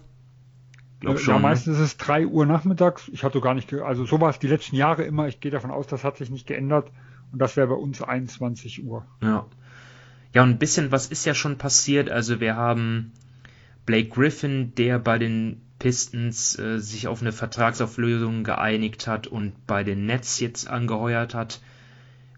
Glaub 0.99 1.19
schon, 1.19 1.35
ja, 1.35 1.39
ne? 1.39 1.43
meistens 1.43 1.77
ne? 1.77 1.83
ist 1.83 1.91
es 1.91 1.97
3 1.97 2.27
Uhr 2.27 2.45
nachmittags. 2.45 3.09
Ich 3.11 3.23
hatte 3.23 3.41
gar 3.41 3.53
nicht, 3.53 3.71
also 3.73 4.05
so 4.05 4.19
war 4.19 4.29
es 4.29 4.39
die 4.39 4.47
letzten 4.47 4.75
Jahre 4.75 5.03
immer. 5.03 5.27
Ich 5.27 5.39
gehe 5.39 5.51
davon 5.51 5.71
aus, 5.71 5.87
das 5.87 6.03
hat 6.03 6.17
sich 6.17 6.29
nicht 6.29 6.47
geändert. 6.47 6.91
Und 7.31 7.39
das 7.39 7.55
wäre 7.55 7.67
bei 7.67 7.75
uns 7.75 8.01
21 8.01 8.83
Uhr. 8.83 9.05
Ja. 9.21 9.45
Ja, 10.33 10.43
und 10.43 10.49
ein 10.49 10.59
bisschen 10.59 10.91
was 10.91 11.07
ist 11.07 11.25
ja 11.25 11.33
schon 11.33 11.57
passiert. 11.57 12.09
Also 12.09 12.39
wir 12.39 12.55
haben 12.55 13.11
Blake 13.85 14.09
Griffin, 14.09 14.73
der 14.75 14.99
bei 14.99 15.17
den 15.17 15.61
Pistons 15.79 16.57
äh, 16.59 16.79
sich 16.79 17.07
auf 17.07 17.21
eine 17.21 17.31
Vertragsauflösung 17.31 18.43
geeinigt 18.43 19.07
hat 19.07 19.27
und 19.27 19.65
bei 19.65 19.83
den 19.83 20.05
Nets 20.05 20.39
jetzt 20.39 20.67
angeheuert 20.67 21.33
hat. 21.33 21.59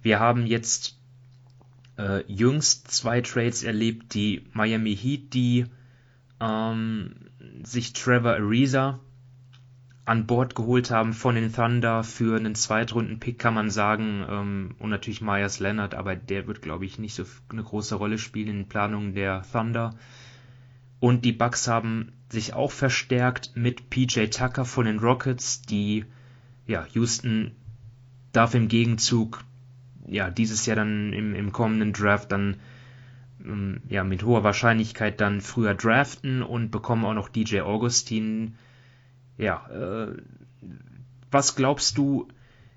Wir 0.02 0.20
haben 0.20 0.46
jetzt 0.46 0.98
äh, 1.98 2.24
jüngst 2.32 2.89
zwei 2.89 3.22
Trades 3.22 3.64
erlebt, 3.64 4.14
die 4.14 4.46
Miami 4.54 4.96
Heat, 4.96 5.34
die 5.34 5.66
ähm, 6.39 7.16
sich 7.64 7.94
Trevor 7.94 8.34
Ariza 8.36 9.00
an 10.06 10.26
Bord 10.28 10.56
geholt 10.56 10.91
haben 10.91 11.14
von 11.14 11.36
den 11.36 11.54
Thunder 11.54 12.04
für 12.04 12.36
einen 12.36 12.56
Zweitrunden-Pick, 12.56 13.39
kann 13.39 13.54
man 13.54 13.70
sagen, 13.70 14.26
ähm, 14.30 14.76
und 14.80 14.89
natürlich 14.89 15.22
Myers 15.22 15.60
Leonard, 15.60 15.95
aber 15.95 16.16
der 16.16 16.47
wird, 16.47 16.62
glaube 16.62 16.86
ich, 16.86 16.99
nicht 16.99 17.16
so 17.16 17.24
eine 17.49 17.64
große 17.64 17.95
Rolle 17.95 18.18
spielen 18.18 18.49
in 18.49 18.58
den 18.58 18.68
Planungen 18.68 19.14
der 19.14 19.43
Thunder. 19.49 19.95
Und 20.99 21.24
die 21.26 21.32
Bucks 21.32 21.68
haben 21.68 22.12
sich 22.30 22.54
auch 22.54 22.72
verstärkt 22.72 23.51
mit 23.56 23.89
PJ 23.89 24.26
Tucker 24.28 24.66
von 24.66 24.86
den 24.86 24.99
Rockets, 24.99 25.62
die, 25.62 26.06
ja, 26.68 26.86
Houston 26.93 27.51
darf 28.34 28.56
im 28.56 28.68
Gegenzug, 28.68 29.43
ja, 30.08 30.30
dieses 30.30 30.66
Jahr 30.66 30.76
dann 30.76 31.14
im, 31.14 31.36
im 31.36 31.51
kommenden 31.54 31.93
Draft 31.93 32.32
dann 32.32 32.58
ähm, 33.43 33.82
ja, 33.88 34.04
mit 34.04 34.24
hoher 34.24 34.43
Wahrscheinlichkeit 34.43 35.22
dann 35.22 35.41
früher 35.41 35.76
draften 35.76 36.41
und 36.41 36.72
bekommen 36.72 37.06
auch 37.06 37.14
noch 37.14 37.30
DJ 37.30 37.62
Augustin. 37.62 38.56
Ja, 39.38 39.68
äh, 39.70 40.18
was 41.32 41.56
glaubst 41.56 41.98
du, 41.98 42.28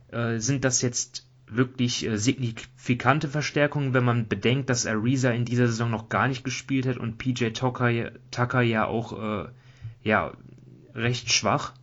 äh, 0.08 0.38
sind 0.38 0.64
das 0.64 0.82
jetzt 0.82 1.26
wirklich 1.48 2.06
äh, 2.06 2.16
signifikante 2.16 3.28
Verstärkungen, 3.28 3.94
wenn 3.94 4.04
man 4.04 4.28
bedenkt, 4.28 4.70
dass 4.70 4.86
Ariza 4.86 5.30
in 5.30 5.44
dieser 5.44 5.66
Saison 5.66 5.90
noch 5.90 6.08
gar 6.08 6.28
nicht 6.28 6.44
gespielt 6.44 6.86
hat 6.86 6.96
und 6.96 7.18
PJ 7.18 7.50
Tucker, 7.50 8.10
Tucker 8.30 8.62
ja 8.62 8.86
auch 8.86 9.44
äh, 9.44 9.48
ja, 10.02 10.32
recht 10.94 11.32
schwach? 11.32 11.74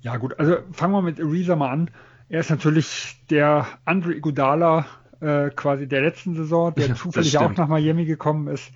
Ja 0.00 0.16
gut, 0.16 0.38
also 0.38 0.58
fangen 0.72 0.94
wir 0.94 1.02
mit 1.02 1.20
Ariza 1.20 1.56
mal 1.56 1.70
an. 1.70 1.90
Er 2.28 2.40
ist 2.40 2.50
natürlich 2.50 3.20
der 3.28 3.66
Andre 3.84 4.14
Iguodala 4.14 4.86
äh, 5.20 5.50
quasi 5.50 5.86
der 5.86 6.00
letzten 6.00 6.34
Saison, 6.34 6.74
der 6.74 6.94
zufällig 6.94 7.36
auch 7.38 7.54
nach 7.54 7.68
Miami 7.68 8.06
gekommen 8.06 8.48
ist. 8.48 8.72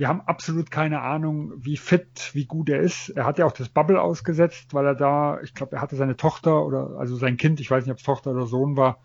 Wir 0.00 0.08
haben 0.08 0.22
absolut 0.22 0.70
keine 0.70 1.02
Ahnung, 1.02 1.52
wie 1.58 1.76
fit, 1.76 2.30
wie 2.32 2.46
gut 2.46 2.70
er 2.70 2.80
ist. 2.80 3.10
Er 3.10 3.26
hat 3.26 3.36
ja 3.36 3.44
auch 3.44 3.52
das 3.52 3.68
Bubble 3.68 4.00
ausgesetzt, 4.00 4.72
weil 4.72 4.86
er 4.86 4.94
da, 4.94 5.38
ich 5.42 5.52
glaube, 5.52 5.76
er 5.76 5.82
hatte 5.82 5.94
seine 5.94 6.16
Tochter 6.16 6.64
oder 6.64 6.96
also 6.98 7.16
sein 7.16 7.36
Kind, 7.36 7.60
ich 7.60 7.70
weiß 7.70 7.84
nicht, 7.84 7.92
ob 7.92 7.98
es 7.98 8.04
Tochter 8.04 8.30
oder 8.30 8.46
Sohn 8.46 8.78
war, 8.78 9.02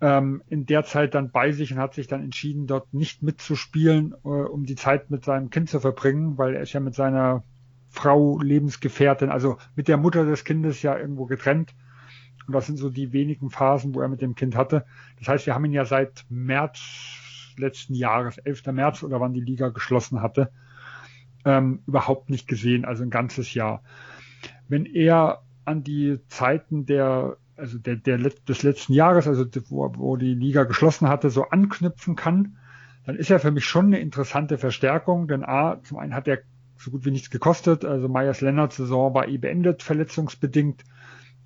ähm, 0.00 0.42
in 0.48 0.66
der 0.66 0.82
Zeit 0.82 1.14
dann 1.14 1.30
bei 1.30 1.52
sich 1.52 1.72
und 1.72 1.78
hat 1.78 1.94
sich 1.94 2.08
dann 2.08 2.20
entschieden, 2.20 2.66
dort 2.66 2.92
nicht 2.94 3.22
mitzuspielen, 3.22 4.16
äh, 4.24 4.28
um 4.28 4.64
die 4.64 4.74
Zeit 4.74 5.12
mit 5.12 5.24
seinem 5.24 5.50
Kind 5.50 5.70
zu 5.70 5.78
verbringen, 5.78 6.36
weil 6.36 6.56
er 6.56 6.62
ist 6.62 6.72
ja 6.72 6.80
mit 6.80 6.96
seiner 6.96 7.44
Frau 7.88 8.40
Lebensgefährtin, 8.40 9.30
also 9.30 9.56
mit 9.76 9.86
der 9.86 9.98
Mutter 9.98 10.24
des 10.24 10.42
Kindes 10.42 10.82
ja 10.82 10.98
irgendwo 10.98 11.26
getrennt. 11.26 11.76
Und 12.48 12.54
das 12.54 12.66
sind 12.66 12.78
so 12.78 12.90
die 12.90 13.12
wenigen 13.12 13.50
Phasen, 13.50 13.94
wo 13.94 14.00
er 14.00 14.08
mit 14.08 14.20
dem 14.20 14.34
Kind 14.34 14.56
hatte. 14.56 14.84
Das 15.20 15.28
heißt, 15.28 15.46
wir 15.46 15.54
haben 15.54 15.64
ihn 15.64 15.72
ja 15.72 15.84
seit 15.84 16.26
März 16.28 17.22
letzten 17.58 17.94
Jahres, 17.94 18.38
11. 18.38 18.66
März 18.66 19.02
oder 19.02 19.20
wann 19.20 19.32
die 19.32 19.40
Liga 19.40 19.68
geschlossen 19.68 20.22
hatte, 20.22 20.50
ähm, 21.44 21.82
überhaupt 21.86 22.30
nicht 22.30 22.48
gesehen, 22.48 22.84
also 22.84 23.02
ein 23.02 23.10
ganzes 23.10 23.54
Jahr. 23.54 23.82
Wenn 24.68 24.84
er 24.86 25.42
an 25.64 25.82
die 25.82 26.18
Zeiten 26.28 26.86
der, 26.86 27.36
also 27.56 27.78
der, 27.78 27.96
der 27.96 28.18
des 28.18 28.62
letzten 28.62 28.92
Jahres, 28.92 29.26
also 29.26 29.44
wo, 29.68 29.92
wo 29.96 30.16
die 30.16 30.34
Liga 30.34 30.64
geschlossen 30.64 31.08
hatte, 31.08 31.30
so 31.30 31.44
anknüpfen 31.44 32.16
kann, 32.16 32.56
dann 33.04 33.16
ist 33.16 33.30
er 33.30 33.38
für 33.38 33.52
mich 33.52 33.64
schon 33.64 33.86
eine 33.86 34.00
interessante 34.00 34.58
Verstärkung, 34.58 35.28
denn 35.28 35.44
A, 35.44 35.80
zum 35.82 35.98
einen 35.98 36.14
hat 36.14 36.26
er 36.26 36.38
so 36.76 36.90
gut 36.90 37.04
wie 37.04 37.10
nichts 37.10 37.30
gekostet, 37.30 37.84
also 37.84 38.08
Meyers 38.08 38.40
Lennarts 38.40 38.76
Saison 38.76 39.14
war 39.14 39.28
eh 39.28 39.38
beendet, 39.38 39.82
verletzungsbedingt, 39.82 40.84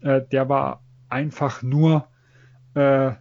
äh, 0.00 0.22
der 0.32 0.48
war 0.48 0.82
einfach 1.08 1.62
nur, 1.62 2.08
äh, 2.74 3.12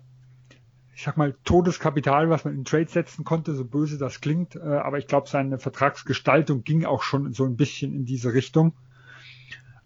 ich 1.00 1.06
sag 1.06 1.16
mal, 1.16 1.34
Todeskapital, 1.46 2.30
was 2.30 2.44
man 2.44 2.54
in 2.56 2.66
Trade 2.66 2.90
setzen 2.90 3.24
konnte, 3.24 3.56
so 3.56 3.64
böse 3.64 3.98
das 3.98 4.20
klingt, 4.20 4.58
äh, 4.58 4.60
aber 4.60 4.98
ich 4.98 5.08
glaube, 5.08 5.30
seine 5.30 5.58
Vertragsgestaltung 5.58 6.66
ging 6.66 6.84
auch 6.84 7.04
schon 7.04 7.32
so 7.32 7.46
ein 7.46 7.56
bisschen 7.56 7.94
in 7.94 8.04
diese 8.04 8.34
Richtung. 8.34 8.74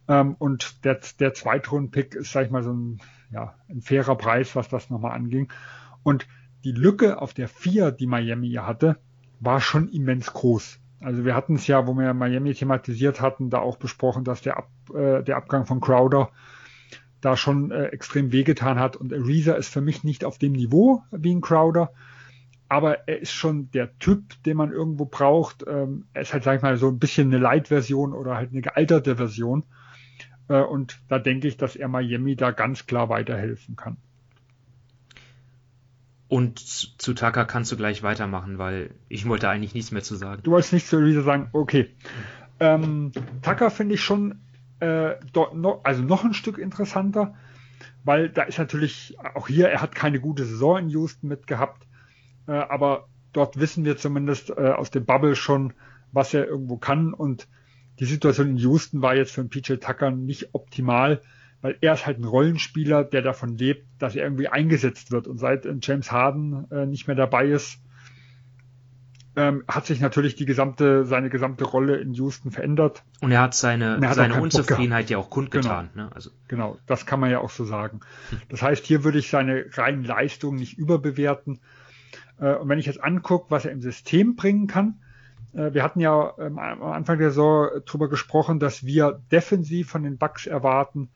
Ähm, 0.07 0.35
und 0.39 0.83
der, 0.83 1.01
der 1.19 1.35
Zweitrunden-Pick 1.35 2.15
ist, 2.15 2.31
sag 2.31 2.47
ich 2.47 2.51
mal, 2.51 2.63
so 2.63 2.73
ein, 2.73 2.99
ja, 3.31 3.53
ein 3.69 3.83
fairer 3.83 4.15
Preis, 4.15 4.55
was 4.55 4.69
das 4.69 4.89
nochmal 4.89 5.11
anging. 5.11 5.53
Und 6.01 6.25
die 6.63 6.71
Lücke 6.71 7.21
auf 7.21 7.35
der 7.35 7.47
vier, 7.47 7.91
die 7.91 8.07
Miami 8.07 8.47
ja 8.47 8.65
hatte, 8.65 8.97
war 9.39 9.61
schon 9.61 9.89
immens 9.89 10.33
groß. 10.33 10.79
Also 10.99 11.25
wir 11.25 11.35
hatten 11.35 11.57
es 11.57 11.67
ja, 11.67 11.85
wo 11.85 11.93
wir 11.93 12.15
Miami 12.15 12.55
thematisiert 12.55 13.21
hatten, 13.21 13.51
da 13.51 13.59
auch 13.59 13.77
besprochen, 13.77 14.23
dass 14.23 14.41
der, 14.41 14.57
Ab, 14.57 14.71
äh, 14.95 15.21
der 15.21 15.37
Abgang 15.37 15.67
von 15.67 15.79
Crowder 15.79 16.31
da 17.23 17.37
schon 17.37 17.71
äh, 17.71 17.85
extrem 17.85 18.31
wehgetan 18.31 18.79
hat. 18.79 18.95
Und 18.95 19.13
Ariza 19.13 19.53
ist 19.53 19.69
für 19.69 19.81
mich 19.81 20.03
nicht 20.03 20.25
auf 20.25 20.37
dem 20.37 20.51
Niveau 20.51 21.03
wie 21.11 21.33
ein 21.33 21.41
Crowder, 21.41 21.91
aber 22.69 23.07
er 23.07 23.19
ist 23.19 23.31
schon 23.31 23.71
der 23.71 23.97
Typ, 23.99 24.41
den 24.43 24.57
man 24.57 24.71
irgendwo 24.71 25.05
braucht. 25.05 25.63
Ähm, 25.67 26.05
er 26.13 26.23
ist 26.23 26.33
halt, 26.33 26.43
sag 26.43 26.57
ich 26.57 26.61
mal, 26.61 26.77
so 26.77 26.89
ein 26.89 26.99
bisschen 26.99 27.27
eine 27.27 27.37
Light-Version 27.37 28.13
oder 28.13 28.35
halt 28.35 28.51
eine 28.51 28.61
gealterte 28.61 29.15
Version. 29.15 29.63
Äh, 30.47 30.61
und 30.61 30.99
da 31.07 31.19
denke 31.19 31.47
ich, 31.47 31.55
dass 31.57 31.75
er 31.75 31.87
Miami 31.87 32.35
da 32.35 32.51
ganz 32.51 32.85
klar 32.85 33.09
weiterhelfen 33.09 33.75
kann. 33.75 33.97
Und 36.27 36.59
zu 36.59 37.13
Tucker 37.13 37.45
kannst 37.45 37.71
du 37.71 37.77
gleich 37.77 38.01
weitermachen, 38.01 38.57
weil 38.57 38.89
ich 39.07 39.27
wollte 39.27 39.49
eigentlich 39.49 39.75
nichts 39.75 39.91
mehr 39.91 40.01
zu 40.01 40.15
sagen. 40.15 40.41
Du 40.41 40.51
wolltest 40.51 40.73
nichts 40.73 40.89
zu 40.89 40.97
Ariza 40.97 41.21
sagen? 41.21 41.49
Okay. 41.53 41.89
Ähm, 42.59 43.11
Tucker 43.43 43.69
finde 43.69 43.95
ich 43.95 44.01
schon 44.01 44.39
äh, 44.83 45.19
noch, 45.53 45.83
also 45.83 46.03
noch 46.03 46.23
ein 46.23 46.33
Stück 46.33 46.57
interessanter, 46.57 47.35
weil 48.03 48.29
da 48.29 48.43
ist 48.43 48.59
natürlich 48.59 49.15
auch 49.35 49.47
hier, 49.47 49.69
er 49.69 49.81
hat 49.81 49.95
keine 49.95 50.19
gute 50.19 50.45
Saison 50.45 50.77
in 50.77 50.89
Houston 50.89 51.27
mit 51.27 51.47
gehabt, 51.47 51.87
äh, 52.47 52.51
aber 52.51 53.07
dort 53.31 53.59
wissen 53.59 53.85
wir 53.85 53.97
zumindest 53.97 54.49
äh, 54.49 54.71
aus 54.71 54.91
dem 54.91 55.05
Bubble 55.05 55.35
schon, 55.35 55.73
was 56.11 56.33
er 56.33 56.45
irgendwo 56.45 56.77
kann 56.77 57.13
und 57.13 57.47
die 57.99 58.05
Situation 58.05 58.49
in 58.49 58.57
Houston 58.57 59.01
war 59.01 59.15
jetzt 59.15 59.31
für 59.31 59.43
PJ 59.43 59.75
Tucker 59.75 60.11
nicht 60.11 60.49
optimal, 60.53 61.21
weil 61.61 61.77
er 61.81 61.93
ist 61.93 62.05
halt 62.05 62.19
ein 62.19 62.25
Rollenspieler, 62.25 63.03
der 63.03 63.21
davon 63.21 63.57
lebt, 63.57 63.85
dass 63.99 64.15
er 64.15 64.23
irgendwie 64.23 64.47
eingesetzt 64.47 65.11
wird. 65.11 65.27
Und 65.27 65.37
seit 65.37 65.65
äh, 65.65 65.75
James 65.81 66.11
Harden 66.11 66.69
äh, 66.71 66.85
nicht 66.85 67.07
mehr 67.07 67.15
dabei 67.15 67.47
ist, 67.47 67.79
ähm, 69.35 69.63
hat 69.67 69.85
sich 69.85 69.99
natürlich 69.99 70.35
die 70.35 70.45
gesamte, 70.45 71.05
seine 71.05 71.29
gesamte 71.29 71.63
Rolle 71.63 71.97
in 71.97 72.13
Houston 72.13 72.51
verändert. 72.51 73.03
Und 73.21 73.31
er 73.31 73.41
hat 73.41 73.55
seine, 73.55 73.99
er 74.01 74.09
hat 74.09 74.15
seine 74.15 74.39
Unzufriedenheit 74.39 75.09
ja 75.09 75.17
auch 75.17 75.29
kundgetan. 75.29 75.89
Genau. 75.93 76.05
Ne? 76.05 76.15
Also. 76.15 76.29
genau, 76.47 76.77
das 76.85 77.05
kann 77.05 77.19
man 77.19 77.31
ja 77.31 77.39
auch 77.39 77.49
so 77.49 77.65
sagen. 77.65 78.01
Das 78.49 78.61
heißt, 78.61 78.85
hier 78.85 79.03
würde 79.03 79.17
ich 79.17 79.29
seine 79.29 79.65
reinen 79.73 80.03
Leistungen 80.03 80.59
nicht 80.59 80.77
überbewerten. 80.77 81.59
Äh, 82.39 82.53
und 82.55 82.69
wenn 82.69 82.79
ich 82.79 82.85
jetzt 82.85 83.03
angucke, 83.03 83.49
was 83.49 83.65
er 83.65 83.71
im 83.71 83.81
System 83.81 84.35
bringen 84.35 84.67
kann, 84.67 84.99
äh, 85.53 85.73
wir 85.73 85.83
hatten 85.83 85.99
ja 85.99 86.33
ähm, 86.39 86.59
am 86.59 86.83
Anfang 86.83 87.17
der 87.17 87.29
Saison 87.29 87.69
darüber 87.85 88.09
gesprochen, 88.09 88.59
dass 88.59 88.85
wir 88.85 89.21
defensiv 89.31 89.89
von 89.89 90.03
den 90.03 90.17
Bucks 90.17 90.45
erwarten, 90.45 91.09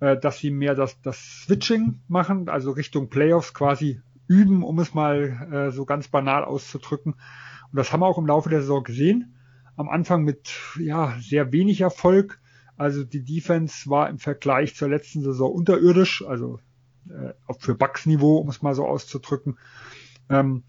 äh, 0.00 0.16
dass 0.16 0.38
sie 0.38 0.50
mehr 0.50 0.74
das, 0.74 1.00
das 1.02 1.42
Switching 1.42 2.00
machen, 2.08 2.48
also 2.48 2.70
Richtung 2.70 3.08
Playoffs 3.08 3.54
quasi 3.54 4.00
üben, 4.28 4.62
um 4.62 4.78
es 4.78 4.94
mal 4.94 5.48
äh, 5.52 5.70
so 5.72 5.84
ganz 5.84 6.08
banal 6.08 6.44
auszudrücken. 6.44 7.14
Und 7.14 7.76
das 7.76 7.92
haben 7.92 8.00
wir 8.00 8.06
auch 8.06 8.18
im 8.18 8.26
Laufe 8.26 8.48
der 8.48 8.60
Saison 8.60 8.84
gesehen. 8.84 9.34
Am 9.76 9.88
Anfang 9.88 10.22
mit 10.22 10.50
ja 10.78 11.16
sehr 11.20 11.52
wenig 11.52 11.80
Erfolg. 11.80 12.40
Also 12.76 13.04
die 13.04 13.24
Defense 13.24 13.90
war 13.90 14.08
im 14.08 14.18
Vergleich 14.18 14.76
zur 14.76 14.88
letzten 14.88 15.22
Saison 15.22 15.52
unterirdisch, 15.52 16.24
also 16.24 16.60
äh, 17.08 17.32
für 17.58 17.74
Bucks-Niveau, 17.74 18.36
um 18.36 18.48
es 18.48 18.62
mal 18.62 18.74
so 18.74 18.86
auszudrücken. 18.86 19.58
Ähm, 20.28 20.62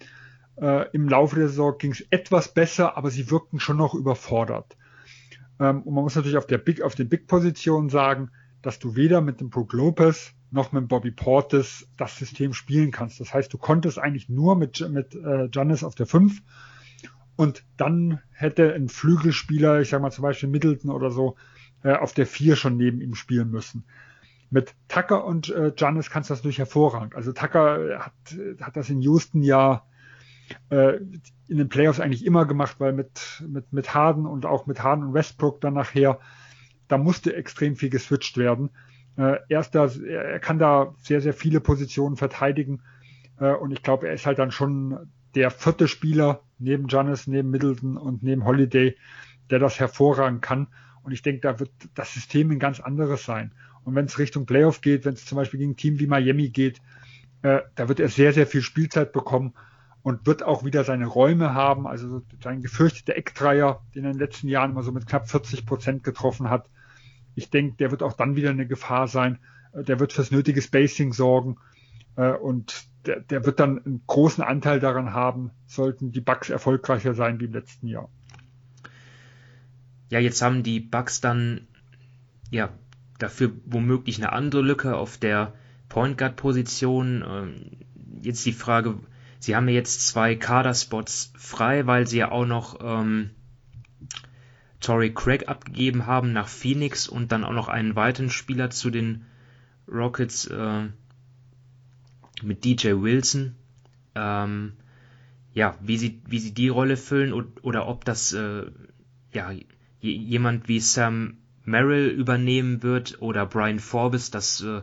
äh, 0.60 0.90
Im 0.92 1.08
Laufe 1.08 1.36
der 1.36 1.50
Saison 1.50 1.78
ging 1.78 1.92
es 1.92 2.02
etwas 2.10 2.54
besser, 2.54 2.98
aber 2.98 3.12
sie 3.12 3.30
wirkten 3.30 3.60
schon 3.60 3.78
noch 3.78 3.94
überfordert. 3.94 4.78
Ähm, 5.60 5.84
und 5.84 5.94
man 5.94 6.04
muss 6.04 6.16
natürlich 6.16 6.38
auf, 6.38 6.48
der 6.48 6.58
Big, 6.58 6.82
auf 6.82 6.96
den 6.96 7.10
Big-Positionen 7.10 7.90
sagen, 7.90 8.32
dass 8.62 8.80
du 8.80 8.96
weder 8.96 9.22
mit 9.22 9.40
dem 9.40 9.50
Brook 9.50 9.74
Lopez 9.74 10.34
noch 10.52 10.72
mit 10.72 10.88
Bobby 10.88 11.12
Portis 11.12 11.88
das 11.98 12.18
System 12.18 12.54
spielen 12.54 12.92
kannst. 12.92 13.20
Das 13.20 13.34
heißt, 13.34 13.54
du 13.54 13.58
konntest 13.58 14.00
eigentlich 14.00 14.30
nur 14.30 14.56
mit, 14.56 14.88
mit 14.90 15.16
äh, 15.16 15.48
Giannis 15.50 15.84
auf 15.84 15.96
der 15.96 16.08
5 16.08 16.42
und 17.36 17.64
dann 17.78 18.20
hätte 18.32 18.74
ein 18.74 18.90
Flügelspieler, 18.90 19.82
ich 19.82 19.90
sag 19.90 20.02
mal 20.02 20.12
zum 20.12 20.24
Beispiel 20.24 20.50
Middleton 20.50 20.92
oder 20.92 21.12
so, 21.12 21.36
äh, 21.84 21.94
auf 21.94 22.14
der 22.14 22.26
4 22.26 22.56
schon 22.56 22.78
neben 22.78 23.02
ihm 23.02 23.16
spielen 23.16 23.52
müssen. 23.52 23.86
Mit 24.50 24.74
Tucker 24.88 25.24
und 25.24 25.50
äh, 25.50 25.72
Giannis 25.76 26.10
kannst 26.10 26.30
du 26.30 26.34
das 26.34 26.40
natürlich 26.40 26.58
hervorragend. 26.58 27.16
Also 27.16 27.32
Tucker 27.32 28.00
hat, 28.00 28.14
hat 28.62 28.76
das 28.76 28.90
in 28.90 29.02
Houston 29.02 29.44
ja 29.44 29.84
äh, 30.70 30.98
in 31.48 31.58
den 31.58 31.70
Playoffs 31.70 32.00
eigentlich 32.00 32.26
immer 32.26 32.46
gemacht, 32.46 32.76
weil 32.80 32.94
mit, 32.94 33.44
mit, 33.48 33.72
mit 33.72 33.94
Harden 33.94 34.26
und 34.26 34.46
auch 34.46 34.66
mit 34.68 34.84
Harden 34.84 35.06
und 35.06 35.14
Westbrook 35.14 35.62
dann 35.62 35.76
nachher, 35.76 36.20
da 36.88 36.98
musste 36.98 37.36
extrem 37.36 37.76
viel 37.76 37.90
geswitcht 37.90 38.38
werden. 38.38 38.70
Äh, 39.20 39.40
er, 39.50 39.66
da, 39.70 39.88
er 39.88 40.40
kann 40.40 40.60
da 40.60 40.96
sehr, 41.02 41.20
sehr 41.20 41.34
viele 41.34 41.60
Positionen 41.60 42.16
verteidigen. 42.16 42.82
Äh, 43.38 43.52
und 43.52 43.72
ich 43.72 43.84
glaube, 43.84 44.08
er 44.08 44.14
ist 44.14 44.26
halt 44.26 44.40
dann 44.40 44.52
schon 44.52 45.12
der 45.36 45.52
vierte 45.52 45.90
Spieler 45.90 46.42
neben 46.58 46.88
Giannis, 46.88 47.28
neben 47.28 47.50
Middleton 47.50 47.98
und 47.98 48.24
neben 48.24 48.46
Holiday, 48.46 48.96
der 49.50 49.60
das 49.60 49.78
hervorragend 49.78 50.42
kann. 50.42 50.68
Und 51.04 51.12
ich 51.12 51.22
denke, 51.22 51.42
da 51.42 51.60
wird 51.60 51.72
das 51.96 52.14
System 52.14 52.50
ein 52.52 52.60
ganz 52.60 52.80
anderes 52.80 53.26
sein. 53.26 53.52
Und 53.84 53.94
wenn 53.94 54.06
es 54.06 54.20
Richtung 54.20 54.46
Playoff 54.46 54.80
geht, 54.80 55.04
wenn 55.04 55.16
es 55.16 55.26
zum 55.26 55.36
Beispiel 55.36 55.60
gegen 55.60 55.72
ein 55.72 55.78
Team 55.78 56.00
wie 56.00 56.08
Miami 56.08 56.50
geht, 56.50 56.80
äh, 57.42 57.60
da 57.76 57.90
wird 57.90 58.00
er 58.00 58.08
sehr, 58.08 58.32
sehr 58.32 58.48
viel 58.48 58.62
Spielzeit 58.62 59.12
bekommen 59.12 59.54
und 60.02 60.28
wird 60.28 60.44
auch 60.44 60.64
wieder 60.64 60.86
seine 60.86 61.08
Räume 61.08 61.54
haben. 61.54 61.88
Also 61.88 62.22
sein 62.42 62.62
gefürchteter 62.62 63.18
Eckdreier, 63.18 63.82
den 63.96 64.06
er 64.06 64.12
in 64.12 64.18
den 64.18 64.26
letzten 64.26 64.48
Jahren 64.48 64.72
immer 64.72 64.84
so 64.84 64.94
mit 64.94 65.08
knapp 65.08 65.30
40 65.30 65.66
Prozent 65.66 66.04
getroffen 66.06 66.50
hat. 66.50 66.70
Ich 67.40 67.50
denke, 67.50 67.78
der 67.78 67.90
wird 67.90 68.04
auch 68.04 68.12
dann 68.12 68.36
wieder 68.36 68.50
eine 68.50 68.68
Gefahr 68.68 69.08
sein. 69.08 69.40
Äh, 69.72 69.84
der 69.86 70.00
wird 70.02 70.12
fürs 70.12 70.30
nötige 70.30 70.62
Spacing 70.62 71.14
sorgen. 71.14 71.56
Äh, 72.18 72.34
und 72.34 72.84
der, 73.06 73.22
der 73.22 73.46
wird 73.46 73.62
dann 73.62 73.84
einen 73.86 74.04
großen 74.06 74.44
Anteil 74.44 74.82
daran 74.82 75.14
haben, 75.14 75.52
sollten 75.68 76.12
die 76.12 76.20
Bucks 76.20 76.50
erfolgreicher 76.50 77.14
sein 77.14 77.40
wie 77.40 77.46
im 77.46 77.54
letzten 77.54 77.88
Jahr. 77.88 78.10
Ja, 80.10 80.20
jetzt 80.20 80.42
haben 80.42 80.64
die 80.64 80.82
Bucks 80.82 81.22
dann 81.22 81.68
ja 82.52 82.70
dafür 83.20 83.54
womöglich 83.66 84.18
eine 84.18 84.34
andere 84.34 84.62
Lücke 84.62 84.98
auf 84.98 85.18
der 85.18 85.54
Point 85.88 86.18
Guard 86.18 86.36
Position. 86.36 87.24
Ähm, 87.26 88.22
jetzt 88.22 88.46
die 88.46 88.52
Frage, 88.52 88.96
sie 89.40 89.56
haben 89.56 89.70
ja 89.70 89.76
jetzt 89.76 90.06
zwei 90.06 90.36
Kaderspots 90.36 91.32
frei, 91.38 91.88
weil 91.88 92.06
sie 92.06 92.18
ja 92.18 92.32
auch 92.32 92.46
noch 92.46 92.80
ähm, 92.84 93.30
Torrey 94.80 95.14
Craig 95.14 95.48
abgegeben 95.48 96.06
haben 96.06 96.34
nach 96.34 96.48
Phoenix 96.48 97.08
und 97.08 97.32
dann 97.32 97.44
auch 97.44 97.54
noch 97.54 97.68
einen 97.68 97.96
weiteren 97.96 98.30
Spieler 98.30 98.70
zu 98.70 98.90
den 98.90 99.26
Rockets 99.88 100.46
äh, 100.48 100.88
mit 102.42 102.64
DJ 102.64 102.94
Wilson. 102.94 103.56
Ähm, 104.16 104.74
ja, 105.54 105.76
wie 105.82 105.98
sie, 105.98 106.22
wie 106.28 106.40
sie 106.40 106.54
die 106.54 106.70
Rolle 106.70 106.96
füllen 106.96 107.34
und, 107.34 107.64
oder 107.64 107.88
ob 107.88 108.06
das 108.06 108.34
äh, 108.34 108.66
ja, 109.34 109.52
jemand 110.02 110.68
wie 110.68 110.80
Sam 110.80 111.38
Merrill 111.66 112.08
übernehmen 112.08 112.82
wird 112.82 113.22
oder 113.22 113.46
Brian 113.46 113.80
Forbes, 113.80 114.32
das 114.32 114.62
äh, 114.62 114.82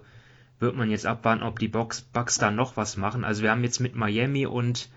wird 0.58 0.76
man 0.76 0.90
jetzt 0.90 1.06
abwarten, 1.06 1.42
ob 1.42 1.58
die 1.58 1.68
Bucks, 1.68 2.02
Bucks 2.02 2.38
da 2.38 2.50
noch 2.50 2.76
was 2.76 2.96
machen. 2.96 3.24
Also 3.24 3.42
wir 3.42 3.50
haben 3.50 3.64
jetzt 3.64 3.80
mit 3.80 3.94
Miami 3.94 4.46
und 4.46 4.88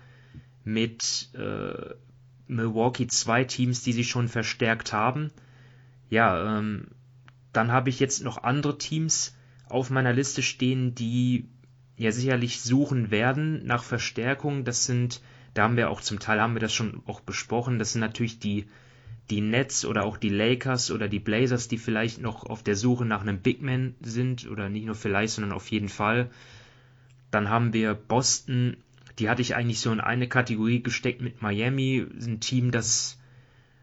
mit 0.64 1.30
äh, 1.34 1.94
Milwaukee 2.50 3.06
zwei 3.06 3.44
Teams, 3.44 3.82
die 3.82 3.92
sich 3.92 4.08
schon 4.08 4.28
verstärkt 4.28 4.92
haben. 4.92 5.30
Ja, 6.08 6.58
ähm, 6.58 6.88
dann 7.52 7.72
habe 7.72 7.90
ich 7.90 8.00
jetzt 8.00 8.22
noch 8.22 8.42
andere 8.42 8.78
Teams 8.78 9.36
auf 9.68 9.90
meiner 9.90 10.12
Liste 10.12 10.42
stehen, 10.42 10.94
die 10.94 11.48
ja 11.96 12.12
sicherlich 12.12 12.60
suchen 12.60 13.10
werden 13.10 13.64
nach 13.64 13.82
Verstärkung. 13.82 14.64
Das 14.64 14.86
sind, 14.86 15.20
da 15.54 15.62
haben 15.62 15.76
wir 15.76 15.90
auch 15.90 16.00
zum 16.00 16.18
Teil 16.18 16.40
haben 16.40 16.54
wir 16.54 16.60
das 16.60 16.74
schon 16.74 17.02
auch 17.06 17.20
besprochen, 17.20 17.78
das 17.78 17.92
sind 17.92 18.00
natürlich 18.00 18.38
die 18.38 18.66
die 19.30 19.40
Nets 19.40 19.84
oder 19.84 20.04
auch 20.04 20.16
die 20.16 20.28
Lakers 20.28 20.90
oder 20.90 21.08
die 21.08 21.20
Blazers, 21.20 21.68
die 21.68 21.78
vielleicht 21.78 22.20
noch 22.20 22.44
auf 22.44 22.62
der 22.62 22.74
Suche 22.74 23.04
nach 23.04 23.20
einem 23.20 23.38
Big 23.38 23.62
Man 23.62 23.94
sind 24.00 24.48
oder 24.50 24.68
nicht 24.68 24.86
nur 24.86 24.94
vielleicht, 24.94 25.34
sondern 25.34 25.52
auf 25.52 25.70
jeden 25.70 25.88
Fall. 25.88 26.30
Dann 27.30 27.48
haben 27.48 27.72
wir 27.72 27.94
Boston, 27.94 28.76
die 29.20 29.28
hatte 29.28 29.42
ich 29.42 29.54
eigentlich 29.54 29.80
so 29.80 29.92
in 29.92 30.00
eine 30.00 30.28
Kategorie 30.28 30.82
gesteckt 30.82 31.20
mit 31.20 31.42
Miami, 31.42 32.06
ein 32.20 32.40
Team, 32.40 32.70
das 32.70 33.18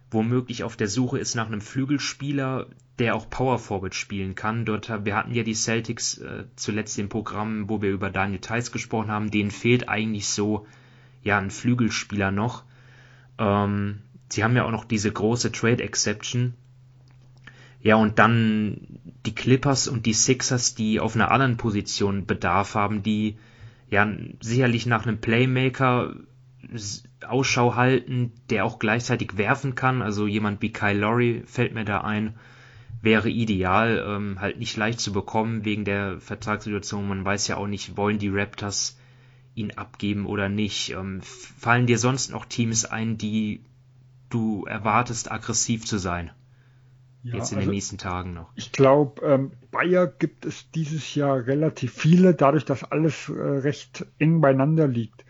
womöglich 0.09 0.63
auf 0.63 0.75
der 0.75 0.87
Suche 0.87 1.19
ist 1.19 1.35
nach 1.35 1.47
einem 1.47 1.61
Flügelspieler, 1.61 2.67
der 2.97 3.15
auch 3.15 3.29
Power 3.29 3.59
Forward 3.59 3.93
spielen 3.93 4.33
kann. 4.33 4.65
Dort 4.65 4.89
wir 5.05 5.15
hatten 5.15 5.33
ja 5.33 5.43
die 5.43 5.53
Celtics 5.53 6.17
äh, 6.17 6.45
zuletzt 6.55 6.97
im 6.97 7.09
Programm, 7.09 7.69
wo 7.69 7.81
wir 7.81 7.91
über 7.91 8.09
Daniel 8.09 8.39
Theiss 8.39 8.71
gesprochen 8.71 9.11
haben, 9.11 9.29
denen 9.29 9.51
fehlt 9.51 9.87
eigentlich 9.87 10.27
so 10.27 10.65
ja 11.23 11.37
ein 11.37 11.51
Flügelspieler 11.51 12.31
noch. 12.31 12.63
Ähm, 13.37 13.99
sie 14.29 14.43
haben 14.43 14.55
ja 14.55 14.65
auch 14.65 14.71
noch 14.71 14.85
diese 14.85 15.11
große 15.11 15.51
Trade 15.51 15.83
Exception. 15.83 16.55
Ja, 17.81 17.95
und 17.95 18.17
dann 18.17 18.99
die 19.25 19.35
Clippers 19.35 19.87
und 19.87 20.07
die 20.07 20.13
Sixers, 20.13 20.73
die 20.73 20.99
auf 20.99 21.13
einer 21.15 21.29
anderen 21.29 21.57
Position 21.57 22.25
Bedarf 22.25 22.73
haben, 22.73 23.03
die 23.03 23.37
ja 23.89 24.07
sicherlich 24.41 24.85
nach 24.85 25.05
einem 25.05 25.19
Playmaker 25.19 26.15
Ausschau 27.25 27.75
halten, 27.75 28.33
der 28.49 28.65
auch 28.65 28.79
gleichzeitig 28.79 29.37
werfen 29.37 29.75
kann. 29.75 30.01
Also 30.01 30.27
jemand 30.27 30.61
wie 30.61 30.71
Kyle 30.71 30.99
Lowry 30.99 31.43
fällt 31.45 31.73
mir 31.73 31.85
da 31.85 32.01
ein, 32.01 32.35
wäre 33.01 33.29
ideal, 33.29 34.03
ähm, 34.05 34.41
halt 34.41 34.59
nicht 34.59 34.75
leicht 34.75 34.99
zu 34.99 35.13
bekommen 35.13 35.65
wegen 35.65 35.85
der 35.85 36.19
Vertragssituation. 36.19 37.07
Man 37.07 37.23
weiß 37.23 37.47
ja 37.47 37.57
auch 37.57 37.67
nicht, 37.67 37.95
wollen 37.95 38.19
die 38.19 38.29
Raptors 38.29 38.97
ihn 39.55 39.71
abgeben 39.71 40.25
oder 40.25 40.49
nicht. 40.49 40.91
Ähm, 40.91 41.21
fallen 41.21 41.87
dir 41.87 41.97
sonst 41.97 42.31
noch 42.31 42.45
Teams 42.45 42.85
ein, 42.85 43.17
die 43.17 43.61
du 44.29 44.65
erwartest, 44.65 45.31
aggressiv 45.31 45.85
zu 45.85 45.97
sein? 45.97 46.31
Ja, 47.27 47.35
Jetzt 47.35 47.51
in 47.51 47.57
also 47.57 47.69
den 47.69 47.75
nächsten 47.75 47.97
Tagen 47.97 48.33
noch. 48.33 48.49
Ich 48.55 48.71
glaube, 48.71 49.21
ähm, 49.25 49.51
Bayer 49.69 50.07
gibt 50.07 50.45
es 50.45 50.71
dieses 50.71 51.13
Jahr 51.13 51.45
relativ 51.45 51.91
viele, 51.91 52.33
dadurch, 52.33 52.63
dass 52.63 52.85
alles 52.85 53.27
äh, 53.27 53.33
recht 53.33 54.05
eng 54.17 54.39
beieinander 54.39 54.87
liegt. 54.87 55.25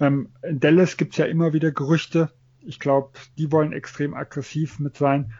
Ähm, 0.00 0.30
in 0.42 0.58
Dallas 0.58 0.96
gibt 0.96 1.12
es 1.12 1.18
ja 1.18 1.26
immer 1.26 1.52
wieder 1.52 1.70
Gerüchte. 1.70 2.32
Ich 2.62 2.80
glaube, 2.80 3.12
die 3.38 3.52
wollen 3.52 3.72
extrem 3.72 4.14
aggressiv 4.14 4.80
mit 4.80 4.96
sein. 4.96 5.32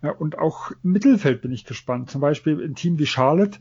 Ja, 0.00 0.12
und 0.12 0.38
auch 0.38 0.70
im 0.82 0.92
Mittelfeld 0.92 1.42
bin 1.42 1.52
ich 1.52 1.66
gespannt. 1.66 2.10
Zum 2.10 2.22
Beispiel 2.22 2.64
ein 2.64 2.74
Team 2.74 2.98
wie 2.98 3.06
Charlotte. 3.06 3.58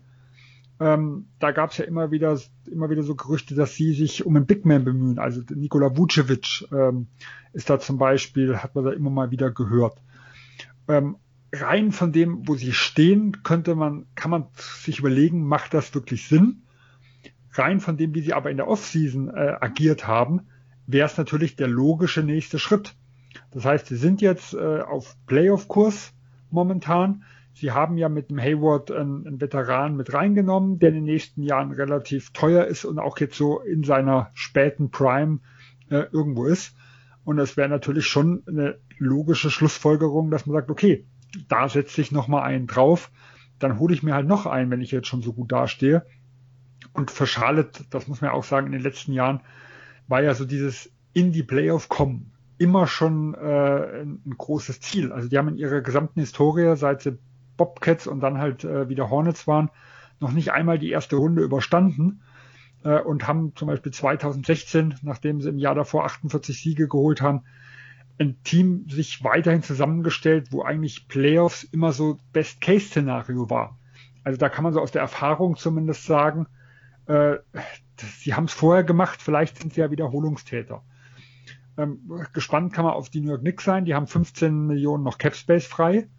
Ähm, 0.79 1.27
da 1.39 1.51
gab 1.51 1.71
es 1.71 1.79
ja 1.79 1.85
immer 1.85 2.11
wieder, 2.11 2.39
immer 2.71 2.89
wieder 2.89 3.03
so 3.03 3.15
Gerüchte, 3.15 3.55
dass 3.55 3.75
sie 3.75 3.91
sich 3.91 4.25
um 4.25 4.37
einen 4.37 4.45
Big 4.45 4.65
Man 4.65 4.85
bemühen. 4.85 5.19
Also 5.19 5.41
Nikola 5.53 5.97
Vucevic 5.97 6.65
ähm, 6.71 7.07
ist 7.51 7.69
da 7.69 7.77
zum 7.77 7.97
Beispiel, 7.97 8.55
hat 8.55 8.73
man 8.73 8.85
da 8.85 8.93
immer 8.93 9.09
mal 9.09 9.31
wieder 9.31 9.51
gehört. 9.51 10.01
Ähm, 10.87 11.17
rein 11.53 11.91
von 11.91 12.11
dem, 12.11 12.47
wo 12.47 12.55
sie 12.55 12.73
stehen, 12.73 13.43
könnte 13.43 13.75
man, 13.75 14.05
kann 14.15 14.31
man 14.31 14.47
sich 14.55 14.99
überlegen, 14.99 15.45
macht 15.45 15.73
das 15.73 15.93
wirklich 15.95 16.27
Sinn? 16.27 16.63
Rein 17.53 17.79
von 17.79 17.97
dem, 17.97 18.13
wie 18.13 18.21
sie 18.21 18.33
aber 18.33 18.51
in 18.51 18.57
der 18.57 18.67
Offseason 18.67 19.29
äh, 19.29 19.55
agiert 19.59 20.07
haben, 20.07 20.47
wäre 20.85 21.07
es 21.07 21.17
natürlich 21.17 21.55
der 21.55 21.67
logische 21.67 22.23
nächste 22.23 22.59
Schritt. 22.59 22.95
Das 23.51 23.65
heißt, 23.65 23.87
sie 23.87 23.95
sind 23.95 24.21
jetzt 24.21 24.53
äh, 24.53 24.81
auf 24.81 25.15
Playoff-Kurs 25.25 26.13
momentan. 26.49 27.23
Sie 27.53 27.71
haben 27.71 27.97
ja 27.97 28.09
mit 28.09 28.29
dem 28.29 28.39
Hayward 28.39 28.91
einen, 28.91 29.25
einen, 29.25 29.41
Veteran 29.41 29.95
mit 29.95 30.13
reingenommen, 30.13 30.79
der 30.79 30.89
in 30.89 30.95
den 30.95 31.03
nächsten 31.05 31.41
Jahren 31.41 31.71
relativ 31.71 32.31
teuer 32.31 32.65
ist 32.65 32.85
und 32.85 32.99
auch 32.99 33.17
jetzt 33.17 33.35
so 33.35 33.61
in 33.61 33.83
seiner 33.83 34.29
späten 34.33 34.91
Prime 34.91 35.39
äh, 35.89 36.03
irgendwo 36.11 36.45
ist. 36.45 36.75
Und 37.23 37.39
es 37.39 37.57
wäre 37.57 37.67
natürlich 37.67 38.05
schon 38.05 38.43
eine 38.47 38.77
logische 38.99 39.49
Schlussfolgerung, 39.49 40.29
dass 40.29 40.45
man 40.45 40.55
sagt, 40.55 40.69
okay, 40.69 41.05
da 41.47 41.69
setze 41.69 42.01
ich 42.01 42.11
nochmal 42.11 42.43
einen 42.43 42.67
drauf, 42.67 43.11
dann 43.59 43.79
hole 43.79 43.93
ich 43.93 44.03
mir 44.03 44.13
halt 44.13 44.27
noch 44.27 44.45
einen, 44.45 44.71
wenn 44.71 44.81
ich 44.81 44.91
jetzt 44.91 45.07
schon 45.07 45.21
so 45.21 45.33
gut 45.33 45.51
dastehe. 45.51 46.05
Und 46.93 47.11
für 47.11 47.27
Charlotte, 47.27 47.85
das 47.89 48.07
muss 48.07 48.21
man 48.21 48.31
ja 48.31 48.33
auch 48.33 48.43
sagen, 48.43 48.67
in 48.67 48.73
den 48.73 48.81
letzten 48.81 49.13
Jahren 49.13 49.41
war 50.07 50.21
ja 50.21 50.33
so 50.33 50.45
dieses 50.45 50.91
in 51.13 51.31
die 51.31 51.43
Playoff 51.43 51.89
kommen 51.89 52.31
immer 52.57 52.87
schon 52.87 53.33
äh, 53.35 54.01
ein, 54.01 54.35
großes 54.37 54.79
Ziel. 54.79 55.11
Also 55.11 55.29
die 55.29 55.37
haben 55.37 55.47
in 55.49 55.57
ihrer 55.57 55.81
gesamten 55.81 56.19
Historie, 56.19 56.75
seit 56.75 57.01
sie 57.01 57.17
Bobcats 57.55 58.07
und 58.07 58.19
dann 58.19 58.39
halt 58.39 58.63
äh, 58.63 58.89
wieder 58.89 59.09
Hornets 59.09 59.47
waren, 59.47 59.69
noch 60.19 60.31
nicht 60.31 60.51
einmal 60.51 60.79
die 60.79 60.89
erste 60.89 61.15
Runde 61.15 61.43
überstanden 61.43 62.21
äh, 62.83 62.99
und 62.99 63.27
haben 63.27 63.55
zum 63.55 63.67
Beispiel 63.67 63.91
2016, 63.91 64.95
nachdem 65.01 65.41
sie 65.41 65.49
im 65.49 65.59
Jahr 65.59 65.75
davor 65.75 66.05
48 66.05 66.59
Siege 66.59 66.87
geholt 66.87 67.21
haben, 67.21 67.43
ein 68.19 68.41
Team 68.43 68.87
sich 68.89 69.23
weiterhin 69.23 69.63
zusammengestellt, 69.63 70.51
wo 70.51 70.63
eigentlich 70.63 71.07
Playoffs 71.07 71.63
immer 71.63 71.91
so 71.91 72.17
Best-Case-Szenario 72.33 73.49
war. 73.49 73.77
Also 74.23 74.37
da 74.37 74.49
kann 74.49 74.63
man 74.63 74.73
so 74.73 74.81
aus 74.81 74.91
der 74.91 75.01
Erfahrung 75.01 75.55
zumindest 75.55 76.05
sagen, 76.05 76.47
äh, 77.05 77.37
sie 77.97 78.33
haben 78.33 78.45
es 78.45 78.53
vorher 78.53 78.83
gemacht, 78.83 79.21
vielleicht 79.21 79.59
sind 79.59 79.73
sie 79.73 79.81
ja 79.81 79.91
Wiederholungstäter. 79.91 80.83
Ähm, 81.77 81.99
gespannt 82.33 82.73
kann 82.73 82.85
man 82.85 82.95
auf 82.95 83.09
die 83.09 83.21
New 83.21 83.29
York 83.29 83.41
Knicks 83.41 83.63
sein, 83.63 83.85
die 83.85 83.93
haben 83.93 84.07
15 84.07 84.65
Millionen 84.65 85.03
noch 85.03 85.17
Capspace 85.17 85.67
frei. 85.67 86.09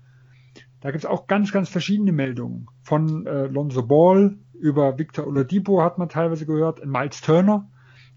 Da 0.80 0.92
gibt 0.92 1.02
es 1.02 1.10
auch 1.10 1.26
ganz, 1.26 1.50
ganz 1.52 1.68
verschiedene 1.68 2.12
Meldungen. 2.12 2.68
Von 2.82 3.26
äh, 3.26 3.46
Lonzo 3.46 3.82
Ball 3.82 4.38
über 4.54 4.98
Victor 4.98 5.26
Oladipo 5.26 5.82
hat 5.82 5.98
man 5.98 6.08
teilweise 6.08 6.46
gehört. 6.46 6.84
Miles 6.86 7.20
Turner 7.20 7.68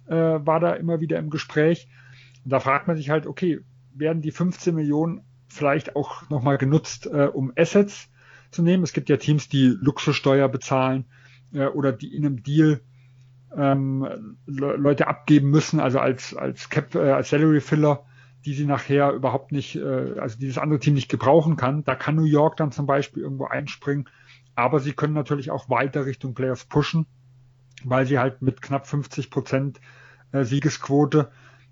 äh, 0.06 0.16
war 0.16 0.60
da 0.60 0.74
immer 0.74 1.00
wieder 1.00 1.18
im 1.18 1.32
Gespräch. 1.32 1.90
Und 2.44 2.52
da 2.52 2.60
fragt 2.60 2.88
man 2.88 2.98
sich 2.98 3.10
halt, 3.10 3.26
okay, 3.26 3.62
werden 3.94 4.22
die 4.22 4.32
15 4.32 4.76
Millionen 4.76 5.22
vielleicht 5.48 5.96
auch 5.96 6.30
nochmal 6.30 6.58
genutzt, 6.58 7.08
äh, 7.08 7.28
um 7.32 7.52
Assets 7.56 8.10
zu 8.52 8.62
nehmen? 8.64 8.84
Es 8.84 8.94
gibt 8.94 9.10
ja 9.10 9.18
Teams, 9.18 9.50
die 9.50 9.76
Luxussteuer 9.80 10.50
bezahlen 10.50 11.06
äh, 11.54 11.66
oder 11.66 11.92
die 11.92 12.16
in 12.16 12.26
einem 12.26 12.44
Deal 12.44 12.82
ähm, 13.56 14.38
Leute 14.46 15.08
abgeben 15.08 15.50
müssen, 15.50 15.80
also 15.80 16.00
als, 16.00 16.36
als 16.36 16.70
Cap, 16.70 16.96
äh, 16.96 17.12
als 17.12 17.30
Salary 17.30 17.60
Filler 17.60 18.06
die 18.46 18.54
sie 18.54 18.66
nachher 18.66 19.12
überhaupt 19.12 19.52
nicht, 19.52 19.76
äh, 19.76 20.20
also 20.20 20.38
dieses 20.38 20.58
andere 20.58 20.80
Team 20.80 20.96
nicht 20.96 21.10
gebrauchen 21.10 21.58
kann. 21.58 21.84
Da 21.84 21.96
kann 21.96 22.16
New 22.16 22.24
York 22.24 22.58
dann 22.58 22.72
zum 22.72 22.86
Beispiel 22.86 23.24
irgendwo 23.24 23.46
einspringen. 23.46 24.10
Aber 24.56 24.80
sie 24.80 24.94
können 24.94 25.14
natürlich 25.14 25.52
auch 25.52 25.70
weiter 25.70 26.06
Richtung 26.06 26.34
Playoffs 26.34 26.66
pushen, 26.66 27.06
weil 27.84 28.06
sie 28.06 28.20
halt 28.20 28.42
mit 28.42 28.62
knapp 28.62 28.88
50 28.88 29.30
Prozent 29.30 29.80
äh, 30.32 30.44
Siegesquote 30.44 31.32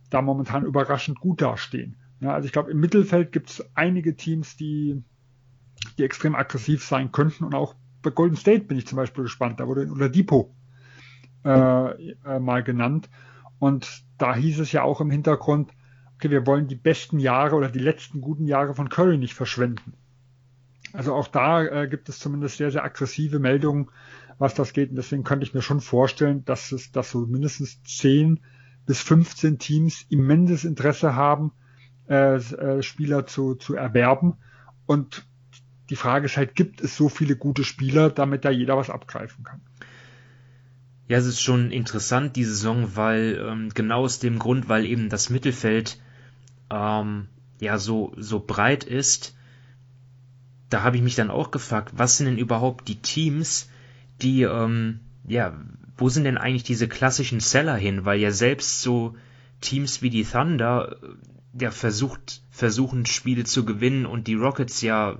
da 0.09 0.21
momentan 0.21 0.65
überraschend 0.65 1.19
gut 1.19 1.41
dastehen. 1.41 1.97
Ja, 2.21 2.33
also 2.33 2.45
ich 2.45 2.51
glaube, 2.51 2.71
im 2.71 2.79
Mittelfeld 2.79 3.31
gibt 3.31 3.49
es 3.49 3.65
einige 3.75 4.15
Teams, 4.15 4.57
die, 4.57 5.03
die 5.97 6.03
extrem 6.03 6.35
aggressiv 6.35 6.83
sein 6.83 7.11
könnten 7.11 7.43
und 7.43 7.55
auch 7.55 7.75
bei 8.01 8.11
Golden 8.11 8.35
State 8.35 8.65
bin 8.65 8.77
ich 8.77 8.87
zum 8.87 8.97
Beispiel 8.97 9.23
gespannt. 9.23 9.59
Da 9.59 9.67
wurde 9.67 9.89
Oladipo 9.89 10.55
äh, 11.45 11.49
äh, 11.49 12.39
mal 12.39 12.63
genannt 12.63 13.09
und 13.59 14.03
da 14.17 14.35
hieß 14.35 14.59
es 14.59 14.71
ja 14.71 14.83
auch 14.83 15.01
im 15.01 15.11
Hintergrund, 15.11 15.71
okay, 16.15 16.29
wir 16.29 16.45
wollen 16.45 16.67
die 16.67 16.75
besten 16.75 17.19
Jahre 17.19 17.55
oder 17.55 17.69
die 17.69 17.79
letzten 17.79 18.21
guten 18.21 18.45
Jahre 18.45 18.73
von 18.73 18.89
Curry 18.89 19.17
nicht 19.17 19.33
verschwenden. 19.33 19.93
Also 20.91 21.13
auch 21.13 21.27
da 21.27 21.63
äh, 21.63 21.87
gibt 21.87 22.09
es 22.09 22.19
zumindest 22.19 22.57
sehr, 22.57 22.71
sehr 22.71 22.83
aggressive 22.83 23.39
Meldungen, 23.39 23.89
was 24.37 24.53
das 24.55 24.73
geht. 24.73 24.89
Und 24.89 24.95
deswegen 24.95 25.23
könnte 25.23 25.45
ich 25.45 25.53
mir 25.53 25.61
schon 25.61 25.81
vorstellen, 25.81 26.43
dass 26.45 26.71
es, 26.71 26.91
dass 26.91 27.11
so 27.11 27.25
mindestens 27.25 27.81
10 27.83 28.39
bis 28.85 29.01
15 29.01 29.59
Teams 29.59 30.05
immenses 30.09 30.65
Interesse 30.65 31.15
haben, 31.15 31.51
äh, 32.09 32.35
äh, 32.35 32.83
Spieler 32.83 33.25
zu, 33.27 33.55
zu 33.55 33.75
erwerben. 33.75 34.37
Und 34.85 35.25
die 35.89 35.95
Frage 35.95 36.25
ist 36.25 36.37
halt, 36.37 36.55
gibt 36.55 36.81
es 36.81 36.97
so 36.97 37.09
viele 37.09 37.35
gute 37.35 37.63
Spieler, 37.63 38.09
damit 38.09 38.45
da 38.45 38.49
jeder 38.49 38.77
was 38.77 38.89
abgreifen 38.89 39.43
kann? 39.43 39.61
Ja, 41.07 41.17
es 41.17 41.25
ist 41.25 41.41
schon 41.41 41.71
interessant, 41.71 42.35
die 42.35 42.43
Saison, 42.43 42.95
weil 42.95 43.43
ähm, 43.43 43.69
genau 43.73 44.01
aus 44.01 44.19
dem 44.19 44.37
Grund, 44.37 44.69
weil 44.69 44.85
eben 44.85 45.09
das 45.09 45.29
Mittelfeld 45.29 45.99
ähm, 46.69 47.27
ja 47.59 47.77
so, 47.79 48.13
so 48.17 48.39
breit 48.39 48.83
ist, 48.83 49.35
da 50.69 50.83
habe 50.83 50.97
ich 50.97 51.01
mich 51.01 51.15
dann 51.15 51.31
auch 51.31 51.51
gefragt, 51.51 51.93
was 51.95 52.17
sind 52.17 52.27
denn 52.27 52.37
überhaupt 52.37 52.87
die 52.87 53.01
Teams, 53.01 53.69
die, 54.21 54.43
ähm, 54.43 54.99
ja, 55.27 55.57
wo 55.97 56.09
sind 56.09 56.25
denn 56.25 56.37
eigentlich 56.37 56.63
diese 56.63 56.87
klassischen 56.87 57.39
Seller 57.39 57.75
hin? 57.75 58.05
Weil 58.05 58.19
ja 58.19 58.31
selbst 58.31 58.81
so 58.81 59.15
Teams 59.61 60.01
wie 60.01 60.09
die 60.09 60.23
Thunder 60.23 60.97
äh, 61.01 61.07
ja 61.61 61.71
versucht, 61.71 62.41
versuchen 62.49 63.05
Spiele 63.05 63.43
zu 63.43 63.65
gewinnen 63.65 64.05
und 64.05 64.27
die 64.27 64.35
Rockets 64.35 64.81
ja 64.81 65.17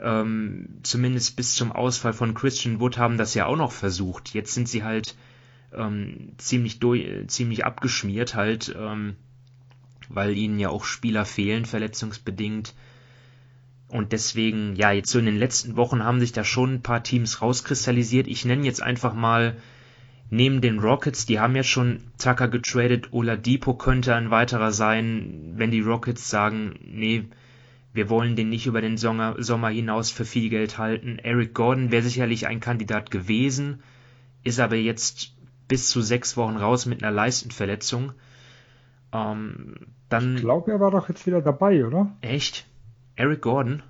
ähm, 0.00 0.68
zumindest 0.82 1.36
bis 1.36 1.54
zum 1.54 1.72
Ausfall 1.72 2.12
von 2.12 2.34
Christian 2.34 2.80
Wood 2.80 2.98
haben 2.98 3.18
das 3.18 3.34
ja 3.34 3.46
auch 3.46 3.56
noch 3.56 3.72
versucht. 3.72 4.34
Jetzt 4.34 4.54
sind 4.54 4.68
sie 4.68 4.82
halt 4.82 5.14
ähm, 5.72 6.32
ziemlich 6.38 6.80
durch, 6.80 7.28
ziemlich 7.28 7.64
abgeschmiert 7.64 8.34
halt, 8.34 8.74
ähm, 8.76 9.16
weil 10.08 10.36
ihnen 10.36 10.58
ja 10.58 10.70
auch 10.70 10.84
Spieler 10.84 11.24
fehlen, 11.24 11.64
verletzungsbedingt. 11.64 12.74
Und 13.88 14.12
deswegen, 14.12 14.74
ja, 14.74 14.90
jetzt 14.90 15.10
so 15.10 15.18
in 15.18 15.26
den 15.26 15.38
letzten 15.38 15.76
Wochen 15.76 16.02
haben 16.02 16.18
sich 16.18 16.32
da 16.32 16.44
schon 16.44 16.74
ein 16.74 16.82
paar 16.82 17.02
Teams 17.02 17.42
rauskristallisiert. 17.42 18.26
Ich 18.26 18.44
nenne 18.44 18.64
jetzt 18.64 18.82
einfach 18.82 19.14
mal 19.14 19.56
neben 20.32 20.62
den 20.62 20.78
Rockets, 20.78 21.26
die 21.26 21.40
haben 21.40 21.54
ja 21.54 21.62
schon 21.62 22.00
Tucker 22.16 22.48
getradet, 22.48 23.12
Ola 23.12 23.36
Depot 23.36 23.78
könnte 23.78 24.14
ein 24.14 24.30
weiterer 24.30 24.72
sein, 24.72 25.52
wenn 25.56 25.70
die 25.70 25.82
Rockets 25.82 26.30
sagen, 26.30 26.74
nee, 26.82 27.24
wir 27.92 28.08
wollen 28.08 28.34
den 28.34 28.48
nicht 28.48 28.66
über 28.66 28.80
den 28.80 28.96
Sommer, 28.96 29.36
Sommer 29.38 29.68
hinaus 29.68 30.10
für 30.10 30.24
viel 30.24 30.48
Geld 30.48 30.78
halten. 30.78 31.18
Eric 31.18 31.52
Gordon 31.52 31.90
wäre 31.90 32.02
sicherlich 32.02 32.46
ein 32.46 32.60
Kandidat 32.60 33.10
gewesen, 33.10 33.82
ist 34.42 34.58
aber 34.58 34.76
jetzt 34.76 35.34
bis 35.68 35.90
zu 35.90 36.00
sechs 36.00 36.34
Wochen 36.38 36.56
raus 36.56 36.86
mit 36.86 37.04
einer 37.04 37.12
Leistenverletzung. 37.12 38.12
Ähm, 39.12 39.74
dann, 40.08 40.36
ich 40.36 40.40
glaube, 40.40 40.72
er 40.72 40.80
war 40.80 40.90
doch 40.90 41.10
jetzt 41.10 41.26
wieder 41.26 41.42
dabei, 41.42 41.84
oder? 41.84 42.10
Echt? 42.22 42.66
Eric 43.16 43.42
Gordon? 43.42 43.82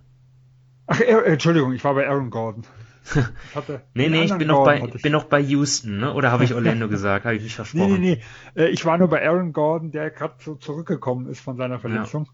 Ach, 0.89 0.99
er, 0.99 1.25
Entschuldigung, 1.25 1.73
ich 1.73 1.85
war 1.85 1.95
bei 1.95 2.09
Aaron 2.09 2.31
Gordon. 2.31 2.65
nee, 3.95 4.09
nee, 4.09 4.25
ich 4.25 4.35
bin 4.37 4.49
noch, 4.49 4.65
bei, 4.65 4.81
bin 4.81 5.13
noch 5.13 5.25
bei 5.25 5.41
Houston, 5.41 5.99
ne? 5.99 6.13
Oder 6.13 6.31
habe 6.31 6.45
ich 6.45 6.55
Orlando 6.55 6.89
gesagt? 6.91 7.25
Habe 7.25 7.37
ich 7.37 7.43
mich 7.43 7.55
versprochen? 7.55 7.93
Nee, 7.95 7.99
nee, 7.99 8.23
nee. 8.55 8.63
Äh, 8.63 8.69
ich 8.69 8.85
war 8.85 8.97
nur 8.99 9.09
bei 9.09 9.27
Aaron 9.27 9.53
Gordon, 9.53 9.91
der 9.91 10.11
gerade 10.11 10.35
so 10.39 10.55
zurückgekommen 10.55 11.29
ist 11.29 11.41
von 11.41 11.57
seiner 11.57 11.79
Verletzung. 11.79 12.29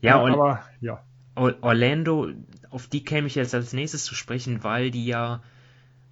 Ja, 0.00 0.16
ja, 0.18 0.26
ja 0.26 0.32
aber 0.34 0.60
ja. 0.80 1.02
Orlando, 1.36 2.30
auf 2.70 2.86
die 2.86 3.04
käme 3.04 3.26
ich 3.26 3.34
jetzt 3.34 3.54
als 3.54 3.72
nächstes 3.72 4.04
zu 4.04 4.14
sprechen, 4.14 4.64
weil 4.64 4.90
die 4.90 5.06
ja 5.06 5.42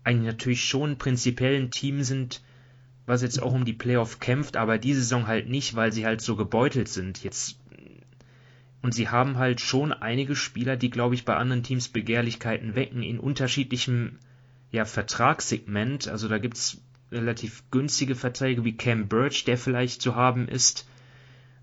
eigentlich 0.05 0.33
natürlich 0.33 0.65
schon 0.65 0.99
prinzipiell 0.99 1.57
ein 1.57 1.71
Team 1.71 2.03
sind, 2.03 2.43
was 3.07 3.23
jetzt 3.23 3.43
auch 3.43 3.53
um 3.53 3.65
die 3.65 3.73
Playoff 3.73 4.21
kämpft, 4.21 4.57
aber 4.57 4.79
diese 4.79 5.01
Saison 5.01 5.27
halt 5.27 5.49
nicht, 5.49 5.77
weil 5.77 5.93
sie 5.93 6.07
halt 6.07 6.21
so 6.21 6.37
gebeutelt 6.37 6.89
sind. 6.89 7.23
Jetzt 7.23 7.59
und 8.85 8.93
sie 8.93 9.09
haben 9.09 9.39
halt 9.39 9.63
schon 9.63 9.95
einige 9.95 10.37
Spieler, 10.37 10.77
die, 10.77 10.91
glaube 10.91 11.15
ich, 11.15 11.25
bei 11.25 11.35
anderen 11.35 11.63
Teams 11.63 11.89
Begehrlichkeiten 11.89 12.75
wecken, 12.75 13.03
in 13.03 13.19
unterschiedlichem 13.19 14.19
ja, 14.73 14.85
Vertragssegment. 14.85 16.07
Also 16.07 16.29
da 16.29 16.37
gibt's 16.37 16.83
relativ 17.11 17.65
günstige 17.71 18.15
Verträge 18.15 18.63
wie 18.63 18.77
Cam 18.77 19.09
Birch, 19.09 19.45
der 19.47 19.57
vielleicht 19.57 20.03
zu 20.03 20.17
haben 20.17 20.49
ist. 20.49 20.87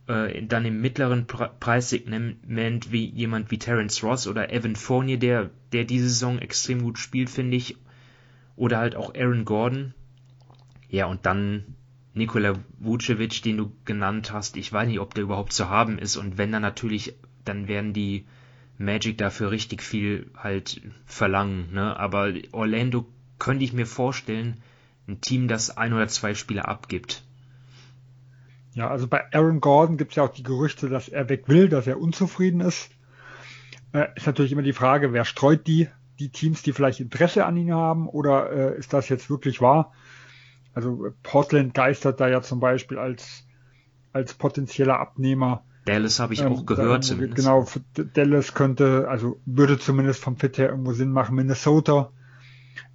Äh, 0.07 0.47
dann 0.47 0.65
im 0.65 0.81
mittleren 0.81 1.27
Pre 1.27 1.51
Preissegment 1.59 2.91
wie 2.91 3.05
jemand 3.05 3.51
wie 3.51 3.59
Terence 3.59 4.03
Ross 4.03 4.25
oder 4.25 4.51
Evan 4.51 4.75
Fournier, 4.75 5.19
der, 5.19 5.51
der 5.73 5.83
diese 5.83 6.09
Saison 6.09 6.39
extrem 6.39 6.81
gut 6.81 6.97
spielt, 6.97 7.29
finde 7.29 7.55
ich. 7.55 7.77
Oder 8.55 8.79
halt 8.79 8.95
auch 8.95 9.13
Aaron 9.13 9.45
Gordon. 9.45 9.93
Ja, 10.89 11.05
und 11.05 11.27
dann 11.27 11.75
Nikola 12.13 12.55
Vucevic, 12.79 13.41
den 13.43 13.57
du 13.57 13.71
genannt 13.85 14.33
hast, 14.33 14.57
ich 14.57 14.71
weiß 14.71 14.87
nicht, 14.87 14.99
ob 14.99 15.13
der 15.13 15.23
überhaupt 15.23 15.53
zu 15.53 15.69
haben 15.69 15.97
ist 15.97 16.17
und 16.17 16.37
wenn 16.37 16.51
dann 16.51 16.61
natürlich, 16.61 17.15
dann 17.45 17.67
werden 17.67 17.93
die 17.93 18.25
Magic 18.77 19.17
dafür 19.17 19.51
richtig 19.51 19.81
viel 19.81 20.29
halt 20.35 20.81
verlangen, 21.05 21.71
ne? 21.71 21.97
Aber 21.97 22.33
Orlando 22.51 23.07
könnte 23.39 23.63
ich 23.63 23.73
mir 23.73 23.85
vorstellen, 23.85 24.61
ein 25.07 25.21
Team, 25.21 25.47
das 25.47 25.75
ein 25.77 25.93
oder 25.93 26.07
zwei 26.07 26.33
Spieler 26.35 26.67
abgibt. 26.67 27.23
Ja, 28.73 28.89
also 28.89 29.07
bei 29.07 29.23
Aaron 29.33 29.59
Gordon 29.59 29.97
gibt 29.97 30.11
es 30.11 30.15
ja 30.15 30.23
auch 30.23 30.33
die 30.33 30.43
Gerüchte, 30.43 30.89
dass 30.89 31.09
er 31.09 31.29
weg 31.29 31.47
will, 31.47 31.69
dass 31.69 31.87
er 31.87 31.99
unzufrieden 31.99 32.61
ist. 32.61 32.89
Äh, 33.93 34.07
ist 34.15 34.25
natürlich 34.25 34.51
immer 34.51 34.61
die 34.61 34.73
Frage, 34.73 35.13
wer 35.13 35.25
streut 35.25 35.67
die? 35.67 35.89
Die 36.19 36.29
Teams, 36.29 36.61
die 36.61 36.71
vielleicht 36.71 36.99
Interesse 36.99 37.45
an 37.45 37.57
ihm 37.57 37.73
haben, 37.73 38.07
oder 38.07 38.51
äh, 38.51 38.77
ist 38.77 38.93
das 38.93 39.09
jetzt 39.09 39.29
wirklich 39.29 39.59
wahr? 39.59 39.91
Also 40.73 41.11
Portland 41.23 41.73
geistert 41.73 42.19
da 42.19 42.27
ja 42.27 42.41
zum 42.41 42.59
Beispiel 42.59 42.97
als, 42.97 43.45
als 44.13 44.33
potenzieller 44.33 44.99
Abnehmer. 44.99 45.63
Dallas 45.85 46.19
habe 46.19 46.33
ich 46.33 46.41
ähm, 46.41 46.53
auch 46.53 46.65
gehört 46.65 47.03
zumindest. 47.03 47.35
Genau, 47.35 47.67
Dallas 48.13 48.53
könnte, 48.53 49.07
also 49.09 49.39
würde 49.45 49.79
zumindest 49.79 50.23
vom 50.23 50.37
Fit 50.37 50.57
her 50.57 50.69
irgendwo 50.69 50.93
Sinn 50.93 51.11
machen. 51.11 51.35
Minnesota 51.35 52.11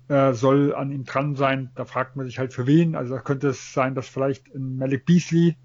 äh, 0.08 0.32
soll 0.32 0.74
an 0.74 0.92
ihm 0.92 1.04
dran 1.04 1.34
sein. 1.34 1.70
Da 1.74 1.84
fragt 1.84 2.16
man 2.16 2.26
sich 2.26 2.38
halt 2.38 2.52
für 2.52 2.66
wen. 2.66 2.94
Also 2.94 3.14
da 3.14 3.20
könnte 3.20 3.48
es 3.48 3.72
sein, 3.72 3.94
dass 3.94 4.08
vielleicht 4.08 4.48
in 4.48 4.78
Malik 4.78 5.04
Beasley, 5.04 5.56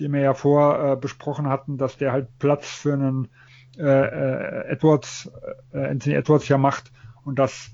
den 0.00 0.12
wir 0.12 0.20
ja 0.20 0.34
vor 0.34 0.92
äh, 0.92 0.96
besprochen 0.96 1.48
hatten, 1.48 1.76
dass 1.76 1.96
der 1.96 2.12
halt 2.12 2.38
Platz 2.38 2.66
für 2.68 2.94
einen 2.94 3.28
äh, 3.76 3.84
äh, 3.84 4.68
Edwards, 4.70 5.30
äh, 5.72 5.86
Anthony 5.86 6.16
Edwards 6.16 6.48
ja 6.48 6.58
macht 6.58 6.90
und 7.24 7.38
dass 7.38 7.70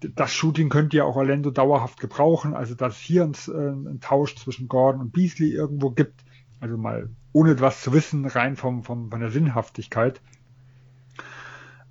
das 0.00 0.32
Shooting 0.32 0.68
könnte 0.68 0.96
ja 0.96 1.04
auch 1.04 1.16
Orlando 1.16 1.50
dauerhaft 1.50 2.00
gebrauchen, 2.00 2.54
also 2.54 2.74
dass 2.74 2.98
hier 2.98 3.24
einen, 3.24 3.34
äh, 3.48 3.88
einen 3.88 4.00
Tausch 4.00 4.36
zwischen 4.36 4.68
Gordon 4.68 5.00
und 5.00 5.12
Beasley 5.12 5.52
irgendwo 5.52 5.90
gibt, 5.90 6.24
also 6.60 6.76
mal 6.76 7.10
ohne 7.32 7.52
etwas 7.52 7.82
zu 7.82 7.92
wissen, 7.92 8.26
rein 8.26 8.56
vom, 8.56 8.82
vom, 8.82 9.10
von 9.10 9.20
der 9.20 9.30
Sinnhaftigkeit. 9.30 10.20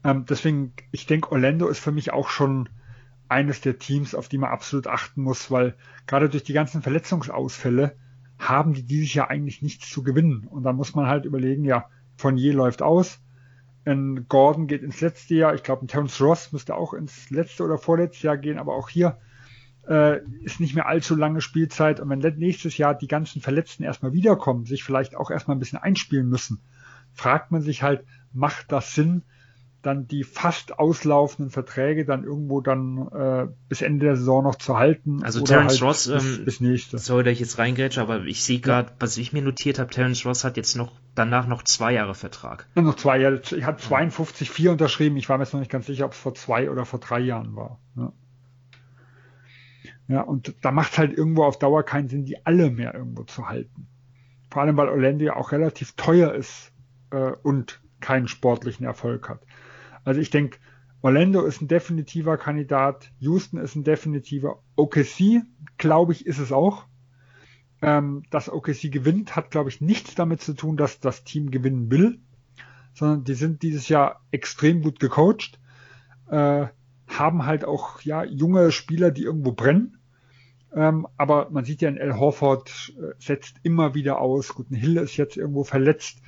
Ähm, 0.03 0.25
deswegen, 0.27 0.73
ich 0.91 1.05
denke, 1.05 1.31
Orlando 1.31 1.67
ist 1.67 1.79
für 1.79 1.91
mich 1.91 2.11
auch 2.11 2.29
schon 2.29 2.69
eines 3.27 3.61
der 3.61 3.77
Teams, 3.77 4.15
auf 4.15 4.27
die 4.27 4.37
man 4.37 4.49
absolut 4.49 4.87
achten 4.87 5.21
muss, 5.21 5.51
weil 5.51 5.75
gerade 6.07 6.29
durch 6.29 6.43
die 6.43 6.53
ganzen 6.53 6.81
Verletzungsausfälle 6.81 7.95
haben 8.39 8.73
die 8.73 8.83
dieses 8.83 9.13
Jahr 9.13 9.29
eigentlich 9.29 9.61
nichts 9.61 9.89
zu 9.89 10.01
gewinnen. 10.01 10.47
Und 10.47 10.63
da 10.63 10.73
muss 10.73 10.95
man 10.95 11.07
halt 11.07 11.25
überlegen, 11.25 11.65
ja, 11.65 11.89
von 12.17 12.37
je 12.37 12.51
läuft 12.51 12.81
aus. 12.81 13.19
Ein 13.89 14.27
Gordon 14.27 14.67
geht 14.67 14.83
ins 14.83 15.01
letzte 15.01 15.35
Jahr. 15.35 15.55
Ich 15.55 15.63
glaube, 15.63 15.83
ein 15.83 15.87
Terence 15.87 16.21
Ross 16.21 16.51
müsste 16.51 16.75
auch 16.75 16.93
ins 16.93 17.29
letzte 17.31 17.63
oder 17.63 17.77
vorletzte 17.77 18.27
Jahr 18.27 18.37
gehen, 18.37 18.59
aber 18.59 18.75
auch 18.75 18.89
hier 18.89 19.17
äh, 19.87 20.19
ist 20.43 20.59
nicht 20.59 20.75
mehr 20.75 20.87
allzu 20.87 21.15
lange 21.15 21.41
Spielzeit. 21.41 21.99
Und 21.99 22.09
wenn 22.09 22.19
nächstes 22.37 22.77
Jahr 22.77 22.93
die 22.93 23.07
ganzen 23.07 23.41
Verletzten 23.41 23.83
erstmal 23.83 24.13
wiederkommen, 24.13 24.65
sich 24.65 24.83
vielleicht 24.83 25.15
auch 25.15 25.31
erstmal 25.31 25.57
ein 25.57 25.59
bisschen 25.59 25.79
einspielen 25.79 26.29
müssen, 26.29 26.61
fragt 27.13 27.51
man 27.51 27.61
sich 27.63 27.81
halt, 27.81 28.05
macht 28.31 28.71
das 28.71 28.93
Sinn, 28.93 29.23
dann 29.81 30.07
die 30.07 30.23
fast 30.23 30.77
auslaufenden 30.77 31.51
Verträge 31.51 32.03
dann 32.03 32.23
irgendwo 32.23 32.59
dann 32.59 33.07
äh, 33.13 33.47
bis 33.69 33.81
Ende 33.81 34.07
der 34.07 34.17
Saison 34.17 34.43
noch 34.43 34.55
zu 34.55 34.77
halten. 34.77 35.23
Also 35.23 35.41
Terence 35.41 35.73
halt 35.73 35.83
Ross, 35.83 36.07
bis, 36.09 36.37
ähm, 36.37 36.45
bis 36.45 36.59
nächste. 36.59 36.97
sorry, 36.97 37.23
dass 37.23 37.33
ich 37.33 37.39
jetzt 37.39 37.57
reingrätsche, 37.57 38.01
aber 38.01 38.25
ich 38.25 38.43
sehe 38.43 38.59
gerade, 38.59 38.89
ja. 38.89 38.95
was 38.99 39.17
ich 39.17 39.31
mir 39.31 39.41
notiert 39.41 39.79
habe, 39.79 39.89
Terence 39.89 40.25
Ross 40.25 40.43
hat 40.43 40.57
jetzt 40.57 40.75
noch 40.75 40.91
danach 41.15 41.47
noch 41.47 41.63
zwei 41.63 41.93
Jahre 41.93 42.13
Vertrag. 42.13 42.67
Ja, 42.75 42.81
noch 42.81 42.95
zwei 42.95 43.19
Jahre. 43.19 43.41
Ich 43.55 43.63
habe 43.63 43.77
52, 43.77 44.51
4 44.51 44.71
unterschrieben. 44.73 45.15
Ich 45.15 45.29
war 45.29 45.37
mir 45.37 45.45
jetzt 45.45 45.53
noch 45.53 45.61
nicht 45.61 45.71
ganz 45.71 45.85
sicher, 45.85 46.05
ob 46.05 46.11
es 46.11 46.17
vor 46.17 46.35
zwei 46.35 46.69
oder 46.69 46.85
vor 46.85 46.99
drei 46.99 47.19
Jahren 47.19 47.55
war. 47.55 47.79
Ja. 47.95 48.11
ja, 50.09 50.21
und 50.21 50.55
da 50.61 50.71
macht 50.71 50.97
halt 50.97 51.17
irgendwo 51.17 51.45
auf 51.45 51.57
Dauer 51.57 51.83
keinen 51.83 52.09
Sinn, 52.09 52.25
die 52.25 52.45
alle 52.45 52.69
mehr 52.69 52.93
irgendwo 52.93 53.23
zu 53.23 53.47
halten. 53.47 53.87
Vor 54.51 54.61
allem, 54.61 54.75
weil 54.75 54.89
Orlando 54.89 55.23
ja 55.23 55.35
auch 55.35 55.53
relativ 55.53 55.93
teuer 55.93 56.33
ist 56.33 56.73
äh, 57.11 57.31
und 57.43 57.79
keinen 58.01 58.27
sportlichen 58.27 58.85
Erfolg 58.85 59.29
hat. 59.29 59.41
Also 60.09 60.21
ich 60.21 60.31
denke, 60.31 60.57
Orlando 61.03 61.45
ist 61.45 61.61
ein 61.61 61.67
definitiver 61.67 62.35
Kandidat, 62.39 63.11
Houston 63.19 63.59
ist 63.59 63.75
ein 63.75 63.83
definitiver, 63.83 64.63
OKC, 64.75 65.43
glaube 65.77 66.13
ich, 66.13 66.25
ist 66.25 66.39
es 66.39 66.51
auch. 66.51 66.85
Ähm, 67.83 68.23
dass 68.31 68.51
OKC 68.51 68.91
gewinnt, 68.91 69.35
hat, 69.35 69.51
glaube 69.51 69.69
ich, 69.69 69.81
nichts 69.81 70.15
damit 70.15 70.41
zu 70.41 70.55
tun, 70.55 70.77
dass 70.77 70.99
das 70.99 71.25
Team 71.25 71.51
gewinnen 71.51 71.91
will, 71.91 72.19
sondern 72.95 73.23
die 73.23 73.35
sind 73.35 73.61
dieses 73.61 73.87
Jahr 73.87 74.25
extrem 74.31 74.81
gut 74.81 74.99
gecoacht, 74.99 75.59
äh, 76.31 76.65
haben 77.07 77.45
halt 77.45 77.65
auch 77.65 78.01
ja 78.01 78.23
junge 78.23 78.71
Spieler, 78.71 79.11
die 79.11 79.25
irgendwo 79.25 79.51
brennen. 79.51 79.99
Ähm, 80.73 81.05
aber 81.17 81.51
man 81.51 81.65
sieht 81.65 81.83
ja, 81.83 81.89
in 81.89 81.97
El 81.97 82.17
Horford 82.17 82.95
äh, 82.97 83.13
setzt 83.19 83.57
immer 83.61 83.93
wieder 83.93 84.19
aus. 84.19 84.55
Guten 84.55 84.73
Hill 84.73 84.97
ist 84.97 85.17
jetzt 85.17 85.37
irgendwo 85.37 85.63
verletzt. 85.63 86.23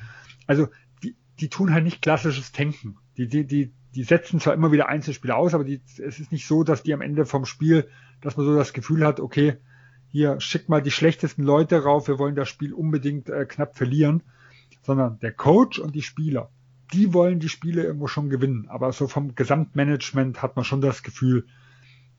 Also 0.46 0.68
die, 1.02 1.16
die 1.40 1.50
tun 1.50 1.74
halt 1.74 1.84
nicht 1.84 2.04
klassisches 2.04 2.52
Tanken. 2.52 3.00
Die, 3.18 3.28
die, 3.28 3.45
die, 3.45 3.74
die 3.93 4.03
setzen 4.03 4.39
zwar 4.39 4.53
immer 4.53 4.72
wieder 4.72 4.89
Einzelspieler 4.89 5.36
aus, 5.36 5.53
aber 5.53 5.64
die, 5.64 5.82
es 5.97 6.20
ist 6.20 6.32
nicht 6.32 6.47
so, 6.47 6.64
dass 6.64 6.84
die 6.84 6.93
am 6.93 7.01
Ende 7.01 7.26
vom 7.26 7.45
Spiel, 7.45 7.88
dass 8.22 8.38
man 8.38 8.45
so 8.45 8.55
das 8.55 8.74
Gefühl 8.74 9.05
hat, 9.05 9.20
okay, 9.20 9.57
hier 10.09 10.39
schick 10.39 10.70
mal 10.70 10.82
die 10.82 10.91
schlechtesten 10.91 11.43
Leute 11.43 11.84
rauf, 11.84 12.07
wir 12.07 12.20
wollen 12.20 12.36
das 12.36 12.49
Spiel 12.49 12.74
unbedingt 12.74 13.30
äh, 13.30 13.45
knapp 13.45 13.78
verlieren, 13.78 14.24
sondern 14.82 15.20
der 15.20 15.32
Coach 15.32 15.80
und 15.80 15.95
die 15.95 16.01
Spieler, 16.01 16.49
die 16.93 17.14
wollen 17.14 17.39
die 17.39 17.49
Spiele 17.49 17.84
irgendwo 17.84 18.07
schon 18.07 18.30
gewinnen. 18.30 18.68
Aber 18.68 18.91
so 18.91 19.07
vom 19.07 19.36
Gesamtmanagement 19.36 20.41
hat 20.41 20.55
man 20.55 20.66
schon 20.66 20.82
das 20.82 21.03
Gefühl, 21.03 21.45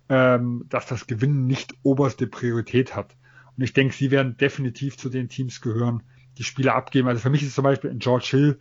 ähm, 0.08 0.64
dass 0.68 0.86
das 0.86 1.06
Gewinnen 1.06 1.46
nicht 1.46 1.74
oberste 1.82 2.26
Priorität 2.26 2.96
hat. 2.96 3.16
Und 3.56 3.64
ich 3.64 3.72
denke, 3.72 3.94
sie 3.94 4.10
werden 4.10 4.36
definitiv 4.36 4.96
zu 4.96 5.10
den 5.10 5.28
Teams 5.28 5.60
gehören, 5.60 6.02
die 6.38 6.44
Spiele 6.44 6.72
abgeben. 6.72 7.08
Also 7.08 7.20
für 7.20 7.30
mich 7.30 7.42
ist 7.42 7.54
zum 7.54 7.64
Beispiel 7.64 7.90
in 7.90 7.98
George 7.98 8.28
Hill 8.30 8.60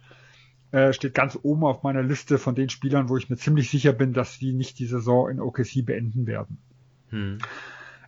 äh, 0.71 0.93
steht 0.93 1.13
ganz 1.13 1.37
oben 1.41 1.63
auf 1.63 1.83
meiner 1.83 2.03
Liste 2.03 2.37
von 2.37 2.55
den 2.55 2.69
Spielern, 2.69 3.09
wo 3.09 3.17
ich 3.17 3.29
mir 3.29 3.37
ziemlich 3.37 3.69
sicher 3.69 3.93
bin, 3.93 4.13
dass 4.13 4.39
die 4.39 4.53
nicht 4.53 4.79
die 4.79 4.85
Saison 4.85 5.29
in 5.29 5.39
OKC 5.39 5.85
beenden 5.85 6.27
werden. 6.27 6.57
Hm. 7.09 7.39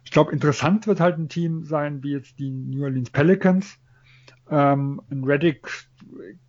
Ich 0.05 0.11
glaube, 0.11 0.31
interessant 0.31 0.87
wird 0.87 0.99
halt 0.99 1.17
ein 1.17 1.29
Team 1.29 1.63
sein, 1.63 2.03
wie 2.03 2.11
jetzt 2.11 2.39
die 2.39 2.51
New 2.51 2.83
Orleans 2.83 3.09
Pelicans. 3.09 3.77
Ähm, 4.49 5.01
ein 5.09 5.23
Reddick 5.23 5.67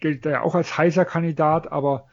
gilt 0.00 0.24
ja 0.24 0.42
auch 0.42 0.54
als 0.54 0.76
heißer 0.76 1.04
Kandidat, 1.04 1.70
aber 1.70 2.06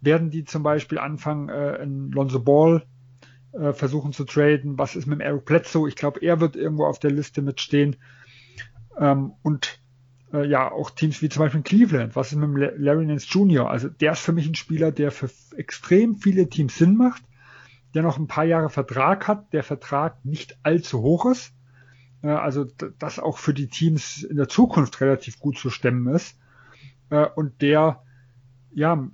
werden 0.00 0.30
die 0.30 0.44
zum 0.44 0.62
Beispiel 0.62 0.98
anfangen, 0.98 1.48
äh, 1.48 1.82
in 1.82 2.10
Lonzo 2.10 2.40
Ball 2.40 2.86
äh, 3.52 3.72
versuchen 3.72 4.12
zu 4.12 4.24
traden? 4.24 4.78
Was 4.78 4.96
ist 4.96 5.06
mit 5.06 5.18
dem 5.18 5.26
Eric 5.26 5.44
Bledsoe? 5.44 5.88
Ich 5.88 5.96
glaube, 5.96 6.20
er 6.20 6.40
wird 6.40 6.56
irgendwo 6.56 6.86
auf 6.86 6.98
der 6.98 7.10
Liste 7.10 7.42
mitstehen. 7.42 7.96
Ähm, 8.98 9.32
und 9.42 9.79
äh, 10.32 10.46
ja, 10.46 10.70
auch 10.70 10.90
Teams 10.90 11.22
wie 11.22 11.28
zum 11.28 11.40
Beispiel 11.40 11.62
Cleveland. 11.62 12.16
Was 12.16 12.32
ist 12.32 12.38
mit 12.38 12.78
Larry 12.78 13.06
Nance 13.06 13.26
Jr.? 13.28 13.68
Also 13.68 13.88
der 13.88 14.12
ist 14.12 14.20
für 14.20 14.32
mich 14.32 14.46
ein 14.46 14.54
Spieler, 14.54 14.92
der 14.92 15.10
für 15.10 15.30
extrem 15.56 16.16
viele 16.16 16.48
Teams 16.48 16.76
Sinn 16.76 16.96
macht, 16.96 17.22
der 17.94 18.02
noch 18.02 18.18
ein 18.18 18.28
paar 18.28 18.44
Jahre 18.44 18.70
Vertrag 18.70 19.26
hat, 19.28 19.52
der 19.52 19.62
Vertrag 19.62 20.24
nicht 20.24 20.58
allzu 20.62 21.02
hoch 21.02 21.26
ist. 21.26 21.52
Äh, 22.22 22.28
also 22.28 22.64
das 22.98 23.18
auch 23.18 23.38
für 23.38 23.54
die 23.54 23.68
Teams 23.68 24.22
in 24.22 24.36
der 24.36 24.48
Zukunft 24.48 25.00
relativ 25.00 25.38
gut 25.40 25.58
zu 25.58 25.70
stemmen 25.70 26.14
ist. 26.14 26.38
Äh, 27.10 27.26
und 27.34 27.60
der, 27.62 28.02
ja, 28.72 29.08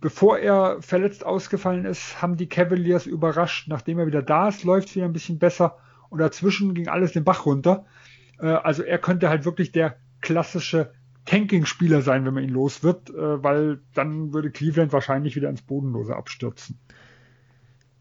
bevor 0.00 0.38
er 0.38 0.80
verletzt 0.80 1.24
ausgefallen 1.24 1.84
ist, 1.84 2.22
haben 2.22 2.36
die 2.36 2.48
Cavaliers 2.48 3.06
überrascht. 3.06 3.68
Nachdem 3.68 3.98
er 3.98 4.06
wieder 4.06 4.22
da 4.22 4.48
ist, 4.48 4.64
läuft 4.64 4.88
es 4.88 4.96
wieder 4.96 5.04
ein 5.04 5.12
bisschen 5.12 5.38
besser. 5.38 5.76
Und 6.08 6.20
dazwischen 6.20 6.74
ging 6.74 6.88
alles 6.88 7.12
den 7.12 7.24
Bach 7.24 7.44
runter. 7.44 7.84
Äh, 8.38 8.46
also 8.46 8.82
er 8.82 8.98
könnte 8.98 9.28
halt 9.28 9.44
wirklich 9.44 9.72
der 9.72 9.96
klassische 10.26 10.92
Tanking-Spieler 11.24 12.02
sein, 12.02 12.24
wenn 12.24 12.34
man 12.34 12.44
ihn 12.44 12.50
los 12.50 12.82
wird, 12.82 13.10
äh, 13.10 13.42
weil 13.42 13.80
dann 13.94 14.32
würde 14.32 14.50
Cleveland 14.50 14.92
wahrscheinlich 14.92 15.36
wieder 15.36 15.48
ins 15.48 15.62
Bodenlose 15.62 16.16
abstürzen. 16.16 16.78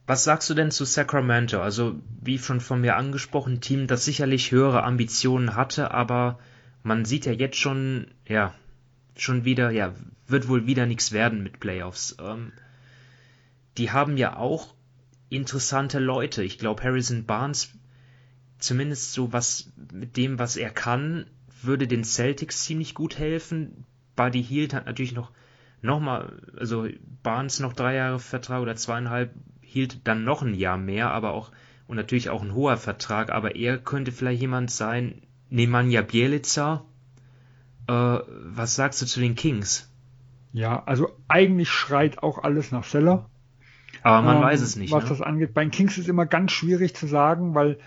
Was 0.08 0.24
sagst 0.24 0.50
du 0.50 0.54
denn 0.56 0.72
zu 0.72 0.86
Sacramento? 0.86 1.62
Also, 1.62 1.96
wie 2.22 2.38
schon 2.38 2.62
von 2.62 2.82
mir 2.82 2.96
angesprochen, 2.96 3.62
Team, 3.62 3.88
das 3.88 4.06
sicherlich 4.06 4.52
höhere 4.52 4.84
Ambitionen 4.84 5.56
hatte, 5.56 5.92
aber 5.92 6.40
man 6.84 7.06
sieht 7.06 7.26
ja 7.26 7.32
jetzt 7.32 7.58
schon, 7.58 8.08
ja, 8.28 8.54
schon 9.16 9.46
wieder, 9.46 9.72
ja, 9.72 9.94
wird 10.28 10.48
wohl 10.48 10.66
wieder 10.66 10.86
nichts 10.86 11.12
werden 11.12 11.44
mit 11.44 11.60
Playoffs. 11.60 12.18
Ähm, 12.20 12.52
die 13.78 13.92
haben 13.92 14.18
ja 14.18 14.36
auch 14.36 14.74
interessante 15.30 16.00
Leute. 16.00 16.44
Ich 16.44 16.58
glaube, 16.58 16.84
Harrison 16.84 17.26
Barnes, 17.26 17.72
zumindest 18.60 19.14
so 19.14 19.32
was 19.32 19.72
mit 19.92 20.18
dem, 20.18 20.40
was 20.40 20.56
er 20.56 20.70
kann, 20.70 21.26
würde 21.62 21.88
den 21.88 22.04
Celtics 22.04 22.64
ziemlich 22.64 22.94
gut 22.94 23.18
helfen. 23.18 23.86
Buddy 24.16 24.44
Hield 24.44 24.74
hat 24.74 24.86
natürlich 24.86 25.14
noch, 25.14 25.32
noch 25.82 26.00
mal, 26.00 26.42
also 26.58 26.88
Barnes 27.24 27.60
noch 27.60 27.74
drei 27.74 27.96
Jahre 27.96 28.20
Vertrag 28.20 28.62
oder 28.62 28.76
zweieinhalb, 28.76 29.34
hielt 29.62 30.08
dann 30.08 30.24
noch 30.24 30.42
ein 30.42 30.54
Jahr 30.54 30.78
mehr, 30.78 31.12
aber 31.12 31.34
auch, 31.34 31.52
und 31.88 31.98
natürlich 31.98 32.30
auch 32.30 32.42
ein 32.42 32.54
hoher 32.54 32.78
Vertrag, 32.78 33.32
aber 33.32 33.56
er 33.56 33.78
könnte 33.78 34.12
vielleicht 34.12 34.42
jemand 34.42 34.72
sein, 34.72 35.22
Nemanja 35.50 36.02
Bielica, 36.02 36.84
äh, 37.88 37.94
was 37.94 38.76
sagst 38.76 39.02
du 39.02 39.06
zu 39.06 39.20
den 39.20 39.36
Kings? 39.36 39.92
Ja, 40.54 40.84
also 40.86 41.10
eigentlich 41.28 41.70
schreit 41.70 42.24
auch 42.24 42.38
alles 42.40 42.72
nach 42.72 42.86
Seller. 42.86 43.30
Aber 44.04 44.22
man 44.22 44.38
ähm, 44.38 44.44
weiß 44.44 44.62
es 44.62 44.76
nicht. 44.76 44.92
Was 44.92 45.04
ne? 45.04 45.10
das 45.10 45.22
angeht. 45.22 45.54
Bei 45.54 45.64
den 45.64 45.72
Kings 45.72 45.98
ist 45.98 46.08
immer 46.08 46.26
ganz 46.26 46.52
schwierig 46.52 46.96
zu 46.96 47.08
sagen, 47.08 47.56
weil 47.56 47.78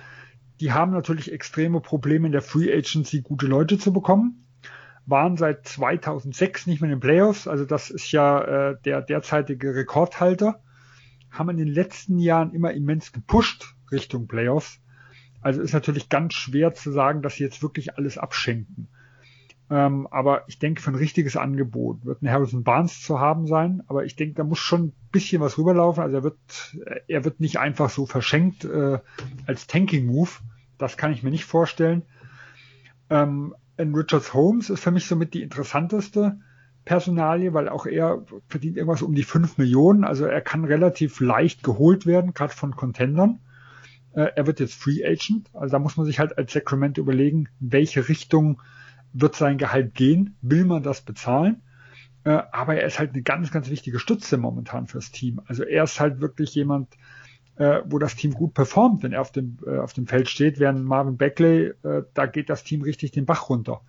die 0.61 0.73
haben 0.73 0.93
natürlich 0.93 1.33
extreme 1.33 1.81
Probleme 1.81 2.27
in 2.27 2.33
der 2.33 2.43
Free 2.43 2.73
Agency 2.73 3.21
gute 3.23 3.47
Leute 3.47 3.79
zu 3.79 3.93
bekommen. 3.93 4.45
Waren 5.07 5.37
seit 5.37 5.67
2006 5.67 6.67
nicht 6.67 6.81
mehr 6.81 6.91
in 6.91 6.97
den 6.97 7.01
Playoffs, 7.01 7.49
also 7.49 7.65
das 7.65 7.91
ist 7.91 8.13
ja 8.13 8.71
äh, 8.71 8.77
der 8.85 9.01
derzeitige 9.01 9.75
Rekordhalter. 9.75 10.63
Haben 11.31 11.51
in 11.51 11.57
den 11.59 11.69
letzten 11.69 12.19
Jahren 12.19 12.53
immer 12.53 12.73
immens 12.73 13.13
gepusht 13.13 13.75
Richtung 13.91 14.29
Playoffs. 14.29 14.81
Also 15.41 15.63
ist 15.63 15.73
natürlich 15.73 16.09
ganz 16.09 16.35
schwer 16.35 16.75
zu 16.75 16.91
sagen, 16.91 17.23
dass 17.23 17.37
sie 17.37 17.45
jetzt 17.45 17.63
wirklich 17.63 17.97
alles 17.97 18.19
abschenken. 18.19 18.89
Ähm, 19.71 20.07
aber 20.11 20.45
ich 20.49 20.59
denke, 20.59 20.81
für 20.81 20.91
ein 20.91 20.97
richtiges 20.97 21.37
Angebot 21.37 22.05
wird 22.05 22.23
ein 22.23 22.31
Harrison 22.31 22.65
Barnes 22.65 23.03
zu 23.03 23.21
haben 23.21 23.47
sein. 23.47 23.83
Aber 23.87 24.05
ich 24.05 24.17
denke, 24.17 24.35
da 24.35 24.45
muss 24.45 24.59
schon 24.59 24.87
ein 24.87 24.93
bisschen 25.13 25.43
was 25.43 25.59
rüberlaufen. 25.59 26.03
Also 26.03 26.17
er 26.17 26.23
wird, 26.23 26.77
er 27.07 27.25
wird 27.25 27.41
nicht 27.41 27.59
einfach 27.59 27.91
so 27.91 28.07
verschenkt 28.07 28.65
äh, 28.65 28.99
als 29.47 29.67
Tanking-Move. 29.67 30.31
Das 30.79 30.97
kann 30.97 31.13
ich 31.13 31.23
mir 31.23 31.31
nicht 31.31 31.45
vorstellen. 31.45 32.03
Ähm, 33.11 33.55
Richards 33.79 34.33
Holmes 34.35 34.71
ist 34.71 34.83
für 34.83 34.91
mich 34.91 35.07
somit 35.07 35.35
die 35.35 35.43
interessanteste 35.43 36.39
Personalie, 36.85 37.53
weil 37.53 37.69
auch 37.69 37.85
er 37.85 38.25
verdient 38.49 38.79
irgendwas 38.79 39.03
um 39.03 39.15
die 39.15 39.23
5 39.23 39.59
Millionen. 39.59 40.05
Also 40.05 40.25
er 40.25 40.41
kann 40.41 40.65
relativ 40.65 41.21
leicht 41.21 41.63
geholt 41.63 42.07
werden, 42.07 42.33
gerade 42.33 42.55
von 42.55 42.75
Contendern. 42.75 43.41
Äh, 44.15 44.31
er 44.35 44.47
wird 44.47 44.61
jetzt 44.61 44.75
Free 44.75 45.05
Agent. 45.05 45.51
Also 45.53 45.73
da 45.73 45.79
muss 45.79 45.99
man 45.99 46.07
sich 46.07 46.19
halt 46.19 46.39
als 46.39 46.55
Sacramento 46.55 47.03
überlegen, 47.03 47.51
welche 47.61 48.09
Richtung 48.09 48.63
wird 49.13 49.35
sein 49.35 49.59
Gehalt 49.59 49.95
gehen? 49.95 50.37
Will 50.43 50.65
man 50.65 50.83
das 50.83 51.03
bezahlen? 51.03 51.63
Äh, 52.25 52.43
aber 52.53 52.77
er 52.77 52.87
ist 52.87 52.99
halt 52.99 53.13
eine 53.13 53.23
ganz, 53.23 53.51
ganz 53.51 53.71
wichtige 53.71 53.99
Stütze 53.99 54.37
momentan 54.37 54.87
fürs 54.87 55.11
Team. 55.11 55.41
Also 55.47 55.65
er 55.65 55.85
ist 55.85 56.01
halt 56.01 56.21
wirklich 56.21 56.55
jemand, 56.55 56.95
äh, 57.57 57.81
wo 57.87 57.99
das 57.99 58.17
Team 58.17 58.33
gut 58.33 58.55
performt, 58.55 59.03
wenn 59.03 59.13
er 59.13 59.21
auf 59.21 59.33
dem, 59.33 59.59
äh, 59.67 59.79
auf 59.79 59.93
dem 59.93 60.07
Feld 60.07 60.29
steht, 60.29 60.59
während 60.59 60.85
Marvin 60.85 61.17
Beckley, 61.17 61.73
äh, 61.83 62.03
da 62.15 62.27
geht 62.27 62.51
das 62.51 62.65
Team 62.65 62.83
richtig 62.83 63.13
den 63.13 63.27
Bach 63.27 63.49
runter. 63.49 63.81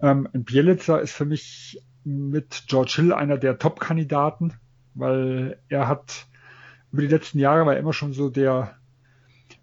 Ähm, 0.00 0.28
Bielitzer 0.32 1.00
ist 1.00 1.12
für 1.12 1.24
mich 1.24 1.82
mit 2.04 2.64
George 2.68 2.94
Hill 2.96 3.12
einer 3.12 3.38
der 3.38 3.58
Top-Kandidaten, 3.58 4.54
weil 4.94 5.58
er 5.68 5.88
hat 5.88 6.26
über 6.92 7.02
die 7.02 7.08
letzten 7.08 7.38
Jahre 7.38 7.66
war 7.66 7.74
er 7.74 7.80
immer 7.80 7.92
schon 7.92 8.12
so 8.12 8.30
der, 8.30 8.76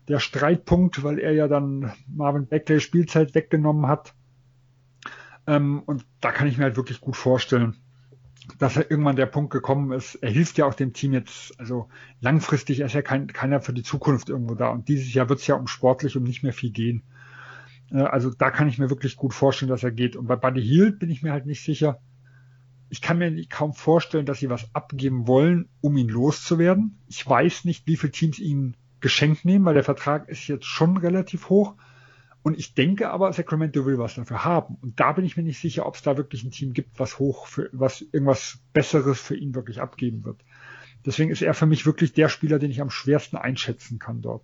der 0.07 0.19
Streitpunkt, 0.19 1.03
weil 1.03 1.19
er 1.19 1.31
ja 1.31 1.47
dann 1.47 1.93
Marvin 2.07 2.47
Beckley 2.47 2.79
Spielzeit 2.79 3.33
weggenommen 3.33 3.87
hat. 3.87 4.13
Ähm, 5.47 5.83
und 5.85 6.05
da 6.21 6.31
kann 6.31 6.47
ich 6.47 6.57
mir 6.57 6.65
halt 6.65 6.77
wirklich 6.77 7.01
gut 7.01 7.15
vorstellen, 7.15 7.75
dass 8.59 8.75
er 8.75 8.89
irgendwann 8.89 9.15
der 9.15 9.25
Punkt 9.25 9.51
gekommen 9.51 9.91
ist. 9.91 10.15
Er 10.15 10.29
hilft 10.29 10.57
ja 10.57 10.65
auch 10.65 10.73
dem 10.73 10.93
Team 10.93 11.13
jetzt, 11.13 11.57
also 11.59 11.89
langfristig 12.19 12.79
ist 12.79 12.93
ja 12.93 13.01
kein, 13.01 13.27
keiner 13.27 13.61
für 13.61 13.73
die 13.73 13.83
Zukunft 13.83 14.29
irgendwo 14.29 14.55
da. 14.55 14.69
Und 14.69 14.87
dieses 14.87 15.13
Jahr 15.13 15.29
wird 15.29 15.39
es 15.39 15.47
ja 15.47 15.55
um 15.55 15.67
sportlich 15.67 16.17
um 16.17 16.23
nicht 16.23 16.43
mehr 16.43 16.53
viel 16.53 16.71
gehen. 16.71 17.03
Äh, 17.91 18.01
also 18.01 18.31
da 18.31 18.51
kann 18.51 18.67
ich 18.67 18.77
mir 18.77 18.89
wirklich 18.89 19.15
gut 19.15 19.33
vorstellen, 19.33 19.69
dass 19.69 19.83
er 19.83 19.91
geht. 19.91 20.15
Und 20.15 20.27
bei 20.27 20.35
Buddy 20.35 20.61
Hield 20.61 20.99
bin 20.99 21.09
ich 21.09 21.23
mir 21.23 21.31
halt 21.31 21.45
nicht 21.45 21.63
sicher. 21.63 21.99
Ich 22.89 23.01
kann 23.01 23.17
mir 23.17 23.45
kaum 23.47 23.73
vorstellen, 23.73 24.25
dass 24.25 24.39
sie 24.39 24.49
was 24.49 24.69
abgeben 24.75 25.27
wollen, 25.27 25.69
um 25.81 25.97
ihn 25.97 26.09
loszuwerden. 26.09 26.99
Ich 27.07 27.27
weiß 27.27 27.65
nicht, 27.65 27.87
wie 27.87 27.97
viele 27.97 28.11
Teams 28.11 28.39
ihn 28.39 28.77
geschenkt 28.99 29.45
nehmen, 29.45 29.65
weil 29.65 29.73
der 29.73 29.83
Vertrag 29.83 30.29
ist 30.29 30.47
jetzt 30.47 30.65
schon 30.65 30.97
relativ 30.97 31.49
hoch. 31.49 31.75
Und 32.43 32.59
ich 32.59 32.73
denke 32.73 33.09
aber, 33.09 33.31
Sacramento 33.31 33.85
will 33.85 33.97
was 33.97 34.15
dafür 34.15 34.43
haben. 34.43 34.77
Und 34.81 34.99
da 34.99 35.13
bin 35.13 35.23
ich 35.23 35.37
mir 35.37 35.43
nicht 35.43 35.61
sicher, 35.61 35.85
ob 35.85 35.95
es 35.95 36.01
da 36.01 36.17
wirklich 36.17 36.43
ein 36.43 36.51
Team 36.51 36.73
gibt, 36.73 36.99
was 36.99 37.17
hoch 37.17 37.47
für, 37.47 37.69
was 37.71 38.01
irgendwas 38.01 38.59
Besseres 38.73 39.19
für 39.19 39.35
ihn 39.35 39.55
wirklich 39.55 39.79
abgeben 39.79 40.25
wird. 40.25 40.43
Deswegen 41.05 41.31
ist 41.31 41.41
er 41.41 41.53
für 41.53 41.65
mich 41.65 41.85
wirklich 41.85 42.13
der 42.13 42.27
Spieler, 42.27 42.59
den 42.59 42.69
ich 42.69 42.81
am 42.81 42.89
schwersten 42.89 43.37
einschätzen 43.37 43.97
kann 43.97 44.21
dort. 44.21 44.43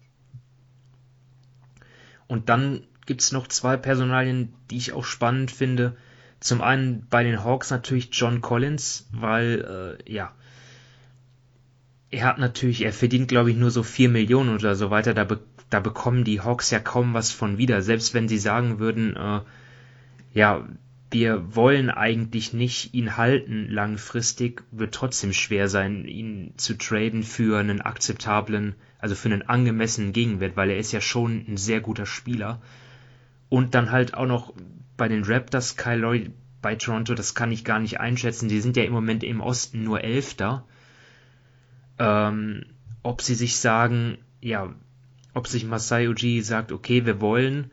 Und 2.27 2.47
dann 2.47 2.83
gibt 3.05 3.21
es 3.21 3.31
noch 3.33 3.47
zwei 3.47 3.75
Personalien, 3.75 4.53
die 4.69 4.77
ich 4.77 4.93
auch 4.93 5.03
spannend 5.03 5.51
finde. 5.51 5.97
Zum 6.39 6.61
einen 6.61 7.05
bei 7.09 7.23
den 7.23 7.43
Hawks 7.43 7.69
natürlich 7.69 8.09
John 8.13 8.39
Collins, 8.39 9.09
weil, 9.11 9.97
äh, 10.07 10.11
ja, 10.11 10.33
er 12.11 12.25
hat 12.25 12.37
natürlich, 12.37 12.81
er 12.83 12.93
verdient 12.93 13.27
glaube 13.27 13.51
ich 13.51 13.57
nur 13.57 13.71
so 13.71 13.83
vier 13.83 14.09
Millionen 14.09 14.53
oder 14.53 14.75
so 14.75 14.89
weiter. 14.89 15.13
Da 15.13 15.27
da 15.69 15.79
bekommen 15.79 16.23
die 16.23 16.41
Hawks 16.41 16.71
ja 16.71 16.79
kaum 16.79 17.13
was 17.13 17.31
von 17.31 17.57
wieder. 17.57 17.81
Selbst 17.81 18.13
wenn 18.13 18.27
sie 18.27 18.39
sagen 18.39 18.79
würden, 18.79 19.15
äh, 19.15 19.41
ja, 20.33 20.67
wir 21.11 21.55
wollen 21.55 21.89
eigentlich 21.89 22.53
nicht 22.53 22.93
ihn 22.93 23.17
halten 23.17 23.67
langfristig, 23.69 24.63
wird 24.71 24.93
trotzdem 24.93 25.33
schwer 25.33 25.67
sein, 25.67 26.05
ihn 26.05 26.53
zu 26.57 26.77
traden 26.77 27.23
für 27.23 27.59
einen 27.59 27.81
akzeptablen, 27.81 28.75
also 28.99 29.15
für 29.15 29.29
einen 29.29 29.41
angemessenen 29.41 30.13
Gegenwert, 30.13 30.55
weil 30.55 30.69
er 30.69 30.77
ist 30.77 30.91
ja 30.91 31.01
schon 31.01 31.45
ein 31.47 31.57
sehr 31.57 31.81
guter 31.81 32.05
Spieler. 32.05 32.61
Und 33.49 33.73
dann 33.73 33.91
halt 33.91 34.13
auch 34.13 34.27
noch 34.27 34.53
bei 34.97 35.07
den 35.07 35.23
Raptors, 35.23 35.77
Kyle 35.77 35.97
Lowry 35.97 36.31
bei 36.61 36.75
Toronto, 36.75 37.15
das 37.15 37.33
kann 37.33 37.51
ich 37.51 37.63
gar 37.63 37.79
nicht 37.79 37.99
einschätzen. 37.99 38.49
Die 38.49 38.61
sind 38.61 38.77
ja 38.77 38.83
im 38.83 38.93
Moment 38.93 39.23
im 39.23 39.41
Osten 39.41 39.83
nur 39.83 40.03
Elfter. 40.03 40.65
Ähm, 41.97 42.65
ob 43.01 43.21
sie 43.21 43.33
sich 43.33 43.57
sagen, 43.57 44.19
ja, 44.41 44.73
ob 45.33 45.47
sich 45.47 45.65
Masai 45.65 46.09
Ujiri 46.09 46.41
sagt, 46.41 46.71
okay, 46.71 47.05
wir 47.05 47.21
wollen 47.21 47.71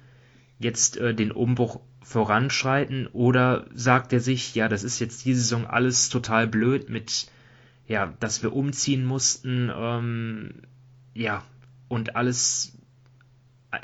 jetzt 0.58 0.96
äh, 0.96 1.14
den 1.14 1.32
Umbruch 1.32 1.80
voranschreiten 2.02 3.08
oder 3.08 3.66
sagt 3.74 4.12
er 4.12 4.20
sich, 4.20 4.54
ja, 4.54 4.68
das 4.68 4.84
ist 4.84 5.00
jetzt 5.00 5.24
die 5.24 5.34
Saison 5.34 5.66
alles 5.66 6.08
total 6.08 6.46
blöd 6.46 6.88
mit, 6.88 7.30
ja, 7.88 8.14
dass 8.20 8.42
wir 8.42 8.52
umziehen 8.52 9.04
mussten, 9.04 9.70
ähm, 9.74 10.62
ja, 11.14 11.42
und 11.88 12.16
alles, 12.16 12.76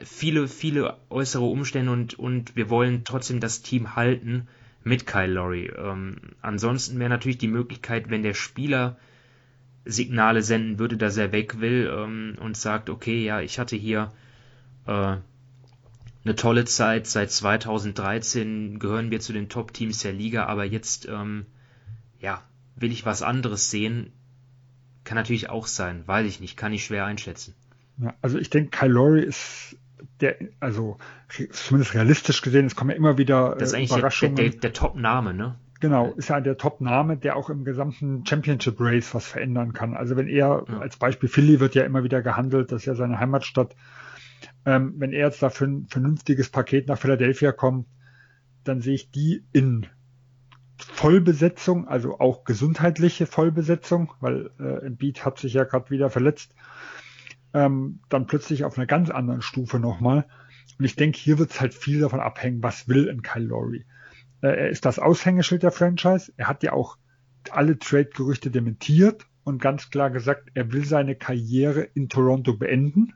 viele, 0.05 0.49
viele 0.49 0.97
äußere 1.11 1.45
Umstände 1.45 1.93
und, 1.93 2.18
und 2.18 2.57
wir 2.57 2.70
wollen 2.70 3.05
trotzdem 3.05 3.41
das 3.41 3.62
Team 3.62 3.97
halten 3.97 4.47
mit 4.85 5.07
Kyle 5.07 5.33
Lowry. 5.33 5.73
Ähm, 5.77 6.16
ansonsten 6.41 6.99
wäre 6.99 7.11
natürlich 7.11 7.39
die 7.39 7.49
Möglichkeit, 7.49 8.11
wenn 8.11 8.23
der 8.23 8.35
Spieler 8.35 8.99
Signale 9.85 10.43
senden 10.43 10.78
würde, 10.78 10.97
dass 10.97 11.16
er 11.16 11.33
weg 11.33 11.61
will 11.61 11.93
ähm, 11.93 12.37
und 12.41 12.57
sagt, 12.57 12.91
okay, 12.91 13.24
ja, 13.24 13.41
ich 13.41 13.59
hatte 13.59 13.76
hier 13.76 14.12
äh, 14.87 15.16
eine 16.24 16.37
tolle 16.37 16.64
Zeit. 16.64 17.07
Seit 17.07 17.30
2013 17.30 18.78
gehören 18.78 19.11
wir 19.11 19.20
zu 19.20 19.33
den 19.33 19.49
Top-Teams 19.49 19.99
der 20.01 20.12
Liga, 20.12 20.47
aber 20.47 20.64
jetzt, 20.64 21.09
ähm, 21.09 21.47
ja, 22.20 22.43
will 22.76 22.93
ich 22.93 23.05
was 23.05 23.22
anderes 23.22 23.70
sehen. 23.70 24.12
Kann 25.05 25.16
natürlich 25.16 25.51
auch 25.51 25.66
sein, 25.66 26.07
weiß 26.07 26.26
ich 26.26 26.41
nicht, 26.41 26.57
kann 26.57 26.72
ich 26.72 26.85
schwer 26.85 27.05
einschätzen. 27.05 27.55
Ja, 27.99 28.14
also 28.22 28.39
ich 28.39 28.51
denke, 28.51 28.70
Kyle 28.70 28.93
Lowry 28.93 29.22
ist 29.22 29.76
der, 30.20 30.37
also 30.61 30.99
zumindest 31.51 31.95
realistisch 31.95 32.43
gesehen, 32.43 32.66
es 32.66 32.76
kommen 32.76 32.91
ja 32.91 32.97
immer 32.97 33.18
wieder 33.18 33.57
das 33.57 33.70
ist 33.70 33.74
eigentlich 33.74 33.91
Überraschungen. 33.91 34.37
Der, 34.37 34.51
der, 34.51 34.61
der 34.61 34.72
Top-Name, 34.72 35.35
ne? 35.35 35.57
Genau, 35.83 36.12
ist 36.12 36.28
ja 36.28 36.41
der 36.41 36.57
Top-Name, 36.57 37.16
der 37.16 37.35
auch 37.35 37.51
im 37.51 37.64
gesamten 37.64 38.24
Championship 38.24 38.76
Race 38.78 39.16
was 39.16 39.26
verändern 39.26 39.72
kann. 39.72 39.97
Also 39.97 40.14
wenn 40.14 40.28
er, 40.28 40.64
ja. 40.68 40.78
als 40.78 40.97
Beispiel 40.97 41.28
Philly 41.28 41.59
wird 41.59 41.74
ja 41.74 41.83
immer 41.83 42.05
wieder 42.05 42.22
gehandelt, 42.22 42.70
das 42.70 42.83
ist 42.83 42.87
ja 42.87 42.95
seine 42.95 43.18
Heimatstadt, 43.18 43.74
ähm, 44.64 44.95
wenn 44.99 45.12
er 45.12 45.26
jetzt 45.26 45.43
da 45.43 45.51
für 45.51 45.64
ein 45.64 45.89
vernünftiges 45.89 46.51
Paket 46.51 46.87
nach 46.87 46.99
Philadelphia 46.99 47.51
kommt, 47.51 47.89
dann 48.62 48.80
sehe 48.80 48.95
ich 48.95 49.11
die 49.11 49.45
in 49.53 49.89
Vollbesetzung, 50.76 51.89
also 51.89 52.20
auch 52.20 52.45
gesundheitliche 52.45 53.26
Vollbesetzung, 53.26 54.12
weil 54.20 54.51
äh, 54.61 54.87
Embiid 54.87 55.24
hat 55.24 55.41
sich 55.41 55.53
ja 55.55 55.64
gerade 55.64 55.91
wieder 55.91 56.11
verletzt, 56.11 56.55
ähm, 57.55 57.99
dann 58.09 58.26
plötzlich 58.28 58.64
auf 58.64 58.78
einer 58.78 58.87
ganz 58.87 59.11
anderen 59.11 59.43
Stufe 59.43 59.80
nochmal. 59.80 60.26
Und 60.78 60.85
ich 60.85 60.95
denke, 60.95 61.18
hier 61.18 61.41
wird 61.41 61.51
es 61.51 61.61
halt 61.61 61.74
viel 61.74 61.99
davon 61.99 62.20
abhängen, 62.20 62.62
was 62.62 62.87
will 62.87 63.11
ein 63.11 63.22
Kyle 63.22 63.47
Lowry. 63.47 63.85
Äh, 64.43 64.49
er 64.49 64.68
ist 64.68 64.84
das 64.84 64.99
Aushängeschild 64.99 65.62
der 65.62 65.72
Franchise. 65.72 66.32
Er 66.36 66.49
hat 66.49 66.62
ja 66.62 66.72
auch 66.72 66.99
alle 67.51 67.78
Trade-Gerüchte 67.78 68.51
dementiert 68.51 69.26
und 69.45 69.61
ganz 69.61 69.90
klar 69.90 70.11
gesagt, 70.11 70.51
er 70.55 70.72
will 70.72 70.84
seine 70.84 71.16
Karriere 71.16 71.82
in 71.82 72.09
Toronto 72.09 72.57
beenden 72.57 73.14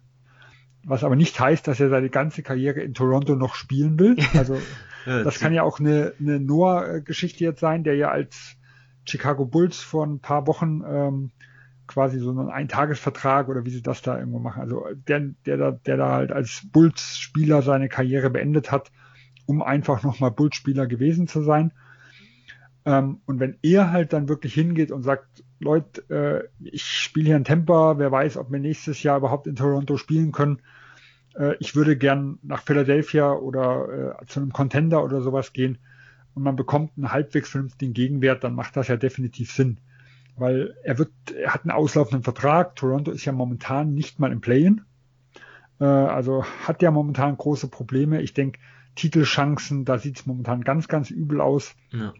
was 0.86 1.02
aber 1.02 1.16
nicht 1.16 1.38
heißt, 1.38 1.66
dass 1.66 1.80
er 1.80 1.90
seine 1.90 2.08
ganze 2.08 2.42
Karriere 2.42 2.80
in 2.80 2.94
Toronto 2.94 3.34
noch 3.34 3.54
spielen 3.54 3.98
will. 3.98 4.16
Also 4.34 4.58
ja, 5.04 5.22
das 5.22 5.38
kann 5.38 5.52
ja 5.52 5.62
auch 5.62 5.78
eine, 5.78 6.14
eine 6.20 6.40
Noah-Geschichte 6.40 7.44
jetzt 7.44 7.60
sein, 7.60 7.84
der 7.84 7.96
ja 7.96 8.10
als 8.10 8.56
Chicago 9.04 9.44
Bulls 9.44 9.78
vor 9.78 10.04
ein 10.04 10.20
paar 10.20 10.46
Wochen 10.46 10.82
ähm, 10.86 11.30
quasi 11.86 12.18
so 12.18 12.30
einen 12.30 12.50
Eintagesvertrag 12.50 13.48
oder 13.48 13.64
wie 13.64 13.70
sie 13.70 13.82
das 13.82 14.02
da 14.02 14.18
irgendwo 14.18 14.38
machen. 14.38 14.62
Also 14.62 14.84
der, 14.94 15.20
der 15.44 15.56
da, 15.56 15.70
der 15.72 15.96
da 15.96 16.12
halt 16.12 16.32
als 16.32 16.62
Bulls-Spieler 16.72 17.62
seine 17.62 17.88
Karriere 17.88 18.30
beendet 18.30 18.72
hat, 18.72 18.90
um 19.46 19.62
einfach 19.62 20.02
nochmal 20.02 20.30
Bulls-Spieler 20.30 20.86
gewesen 20.86 21.28
zu 21.28 21.42
sein. 21.42 21.72
Ähm, 22.84 23.20
und 23.26 23.40
wenn 23.40 23.58
er 23.62 23.90
halt 23.90 24.12
dann 24.12 24.28
wirklich 24.28 24.54
hingeht 24.54 24.92
und 24.92 25.02
sagt, 25.02 25.44
Leute, 25.58 26.02
äh, 26.10 26.48
ich 26.60 26.84
spiele 26.84 27.26
hier 27.26 27.36
in 27.36 27.44
Tampa, 27.44 27.98
wer 27.98 28.12
weiß, 28.12 28.36
ob 28.36 28.52
wir 28.52 28.60
nächstes 28.60 29.02
Jahr 29.02 29.18
überhaupt 29.18 29.46
in 29.46 29.56
Toronto 29.56 29.96
spielen 29.96 30.32
können. 30.32 30.60
Äh, 31.36 31.56
ich 31.58 31.74
würde 31.74 31.96
gern 31.96 32.38
nach 32.42 32.62
Philadelphia 32.62 33.32
oder 33.32 34.18
äh, 34.20 34.26
zu 34.26 34.40
einem 34.40 34.52
Contender 34.52 35.02
oder 35.02 35.20
sowas 35.20 35.52
gehen 35.52 35.78
und 36.36 36.42
man 36.42 36.54
bekommt 36.54 36.92
einen 36.96 37.12
halbwegs 37.12 37.48
vernünftigen 37.48 37.94
Gegenwert, 37.94 38.44
dann 38.44 38.54
macht 38.54 38.76
das 38.76 38.88
ja 38.88 38.96
definitiv 38.96 39.50
Sinn. 39.50 39.78
Weil 40.36 40.76
er 40.84 40.98
wird, 40.98 41.10
er 41.34 41.54
hat 41.54 41.62
einen 41.62 41.70
auslaufenden 41.70 42.22
Vertrag. 42.22 42.76
Toronto 42.76 43.10
ist 43.10 43.24
ja 43.24 43.32
momentan 43.32 43.94
nicht 43.94 44.20
mal 44.20 44.30
im 44.30 44.42
Play-in. 44.42 44.82
Äh, 45.80 45.84
also 45.84 46.44
hat 46.44 46.82
ja 46.82 46.90
momentan 46.90 47.38
große 47.38 47.68
Probleme. 47.68 48.20
Ich 48.20 48.34
denke, 48.34 48.60
Titelchancen, 48.96 49.84
da 49.84 49.98
sieht 49.98 50.18
es 50.18 50.26
momentan 50.26 50.62
ganz, 50.62 50.88
ganz 50.88 51.10
übel 51.10 51.40
aus. 51.40 51.76
Ja. 51.92 52.12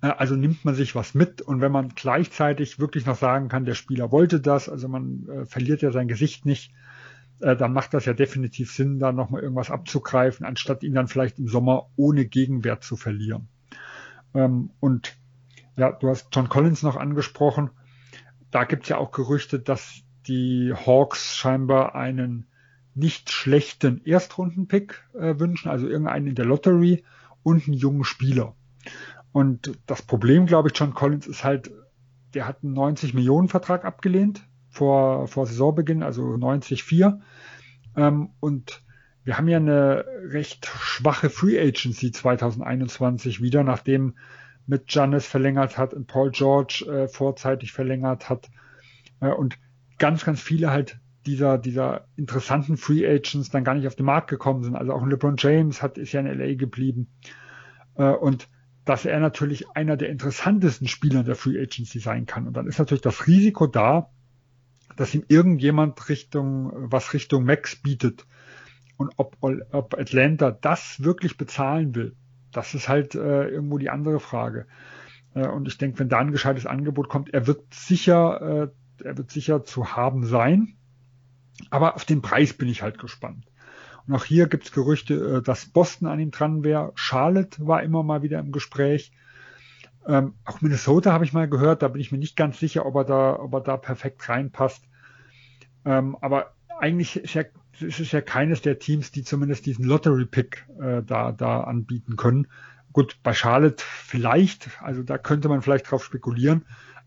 Äh, 0.00 0.08
also 0.16 0.36
nimmt 0.36 0.64
man 0.64 0.74
sich 0.74 0.94
was 0.94 1.14
mit 1.14 1.42
und 1.42 1.60
wenn 1.60 1.72
man 1.72 1.90
gleichzeitig 1.90 2.78
wirklich 2.78 3.06
noch 3.06 3.16
sagen 3.16 3.48
kann, 3.48 3.64
der 3.64 3.74
Spieler 3.74 4.10
wollte 4.10 4.40
das, 4.40 4.68
also 4.68 4.88
man 4.88 5.28
äh, 5.28 5.46
verliert 5.46 5.82
ja 5.82 5.90
sein 5.90 6.08
Gesicht 6.08 6.46
nicht, 6.46 6.72
äh, 7.40 7.56
dann 7.56 7.72
macht 7.72 7.94
das 7.94 8.04
ja 8.04 8.12
definitiv 8.12 8.72
Sinn, 8.72 8.98
da 8.98 9.12
nochmal 9.12 9.42
irgendwas 9.42 9.70
abzugreifen, 9.70 10.46
anstatt 10.46 10.82
ihn 10.82 10.94
dann 10.94 11.08
vielleicht 11.08 11.38
im 11.38 11.48
Sommer 11.48 11.88
ohne 11.96 12.24
Gegenwert 12.26 12.84
zu 12.84 12.96
verlieren. 12.96 13.48
Ähm, 14.34 14.70
und 14.80 15.16
ja, 15.76 15.92
du 15.92 16.08
hast 16.08 16.28
John 16.32 16.48
Collins 16.48 16.82
noch 16.82 16.96
angesprochen. 16.96 17.70
Da 18.50 18.64
gibt 18.64 18.84
es 18.84 18.88
ja 18.90 18.98
auch 18.98 19.10
Gerüchte, 19.10 19.58
dass 19.58 20.02
die 20.28 20.72
Hawks 20.72 21.36
scheinbar 21.36 21.94
einen 21.94 22.46
nicht 22.94 23.30
schlechten 23.30 24.04
Erstrundenpick 24.04 25.04
äh, 25.14 25.38
wünschen, 25.38 25.68
also 25.68 25.88
irgendeinen 25.88 26.28
in 26.28 26.34
der 26.34 26.44
Lottery 26.44 27.04
und 27.42 27.66
einen 27.66 27.76
jungen 27.76 28.04
Spieler. 28.04 28.54
Und 29.32 29.78
das 29.86 30.02
Problem, 30.02 30.46
glaube 30.46 30.68
ich, 30.68 30.78
John 30.78 30.94
Collins 30.94 31.26
ist 31.26 31.44
halt, 31.44 31.70
der 32.34 32.46
hat 32.46 32.62
einen 32.62 32.72
90 32.72 33.14
Millionen 33.14 33.48
Vertrag 33.48 33.84
abgelehnt 33.84 34.46
vor, 34.70 35.28
vor 35.28 35.46
Saisonbeginn, 35.46 36.02
also 36.02 36.22
90,4. 36.22 37.20
Ähm, 37.96 38.30
und 38.40 38.82
wir 39.24 39.38
haben 39.38 39.48
ja 39.48 39.56
eine 39.56 40.04
recht 40.28 40.66
schwache 40.66 41.30
Free 41.30 41.58
Agency 41.58 42.12
2021 42.12 43.40
wieder, 43.40 43.64
nachdem 43.64 44.14
mit 44.66 44.88
Giannis 44.88 45.26
verlängert 45.26 45.78
hat 45.78 45.94
und 45.94 46.06
Paul 46.06 46.30
George 46.30 46.84
äh, 46.88 47.08
vorzeitig 47.08 47.72
verlängert 47.72 48.28
hat. 48.28 48.50
Äh, 49.20 49.28
und 49.28 49.58
ganz, 49.98 50.24
ganz 50.24 50.40
viele 50.40 50.70
halt 50.70 50.98
dieser, 51.26 51.58
dieser 51.58 52.06
interessanten 52.16 52.76
Free 52.76 53.06
Agents 53.06 53.50
dann 53.50 53.64
gar 53.64 53.74
nicht 53.74 53.86
auf 53.86 53.96
den 53.96 54.06
Markt 54.06 54.28
gekommen 54.28 54.62
sind. 54.62 54.76
Also 54.76 54.92
auch 54.92 55.06
LeBron 55.06 55.36
James 55.38 55.82
hat, 55.82 55.98
ist 55.98 56.12
ja 56.12 56.20
in 56.20 56.26
LA 56.26 56.54
geblieben. 56.54 57.08
Äh, 57.96 58.10
und 58.10 58.48
dass 58.84 59.06
er 59.06 59.18
natürlich 59.20 59.68
einer 59.74 59.96
der 59.96 60.10
interessantesten 60.10 60.88
Spieler 60.88 61.22
der 61.24 61.36
Free 61.36 61.60
Agency 61.60 61.98
sein 61.98 62.26
kann. 62.26 62.46
Und 62.46 62.56
dann 62.56 62.66
ist 62.66 62.78
natürlich 62.78 63.02
das 63.02 63.26
Risiko 63.26 63.66
da, 63.66 64.10
dass 64.96 65.14
ihm 65.14 65.24
irgendjemand 65.28 66.08
Richtung, 66.08 66.70
was 66.74 67.14
Richtung 67.14 67.44
Max 67.44 67.76
bietet. 67.76 68.26
Und 68.96 69.12
ob, 69.16 69.36
ob 69.40 69.98
Atlanta 69.98 70.50
das 70.50 71.02
wirklich 71.02 71.36
bezahlen 71.36 71.94
will, 71.94 72.14
das 72.52 72.74
ist 72.74 72.88
halt 72.88 73.14
äh, 73.14 73.48
irgendwo 73.48 73.78
die 73.78 73.90
andere 73.90 74.20
Frage. 74.20 74.66
Äh, 75.34 75.48
und 75.48 75.66
ich 75.66 75.78
denke, 75.78 75.98
wenn 75.98 76.08
da 76.08 76.18
ein 76.18 76.30
gescheites 76.30 76.66
Angebot 76.66 77.08
kommt, 77.08 77.32
er 77.34 77.46
wird 77.46 77.74
sicher, 77.74 78.70
äh, 79.00 79.04
er 79.04 79.18
wird 79.18 79.30
sicher 79.30 79.64
zu 79.64 79.96
haben 79.96 80.24
sein. 80.24 80.76
Aber 81.70 81.94
auf 81.94 82.04
den 82.04 82.22
Preis 82.22 82.52
bin 82.52 82.68
ich 82.68 82.82
halt 82.82 82.98
gespannt. 82.98 83.46
Und 84.06 84.14
auch 84.14 84.24
hier 84.24 84.48
gibt 84.48 84.64
es 84.64 84.72
Gerüchte, 84.72 85.14
äh, 85.14 85.42
dass 85.42 85.66
Boston 85.66 86.08
an 86.08 86.20
ihm 86.20 86.30
dran 86.30 86.64
wäre. 86.64 86.92
Charlotte 86.94 87.66
war 87.66 87.82
immer 87.82 88.02
mal 88.02 88.22
wieder 88.22 88.38
im 88.38 88.52
Gespräch. 88.52 89.12
Ähm, 90.06 90.34
auch 90.44 90.60
Minnesota 90.60 91.12
habe 91.12 91.24
ich 91.24 91.32
mal 91.32 91.48
gehört, 91.48 91.82
da 91.82 91.88
bin 91.88 92.00
ich 92.00 92.12
mir 92.12 92.18
nicht 92.18 92.36
ganz 92.36 92.58
sicher, 92.58 92.84
ob 92.84 92.94
er 92.96 93.04
da, 93.04 93.38
ob 93.38 93.54
er 93.54 93.60
da 93.60 93.76
perfekt 93.76 94.28
reinpasst. 94.28 94.84
Ähm, 95.86 96.16
aber 96.20 96.54
eigentlich 96.78 97.16
ist, 97.16 97.34
ja, 97.34 97.44
es 97.80 98.12
ja 98.12 98.20
keines 98.20 98.60
der 98.60 98.78
Teams, 98.78 99.10
die 99.12 99.22
zumindest 99.22 99.66
diesen 99.66 99.84
Lottery-Pick 99.84 100.66
äh, 100.80 101.02
da, 101.02 101.32
da 101.32 101.62
anbieten 101.62 102.16
können. 102.16 102.48
Gut, 102.92 103.18
bei 103.22 103.32
Charlotte 103.32 103.82
vielleicht, 103.82 104.70
also 104.80 105.02
da 105.02 105.18
könnte 105.18 105.48
man 105.48 105.62
vielleicht 105.62 105.90
drauf 105.90 106.04
spekulieren, 106.04 106.64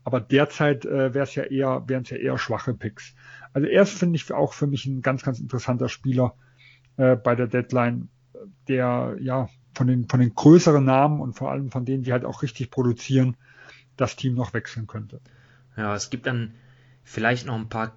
aber 0.08 0.22
derzeit 0.22 0.86
äh, 0.86 1.12
wäre 1.12 1.24
es 1.24 1.34
ja 1.34 1.42
eher, 1.42 1.86
wären 1.86 2.02
es 2.02 2.08
ja 2.08 2.16
eher 2.16 2.38
schwache 2.38 2.72
Picks. 2.72 3.14
Also 3.52 3.68
er 3.68 3.82
ist, 3.82 3.92
finde 3.98 4.16
ich, 4.16 4.32
auch 4.32 4.54
für 4.54 4.66
mich 4.66 4.86
ein 4.86 5.02
ganz, 5.02 5.22
ganz 5.22 5.38
interessanter 5.38 5.90
Spieler 5.90 6.34
äh, 6.96 7.14
bei 7.14 7.34
der 7.34 7.46
Deadline, 7.46 8.08
der 8.68 9.18
ja 9.20 9.50
von 9.74 9.86
den, 9.86 10.08
von 10.08 10.20
den 10.20 10.34
größeren 10.34 10.82
Namen 10.82 11.20
und 11.20 11.34
vor 11.34 11.50
allem 11.50 11.70
von 11.70 11.84
denen, 11.84 12.04
die 12.04 12.12
halt 12.12 12.24
auch 12.24 12.40
richtig 12.42 12.70
produzieren, 12.70 13.36
das 13.98 14.16
Team 14.16 14.34
noch 14.34 14.54
wechseln 14.54 14.86
könnte. 14.86 15.20
Ja, 15.76 15.94
es 15.94 16.08
gibt 16.08 16.26
dann 16.26 16.54
vielleicht 17.04 17.46
noch 17.46 17.56
ein 17.56 17.68
paar 17.68 17.92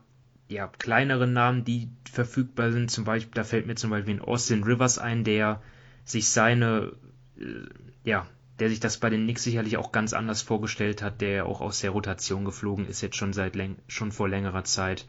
ja, 0.50 0.68
kleinere 0.68 1.28
Namen, 1.28 1.64
die 1.64 1.88
verfügbar 2.12 2.74
sind. 2.74 2.92
Zum 2.92 3.06
Beispiel, 3.06 3.32
da 3.36 3.46
fällt 3.46 3.68
mir 3.68 3.76
zum 3.76 3.90
Beispiel 3.90 4.16
ein 4.16 4.22
Austin 4.22 4.66
Rivers 4.66 4.98
ein, 4.98 5.24
der 5.24 5.62
sich 6.04 6.28
seine, 6.28 6.92
äh, 7.40 7.70
ja, 8.04 8.28
der 8.62 8.70
sich 8.70 8.80
das 8.80 8.98
bei 8.98 9.10
den 9.10 9.24
Knicks 9.24 9.44
sicherlich 9.44 9.78
auch 9.78 9.92
ganz 9.92 10.14
anders 10.14 10.44
vorgestellt 10.44 11.02
hat, 11.02 11.20
der 11.20 11.48
auch 11.48 11.62
aus 11.62 11.80
der 11.80 11.90
Rotation 11.90 12.46
geflogen 12.46 12.86
ist, 12.86 13.02
jetzt 13.02 13.16
schon 13.16 13.34
seit 13.34 13.58
schon 13.88 14.12
vor 14.12 14.30
längerer 14.30 14.64
Zeit. 14.64 15.08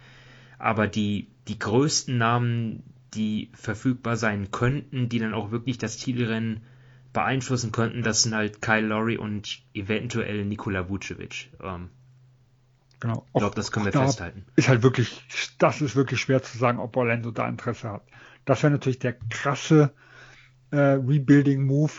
Aber 0.58 0.88
die, 0.88 1.28
die 1.48 1.58
größten 1.58 2.16
Namen, 2.16 2.82
die 3.12 3.50
verfügbar 3.52 4.16
sein 4.16 4.50
könnten, 4.52 5.10
die 5.10 5.18
dann 5.18 5.34
auch 5.34 5.50
wirklich 5.50 5.76
das 5.76 5.98
Titelrennen 5.98 6.62
beeinflussen 7.12 7.72
könnten, 7.72 8.02
das 8.02 8.22
sind 8.22 8.34
halt 8.34 8.62
Kyle 8.62 8.86
Lowry 8.86 9.18
und 9.18 9.62
eventuell 9.74 10.46
Nikola 10.46 10.88
Vucevic. 10.88 11.50
Ähm, 11.62 11.90
genau. 13.00 13.26
Ich 13.34 13.38
glaube, 13.38 13.54
das 13.54 13.70
können 13.70 13.84
wir 13.84 13.92
festhalten. 13.92 14.46
Ist 14.56 14.68
halt 14.70 14.82
wirklich, 14.82 15.26
das 15.58 15.82
ist 15.82 15.94
wirklich 15.94 16.22
schwer 16.22 16.42
zu 16.42 16.56
sagen, 16.56 16.78
ob 16.78 16.96
Orlando 16.96 17.30
da 17.30 17.46
Interesse 17.46 17.90
hat. 17.90 18.04
Das 18.46 18.62
wäre 18.62 18.70
natürlich 18.70 18.98
der 18.98 19.12
krasse 19.12 19.92
äh, 20.70 20.78
Rebuilding-Move 20.78 21.92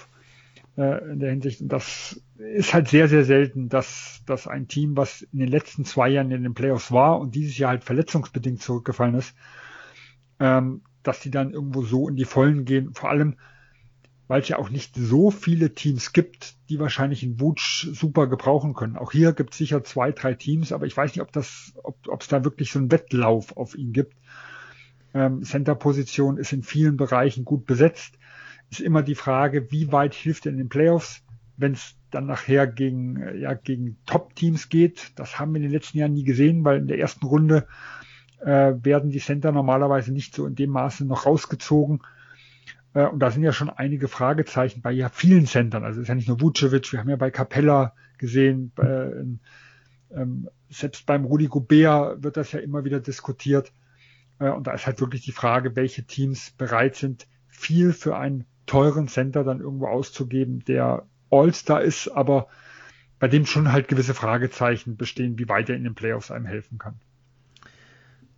äh, 0.77 1.11
in 1.11 1.19
der 1.19 1.31
Hinsicht. 1.31 1.61
Und 1.61 1.69
das 1.69 2.21
ist 2.37 2.73
halt 2.73 2.87
sehr, 2.87 3.07
sehr 3.07 3.25
selten, 3.25 3.69
dass, 3.69 4.21
dass 4.25 4.47
ein 4.47 4.67
Team, 4.67 4.97
was 4.97 5.21
in 5.21 5.39
den 5.39 5.49
letzten 5.49 5.85
zwei 5.85 6.09
Jahren 6.09 6.31
in 6.31 6.43
den 6.43 6.53
Playoffs 6.53 6.91
war 6.91 7.19
und 7.19 7.35
dieses 7.35 7.57
Jahr 7.57 7.71
halt 7.71 7.83
verletzungsbedingt 7.83 8.61
zurückgefallen 8.61 9.15
ist, 9.15 9.35
ähm, 10.39 10.81
dass 11.03 11.19
die 11.19 11.31
dann 11.31 11.51
irgendwo 11.51 11.83
so 11.83 12.07
in 12.09 12.15
die 12.15 12.25
Vollen 12.25 12.65
gehen. 12.65 12.93
Vor 12.93 13.09
allem, 13.09 13.35
weil 14.27 14.41
es 14.41 14.47
ja 14.47 14.57
auch 14.57 14.69
nicht 14.69 14.95
so 14.95 15.31
viele 15.31 15.73
Teams 15.73 16.13
gibt, 16.13 16.55
die 16.69 16.79
wahrscheinlich 16.79 17.23
einen 17.23 17.39
Wutsch 17.39 17.87
super 17.91 18.27
gebrauchen 18.27 18.73
können. 18.73 18.97
Auch 18.97 19.11
hier 19.11 19.33
gibt 19.33 19.51
es 19.51 19.57
sicher 19.57 19.83
zwei, 19.83 20.11
drei 20.11 20.33
Teams, 20.33 20.71
aber 20.71 20.85
ich 20.85 20.95
weiß 20.95 21.11
nicht, 21.11 21.21
ob 21.21 21.31
das, 21.31 21.73
ob 21.83 22.21
es 22.21 22.27
da 22.29 22.43
wirklich 22.43 22.71
so 22.71 22.79
einen 22.79 22.91
Wettlauf 22.91 23.57
auf 23.57 23.75
ihn 23.75 23.93
gibt. 23.93 24.15
Ähm, 25.13 25.43
Center-Position 25.43 26.37
ist 26.37 26.53
in 26.53 26.63
vielen 26.63 26.97
Bereichen 26.97 27.45
gut 27.45 27.65
besetzt. 27.65 28.17
Ist 28.71 28.81
immer 28.81 29.03
die 29.03 29.15
Frage, 29.15 29.71
wie 29.71 29.91
weit 29.91 30.13
hilft 30.13 30.45
er 30.45 30.51
in 30.51 30.57
den 30.57 30.69
Playoffs, 30.69 31.23
wenn 31.57 31.73
es 31.73 31.95
dann 32.11 32.25
nachher 32.25 32.67
gegen, 32.67 33.21
äh, 33.21 33.37
ja, 33.37 33.53
gegen 33.53 33.97
Top-Teams 34.05 34.69
geht. 34.69 35.11
Das 35.15 35.39
haben 35.39 35.53
wir 35.53 35.57
in 35.57 35.63
den 35.63 35.71
letzten 35.71 35.97
Jahren 35.97 36.13
nie 36.13 36.23
gesehen, 36.23 36.63
weil 36.63 36.79
in 36.79 36.87
der 36.87 36.99
ersten 36.99 37.25
Runde 37.25 37.67
äh, 38.41 38.73
werden 38.81 39.09
die 39.09 39.19
Center 39.19 39.51
normalerweise 39.51 40.11
nicht 40.11 40.35
so 40.35 40.45
in 40.45 40.55
dem 40.55 40.71
Maße 40.71 41.05
noch 41.05 41.25
rausgezogen. 41.25 42.01
Äh, 42.93 43.05
und 43.05 43.19
da 43.19 43.31
sind 43.31 43.43
ja 43.43 43.53
schon 43.53 43.69
einige 43.69 44.07
Fragezeichen 44.07 44.81
bei 44.81 44.91
ja 44.91 45.09
vielen 45.09 45.45
Centern. 45.45 45.83
Also 45.83 45.99
es 45.99 46.03
ist 46.03 46.09
ja 46.09 46.15
nicht 46.15 46.27
nur 46.27 46.41
Vucevic, 46.41 46.91
wir 46.91 46.99
haben 46.99 47.09
ja 47.09 47.15
bei 47.15 47.31
Capella 47.31 47.93
gesehen, 48.17 48.71
äh, 48.77 50.15
ähm, 50.15 50.49
selbst 50.69 51.05
beim 51.05 51.25
Rudi 51.25 51.47
Gobert 51.47 52.23
wird 52.23 52.37
das 52.37 52.51
ja 52.51 52.59
immer 52.59 52.83
wieder 52.83 52.99
diskutiert. 52.99 53.73
Äh, 54.39 54.49
und 54.49 54.67
da 54.67 54.73
ist 54.73 54.85
halt 54.85 55.01
wirklich 55.01 55.23
die 55.23 55.31
Frage, 55.31 55.75
welche 55.75 56.05
Teams 56.05 56.51
bereit 56.51 56.95
sind, 56.95 57.27
viel 57.47 57.93
für 57.93 58.17
einen 58.17 58.45
teuren 58.65 59.07
Center 59.07 59.43
dann 59.43 59.59
irgendwo 59.59 59.87
auszugeben, 59.87 60.63
der 60.65 61.05
All-Star 61.29 61.81
ist, 61.81 62.09
aber 62.09 62.47
bei 63.19 63.27
dem 63.27 63.45
schon 63.45 63.71
halt 63.71 63.87
gewisse 63.87 64.13
Fragezeichen 64.13 64.97
bestehen, 64.97 65.39
wie 65.39 65.47
weit 65.47 65.69
er 65.69 65.75
in 65.75 65.83
den 65.83 65.95
Playoffs 65.95 66.31
einem 66.31 66.45
helfen 66.45 66.77
kann. 66.77 66.99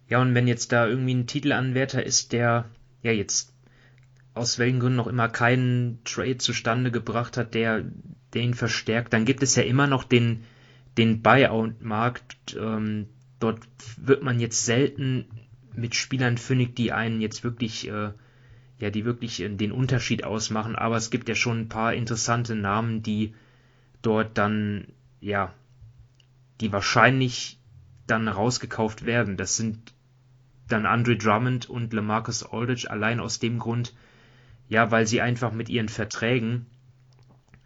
Ja, 0.07 0.21
und 0.21 0.35
wenn 0.35 0.47
jetzt 0.47 0.71
da 0.71 0.87
irgendwie 0.87 1.15
ein 1.15 1.27
Titelanwärter 1.27 2.05
ist, 2.05 2.31
der 2.33 2.65
ja 3.01 3.11
jetzt 3.11 3.53
aus 4.35 4.59
welchen 4.59 4.79
Gründen 4.79 4.97
noch 4.97 5.07
immer 5.07 5.29
keinen 5.29 6.03
Trade 6.03 6.37
zustande 6.37 6.91
gebracht 6.91 7.37
hat, 7.37 7.53
der, 7.53 7.85
ihn 8.35 8.53
verstärkt, 8.53 9.13
dann 9.13 9.23
gibt 9.23 9.41
es 9.43 9.55
ja 9.55 9.63
immer 9.63 9.87
noch 9.87 10.03
den, 10.03 10.43
den 10.97 11.21
Buyout-Markt. 11.21 12.57
Ähm, 12.59 13.07
dort 13.39 13.61
wird 13.95 14.23
man 14.23 14.41
jetzt 14.41 14.65
selten 14.65 15.25
mit 15.73 15.95
Spielern 15.95 16.37
fündig, 16.37 16.75
die 16.75 16.91
einen 16.91 17.21
jetzt 17.21 17.45
wirklich, 17.45 17.87
äh, 17.87 18.11
ja, 18.79 18.89
die 18.89 19.05
wirklich 19.05 19.41
äh, 19.41 19.49
den 19.49 19.71
Unterschied 19.71 20.23
ausmachen. 20.23 20.75
Aber 20.75 20.97
es 20.97 21.09
gibt 21.09 21.29
ja 21.29 21.35
schon 21.35 21.61
ein 21.61 21.69
paar 21.69 21.93
interessante 21.93 22.55
Namen, 22.55 23.03
die 23.03 23.33
dort 24.01 24.37
dann, 24.37 24.87
ja, 25.21 25.53
die 26.61 26.71
wahrscheinlich 26.71 27.59
dann 28.07 28.27
rausgekauft 28.27 29.05
werden. 29.05 29.37
Das 29.37 29.57
sind 29.57 29.93
dann 30.67 30.85
Andre 30.85 31.15
Drummond 31.15 31.69
und 31.69 31.93
LaMarcus 31.93 32.43
Aldridge 32.43 32.89
allein 32.89 33.19
aus 33.19 33.39
dem 33.39 33.59
Grund, 33.59 33.93
ja, 34.67 34.91
weil 34.91 35.05
sie 35.05 35.21
einfach 35.21 35.51
mit 35.51 35.69
ihren 35.69 35.89
Verträgen 35.89 36.65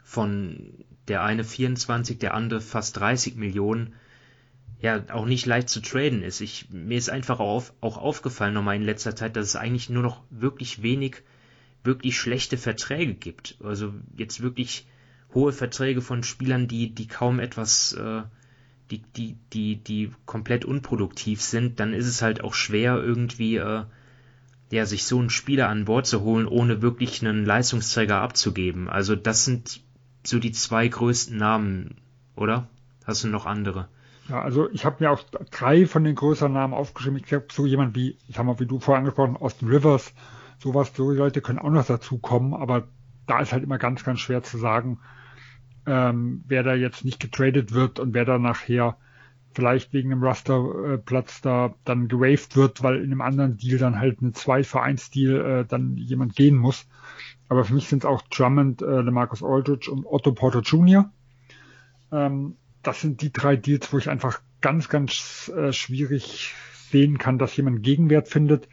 von 0.03 0.85
der 1.07 1.23
eine 1.23 1.43
24, 1.43 2.19
der 2.19 2.33
andere 2.33 2.61
fast 2.61 2.97
30 2.97 3.35
Millionen, 3.35 3.93
ja, 4.81 5.03
auch 5.11 5.25
nicht 5.25 5.45
leicht 5.45 5.69
zu 5.69 5.81
traden 5.81 6.23
ist. 6.23 6.39
Ich, 6.39 6.69
mir 6.69 6.97
ist 6.97 7.09
einfach 7.09 7.39
auf, 7.39 7.73
auch 7.81 7.97
aufgefallen 7.97 8.53
nochmal 8.53 8.77
in 8.77 8.83
letzter 8.83 9.15
Zeit, 9.15 9.35
dass 9.35 9.47
es 9.47 9.55
eigentlich 9.55 9.89
nur 9.89 10.03
noch 10.03 10.23
wirklich 10.29 10.81
wenig, 10.81 11.17
wirklich 11.83 12.17
schlechte 12.17 12.57
Verträge 12.57 13.13
gibt. 13.13 13.57
Also 13.61 13.93
jetzt 14.15 14.41
wirklich 14.41 14.87
hohe 15.33 15.51
Verträge 15.51 16.01
von 16.01 16.23
Spielern, 16.23 16.67
die, 16.67 16.93
die 16.93 17.07
kaum 17.07 17.39
etwas, 17.39 17.93
äh, 17.93 18.21
die, 18.89 19.01
die, 19.15 19.35
die, 19.53 19.75
die 19.75 20.11
komplett 20.25 20.63
unproduktiv 20.63 21.41
sind, 21.41 21.79
dann 21.79 21.93
ist 21.93 22.07
es 22.07 22.21
halt 22.21 22.41
auch 22.41 22.53
schwer, 22.53 22.95
irgendwie 23.03 23.57
äh, 23.57 23.83
ja, 24.71 24.85
sich 24.85 25.03
so 25.03 25.19
einen 25.19 25.29
Spieler 25.29 25.67
an 25.67 25.85
Bord 25.85 26.07
zu 26.07 26.21
holen, 26.21 26.47
ohne 26.47 26.81
wirklich 26.81 27.25
einen 27.25 27.45
Leistungsträger 27.45 28.21
abzugeben. 28.21 28.87
Also 28.87 29.15
das 29.15 29.43
sind 29.43 29.81
so 30.25 30.39
die 30.39 30.51
zwei 30.51 30.87
größten 30.87 31.37
Namen, 31.37 31.95
oder? 32.35 32.69
Hast 33.03 33.23
du 33.23 33.27
noch 33.27 33.45
andere? 33.45 33.89
Ja, 34.29 34.41
also 34.41 34.69
ich 34.69 34.85
habe 34.85 34.97
mir 34.99 35.11
auch 35.11 35.23
drei 35.51 35.87
von 35.87 36.03
den 36.03 36.15
größeren 36.15 36.53
Namen 36.53 36.73
aufgeschrieben. 36.73 37.17
Ich 37.17 37.25
glaube, 37.25 37.47
so 37.51 37.65
jemand 37.65 37.95
wie, 37.95 38.17
ich 38.27 38.37
habe 38.37 38.47
mal, 38.47 38.59
wie 38.59 38.67
du 38.67 38.79
vorher 38.79 38.99
angesprochen, 38.99 39.35
Austin 39.35 39.69
Rivers, 39.69 40.13
sowas, 40.59 40.91
so 40.95 41.11
Leute 41.11 41.41
können 41.41 41.57
auch 41.59 41.71
noch 41.71 41.85
dazu 41.85 42.19
kommen, 42.19 42.53
aber 42.53 42.87
da 43.25 43.39
ist 43.39 43.53
halt 43.53 43.63
immer 43.63 43.79
ganz, 43.79 44.03
ganz 44.03 44.19
schwer 44.19 44.43
zu 44.43 44.57
sagen, 44.57 44.99
ähm, 45.87 46.43
wer 46.47 46.61
da 46.61 46.75
jetzt 46.75 47.05
nicht 47.05 47.19
getradet 47.19 47.73
wird 47.73 47.99
und 47.99 48.13
wer 48.13 48.25
da 48.25 48.37
nachher 48.37 48.97
vielleicht 49.53 49.93
wegen 49.93 50.11
einem 50.11 50.23
Rasterplatz 50.23 51.41
da 51.41 51.73
dann 51.83 52.07
gewaved 52.07 52.55
wird, 52.55 52.83
weil 52.83 52.97
in 52.97 53.11
einem 53.11 53.21
anderen 53.21 53.57
Deal 53.57 53.79
dann 53.79 53.99
halt 53.99 54.21
eine 54.21 54.33
zwei 54.33 54.63
für 54.63 54.81
eins 54.81 55.09
Deal 55.09 55.41
äh, 55.61 55.65
dann 55.65 55.97
jemand 55.97 56.35
gehen 56.35 56.55
muss. 56.55 56.87
Aber 57.47 57.63
für 57.63 57.73
mich 57.73 57.87
sind 57.87 58.03
es 58.03 58.05
auch 58.05 58.21
Drummond, 58.29 58.83
äh, 58.83 59.01
Marcus 59.01 59.43
Aldridge 59.43 59.89
und 59.89 60.05
Otto 60.05 60.33
Porter 60.33 60.61
Jr. 60.61 61.11
Ähm, 62.11 62.57
das 62.83 63.01
sind 63.01 63.21
die 63.21 63.31
drei 63.31 63.55
Deals, 63.55 63.91
wo 63.91 63.97
ich 63.97 64.09
einfach 64.09 64.41
ganz, 64.61 64.89
ganz 64.89 65.51
äh, 65.55 65.73
schwierig 65.73 66.53
sehen 66.89 67.17
kann, 67.17 67.37
dass 67.37 67.55
jemand 67.55 67.83
Gegenwert 67.83 68.27
findet. 68.27 68.67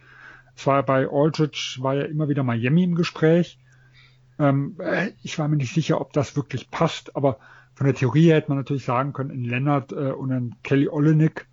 Es 0.54 0.66
war 0.66 0.82
bei 0.82 1.08
Aldridge 1.08 1.76
war 1.80 1.94
ja 1.94 2.04
immer 2.04 2.28
wieder 2.28 2.42
Miami 2.42 2.84
im 2.84 2.94
Gespräch. 2.94 3.58
Ähm, 4.38 4.76
äh, 4.78 5.10
ich 5.22 5.38
war 5.38 5.48
mir 5.48 5.56
nicht 5.56 5.74
sicher, 5.74 6.00
ob 6.00 6.12
das 6.12 6.36
wirklich 6.36 6.70
passt, 6.70 7.16
aber 7.16 7.38
von 7.74 7.86
der 7.86 7.94
Theorie 7.94 8.26
her 8.26 8.36
hätte 8.36 8.48
man 8.48 8.58
natürlich 8.58 8.84
sagen 8.84 9.12
können, 9.12 9.30
in 9.30 9.44
Leonard 9.44 9.92
äh, 9.92 10.12
und 10.12 10.30
in 10.30 10.54
Kelly 10.62 10.88
Olenek 10.88 11.46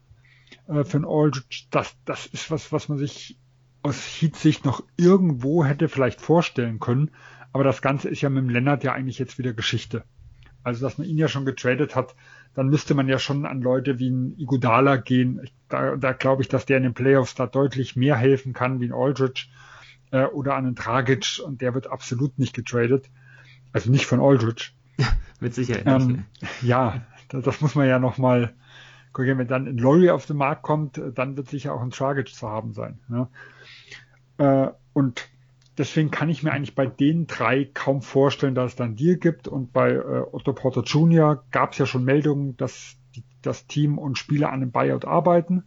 äh, 0.67 0.83
für 0.83 0.97
ein 0.97 1.05
Aldridge, 1.05 1.65
das, 1.69 1.95
das 2.05 2.25
ist 2.27 2.49
was, 2.49 2.71
was 2.71 2.87
man 2.89 2.97
sich 2.97 3.37
aus 3.81 3.97
Heat-Sicht 3.97 4.63
noch 4.63 4.83
irgendwo 4.95 5.65
hätte 5.65 5.89
vielleicht 5.89 6.21
vorstellen 6.21 6.79
können. 6.79 7.11
Aber 7.51 7.63
das 7.63 7.81
Ganze 7.81 8.09
ist 8.09 8.21
ja 8.21 8.29
mit 8.29 8.43
dem 8.43 8.49
Lennart 8.49 8.83
ja 8.83 8.93
eigentlich 8.93 9.19
jetzt 9.19 9.37
wieder 9.37 9.53
Geschichte. 9.53 10.05
Also, 10.63 10.85
dass 10.85 10.97
man 10.97 11.07
ihn 11.07 11.17
ja 11.17 11.27
schon 11.27 11.45
getradet 11.45 11.95
hat, 11.95 12.15
dann 12.53 12.69
müsste 12.69 12.93
man 12.93 13.07
ja 13.07 13.17
schon 13.19 13.45
an 13.45 13.61
Leute 13.61 13.99
wie 13.99 14.09
ein 14.09 14.37
Igudala 14.37 14.97
gehen. 14.97 15.41
Da, 15.69 15.95
da 15.95 16.13
glaube 16.13 16.43
ich, 16.43 16.49
dass 16.49 16.65
der 16.65 16.77
in 16.77 16.83
den 16.83 16.93
Playoffs 16.93 17.35
da 17.35 17.47
deutlich 17.47 17.95
mehr 17.95 18.15
helfen 18.15 18.53
kann 18.53 18.79
wie 18.79 18.85
ein 18.85 18.93
Aldridge 18.93 19.47
äh, 20.11 20.25
oder 20.25 20.55
an 20.55 20.65
einen 20.65 20.75
Dragic 20.75 21.41
und 21.43 21.61
der 21.61 21.73
wird 21.73 21.87
absolut 21.87 22.37
nicht 22.37 22.53
getradet. 22.53 23.09
Also 23.71 23.89
nicht 23.89 24.05
von 24.05 24.21
Aldridge. 24.21 24.71
Mit 25.39 25.55
Sicherheit 25.55 25.87
ähm, 25.87 26.25
Ja, 26.61 27.01
das, 27.29 27.43
das, 27.43 27.61
muss 27.61 27.73
man 27.73 27.87
ja 27.87 27.97
nochmal 27.97 28.53
gucken. 29.11 29.39
Wenn 29.39 29.47
dann 29.47 29.67
ein 29.67 29.77
Lorry 29.77 30.11
auf 30.11 30.27
den 30.27 30.37
Markt 30.37 30.61
kommt, 30.61 31.01
dann 31.15 31.35
wird 31.35 31.49
sicher 31.49 31.73
auch 31.73 31.81
ein 31.81 31.89
Dragic 31.89 32.29
zu 32.29 32.47
haben 32.47 32.73
sein. 32.73 32.99
Ne? 33.07 33.27
Äh, 34.37 34.67
und 34.93 35.27
deswegen 35.77 36.11
kann 36.11 36.29
ich 36.29 36.43
mir 36.43 36.51
eigentlich 36.51 36.75
bei 36.75 36.85
den 36.85 37.27
drei 37.27 37.69
kaum 37.73 38.01
vorstellen, 38.01 38.55
dass 38.55 38.71
es 38.71 38.75
dann 38.75 38.95
Deal 38.95 39.17
gibt. 39.17 39.47
Und 39.47 39.73
bei 39.73 39.91
äh, 39.91 40.23
Otto 40.31 40.53
Porter 40.53 40.83
Jr. 40.83 41.43
gab 41.51 41.73
es 41.73 41.77
ja 41.77 41.85
schon 41.85 42.03
Meldungen, 42.03 42.57
dass 42.57 42.97
die, 43.15 43.23
das 43.41 43.67
Team 43.67 43.97
und 43.97 44.17
Spieler 44.17 44.49
an 44.49 44.61
einem 44.61 44.71
Buyout 44.71 45.05
arbeiten. 45.05 45.63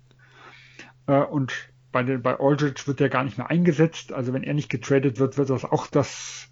Äh, 1.06 1.22
und 1.22 1.52
bei, 1.92 2.02
den, 2.02 2.22
bei 2.22 2.38
Aldridge 2.38 2.82
wird 2.86 3.00
er 3.00 3.08
gar 3.08 3.24
nicht 3.24 3.38
mehr 3.38 3.50
eingesetzt. 3.50 4.12
Also 4.12 4.32
wenn 4.32 4.42
er 4.42 4.54
nicht 4.54 4.68
getradet 4.68 5.18
wird, 5.18 5.38
wird 5.38 5.50
das 5.50 5.64
auch 5.64 5.86
das 5.86 6.48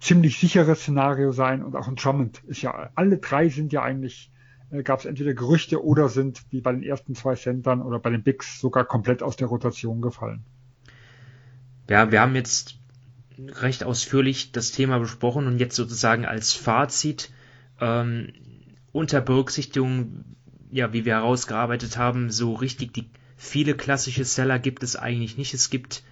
ziemlich 0.00 0.38
sichere 0.38 0.74
Szenario 0.76 1.32
sein. 1.32 1.62
Und 1.62 1.76
auch 1.76 1.88
ein 1.88 1.96
Drummond 1.96 2.42
ist 2.44 2.62
ja, 2.62 2.90
alle 2.94 3.18
drei 3.18 3.48
sind 3.48 3.72
ja 3.72 3.82
eigentlich, 3.82 4.30
äh, 4.70 4.82
gab 4.82 5.00
es 5.00 5.04
entweder 5.04 5.34
Gerüchte 5.34 5.84
oder 5.84 6.08
sind 6.08 6.44
wie 6.50 6.60
bei 6.60 6.72
den 6.72 6.82
ersten 6.82 7.14
zwei 7.14 7.34
Centern 7.34 7.82
oder 7.82 7.98
bei 7.98 8.10
den 8.10 8.22
Bigs 8.22 8.60
sogar 8.60 8.84
komplett 8.84 9.22
aus 9.22 9.36
der 9.36 9.48
Rotation 9.48 10.00
gefallen. 10.00 10.44
Ja, 11.88 12.10
wir 12.10 12.20
haben 12.20 12.34
jetzt 12.34 12.78
recht 13.38 13.84
ausführlich 13.84 14.52
das 14.52 14.72
Thema 14.72 14.98
besprochen 14.98 15.46
und 15.46 15.58
jetzt 15.58 15.76
sozusagen 15.76 16.24
als 16.24 16.52
Fazit 16.52 17.30
ähm, 17.80 18.32
unter 18.92 19.20
Berücksichtigung, 19.20 20.24
ja, 20.70 20.92
wie 20.92 21.04
wir 21.04 21.14
herausgearbeitet 21.14 21.96
haben, 21.96 22.30
so 22.30 22.54
richtig 22.54 22.92
die 22.92 23.06
viele 23.36 23.74
klassische 23.74 24.24
Seller 24.24 24.58
gibt 24.58 24.82
es 24.82 24.96
eigentlich 24.96 25.36
nicht. 25.36 25.54
Es 25.54 25.70
gibt 25.70 26.02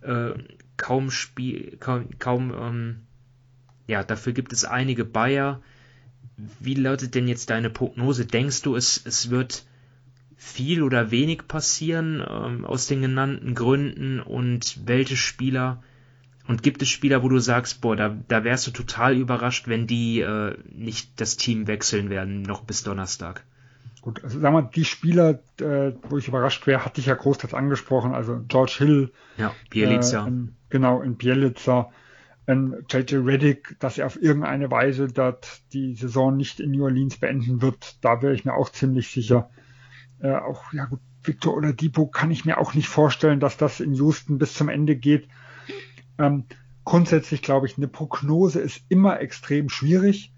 äh, 0.00 0.30
kaum 0.76 1.10
Spiel, 1.10 1.76
kaum, 1.78 2.18
kaum 2.18 2.54
ähm, 2.54 3.00
ja, 3.86 4.04
dafür 4.04 4.32
gibt 4.32 4.52
es 4.52 4.64
einige 4.64 5.04
Bayer. 5.04 5.60
Wie 6.60 6.74
lautet 6.74 7.14
denn 7.14 7.26
jetzt 7.26 7.50
deine 7.50 7.70
Prognose? 7.70 8.26
Denkst 8.26 8.62
du, 8.62 8.76
es, 8.76 9.00
es 9.04 9.30
wird 9.30 9.64
viel 10.36 10.82
oder 10.82 11.10
wenig 11.10 11.48
passieren 11.48 12.24
ähm, 12.26 12.64
aus 12.64 12.86
den 12.86 13.02
genannten 13.02 13.54
Gründen 13.54 14.20
und 14.20 14.86
welche 14.86 15.16
Spieler 15.16 15.82
und 16.48 16.62
gibt 16.62 16.82
es 16.82 16.88
Spieler, 16.88 17.22
wo 17.22 17.28
du 17.28 17.38
sagst, 17.38 17.82
boah, 17.82 17.94
da, 17.94 18.16
da 18.26 18.42
wärst 18.42 18.66
du 18.66 18.70
total 18.70 19.16
überrascht, 19.16 19.68
wenn 19.68 19.86
die 19.86 20.20
äh, 20.20 20.56
nicht 20.72 21.20
das 21.20 21.36
Team 21.36 21.66
wechseln 21.66 22.08
werden, 22.08 22.42
noch 22.42 22.62
bis 22.62 22.82
Donnerstag? 22.82 23.44
Gut, 24.00 24.24
also 24.24 24.40
sagen 24.40 24.54
wir, 24.54 24.62
die 24.62 24.86
Spieler, 24.86 25.40
äh, 25.60 25.92
wo 26.08 26.16
ich 26.16 26.26
überrascht 26.26 26.66
wäre, 26.66 26.84
hatte 26.84 27.00
ich 27.00 27.06
ja 27.06 27.14
großteils 27.14 27.52
angesprochen, 27.52 28.14
also 28.14 28.40
George 28.48 28.76
Hill. 28.78 29.12
Ja, 29.36 29.54
Bielica. 29.68 30.24
Äh, 30.24 30.28
in, 30.28 30.54
genau, 30.70 31.02
in 31.02 31.16
Bielica. 31.16 31.90
JJ 32.50 33.16
Reddick, 33.16 33.76
dass 33.78 33.98
er 33.98 34.06
auf 34.06 34.22
irgendeine 34.22 34.70
Weise 34.70 35.08
dort 35.08 35.60
die 35.74 35.94
Saison 35.94 36.34
nicht 36.34 36.60
in 36.60 36.70
New 36.70 36.82
Orleans 36.82 37.18
beenden 37.18 37.60
wird, 37.60 37.98
da 38.00 38.22
wäre 38.22 38.32
ich 38.32 38.46
mir 38.46 38.54
auch 38.54 38.70
ziemlich 38.70 39.10
sicher. 39.10 39.50
Äh, 40.20 40.32
auch, 40.32 40.72
ja 40.72 40.86
gut, 40.86 41.00
Victor 41.22 41.54
Oladipo 41.54 42.06
kann 42.06 42.30
ich 42.30 42.46
mir 42.46 42.56
auch 42.56 42.72
nicht 42.72 42.88
vorstellen, 42.88 43.38
dass 43.38 43.58
das 43.58 43.80
in 43.80 43.92
Houston 43.92 44.38
bis 44.38 44.54
zum 44.54 44.70
Ende 44.70 44.96
geht. 44.96 45.28
Ähm, 46.18 46.44
grundsätzlich 46.84 47.42
glaube 47.42 47.66
ich, 47.66 47.76
eine 47.76 47.88
Prognose 47.88 48.60
ist 48.60 48.82
immer 48.88 49.20
extrem 49.20 49.68
schwierig, 49.68 50.32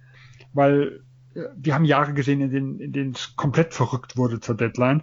weil 0.52 1.02
äh, 1.35 1.43
wir 1.57 1.74
haben 1.74 1.85
Jahre 1.85 2.12
gesehen, 2.12 2.40
in 2.40 2.51
denen, 2.51 2.81
in 2.81 2.93
denen 2.93 3.12
es 3.12 3.36
komplett 3.36 3.74
verrückt 3.74 4.16
wurde 4.16 4.40
zur 4.40 4.57
Deadline. 4.57 5.02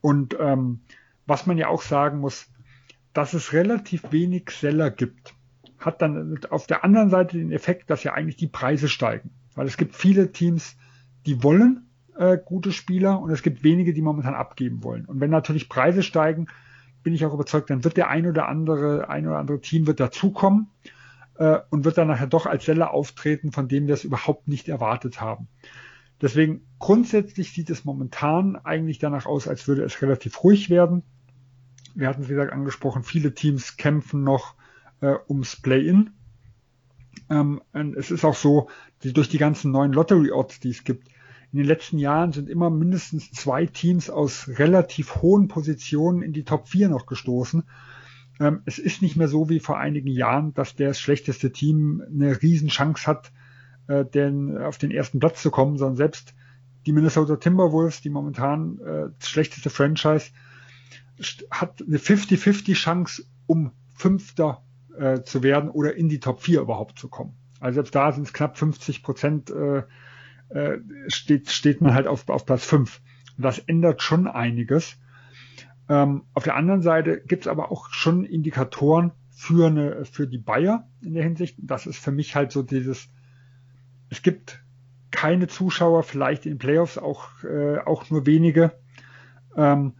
Und 0.00 0.36
ähm, 0.38 0.80
was 1.26 1.46
man 1.46 1.58
ja 1.58 1.68
auch 1.68 1.82
sagen 1.82 2.20
muss, 2.20 2.46
dass 3.12 3.34
es 3.34 3.52
relativ 3.52 4.12
wenig 4.12 4.50
Seller 4.50 4.90
gibt, 4.90 5.34
hat 5.78 6.02
dann 6.02 6.38
auf 6.50 6.66
der 6.66 6.84
anderen 6.84 7.10
Seite 7.10 7.36
den 7.36 7.52
Effekt, 7.52 7.90
dass 7.90 8.04
ja 8.04 8.12
eigentlich 8.12 8.36
die 8.36 8.48
Preise 8.48 8.88
steigen. 8.88 9.30
Weil 9.54 9.66
es 9.66 9.76
gibt 9.76 9.94
viele 9.94 10.32
Teams, 10.32 10.76
die 11.26 11.42
wollen 11.42 11.88
äh, 12.16 12.38
gute 12.42 12.72
Spieler 12.72 13.20
und 13.20 13.30
es 13.30 13.42
gibt 13.42 13.62
wenige, 13.62 13.92
die 13.92 14.02
momentan 14.02 14.34
abgeben 14.34 14.82
wollen. 14.82 15.04
Und 15.04 15.20
wenn 15.20 15.30
natürlich 15.30 15.68
Preise 15.68 16.02
steigen, 16.02 16.46
bin 17.08 17.14
ich 17.14 17.24
auch 17.24 17.32
überzeugt, 17.32 17.70
dann 17.70 17.84
wird 17.84 17.96
der 17.96 18.10
ein 18.10 18.26
oder 18.26 18.48
andere, 18.48 19.08
ein 19.08 19.26
oder 19.26 19.38
andere 19.38 19.62
Team 19.62 19.86
wird 19.86 19.98
dazukommen 19.98 20.68
äh, 21.38 21.56
und 21.70 21.86
wird 21.86 21.96
dann 21.96 22.08
nachher 22.08 22.26
doch 22.26 22.44
als 22.44 22.66
Seller 22.66 22.92
auftreten, 22.92 23.50
von 23.50 23.66
dem 23.66 23.86
wir 23.86 23.94
es 23.94 24.04
überhaupt 24.04 24.46
nicht 24.46 24.68
erwartet 24.68 25.18
haben. 25.18 25.48
Deswegen 26.20 26.66
grundsätzlich 26.78 27.54
sieht 27.54 27.70
es 27.70 27.86
momentan 27.86 28.56
eigentlich 28.56 28.98
danach 28.98 29.24
aus, 29.24 29.48
als 29.48 29.66
würde 29.66 29.84
es 29.84 30.02
relativ 30.02 30.44
ruhig 30.44 30.68
werden. 30.68 31.02
Wir 31.94 32.08
hatten 32.08 32.20
es, 32.20 32.28
wie 32.28 32.34
gesagt, 32.34 32.52
angesprochen, 32.52 33.04
viele 33.04 33.32
Teams 33.32 33.78
kämpfen 33.78 34.22
noch 34.22 34.54
äh, 35.00 35.14
ums 35.30 35.56
Play-In. 35.56 36.10
Ähm, 37.30 37.62
es 37.96 38.10
ist 38.10 38.26
auch 38.26 38.36
so, 38.36 38.68
die, 39.02 39.14
durch 39.14 39.30
die 39.30 39.38
ganzen 39.38 39.72
neuen 39.72 39.94
Lottery-Odds, 39.94 40.60
die 40.60 40.72
es 40.72 40.84
gibt, 40.84 41.08
in 41.52 41.58
den 41.58 41.66
letzten 41.66 41.98
Jahren 41.98 42.32
sind 42.32 42.50
immer 42.50 42.68
mindestens 42.70 43.30
zwei 43.32 43.66
Teams 43.66 44.10
aus 44.10 44.48
relativ 44.48 45.16
hohen 45.16 45.48
Positionen 45.48 46.22
in 46.22 46.32
die 46.32 46.44
Top 46.44 46.68
4 46.68 46.88
noch 46.88 47.06
gestoßen. 47.06 47.64
Ähm, 48.38 48.60
es 48.66 48.78
ist 48.78 49.00
nicht 49.00 49.16
mehr 49.16 49.28
so 49.28 49.48
wie 49.48 49.60
vor 49.60 49.78
einigen 49.78 50.08
Jahren, 50.08 50.52
dass 50.54 50.76
das 50.76 51.00
schlechteste 51.00 51.50
Team 51.50 52.02
eine 52.06 52.42
Riesenchance 52.42 53.06
hat, 53.06 53.32
äh, 53.86 54.04
denn 54.04 54.58
auf 54.58 54.76
den 54.78 54.90
ersten 54.90 55.20
Platz 55.20 55.42
zu 55.42 55.50
kommen, 55.50 55.78
sondern 55.78 55.96
selbst 55.96 56.34
die 56.86 56.92
Minnesota 56.92 57.36
Timberwolves, 57.36 58.02
die 58.02 58.10
momentan 58.10 58.78
äh, 58.80 59.10
das 59.18 59.28
schlechteste 59.28 59.70
Franchise, 59.70 60.30
hat 61.50 61.82
eine 61.82 61.98
50-50 61.98 62.74
Chance, 62.74 63.24
um 63.46 63.72
Fünfter 63.94 64.62
äh, 64.96 65.22
zu 65.22 65.42
werden 65.42 65.70
oder 65.70 65.96
in 65.96 66.08
die 66.08 66.20
Top 66.20 66.42
4 66.42 66.60
überhaupt 66.60 66.98
zu 66.98 67.08
kommen. 67.08 67.34
Also 67.58 67.76
selbst 67.76 67.94
da 67.94 68.12
sind 68.12 68.26
es 68.26 68.32
knapp 68.32 68.56
50 68.56 69.02
Prozent 69.02 69.50
äh, 69.50 69.82
äh, 70.50 70.78
steht, 71.08 71.50
steht 71.50 71.80
man 71.80 71.94
halt 71.94 72.06
auf, 72.06 72.28
auf 72.28 72.46
Platz 72.46 72.64
5. 72.64 73.00
Und 73.36 73.44
das 73.44 73.58
ändert 73.58 74.02
schon 74.02 74.26
einiges. 74.26 74.98
Ähm, 75.88 76.24
auf 76.34 76.44
der 76.44 76.56
anderen 76.56 76.82
Seite 76.82 77.20
gibt 77.20 77.44
es 77.44 77.48
aber 77.48 77.70
auch 77.70 77.90
schon 77.90 78.24
Indikatoren 78.24 79.12
für, 79.30 79.68
eine, 79.68 80.04
für 80.04 80.26
die 80.26 80.38
Bayer 80.38 80.88
in 81.00 81.14
der 81.14 81.22
Hinsicht. 81.22 81.56
Das 81.62 81.86
ist 81.86 81.98
für 81.98 82.10
mich 82.10 82.34
halt 82.34 82.52
so 82.52 82.62
dieses, 82.62 83.08
es 84.10 84.22
gibt 84.22 84.62
keine 85.10 85.48
Zuschauer, 85.48 86.02
vielleicht 86.02 86.46
in 86.46 86.58
Playoffs 86.58 86.98
auch, 86.98 87.42
äh, 87.44 87.78
auch 87.78 88.10
nur 88.10 88.26
wenige. 88.26 88.72
Ähm, 89.56 89.94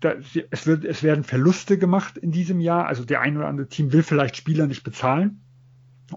da, 0.00 0.14
es, 0.50 0.66
wird, 0.66 0.84
es 0.84 1.02
werden 1.02 1.22
Verluste 1.22 1.78
gemacht 1.78 2.18
in 2.18 2.32
diesem 2.32 2.60
Jahr. 2.60 2.86
Also 2.86 3.04
der 3.04 3.20
ein 3.20 3.36
oder 3.36 3.46
andere 3.46 3.68
Team 3.68 3.92
will 3.92 4.02
vielleicht 4.02 4.36
Spieler 4.36 4.66
nicht 4.66 4.82
bezahlen 4.82 5.42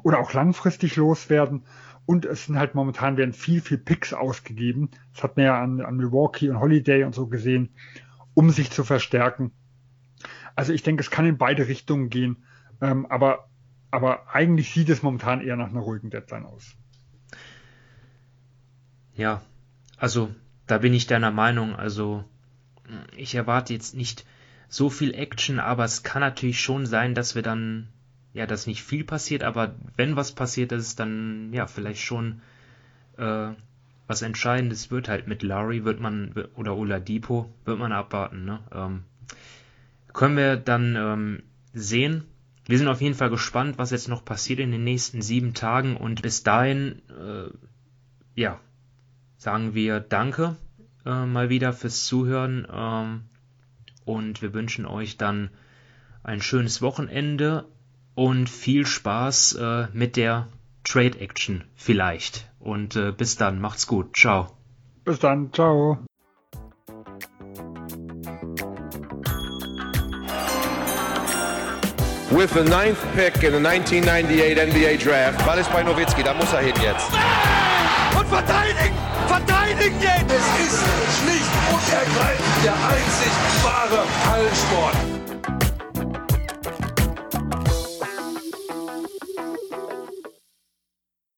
oder 0.04 0.20
auch 0.20 0.34
langfristig 0.34 0.96
loswerden. 0.96 1.64
Und 2.06 2.26
es 2.26 2.46
sind 2.46 2.58
halt 2.58 2.76
momentan 2.76 3.18
werden 3.18 3.34
viel, 3.34 3.62
viel 3.62 3.78
Picks 3.78 4.14
ausgegeben. 4.14 4.92
Das 5.14 5.24
hat 5.24 5.38
man 5.38 5.46
ja 5.46 5.62
an, 5.62 5.82
an 5.82 5.98
Milwaukee 5.98 6.50
und 6.50 6.60
Holiday 6.60 7.04
und 7.04 7.16
so 7.16 7.28
gesehen, 7.28 7.70
um 8.34 8.52
sich 8.52 8.70
zu 8.70 8.84
verstärken. 8.84 9.52
Also 10.56 10.72
ich 10.72 10.84
denke, 10.84 11.02
es 11.02 11.10
kann 11.10 11.26
in 11.26 11.38
beide 11.38 11.68
Richtungen 11.68 12.10
gehen. 12.10 12.46
Ähm, 12.82 13.06
aber, 13.08 13.50
aber 13.92 14.34
eigentlich 14.34 14.72
sieht 14.72 14.90
es 14.90 15.02
momentan 15.02 15.42
eher 15.42 15.56
nach 15.56 15.70
einer 15.70 15.82
ruhigen 15.82 16.10
Deadline 16.10 16.46
aus. 16.46 16.76
Ja, 19.16 19.42
also 19.98 20.34
da 20.68 20.80
bin 20.80 20.94
ich 20.94 21.08
deiner 21.08 21.32
Meinung. 21.32 21.76
Also 21.76 22.24
ich 23.16 23.36
erwarte 23.36 23.74
jetzt 23.74 23.96
nicht 23.96 24.26
so 24.68 24.90
viel 24.90 25.14
Action, 25.14 25.60
aber 25.60 25.86
es 25.86 26.04
kann 26.04 26.22
natürlich 26.22 26.60
schon 26.60 26.86
sein, 26.86 27.16
dass 27.16 27.36
wir 27.36 27.42
dann 27.42 27.90
ja, 28.36 28.46
dass 28.46 28.68
nicht 28.68 28.84
viel 28.84 29.06
passiert, 29.06 29.44
aber 29.44 29.74
wenn 29.96 30.18
was 30.18 30.34
passiert, 30.34 30.74
dass 30.74 30.82
es 30.82 30.96
dann 30.98 31.54
ja 31.54 31.68
vielleicht 31.68 32.02
schon 32.02 32.42
äh, 33.18 33.52
was 34.08 34.22
Entscheidendes 34.22 34.92
wird 34.92 35.08
halt 35.08 35.26
mit 35.26 35.42
Larry, 35.42 35.86
wird 35.86 36.02
man 36.02 36.34
oder 36.56 36.76
Oladipo, 36.76 37.50
wird 37.64 37.80
man 37.80 37.94
abwarten. 37.94 38.44
Ne? 38.44 38.60
Ähm, 38.74 39.04
können 40.12 40.36
wir 40.36 40.58
dann 40.58 40.98
ähm, 40.98 41.44
sehen. 41.74 42.26
Wir 42.68 42.78
sind 42.78 42.90
auf 42.90 43.00
jeden 43.00 43.16
Fall 43.16 43.30
gespannt, 43.30 43.78
was 43.78 43.92
jetzt 43.92 44.10
noch 44.10 44.26
passiert 44.26 44.60
in 44.60 44.72
den 44.72 44.84
nächsten 44.84 45.22
sieben 45.22 45.54
Tagen 45.54 45.96
und 45.96 46.22
bis 46.22 46.44
dahin, 46.44 47.02
äh, 47.10 47.50
ja, 48.36 48.60
sagen 49.38 49.74
wir 49.76 50.02
Danke 50.02 50.58
äh, 51.06 51.26
mal 51.26 51.48
wieder 51.48 51.72
fürs 51.72 52.04
Zuhören 52.04 52.68
ähm, 52.70 53.22
und 54.04 54.42
wir 54.42 54.54
wünschen 54.54 54.86
euch 54.86 55.16
dann 55.16 55.52
ein 56.22 56.42
schönes 56.42 56.82
Wochenende 56.82 57.66
und 58.16 58.50
viel 58.50 58.86
Spaß 58.86 59.54
äh, 59.54 59.88
mit 59.94 60.16
der 60.16 60.48
Trade 60.84 61.20
Action 61.20 61.64
vielleicht. 61.76 62.50
Und 62.60 62.96
äh, 62.96 63.12
bis 63.12 63.36
dann, 63.36 63.60
macht's 63.60 63.88
gut. 63.88 64.16
Ciao. 64.16 64.48
Bis 65.04 65.20
dann, 65.20 65.52
ciao. 65.54 66.00
With 72.32 72.52
the 72.52 72.64
ninth 72.64 72.98
pick 73.16 73.44
in 73.44 73.54
the 73.54 73.60
1998 73.60 74.58
NBA 74.58 74.98
Draft. 74.98 75.46
Ball 75.46 75.60
ist 75.60 75.72
bei 75.72 75.84
Nowitzki, 75.84 76.24
da 76.24 76.34
muss 76.34 76.52
er 76.52 76.60
hin 76.62 76.74
jetzt. 76.82 77.10
Und 78.18 78.28
verteidigen! 78.28 78.98
Verteidigen 79.28 80.02
jetzt! 80.02 80.34
Es 80.34 80.66
ist 80.66 80.84
schlicht 81.20 81.52
und 81.72 81.94
ergreifend 81.94 82.64
der 82.64 82.74
einzig 82.74 83.32
wahre 83.64 84.04
Hallensport. 84.30 85.15